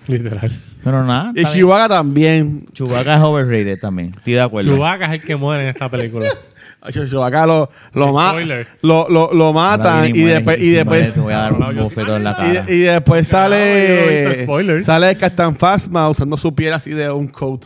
Literal. 0.07 0.51
Pero 0.85 1.05
nada. 1.05 1.33
Y. 1.35 1.45
Chewbacca 1.45 1.89
también. 1.89 2.65
Chewbacca 2.73 3.17
es 3.17 3.23
overrated 3.23 3.79
también. 3.81 4.13
Estoy 4.17 4.35
de 4.35 4.41
acuerdo. 4.41 4.73
Chewbacca 4.75 5.07
es 5.07 5.13
el 5.21 5.27
que 5.27 5.37
muere 5.37 5.65
en 5.65 5.69
esta 5.71 5.89
película. 5.89 6.29
Chewbacca 6.91 7.47
lo, 7.47 7.69
lo, 7.95 8.13
ma- 8.13 8.35
lo, 8.83 9.09
lo, 9.09 9.33
lo 9.35 9.45
Ahora 9.47 9.53
matan 9.53 10.07
y 10.15 10.23
después, 10.23 10.61
y 10.61 10.71
después, 10.71 11.19
voy 11.19 11.33
a 11.33 11.39
dar 11.39 11.59
No, 11.59 11.71
un 11.71 11.77
bofetón 11.77 12.17
en 12.19 12.25
la 12.25 12.37
cara. 12.37 12.65
y, 12.69 12.73
y 12.73 12.79
después 12.83 13.27
sale 13.27 14.47
sale 14.85 15.11
el 15.11 15.19
Captain 15.19 15.57
Phasma 15.57 16.09
usando 16.09 16.37
su 16.37 16.55
piel 16.55 16.73
así 16.73 16.91
de 16.93 17.11
un 17.11 17.27
coat. 17.27 17.65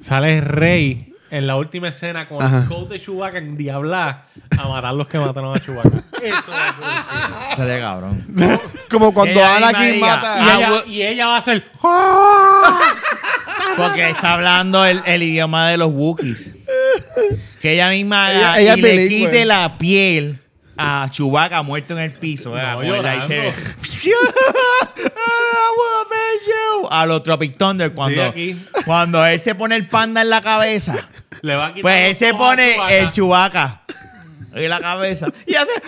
Sale 0.00 0.40
Rey 0.40 1.11
en 1.32 1.46
la 1.46 1.56
última 1.56 1.88
escena 1.88 2.28
con 2.28 2.42
Ajá. 2.42 2.58
el 2.58 2.68
coat 2.68 2.88
de 2.90 3.00
Chewbacca 3.00 3.38
en 3.38 3.56
Diabla 3.56 4.24
a 4.58 4.68
matar 4.68 4.92
los 4.92 5.08
que 5.08 5.18
mataron 5.18 5.56
a 5.56 5.60
Chewbacca. 5.60 6.02
Eso 6.22 6.36
es. 6.36 7.50
Estaría 7.50 7.80
cabrón. 7.80 8.26
Como 8.90 9.14
cuando 9.14 9.40
Ella 9.40 9.52
misma 9.54 9.68
Anakin 9.70 9.92
diga, 9.94 10.16
mata 10.16 10.38
Y 10.38 10.42
Ah, 10.48 10.56
ella, 10.58 10.70
bu- 10.70 10.86
y 10.86 11.02
ella 11.02 11.26
va 11.28 11.36
a 11.36 11.38
hacer... 11.38 11.64
Porque 13.76 14.10
está 14.10 14.34
hablando 14.34 14.84
el, 14.84 15.00
el 15.06 15.22
idioma 15.22 15.70
de 15.70 15.78
los 15.78 15.88
Wookiees. 15.90 16.52
Que 17.62 17.72
ella 17.74 17.88
misma 17.88 18.30
Ella- 18.30 18.50
haga 18.52 18.60
ella 18.60 18.74
y 18.76 18.78
es 18.78 18.82
le 18.82 18.92
bilingüe. 18.98 19.30
quite 19.30 19.44
la 19.46 19.78
piel 19.78 20.38
a 20.76 21.06
Chewbacca 21.10 21.62
muerto 21.62 21.94
en 21.94 22.00
el 22.00 22.12
piso. 22.12 22.54
you. 24.04 24.12
A 26.90 27.06
los 27.06 27.22
Tropic 27.22 27.56
Thunder 27.56 27.92
cuando, 27.92 28.24
aquí. 28.24 28.56
cuando 28.84 29.24
él 29.24 29.38
se 29.40 29.54
pone 29.54 29.76
el 29.76 29.88
panda 29.88 30.20
en 30.22 30.30
la 30.30 30.40
cabeza. 30.42 31.08
Le 31.42 31.56
va 31.56 31.66
a 31.66 31.74
quitar 31.74 31.82
Pues 31.82 32.00
él 32.02 32.08
los 32.08 32.16
se 32.16 32.30
ojos 32.30 32.40
a 32.40 32.44
pone 32.50 32.72
Chewbacca. 32.72 32.94
el 32.98 33.10
Chewbacca 33.10 33.80
en 34.54 34.70
la 34.70 34.80
cabeza 34.80 35.26
y 35.46 35.54
hace. 35.54 35.70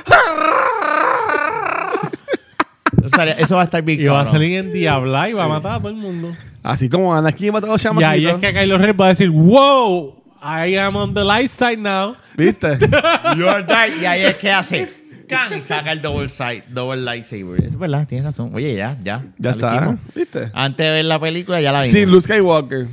Eso 3.39 3.57
va 3.57 3.63
a 3.63 3.65
estar 3.65 3.83
bien 3.83 4.01
Y 4.01 4.05
va 4.07 4.21
a 4.21 4.25
cabrón. 4.25 4.33
salir 4.33 4.59
en 4.59 4.73
Diabla 4.73 5.29
y 5.29 5.33
va 5.35 5.45
a 5.45 5.49
matar 5.49 5.73
a 5.73 5.79
todo 5.79 5.89
el 5.89 5.95
mundo. 5.97 6.33
Así 6.63 6.89
como 6.89 7.15
Anakin 7.15 7.53
mató 7.53 7.67
a 7.67 7.71
los 7.71 7.85
Y 7.85 7.87
ahí 7.87 7.93
chamaquitos. 8.25 8.35
es 8.35 8.41
que 8.41 8.55
Kylo 8.61 8.79
Ren 8.79 8.97
va 8.99 9.07
a 9.07 9.09
decir, 9.11 9.29
wow, 9.31 10.23
I 10.43 10.75
am 10.77 10.97
on 10.97 11.13
the 11.13 11.23
light 11.23 11.49
side 11.51 11.77
now. 11.77 12.17
¿Viste? 12.37 12.79
You're 13.37 13.63
dark. 13.65 13.93
Y 14.01 14.07
ahí 14.07 14.23
es 14.23 14.37
que 14.37 14.51
hace. 14.51 14.91
can, 15.29 15.59
Y 15.59 15.63
saca 15.63 15.93
el 15.93 16.01
double, 16.01 16.31
side, 16.31 16.65
double 16.69 17.03
lightsaber. 17.03 17.59
Eso 17.61 17.69
es 17.69 17.79
verdad, 17.79 18.07
tienes 18.09 18.25
razón. 18.25 18.51
Oye, 18.55 18.75
ya, 18.75 18.97
ya. 19.03 19.23
ya 19.39 19.51
lo 19.51 19.57
está. 19.57 19.77
hicimos. 19.77 19.97
¿Viste? 20.15 20.51
Antes 20.55 20.87
de 20.87 20.93
ver 20.93 21.05
la 21.05 21.19
película 21.21 21.61
ya 21.61 21.73
la 21.73 21.83
vimos. 21.83 21.93
Sin 21.93 22.11
Luke 22.11 22.23
Skywalker. 22.25 22.87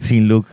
Sin 0.00 0.28
Luke. 0.28 0.48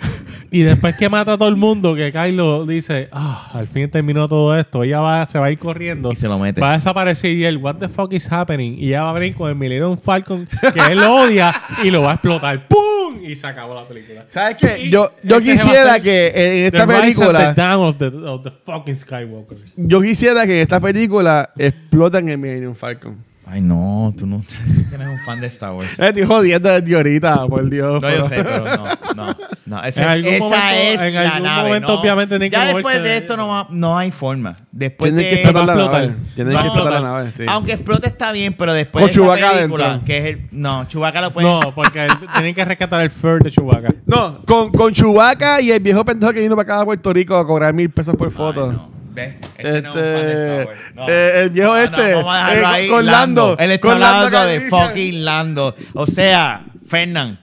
Y 0.52 0.62
después 0.64 0.96
que 0.96 1.08
mata 1.08 1.34
a 1.34 1.38
todo 1.38 1.48
el 1.48 1.54
mundo, 1.54 1.94
que 1.94 2.10
Kylo 2.10 2.66
dice, 2.66 3.08
ah, 3.12 3.52
al 3.54 3.68
fin 3.68 3.88
terminó 3.88 4.26
todo 4.26 4.56
esto, 4.58 4.82
ella 4.82 4.98
va, 4.98 5.24
se 5.26 5.38
va 5.38 5.46
a 5.46 5.50
ir 5.52 5.60
corriendo. 5.60 6.10
Y 6.10 6.16
se 6.16 6.26
lo 6.26 6.40
mete. 6.40 6.60
Va 6.60 6.70
a 6.70 6.74
desaparecer 6.74 7.30
y 7.30 7.44
él, 7.44 7.58
what 7.58 7.76
the 7.76 7.88
fuck 7.88 8.12
is 8.12 8.26
happening? 8.32 8.76
Y 8.76 8.88
ella 8.88 9.02
va 9.02 9.10
a 9.10 9.12
venir 9.12 9.36
con 9.36 9.48
el 9.48 9.54
Millennium 9.54 9.96
Falcon, 9.96 10.48
que 10.74 10.80
él 10.92 10.98
lo 10.98 11.14
odia, 11.14 11.54
y 11.84 11.90
lo 11.92 12.02
va 12.02 12.10
a 12.10 12.14
explotar. 12.14 12.66
¡Pum! 12.66 13.24
Y 13.24 13.36
se 13.36 13.46
acabó 13.46 13.76
la 13.76 13.84
película. 13.84 14.26
¿Sabes 14.30 14.56
qué? 14.56 14.86
Y 14.86 14.90
Yo, 14.90 15.12
yo 15.22 15.38
quisiera 15.38 16.00
que 16.00 16.32
en 16.34 16.64
esta 16.64 16.84
The 16.84 16.94
película. 17.00 17.54
the 17.54 17.60
down 17.62 17.84
of 17.86 17.98
the, 17.98 18.06
of 18.06 18.42
the 18.42 18.50
fucking 18.64 18.96
Skywalkers. 18.96 19.60
Yo 19.76 20.00
quisiera 20.00 20.46
que 20.46 20.54
en 20.54 20.62
esta 20.62 20.80
película 20.80 21.50
explotan 21.56 22.28
el 22.28 22.38
Millennium 22.38 22.74
Falcon. 22.74 23.29
Ay, 23.52 23.60
no, 23.62 24.14
tú 24.16 24.26
no 24.28 24.44
tienes 24.88 25.08
un 25.08 25.18
fan 25.18 25.40
de 25.40 25.48
Star 25.48 25.72
Wars. 25.72 25.98
Eh, 25.98 26.08
estoy 26.08 26.22
jodiendo 26.24 26.68
desde 26.68 26.94
ahorita, 26.96 27.46
por 27.48 27.68
Dios. 27.68 28.00
No, 28.00 28.08
yo 28.08 28.24
sé, 28.28 28.44
pero 28.44 28.64
no, 28.64 29.14
no. 29.14 29.36
no 29.66 29.82
ese- 29.84 30.02
En 30.02 30.08
algún 30.08 30.32
esa 30.34 30.44
momento- 30.44 30.66
es 30.76 31.00
en 31.00 31.14
la 31.14 31.20
algún 31.30 31.42
nave. 31.42 31.68
momento, 31.68 32.00
obviamente, 32.00 32.50
Ya 32.50 32.64
después 32.72 32.96
de 33.02 33.08
de- 33.08 33.16
esto 33.16 33.36
no, 33.36 33.48
va- 33.48 33.66
no 33.70 33.98
hay 33.98 34.12
forma. 34.12 34.54
Después 34.70 35.10
Tienen 35.12 35.24
de... 35.24 35.30
que 35.30 35.42
explotar 35.42 35.76
la 35.76 35.84
nave. 35.84 36.12
Tienen 36.36 36.56
que 36.56 36.62
explotar 36.64 36.92
la 36.92 37.00
nave, 37.00 37.32
sí. 37.32 37.44
Aunque 37.48 37.72
explote 37.72 38.06
está 38.06 38.30
bien, 38.30 38.54
pero 38.56 38.72
después 38.72 39.02
Con 39.02 39.08
de 39.08 39.14
Chewbacca 39.14 39.52
película, 39.54 39.86
adentro. 39.86 40.06
que 40.06 40.18
es 40.18 40.24
el... 40.26 40.48
No, 40.52 40.84
Chewbacca 40.86 41.20
lo 41.20 41.32
puede... 41.32 41.48
No, 41.48 41.74
porque 41.74 42.06
tienen 42.34 42.54
que 42.54 42.64
rescatar 42.64 43.00
el 43.00 43.10
fur 43.10 43.42
de 43.42 43.50
Chewbacca. 43.50 43.92
No, 44.06 44.42
con, 44.46 44.70
con 44.70 44.92
Chewbacca 44.92 45.60
y 45.60 45.72
el 45.72 45.80
viejo 45.80 46.04
pendejo 46.04 46.32
que 46.32 46.40
vino 46.40 46.54
para 46.54 46.74
acá 46.74 46.80
a 46.82 46.84
Puerto 46.84 47.12
Rico 47.12 47.36
a 47.36 47.44
cobrar 47.44 47.74
mil 47.74 47.90
pesos 47.90 48.14
por 48.14 48.28
Ay, 48.28 48.32
foto. 48.34 48.70
no. 48.72 48.99
¿Ves? 49.12 49.34
Este, 49.58 49.82
no 49.82 49.90
es 49.90 49.96
un 49.96 50.02
fan 50.02 50.02
de 50.02 50.32
Este, 50.32 50.60
Star 50.62 50.66
Wars. 50.66 50.80
No. 50.94 51.08
eh, 51.08 51.40
el 51.42 51.50
viejo 51.50 51.68
No, 51.68 51.74
no, 51.74 51.82
este, 51.84 52.14
vamos 52.14 52.34
a 52.34 52.38
dejarlo 52.38 52.60
eh, 52.62 52.64
ahí, 52.66 52.88
con 52.88 53.06
Lando. 53.06 53.56
Él 53.58 53.70
está 53.72 53.88
Con 53.88 54.00
Lando 54.00 54.26
hablando 54.26 54.46
de 54.48 54.60
fucking 54.70 55.24
Lando. 55.24 55.74
O 55.94 56.06
sea, 56.06 56.64
Fernán, 56.86 57.38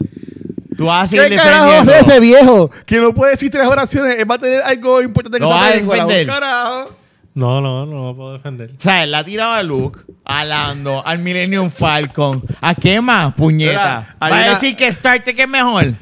tú 0.77 0.85
vas 0.85 1.11
a 1.13 1.15
¿Qué 1.27 1.35
carajo 1.35 1.71
hace 1.81 1.99
ese 1.99 2.19
viejo? 2.19 2.71
Que 2.85 2.97
no 2.99 3.13
puede 3.13 3.31
decir 3.31 3.51
tres 3.51 3.67
oraciones. 3.67 4.15
Él 4.19 4.29
va 4.29 4.35
a 4.35 4.39
tener 4.39 4.61
algo 4.63 5.01
importante 5.01 5.39
que 5.39 5.45
va 5.45 5.55
a 5.55 5.63
saber 5.69 5.77
en 5.79 5.87
la 5.87 5.93
defender. 5.95 6.27
carajo. 6.27 6.95
No, 7.33 7.61
no, 7.61 7.85
no 7.85 8.05
lo 8.07 8.15
puedo 8.15 8.33
defender. 8.33 8.71
O 8.77 8.81
sea, 8.81 9.03
él 9.03 9.11
la 9.11 9.19
ha 9.19 9.23
tirado 9.23 9.51
a 9.53 9.61
Luke, 9.61 9.99
a 10.25 10.43
Lando, 10.43 11.05
al 11.05 11.19
Millennium 11.19 11.69
Falcon. 11.69 12.41
¿A 12.61 12.73
qué 12.73 12.99
más, 12.99 13.33
puñeta? 13.35 13.71
Mira, 14.09 14.15
hay 14.19 14.31
¿Va 14.31 14.37
a 14.37 14.41
una- 14.43 14.49
decir 14.55 14.75
que 14.75 14.87
Star 14.87 15.23
Trek 15.23 15.37
es 15.37 15.47
mejor? 15.47 15.93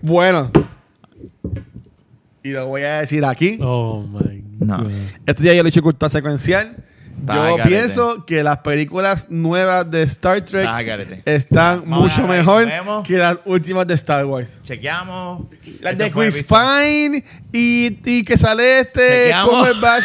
Bueno. 0.00 0.50
Y 2.42 2.48
lo 2.50 2.66
voy 2.66 2.82
a 2.82 2.98
decir 3.02 3.24
aquí. 3.24 3.56
Oh 3.62 4.02
my 4.02 4.42
No. 4.64 4.84
Este 5.26 5.42
día 5.42 5.54
yo 5.54 5.62
le 5.62 5.68
he 5.68 5.70
hecho 5.70 5.82
cultura 5.82 6.08
secuencial. 6.08 6.76
Yo 7.26 7.56
pienso 7.66 8.24
que 8.24 8.42
las 8.42 8.58
películas 8.58 9.26
nuevas 9.28 9.88
de 9.90 10.02
Star 10.04 10.40
Trek 10.40 10.66
están 11.26 11.82
Vamos 11.86 12.10
mucho 12.10 12.26
mejor 12.26 12.66
vemos. 12.66 13.06
que 13.06 13.18
las 13.18 13.36
últimas 13.44 13.86
de 13.86 13.94
Star 13.94 14.24
Wars. 14.24 14.60
Chequeamos. 14.62 15.42
Las 15.80 15.92
Este 15.92 16.04
de 16.04 16.10
fue 16.10 16.24
Chris 16.26 16.38
episodio. 16.40 16.68
Pine 16.80 17.24
y, 17.52 17.98
y 18.04 18.24
que 18.24 18.38
sale 18.38 18.80
este 18.80 19.24
Chequeamos. 19.24 19.54
Cumberbatch. 19.54 20.04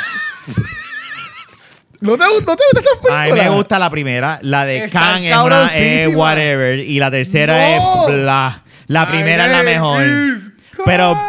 ¿No 2.01 2.15
te, 2.17 2.23
gu- 2.25 2.45
¿No 2.45 2.55
te 2.55 2.63
gusta 2.71 2.79
esa 2.81 3.01
película? 3.01 3.21
A 3.23 3.25
mí 3.25 3.31
me 3.31 3.49
gusta 3.49 3.79
la 3.79 3.89
primera. 3.89 4.39
La 4.43 4.65
de 4.65 4.84
Está 4.85 4.99
Khan 4.99 5.09
es, 5.15 5.19
una, 5.19 5.29
es 5.29 5.31
cabroncísima. 5.71 6.17
whatever. 6.17 6.79
Y 6.79 6.99
la 6.99 7.09
tercera 7.09 7.77
No. 7.77 8.07
es 8.09 8.13
bla. 8.21 8.63
La 8.88 9.07
primera 9.07 9.45
es 9.47 9.51
la 9.53 9.63
mejor. 9.63 10.03
Pero 10.85 11.15
God. 11.15 11.23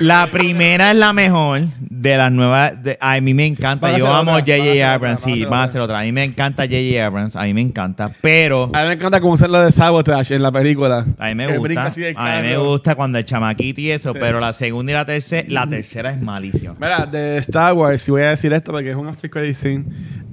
La 0.00 0.30
primera 0.30 0.90
es 0.90 0.96
la 0.96 1.12
mejor 1.12 1.62
de 1.80 2.16
las 2.16 2.30
nuevas. 2.32 2.82
de- 2.82 2.96
a 3.00 3.20
mí 3.20 3.34
me 3.34 3.46
encanta. 3.46 3.86
Van 3.86 3.94
a 3.94 3.98
Yo 3.98 4.04
hacer 4.06 4.16
amo 4.20 4.30
a 4.32 4.34
otra, 4.38 4.54
van 4.56 4.60
a 4.60 4.64
J.J. 4.64 4.70
hacer 4.70 4.84
Abrams. 4.84 5.20
otra, 5.20 5.30
van 5.30 5.32
a 5.32 5.36
Sí, 5.36 5.40
hacer 5.42 5.50
van 5.50 5.60
a 5.60 5.64
hacer 5.64 5.80
otra. 5.80 5.98
A 6.00 6.02
mí 6.02 6.12
me 6.12 6.24
encanta 6.24 6.62
J.J. 6.64 7.04
Abrams. 7.06 7.36
A 7.36 7.42
mí 7.42 7.54
me 7.54 7.60
encanta. 7.60 8.10
Pero. 8.20 8.70
A 8.74 8.82
mí 8.82 8.86
me 8.88 8.92
encanta 8.94 9.20
cómo 9.20 9.34
hacer 9.34 9.50
lo 9.50 9.60
de 9.60 9.72
Sabotage 9.72 10.34
en 10.36 10.42
la 10.42 10.52
película. 10.52 11.04
A 11.18 11.28
mí 11.28 11.34
me 11.34 11.46
Que 11.46 11.52
gusta. 11.54 11.62
brinca 11.62 11.84
así 11.86 12.00
del 12.00 12.14
A 12.16 12.36
mí 12.36 12.42
me 12.42 12.52
carro. 12.54 12.64
gusta 12.70 12.94
cuando 12.94 13.18
el 13.18 13.24
chamaquito 13.24 13.80
y 13.80 13.90
eso, 13.90 14.12
Sí. 14.12 14.18
pero 14.20 14.40
la 14.40 14.52
segunda 14.52 14.92
y 14.92 14.94
la 14.94 15.04
tercera, 15.04 15.46
la 15.48 15.68
tercera 15.68 16.10
es 16.12 16.20
malísima. 16.20 16.74
Mira, 16.80 17.06
de 17.06 17.38
Star 17.38 17.74
Wars, 17.74 18.02
si 18.02 18.10
voy 18.10 18.22
a 18.22 18.30
decir 18.30 18.52
esto 18.52 18.72
porque 18.72 18.90
es 18.90 18.96
un 18.96 19.08
after 19.08 19.28
credit 19.30 19.54
scene, 19.56 19.84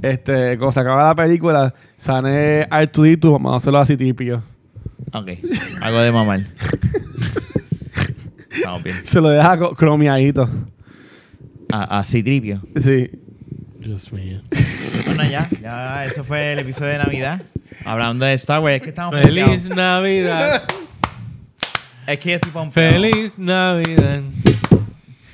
este, 0.02 0.58
cuando 0.58 0.72
se 0.72 0.80
acaba 0.80 1.04
la 1.08 1.16
película, 1.16 1.74
sale 1.98 2.68
R2D2, 2.70 3.32
vamos 3.34 3.54
a 3.54 3.58
hacerlo 3.58 3.80
así 3.80 3.98
típico. 3.98 4.44
Ok, 5.14 5.30
algo 5.82 6.00
de 6.02 6.12
mamar. 6.12 6.40
Estamos 8.56 8.84
bien. 8.84 8.96
Se 9.06 9.22
lo 9.22 9.30
deja 9.30 9.58
cromiadito. 9.76 10.50
A- 11.72 12.00
Así 12.00 12.24
tripio. 12.24 12.62
Sí. 12.82 13.10
Dios 13.80 14.12
mío. 14.14 14.42
Bueno, 15.06 15.24
ya, 15.30 15.48
ya, 15.62 16.06
eso 16.06 16.24
fue 16.24 16.54
el 16.54 16.60
episodio 16.60 16.92
de 16.92 16.98
Navidad. 17.00 17.42
Hablando 17.86 18.26
de 18.26 18.34
Star 18.34 18.60
Wars, 18.62 18.78
es 18.78 18.82
que 18.82 18.90
estamos 18.90 19.14
Feliz 19.22 19.44
pompeados. 19.46 19.76
Navidad. 19.78 20.64
Es 22.08 22.20
que 22.20 22.30
yo 22.30 22.36
estoy 22.36 22.52
pompeado. 22.52 22.92
Feliz 22.92 23.38
Navidad. 23.38 24.22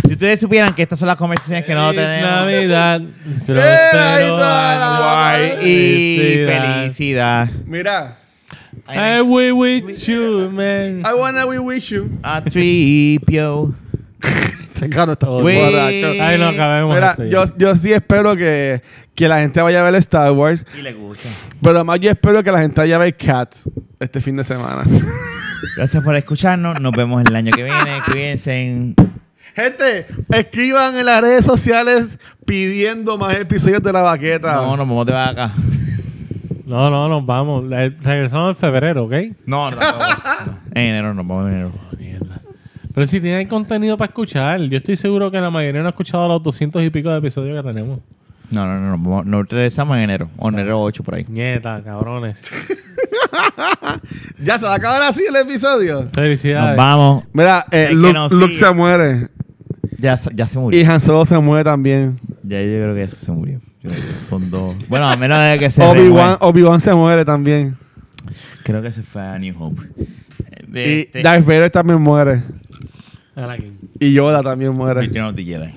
Si 0.06 0.12
ustedes 0.12 0.40
supieran 0.42 0.74
que 0.74 0.82
estas 0.84 1.00
son 1.00 1.08
las 1.08 1.18
conversaciones 1.18 1.64
que 1.64 1.74
no 1.74 1.90
Feliz 1.92 2.02
tenemos. 2.02 2.32
Navidad. 2.32 3.02
está 3.48 3.54
la- 3.54 5.36
año. 5.38 5.52
Guay 5.58 5.70
y 5.70 6.46
felicidad. 6.46 7.50
Mira, 7.66 8.18
I 8.88 9.22
will 9.22 9.54
wish 9.58 10.08
you, 10.08 10.50
man. 10.52 11.04
I 11.06 11.14
wanna 11.14 11.46
we 11.46 11.60
wish 11.60 11.92
you. 11.92 12.10
A 12.24 12.42
tripio. 12.44 13.74
Cabrón 14.90 15.12
está 15.12 15.30
Uy. 15.30 15.56
borracho. 15.56 16.24
Ay, 16.24 16.38
no 16.40 16.48
acabemos 16.50 16.96
Mira, 16.96 17.12
esto 17.12 17.26
yo, 17.26 17.44
yo 17.58 17.76
sí 17.76 17.94
espero 17.94 18.36
que, 18.36 18.82
que 19.14 19.28
la 19.28 19.40
gente 19.40 19.62
vaya 19.62 19.80
a 19.80 19.84
ver 19.84 19.94
Star 19.96 20.32
Wars, 20.32 20.66
Y 20.78 20.82
le 20.82 20.94
gusta. 20.94 21.30
pero 21.62 21.76
además 21.78 22.00
yo 22.00 22.10
espero 22.10 22.42
que 22.44 22.52
la 22.52 22.60
gente 22.62 22.82
vaya 22.82 22.96
a 22.96 23.00
ver 23.00 23.16
Cats 23.16 23.70
este 24.00 24.20
fin 24.22 24.36
de 24.38 24.44
semana. 24.44 24.84
Gracias 25.78 26.04
por 26.04 26.16
escucharnos. 26.16 26.82
Nos 26.82 26.92
vemos 26.94 27.24
el 27.28 27.36
año 27.36 27.52
que 27.52 27.64
viene. 27.64 28.00
Cuídense. 28.12 28.54
en- 28.60 28.96
gente, 29.56 30.08
escriban 30.34 30.96
en 30.96 31.06
las 31.06 31.22
redes 31.22 31.46
sociales 31.46 32.18
pidiendo 32.46 33.18
más 33.20 33.36
episodios 33.38 33.84
de 33.84 33.94
la 33.94 34.02
baqueta. 34.02 34.56
No, 34.56 34.70
nos 34.76 34.80
vamos 34.80 35.06
de 35.06 35.14
vaca. 35.14 35.52
No, 36.72 36.90
no, 36.90 37.10
nos 37.10 37.26
vamos. 37.26 37.66
Eh, 37.72 37.96
Regresamos 38.02 38.52
en 38.52 38.56
febrero, 38.56 39.04
¿ok? 39.06 39.14
No, 39.46 39.70
no, 39.72 39.78
no, 39.78 39.82
no. 39.82 40.58
En 40.74 40.84
enero 40.88 41.14
nos 41.14 41.28
vamos 41.28 41.48
en 41.48 41.54
enero. 41.54 41.72
Mierda. 42.00 42.42
Pero 42.94 43.08
si 43.08 43.20
tienen 43.22 43.48
contenido 43.48 43.98
para 43.98 44.08
escuchar, 44.10 44.62
yo 44.62 44.78
estoy 44.78 44.96
seguro 44.96 45.30
que 45.32 45.40
la 45.40 45.50
mayoría 45.50 45.82
no 45.82 45.88
ha 45.88 45.92
escuchado 45.92 46.28
los 46.28 46.42
200 46.44 46.82
y 46.84 46.90
pico 46.90 47.10
de 47.10 47.18
episodios 47.20 47.62
que 47.62 47.68
tenemos. 47.74 48.00
No, 48.52 48.66
no, 48.66 48.80
no. 48.80 48.92
Nos, 48.98 49.04
vamos- 49.04 49.26
nos 49.26 49.48
regresamos 49.50 49.96
en 49.98 50.04
enero. 50.04 50.30
O 50.38 50.50
enero 50.50 50.82
8 50.82 51.04
por 51.04 51.16
ahí. 51.16 51.26
Nieta, 51.30 51.82
cabrones. 51.84 52.42
Ya 54.40 54.58
se 54.58 54.66
va 54.66 54.74
a 54.74 54.76
acabar 54.76 55.02
así 55.04 55.24
el 55.28 55.36
episodio. 55.36 56.04
Nos 56.04 56.12
Felicidades. 56.14 56.78
vamos. 56.78 57.24
Mira, 57.34 57.66
eh, 57.72 57.88
que 57.90 57.96
Luke, 57.96 58.14
nos 58.14 58.32
Luke 58.32 58.54
sigue. 58.54 58.66
se 58.66 58.74
muere. 58.74 59.28
Ya, 60.00 60.18
se- 60.18 60.32
ya 60.34 60.48
se 60.48 60.60
murió. 60.60 60.80
Y 60.80 60.84
Han 60.84 61.00
Solo 61.02 61.26
se 61.26 61.38
muere 61.40 61.64
también. 61.64 62.18
Ya 62.44 62.60
yo 62.62 62.68
creo 62.68 62.96
que 62.96 63.04
eso 63.04 63.16
se 63.18 63.32
murió. 63.32 63.60
Son 64.30 64.50
dos. 64.50 64.76
Bueno, 64.88 65.10
a 65.10 65.16
menos 65.16 65.40
de 65.42 65.58
que 65.60 65.70
se 65.70 65.84
Obi-Wan. 65.84 66.38
Obi 66.42 66.64
se 66.80 66.94
muere 66.94 67.26
también. 67.26 67.78
Creo 68.64 68.82
que 68.82 68.92
se 68.92 69.02
fue 69.02 69.22
a 69.22 69.38
New 69.40 69.56
Hope. 69.60 69.82
Y 70.74 70.78
Este, 70.78 71.22
Darth 71.24 71.46
Vader 71.46 71.70
también 71.72 72.02
muere. 72.02 72.44
Anakin. 73.36 73.78
Y 74.00 74.14
Yoda 74.14 74.44
también 74.44 74.74
muere. 74.74 75.02
Return 75.02 75.26
of 75.26 75.36
the 75.36 75.44
Jedi. 75.44 75.74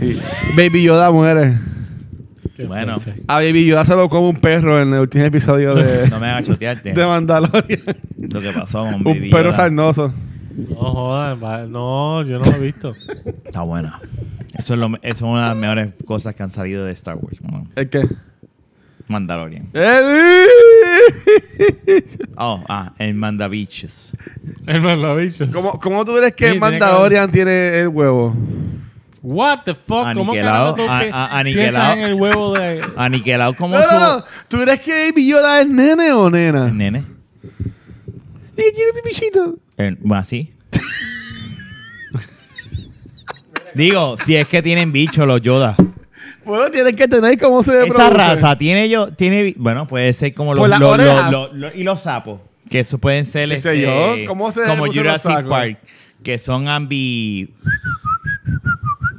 Y 0.00 0.18
Baby 0.56 0.82
Yoda 0.84 1.10
muere. 1.10 1.58
Qué 2.56 2.64
Bueno. 2.66 3.00
fuerte. 3.00 3.22
A 3.26 3.36
Baby 3.36 3.66
Yoda 3.66 3.84
se 3.84 3.94
lo 3.96 4.08
come 4.08 4.28
un 4.28 4.36
perro 4.36 4.80
en 4.80 4.92
el 4.94 5.00
último 5.00 5.24
episodio 5.24 5.74
de, 5.74 6.08
No 6.10 6.20
me 6.20 6.26
hagas 6.28 6.46
chotearte. 6.46 6.92
de 6.92 7.06
Mandalorian. 7.06 7.82
Lo 8.32 8.40
que 8.40 8.52
pasó 8.52 8.84
con 8.84 8.94
un 9.06 9.30
perro 9.30 9.50
Yoda. 9.50 9.52
sarnoso. 9.52 10.12
No 10.56 10.76
jodas, 10.76 11.68
no, 11.68 12.22
yo 12.22 12.38
no 12.38 12.44
lo 12.44 12.52
he 12.56 12.60
visto. 12.60 12.92
Está 13.44 13.62
buena. 13.62 14.00
Eso 14.54 14.74
es, 14.74 14.80
lo, 14.80 14.86
eso 14.96 15.00
es 15.02 15.22
una 15.22 15.42
de 15.42 15.48
las 15.48 15.56
mejores 15.56 15.88
cosas 16.04 16.34
que 16.34 16.42
han 16.42 16.50
salido 16.50 16.84
de 16.84 16.92
Star 16.92 17.16
Wars. 17.16 17.40
¿no? 17.42 17.66
¿El 17.76 17.88
qué? 17.90 18.08
Mandalorian. 19.08 19.68
Oh, 22.36 22.62
ah, 22.68 22.92
el 22.98 23.14
Mandabichos. 23.14 24.12
El 24.66 24.80
man 24.82 25.00
lo 25.00 25.12
ha 25.12 25.16
dicho. 25.18 25.46
¿Cómo, 25.52 25.78
¿Cómo 25.80 26.04
tú 26.04 26.14
crees 26.16 26.32
que 26.34 26.44
Sí, 26.46 26.50
tiene 26.52 26.60
Mandalorian 26.60 27.30
tiene 27.30 27.80
el 27.80 27.88
huevo? 27.88 28.34
What 29.22 29.60
the 29.64 29.74
fuck? 29.74 30.14
¿Cómo 30.14 30.32
Aniquilado, 30.32 30.74
tú 30.74 30.82
a- 30.88 30.98
a- 31.00 31.38
aniquilado. 31.38 31.92
en 31.94 31.98
el 32.00 32.14
huevo 32.14 32.54
de... 32.54 32.82
Aniquilado 32.96 33.54
como 33.54 33.76
No, 33.78 33.86
no, 33.86 33.98
no. 34.18 34.24
¿Tú 34.46 34.58
crees 34.62 34.80
que 34.80 35.10
Baby 35.10 35.26
Yoda 35.28 35.60
es 35.62 35.68
nene 35.68 36.12
o 36.12 36.30
nena? 36.30 36.70
Nene. 36.70 37.04
¿Y 38.52 38.56
qué 38.56 38.72
tiene 38.74 38.92
pipichito? 39.02 39.56
El- 39.76 39.96
bueno, 39.96 40.20
así. 40.20 40.52
Digo, 43.78 44.16
si 44.24 44.34
es 44.34 44.48
que 44.48 44.60
tienen 44.60 44.90
bichos 44.90 45.24
los 45.24 45.40
Yoda. 45.40 45.76
Bueno, 46.44 46.68
tienes 46.68 46.94
que 46.94 47.06
tener 47.06 47.38
cómo 47.38 47.62
se 47.62 47.86
Esa 47.86 48.10
raza 48.10 48.58
tiene 48.58 48.88
yo, 48.88 49.12
tiene, 49.12 49.54
bueno, 49.56 49.86
puede 49.86 50.12
ser 50.12 50.34
como 50.34 50.52
los, 50.52 50.68
Por 50.68 51.00
los- 51.54 51.74
y 51.76 51.84
los 51.84 52.00
sapos, 52.00 52.40
que 52.68 52.80
eso 52.80 52.98
pueden 52.98 53.24
ser 53.24 53.48
¿Qué 53.48 53.58
sé 53.60 53.74
este, 53.74 53.82
yo? 53.82 54.26
¿Cómo 54.26 54.50
se 54.50 54.64
como 54.64 54.86
los 54.86 54.96
Jurassic 54.96 55.30
sacos? 55.30 55.48
Park, 55.48 55.78
que 56.24 56.38
son 56.38 56.66
ambi, 56.66 57.54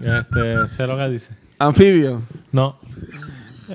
Este, 0.03 0.67
sé 0.75 0.85
lo 0.87 0.97
que 0.97 1.07
dice. 1.07 1.31
Anfibio. 1.57 2.21
No. 2.51 2.77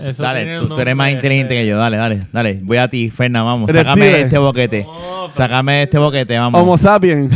Eso 0.05 0.23
dale, 0.23 0.59
tú, 0.59 0.65
un 0.65 0.69
tú 0.75 0.81
eres 0.81 0.95
más 0.97 1.07
nombre, 1.07 1.13
inteligente 1.13 1.55
este, 1.55 1.65
que 1.65 1.71
yo, 1.71 1.79
dale, 1.79 1.97
dale, 1.97 2.27
dale, 2.31 2.61
voy 2.63 2.77
a 2.77 2.89
ti, 2.91 3.09
Ferna, 3.11 3.43
vamos, 3.43 3.71
sácame 3.73 4.05
de 4.07 4.21
este 4.23 4.37
boquete, 4.37 4.83
No, 4.85 4.93
pero- 4.93 5.31
sácame 5.31 5.73
de 5.75 5.83
este 5.85 5.99
boquete, 5.99 6.37
vamos. 6.39 6.61
Homo 6.61 6.77
sapien. 6.77 7.31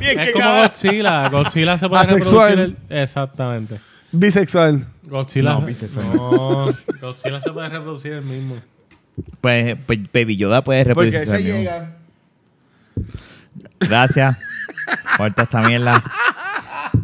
Es 0.00 0.12
como 0.12 0.14
Godzilla. 0.14 0.22
Es 0.24 0.32
como 0.32 0.44
cabrón. 0.44 0.62
Godzilla. 0.68 1.28
Godzilla 1.28 1.78
se 1.78 1.88
puede 1.88 2.02
Asexual. 2.02 2.48
reproducir. 2.50 2.76
el- 2.90 2.98
Exactamente. 3.02 3.80
Bisexual. 4.12 4.86
Godzilla. 5.02 5.52
No, 5.52 5.60
bisexual. 5.62 6.06
No, 6.14 6.72
Godzilla 7.00 7.40
se 7.40 7.50
puede 7.52 7.68
reproducir 7.68 8.12
el 8.14 8.22
mismo. 8.22 8.56
Pues, 9.40 9.76
pues 9.86 9.98
Baby 10.12 10.36
Yoda 10.36 10.62
puede 10.62 10.84
Porque 10.94 11.10
reproducirse 11.10 11.26
se 11.26 11.36
al 11.36 11.42
mismo. 11.42 11.58
llega. 11.58 11.96
Gracias. 13.80 14.38
Corta 15.16 15.42
esta 15.42 15.60
mierda. 15.62 16.02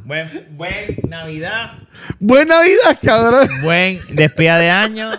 Buen, 0.04 0.28
buen 0.52 0.98
Navidad. 1.08 1.72
Buena 2.20 2.56
Navidad, 2.56 2.98
cabrón. 3.02 3.48
Buen 3.62 3.98
despedida 4.10 4.58
de 4.58 4.70
año. 4.70 5.10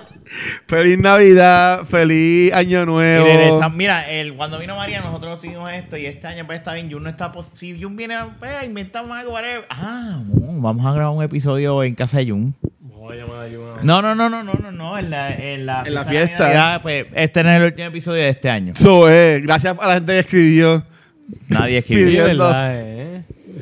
Feliz 0.67 0.97
Navidad, 0.97 1.85
feliz 1.85 2.51
Año 2.53 2.85
Nuevo. 2.85 3.69
Mira, 3.71 4.09
el, 4.09 4.33
cuando 4.33 4.59
vino 4.59 4.75
María, 4.75 5.01
nosotros 5.01 5.39
tuvimos 5.39 5.71
esto 5.71 5.97
y 5.97 6.05
este 6.05 6.27
año 6.27 6.45
pues 6.45 6.59
está 6.59 6.73
bien. 6.73 6.91
Jun 6.91 7.03
no 7.03 7.09
está 7.09 7.31
pos- 7.31 7.51
Si 7.53 7.81
Jun 7.81 7.95
viene, 7.95 8.15
pues 8.39 8.51
inventamos 8.65 9.11
algo, 9.17 9.33
whatever. 9.33 9.65
Ah, 9.69 10.21
no, 10.25 10.61
vamos 10.61 10.85
a 10.85 10.93
grabar 10.93 11.15
un 11.15 11.23
episodio 11.23 11.83
en 11.83 11.95
casa 11.95 12.17
de 12.19 12.29
Jun. 12.29 12.55
Voy 12.79 13.17
a 13.17 13.21
llamar 13.25 13.45
a 13.45 13.49
Jun 13.49 13.67
ahora. 13.69 13.81
No, 13.83 14.01
no, 14.01 14.15
no, 14.15 14.29
no, 14.29 14.43
no, 14.43 14.53
no, 14.53 14.71
no. 14.71 14.97
En 14.97 15.09
la, 15.09 15.33
en 15.35 15.65
la, 15.65 15.83
En 15.85 15.93
la 15.93 16.05
fiesta. 16.05 16.43
Navidad, 16.45 16.81
pues 16.81 17.05
este 17.13 17.39
es 17.41 17.45
el 17.45 17.63
último 17.63 17.87
episodio 17.87 18.23
de 18.23 18.29
este 18.29 18.49
año. 18.49 18.73
So, 18.75 19.09
eh, 19.09 19.41
gracias 19.41 19.75
a 19.79 19.87
la 19.87 19.93
gente 19.95 20.13
que 20.13 20.19
escribió. 20.19 20.85
Nadie 21.47 21.77
escribió. 21.79 22.25
Verdad, 22.25 22.75
eh. 22.79 22.92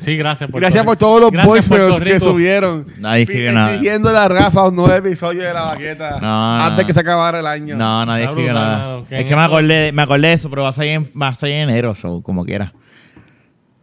Sí, 0.02 0.18
gracias 0.18 0.49
por 0.49 0.60
Gracias 0.60 0.84
por 0.84 0.98
todos 0.98 1.22
los 1.22 1.45
voicemails 1.45 1.99
que 2.02 2.19
subieron. 2.19 2.86
Nadie 2.99 3.23
escribió 3.23 3.52
nada. 3.53 3.73
Exigiendo 3.73 4.10
a 4.10 4.28
Rafa 4.28 4.68
un 4.68 4.76
nuevo 4.76 4.94
episodio 4.94 5.44
de 5.44 5.53
la 5.53 5.64
baqueta. 5.65 6.19
No, 6.19 6.57
no, 6.57 6.64
antes 6.64 6.84
no. 6.84 6.88
que 6.88 6.94
se 6.94 6.99
acabara 6.99 7.40
el 7.40 7.48
año. 7.48 7.76
No, 7.78 8.06
nadie 8.06 8.23
escribió 8.26 8.52
brutal, 8.52 8.72
nada. 8.78 9.03
que 9.07 9.19
Es 9.19 9.26
que 9.26 9.36
me 9.36 9.41
acordé, 9.41 9.91
me 9.91 10.02
acordé 10.02 10.28
de 10.30 10.34
eso, 10.34 10.49
pero 10.49 10.64
va 10.64 10.69
a 10.69 10.73
salir 10.73 10.91
en, 10.94 11.03
va 11.19 11.28
a 11.30 11.36
salir 11.36 11.56
en 11.56 11.69
enero, 11.69 11.94
so, 11.95 12.22
como 12.22 12.44
quiera. 12.45 12.73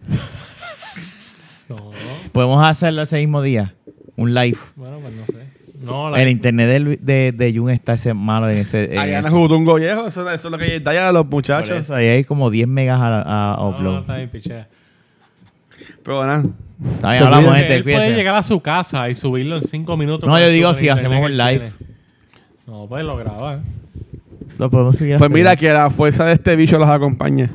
No, 1.68 1.90
Podemos 2.32 2.66
hacerlo 2.66 3.02
ese 3.02 3.18
mismo 3.18 3.42
día. 3.42 3.74
Un 4.16 4.32
live. 4.34 4.56
bueno, 4.76 4.98
pues 5.00 5.12
no 5.14 5.26
sé. 5.26 5.46
No, 5.80 6.10
la- 6.10 6.20
El 6.22 6.28
internet 6.30 6.66
de, 6.68 6.80
Lu- 6.80 6.98
de, 7.00 7.32
de 7.32 7.54
Jun 7.56 7.70
está 7.70 7.92
ese 7.92 8.14
malo 8.14 8.48
en 8.48 8.56
ese. 8.58 8.92
en 8.94 8.98
Allá 8.98 9.18
en 9.18 9.26
ese- 9.26 9.34
Jutungo 9.34 9.74
Viejo, 9.76 10.06
eso, 10.06 10.28
eso 10.30 10.48
es 10.48 10.52
lo 10.52 10.58
que 10.58 10.80
da 10.80 11.08
a 11.08 11.12
los 11.12 11.26
muchachos. 11.26 11.70
eso, 11.78 11.94
ahí 11.94 12.06
hay 12.08 12.24
como 12.24 12.50
10 12.50 12.66
megas 12.66 12.98
a, 13.00 13.52
a 13.52 13.56
no, 13.58 13.68
upload. 13.68 14.00
está 14.00 14.16
bien, 14.16 14.30
pichea. 14.30 14.68
Pero 16.04 16.16
bueno, 16.18 16.52
Está 16.94 17.10
bien, 17.10 17.18
Te 17.22 17.24
hablamos, 17.26 17.54
gente. 17.56 17.76
él 17.76 17.82
puede 17.82 17.96
cuídense. 17.96 18.16
llegar 18.16 18.34
a 18.36 18.42
su 18.44 18.60
casa 18.60 19.10
y 19.10 19.14
subirlo 19.14 19.56
en 19.56 19.62
5 19.64 19.96
minutos. 19.96 20.28
No, 20.28 20.38
yo 20.38 20.48
digo 20.48 20.72
si 20.74 20.88
hacemos 20.88 21.24
un 21.24 21.36
live. 21.36 21.72
No, 22.66 22.86
pues 22.88 23.04
lo 23.04 23.16
graba. 23.16 23.54
¿eh? 23.56 23.58
Lo 24.58 24.70
podemos 24.70 25.00
a 25.00 25.18
pues 25.18 25.30
mira 25.30 25.56
que 25.56 25.72
la 25.72 25.90
fuerza 25.90 26.24
de 26.24 26.34
este 26.34 26.54
bicho 26.56 26.78
los 26.78 26.88
acompañe. 26.88 27.48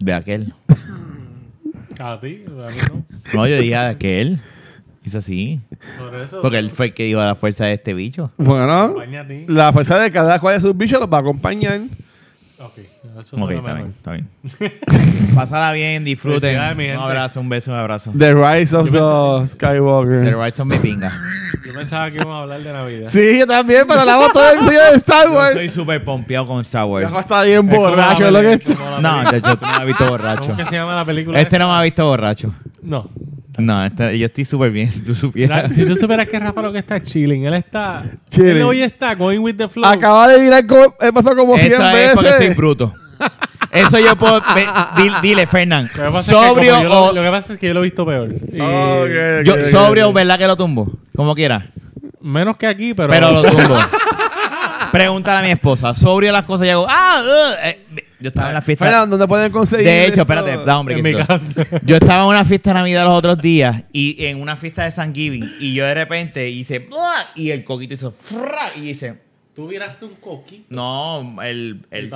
De 0.00 0.12
aquel. 0.12 0.52
A 1.98 2.18
ti, 2.20 2.44
a 2.46 2.50
mí 2.50 2.76
no. 2.90 3.04
No, 3.34 3.46
yo 3.46 3.56
dije 3.56 3.70
de 3.70 3.76
aquel. 3.76 4.40
Hizo 5.04 5.18
así. 5.18 5.60
Por 5.98 6.14
eso. 6.16 6.42
Porque 6.42 6.58
él 6.58 6.70
fue 6.70 6.86
el 6.86 6.94
que 6.94 7.06
iba 7.06 7.22
a 7.24 7.26
la 7.28 7.34
fuerza 7.34 7.66
de 7.66 7.74
este 7.74 7.94
bicho. 7.94 8.30
Bueno, 8.36 8.72
Acompaña 8.72 9.20
a 9.20 9.28
ti. 9.28 9.44
la 9.48 9.72
fuerza 9.72 9.98
de 9.98 10.10
cada 10.10 10.38
cual 10.40 10.56
de 10.56 10.60
sus 10.60 10.76
bichos 10.76 10.98
los 10.98 11.12
va 11.12 11.18
a 11.18 11.20
acompañar. 11.20 11.80
Ok, 12.56 12.78
eso 12.78 13.18
Ok, 13.18 13.26
suena 13.26 13.54
está 13.54 13.62
mejor. 13.62 13.76
bien, 13.76 13.94
está 13.96 14.12
bien. 14.12 14.28
Pásala 15.34 15.72
bien, 15.72 16.04
disfruten. 16.04 16.40
Felicidades, 16.40 16.76
mi 16.76 16.84
Un 16.84 16.90
gente. 16.90 17.04
abrazo, 17.04 17.40
un 17.40 17.48
beso, 17.48 17.72
un 17.72 17.78
abrazo. 17.78 18.12
The 18.16 18.32
Rise 18.32 18.76
of 18.76 18.90
Yo 18.90 19.40
the 19.40 19.46
The 19.46 19.52
Skywalker. 19.52 20.36
rights 20.36 20.56
son 20.58 20.68
mi 20.68 20.76
pinga. 20.78 21.12
Yo 21.66 21.74
pensaba 21.74 22.10
que 22.10 22.16
íbamos 22.16 22.36
a 22.38 22.42
hablar 22.42 22.60
de 22.62 22.72
Navidad. 22.72 23.08
Sí, 23.10 23.38
yo 23.40 23.46
también, 23.46 23.84
pero 23.88 24.00
hablamos 24.00 24.32
todo 24.32 24.48
el 24.48 24.54
episodio 24.56 24.80
de 24.90 24.96
Star 24.96 25.26
Yo 25.26 25.34
Wars. 25.34 25.50
estoy 25.56 25.68
súper 25.70 26.04
pompeado 26.04 26.46
con 26.46 26.60
Star 26.62 26.84
Wars. 26.84 27.04
Rafa 27.06 27.20
está 27.20 27.42
bien 27.42 27.68
Es 27.68 27.74
como 27.74 27.88
borracho, 27.90 28.30
la 28.30 28.38
es 28.40 28.44
lo 28.44 28.50
que 28.66 28.74
como 28.76 28.90
la 28.90 29.00
No, 29.00 29.30
película. 29.30 29.32
yo, 29.32 29.48
yo 29.48 29.56
tú 29.58 29.64
no 29.66 29.70
me 29.72 29.76
has 29.78 29.86
visto 29.86 30.06
borracho. 30.08 30.42
¿Cómo 30.42 30.56
que 30.56 30.64
se 30.66 30.74
llama 30.76 30.94
la 30.94 31.04
película? 31.04 31.40
Este 31.40 31.58
no 31.58 31.68
me 31.72 31.74
ha 31.78 31.82
visto 31.82 32.06
borracho. 32.06 32.54
No. 32.82 33.10
No, 33.56 33.84
este- 33.84 34.18
yo 34.18 34.26
estoy 34.26 34.44
súper 34.44 34.70
bien, 34.70 34.90
si 34.90 35.02
tú 35.04 35.12
Ra- 35.12 35.18
supieras. 35.18 35.74
Si 35.74 35.84
tú 35.84 35.94
supieras 35.96 36.26
que 36.26 36.38
Rafa 36.38 36.60
lo 36.62 36.72
que 36.72 36.78
está 36.78 36.96
es 36.96 37.02
chilling, 37.04 37.44
él 37.46 37.54
está. 37.54 38.02
Chilling. 38.30 38.48
Él 38.56 38.62
hoy 38.62 38.82
está 38.82 39.14
going 39.14 39.38
with 39.40 39.54
the 39.56 39.68
flow. 39.68 39.84
Acaba 39.86 40.28
de 40.28 40.40
mirar 40.40 40.66
cómo 40.66 40.84
he 41.00 41.12
pasado 41.12 41.36
como 41.36 41.56
100 41.58 41.72
Eso 41.72 41.82
es 41.84 42.12
porque 42.14 42.30
soy 42.30 42.38
veces. 42.40 42.56
bruto. 42.56 42.92
Eso 43.70 43.98
yo 43.98 44.16
puedo... 44.16 44.40
ve- 44.54 44.66
dile, 45.22 45.46
Fernán. 45.46 45.90
Lo 45.96 46.04
que 46.06 46.10
pasa 46.12 46.18
es 46.20 46.26
que 46.26 46.32
Sobrio 46.34 46.72
como 46.74 46.82
yo 46.82 47.12
lo, 47.12 47.22
que 47.22 47.30
pasa 47.30 47.52
es 47.54 47.58
que 47.58 47.66
yo 47.68 47.74
lo 47.74 47.80
he 47.80 47.82
visto 47.84 48.06
peor. 48.06 48.28
Y 48.52 48.60
Ok, 48.60 49.40
ok, 49.40 49.44
yo- 49.44 49.64
sobrio. 49.70 50.12
¿verdad 50.12 50.38
que 50.38 50.46
lo 50.46 50.56
tumbo? 50.56 50.92
Como 51.16 51.34
quiera. 51.34 51.70
Menos 52.20 52.56
que 52.56 52.66
aquí, 52.66 52.94
pero. 52.94 53.08
Pero 53.08 53.30
lo 53.32 53.42
tumbo. 53.44 53.76
Pregúntale 54.92 55.40
a 55.40 55.42
mi 55.42 55.50
esposa. 55.50 55.92
Sobrio 55.94 56.30
las 56.32 56.44
cosas 56.44 56.66
y 56.66 56.70
hago... 56.70 56.86
Ah, 56.88 57.20
uh, 57.20 57.66
eh, 57.66 57.84
yo 58.24 58.28
estaba 58.28 58.48
en 58.48 58.54
la 58.54 58.62
fiesta... 58.62 58.86
Fernando, 58.86 59.18
¿dónde 59.18 59.28
pueden 59.28 59.52
conseguir? 59.52 59.84
De 59.84 60.04
hecho, 60.04 60.22
esto? 60.22 60.22
espérate, 60.22 60.64
da 60.64 60.78
hombre. 60.78 60.96
en 60.96 61.02
que 61.02 61.12
mi 61.12 61.26
casa. 61.26 61.80
Yo 61.84 61.96
estaba 61.96 62.22
en 62.22 62.28
una 62.28 62.44
fiesta 62.46 62.70
de 62.70 62.74
Navidad 62.74 63.04
los 63.04 63.12
otros 63.12 63.38
días 63.38 63.82
y 63.92 64.24
en 64.24 64.40
una 64.40 64.56
fiesta 64.56 64.84
de 64.84 64.92
Thanksgiving 64.92 65.56
y 65.60 65.74
yo 65.74 65.84
de 65.84 65.92
repente 65.92 66.48
hice 66.48 66.78
¡buah! 66.78 67.32
y 67.34 67.50
el 67.50 67.64
coquito 67.64 67.92
hizo 67.92 68.12
¡fra! 68.12 68.72
y 68.74 68.88
hice 68.88 69.23
Tú 69.54 69.68
viraste 69.68 70.04
un 70.04 70.14
coquito. 70.16 70.64
no, 70.68 71.36
el, 71.42 71.86
el. 71.92 72.10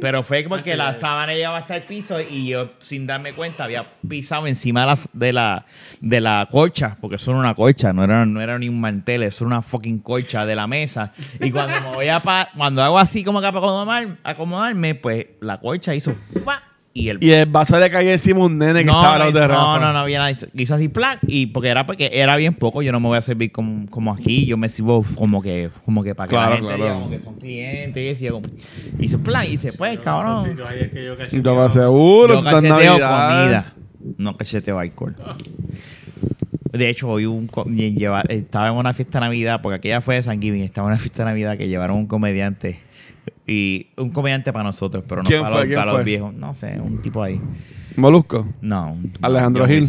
Pero 0.00 0.22
fue 0.22 0.44
como 0.44 0.54
Ah, 0.54 0.62
la 0.76 0.90
eh. 0.90 0.94
sábana 0.94 1.32
llegaba 1.34 1.58
hasta 1.58 1.74
el 1.76 1.82
piso 1.82 2.20
y 2.20 2.46
yo, 2.48 2.70
sin 2.78 3.04
darme 3.06 3.32
cuenta, 3.32 3.64
había 3.64 3.94
pisado 4.08 4.46
encima 4.46 4.82
de 4.82 4.86
la, 4.86 4.98
de 5.12 5.32
la, 5.32 5.66
de 6.00 6.20
la 6.20 6.48
colcha, 6.50 6.96
porque 7.00 7.16
eso 7.16 7.32
era 7.32 7.40
una 7.40 7.54
colcha, 7.56 7.92
no 7.92 8.04
era, 8.04 8.24
no 8.26 8.40
era 8.40 8.58
ni 8.60 8.68
un 8.68 8.80
mantel, 8.80 9.24
eso 9.24 9.44
era 9.44 9.48
una 9.56 9.62
fucking 9.62 9.98
colcha 9.98 10.46
de 10.46 10.54
la 10.54 10.66
mesa. 10.68 11.12
Y 11.40 11.50
cuando 11.50 11.80
me 11.80 11.96
voy 11.96 12.08
a 12.08 12.22
pa- 12.22 12.50
cuando 12.56 12.82
hago 12.82 12.98
así 12.98 13.24
como 13.24 13.40
que 13.40 13.46
para 13.52 13.58
acomodar- 13.66 14.18
acomodarme, 14.22 14.94
pues 14.94 15.26
la 15.40 15.58
colcha 15.58 15.94
hizo 15.96 16.14
¡pa! 16.44 16.62
Y 16.94 17.08
el 17.08 17.24
Y 17.24 17.30
el 17.30 17.46
vaso 17.46 17.78
le 17.80 17.88
caía 17.90 18.12
encima 18.12 18.40
un 18.44 18.58
nene 18.58 18.80
que 18.80 18.84
no, 18.84 18.92
estaba 18.92 19.14
al 19.14 19.18
no, 19.20 19.24
lado 19.26 19.40
de 19.40 19.48
Rafa. 19.48 19.60
no, 19.62 19.80
no, 19.80 19.92
no 19.92 19.98
había 20.00 20.18
nada. 20.18 20.30
Hizo- 20.30 20.74
así 20.74 20.88
plan 20.88 21.18
y 21.26 21.46
porque 21.46 21.68
era 21.68 21.86
porque 21.86 22.10
era 22.12 22.36
bien 22.36 22.54
poco, 22.54 22.82
yo 22.82 22.92
no 22.92 23.00
me 23.00 23.08
voy 23.08 23.18
a 23.18 23.22
servir 23.22 23.50
como, 23.52 23.88
como 23.90 24.12
aquí, 24.12 24.44
yo 24.46 24.56
me 24.56 24.68
sirvo 24.68 25.04
como 25.14 25.40
que 25.40 25.70
como 25.84 26.02
que 26.02 26.14
para 26.14 26.28
que 26.28 26.34
Claro, 26.34 26.50
la 26.50 26.56
gente 26.56 26.74
claro. 26.74 26.82
diga 26.84 26.94
como 26.94 27.10
que 27.10 27.18
son 27.20 27.34
clientes 27.40 28.20
y 28.20 28.26
eso. 28.26 28.42
y 28.98 29.04
Hizo 29.06 29.18
plan 29.20 29.44
y 29.46 29.50
dice, 29.52 29.72
pues 29.72 29.98
cabrón, 30.00 30.44
sitios 30.50 30.68
ahí 30.68 30.80
es 30.80 30.90
que 30.90 31.04
yo 31.04 31.12
Yo 31.12 31.16
cacheteo. 31.18 31.62
me 31.62 31.68
seguro, 31.70 32.34
yo 32.34 32.44
cacheteo 32.44 32.98
Navidad. 32.98 33.42
comida, 33.42 33.74
no 34.18 34.36
cacheteo 34.36 34.78
alcohol. 34.78 35.14
De 36.72 36.88
hecho, 36.88 37.08
hoy 37.08 37.26
un 37.26 37.50
estaba 38.30 38.68
en 38.68 38.74
una 38.74 38.94
fiesta 38.94 39.18
de 39.20 39.26
Navidad, 39.26 39.60
porque 39.62 39.76
aquella 39.76 40.00
fue 40.00 40.14
de 40.14 40.22
San 40.22 40.40
Giving, 40.40 40.62
estaba 40.62 40.88
en 40.88 40.92
una 40.92 40.98
fiesta 40.98 41.22
de 41.22 41.30
Navidad 41.30 41.58
que 41.58 41.68
llevaron 41.68 41.96
un 41.98 42.06
comediante. 42.06 42.78
Y 43.46 43.88
un 43.96 44.10
comediante 44.10 44.52
para 44.52 44.64
nosotros, 44.64 45.04
pero 45.08 45.22
no 45.22 45.28
¿Quién 45.28 45.40
para, 45.42 45.52
fue? 45.56 45.60
los, 45.62 45.66
¿Quién 45.68 45.78
para 45.80 45.92
los 45.92 46.04
viejos. 46.04 46.34
No 46.34 46.54
sé, 46.54 46.80
un 46.80 47.02
tipo 47.02 47.22
ahí. 47.22 47.40
Molusco. 47.96 48.46
No. 48.60 48.92
un- 48.92 49.12
Alejandro 49.20 49.66
Gil. 49.66 49.84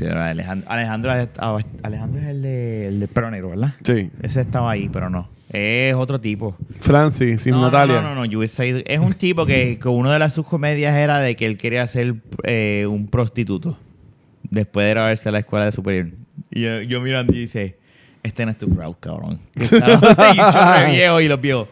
era 0.00 0.30
Alejandro, 0.30 0.70
Alejandro, 0.70 1.14
es- 1.14 1.28
ah, 1.38 1.58
Alejandro 1.82 2.20
es 2.22 2.26
el 2.28 2.42
de, 2.42 2.86
el 2.88 3.00
de 3.00 3.08
Perro 3.08 3.30
Negro, 3.30 3.50
¿verdad? 3.50 3.74
Sí. 3.84 4.10
Ese 4.22 4.40
estaba 4.40 4.70
ahí, 4.70 4.88
pero 4.90 5.10
no. 5.10 5.28
Es 5.52 5.94
otro 5.94 6.20
tipo. 6.20 6.56
Francis, 6.80 7.42
sin 7.42 7.52
no, 7.52 7.58
no, 7.60 7.64
Natalia. 7.66 8.00
No, 8.00 8.14
no, 8.14 8.14
no, 8.16 8.24
ido- 8.24 8.82
Es 8.86 8.98
un 8.98 9.12
tipo 9.12 9.46
que, 9.46 9.78
que 9.82 9.88
una 9.88 10.12
de 10.12 10.18
las 10.18 10.32
sus 10.34 10.46
comedias 10.46 10.96
era 10.96 11.18
de 11.20 11.36
que 11.36 11.46
él 11.46 11.56
quería 11.58 11.86
ser 11.86 12.14
eh, 12.44 12.86
un 12.88 13.06
prostituto. 13.06 13.78
Después 14.50 14.84
de 14.86 14.90
grabarse 14.90 15.28
a 15.28 15.32
la 15.32 15.40
escuela 15.40 15.66
de 15.66 15.72
superior. 15.72 16.08
Y 16.50 16.62
yo, 16.62 16.80
yo 16.82 17.00
mirando 17.00 17.32
y 17.34 17.40
dice, 17.40 17.76
este 18.22 18.44
no 18.44 18.50
es 18.52 18.58
tu 18.58 18.68
crowd, 18.74 18.94
cabrón. 19.00 19.40
y 19.54 19.60
viejo 20.92 21.20
y 21.20 21.28
los 21.28 21.40
viejos. 21.40 21.68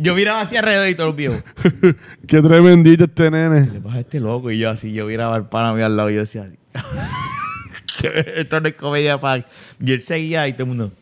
Yo 0.00 0.14
miraba 0.14 0.42
hacia 0.42 0.60
alrededor 0.60 0.88
y 0.88 0.94
todos 0.94 1.08
los 1.08 1.16
viejos. 1.16 1.42
Qué 2.26 2.40
tremendito 2.40 3.04
este 3.04 3.30
nene. 3.30 3.68
le 3.72 3.80
pasa 3.80 3.96
a 3.96 4.00
este 4.00 4.20
loco? 4.20 4.50
Y 4.50 4.58
yo 4.58 4.70
así, 4.70 4.92
yo 4.92 5.06
miraba 5.06 5.34
al 5.34 5.48
pana 5.48 5.72
mío 5.74 5.86
al 5.86 5.96
lado 5.96 6.10
y 6.10 6.14
yo 6.14 6.20
decía, 6.20 6.48
esto 8.36 8.60
no 8.60 8.68
es 8.68 8.74
comedia 8.74 9.18
para... 9.18 9.44
Y 9.80 9.92
él 9.92 10.00
seguía 10.00 10.46
y 10.48 10.52
todo 10.52 10.62
el 10.64 10.68
mundo, 10.68 10.92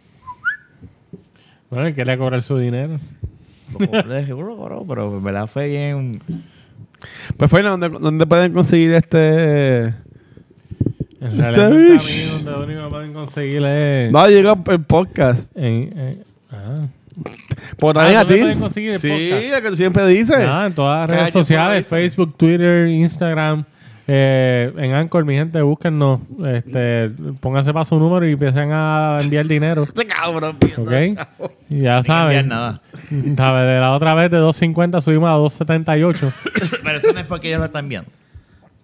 Bueno, 1.70 1.86
él 1.88 1.94
quería 1.94 2.16
cobrar 2.16 2.42
su 2.42 2.56
dinero. 2.58 2.98
le 4.08 4.20
dije, 4.20 4.32
"Bro, 4.32 4.56
bro", 4.56 4.84
pero 4.88 5.16
en 5.18 5.24
verdad 5.24 5.46
fue 5.46 5.68
bien... 5.68 6.20
Pues 7.36 7.50
fue 7.50 7.62
¿dónde, 7.62 7.90
dónde 7.90 8.26
pueden 8.26 8.52
conseguir 8.54 8.92
este? 8.92 9.92
Mí 11.20 11.28
donde 11.28 12.50
lo 12.50 12.62
único 12.64 12.84
que 12.84 12.88
pueden 12.90 13.12
conseguir 13.12 13.62
es. 13.64 14.10
No, 14.12 14.26
llega 14.28 14.56
el 14.68 14.80
podcast. 14.84 15.54
En, 15.56 15.98
en- 15.98 16.24
ah. 16.50 16.88
Pues 17.78 17.94
también 17.94 18.16
Ah, 18.16 18.20
a 18.20 18.24
¿dónde 18.24 18.34
ti. 18.34 18.40
pueden 18.42 18.60
conseguir 18.60 18.90
el 18.92 18.98
sí, 19.00 19.08
podcast? 19.08 19.50
lo 19.54 19.62
que 19.62 19.68
tú 19.70 19.76
siempre 19.76 20.06
dices. 20.06 20.38
Nada, 20.38 20.66
en 20.66 20.74
todas 20.74 21.08
las 21.08 21.18
redes 21.18 21.32
sociales. 21.32 21.86
Facebook, 21.86 22.36
Twitter, 22.36 22.88
Instagram, 22.88 23.64
eh, 24.08 24.72
en 24.76 24.92
Anchor, 24.92 25.24
mi 25.24 25.34
gente, 25.34 25.60
búsquennos, 25.62 26.20
este, 26.44 27.10
pónganse 27.40 27.72
para 27.72 27.84
su 27.84 27.98
número 27.98 28.26
y 28.28 28.32
empiecen 28.32 28.70
a 28.72 29.18
enviar 29.20 29.46
dinero, 29.46 29.82
Este 29.86 30.04
cabrón. 30.04 30.56
¿ok? 30.76 31.50
Y 31.70 31.80
ya 31.80 32.02
saben, 32.02 32.48
nada. 32.48 32.82
¿sabes? 33.36 33.66
De 33.66 33.80
la 33.80 33.92
otra 33.92 34.14
vez 34.14 34.30
de 34.30 34.38
2.50 34.38 35.00
subimos 35.00 35.28
a 35.28 35.64
2.78. 35.64 36.32
Pero 36.84 36.98
eso 36.98 37.12
no 37.12 37.20
es 37.20 37.26
porque 37.26 37.48
ellos 37.48 37.60
lo 37.60 37.66
están 37.66 37.88
viendo. 37.88 38.08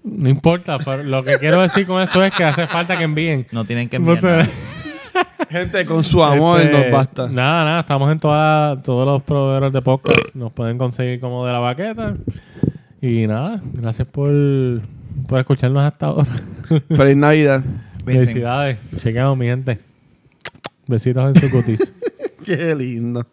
No 0.04 0.28
importa, 0.28 0.78
pero 0.78 1.04
lo 1.04 1.22
que 1.22 1.38
quiero 1.38 1.62
decir 1.62 1.86
con 1.86 2.02
eso 2.02 2.24
es 2.24 2.34
que 2.34 2.42
hace 2.42 2.66
falta 2.66 2.98
que 2.98 3.04
envíen. 3.04 3.46
No 3.52 3.64
tienen 3.64 3.88
que 3.88 3.94
enviar 3.96 4.20
nada. 4.20 4.48
Gente, 5.50 5.84
con 5.84 6.02
su 6.02 6.22
amor 6.22 6.60
este, 6.60 6.72
nos 6.72 6.90
basta. 6.90 7.28
Nada, 7.28 7.64
nada, 7.64 7.80
estamos 7.80 8.10
en 8.10 8.18
toda, 8.18 8.80
todos 8.82 9.06
los 9.06 9.22
proveedores 9.22 9.72
de 9.72 9.82
podcast. 9.82 10.34
Nos 10.34 10.52
pueden 10.52 10.78
conseguir 10.78 11.20
como 11.20 11.46
de 11.46 11.52
la 11.52 11.58
baqueta. 11.58 12.16
Y 13.00 13.26
nada, 13.26 13.60
gracias 13.74 14.08
por, 14.08 14.30
por 15.26 15.40
escucharnos 15.40 15.82
hasta 15.82 16.06
ahora. 16.06 16.30
Feliz 16.88 17.16
Navidad. 17.16 17.62
Felicidades. 18.04 18.78
Chequeamos, 18.96 19.36
mi 19.36 19.46
gente. 19.46 19.78
Besitos 20.86 21.36
en 21.36 21.40
su 21.40 21.50
cutis. 21.50 21.94
Qué 22.44 22.74
lindo. 22.74 23.26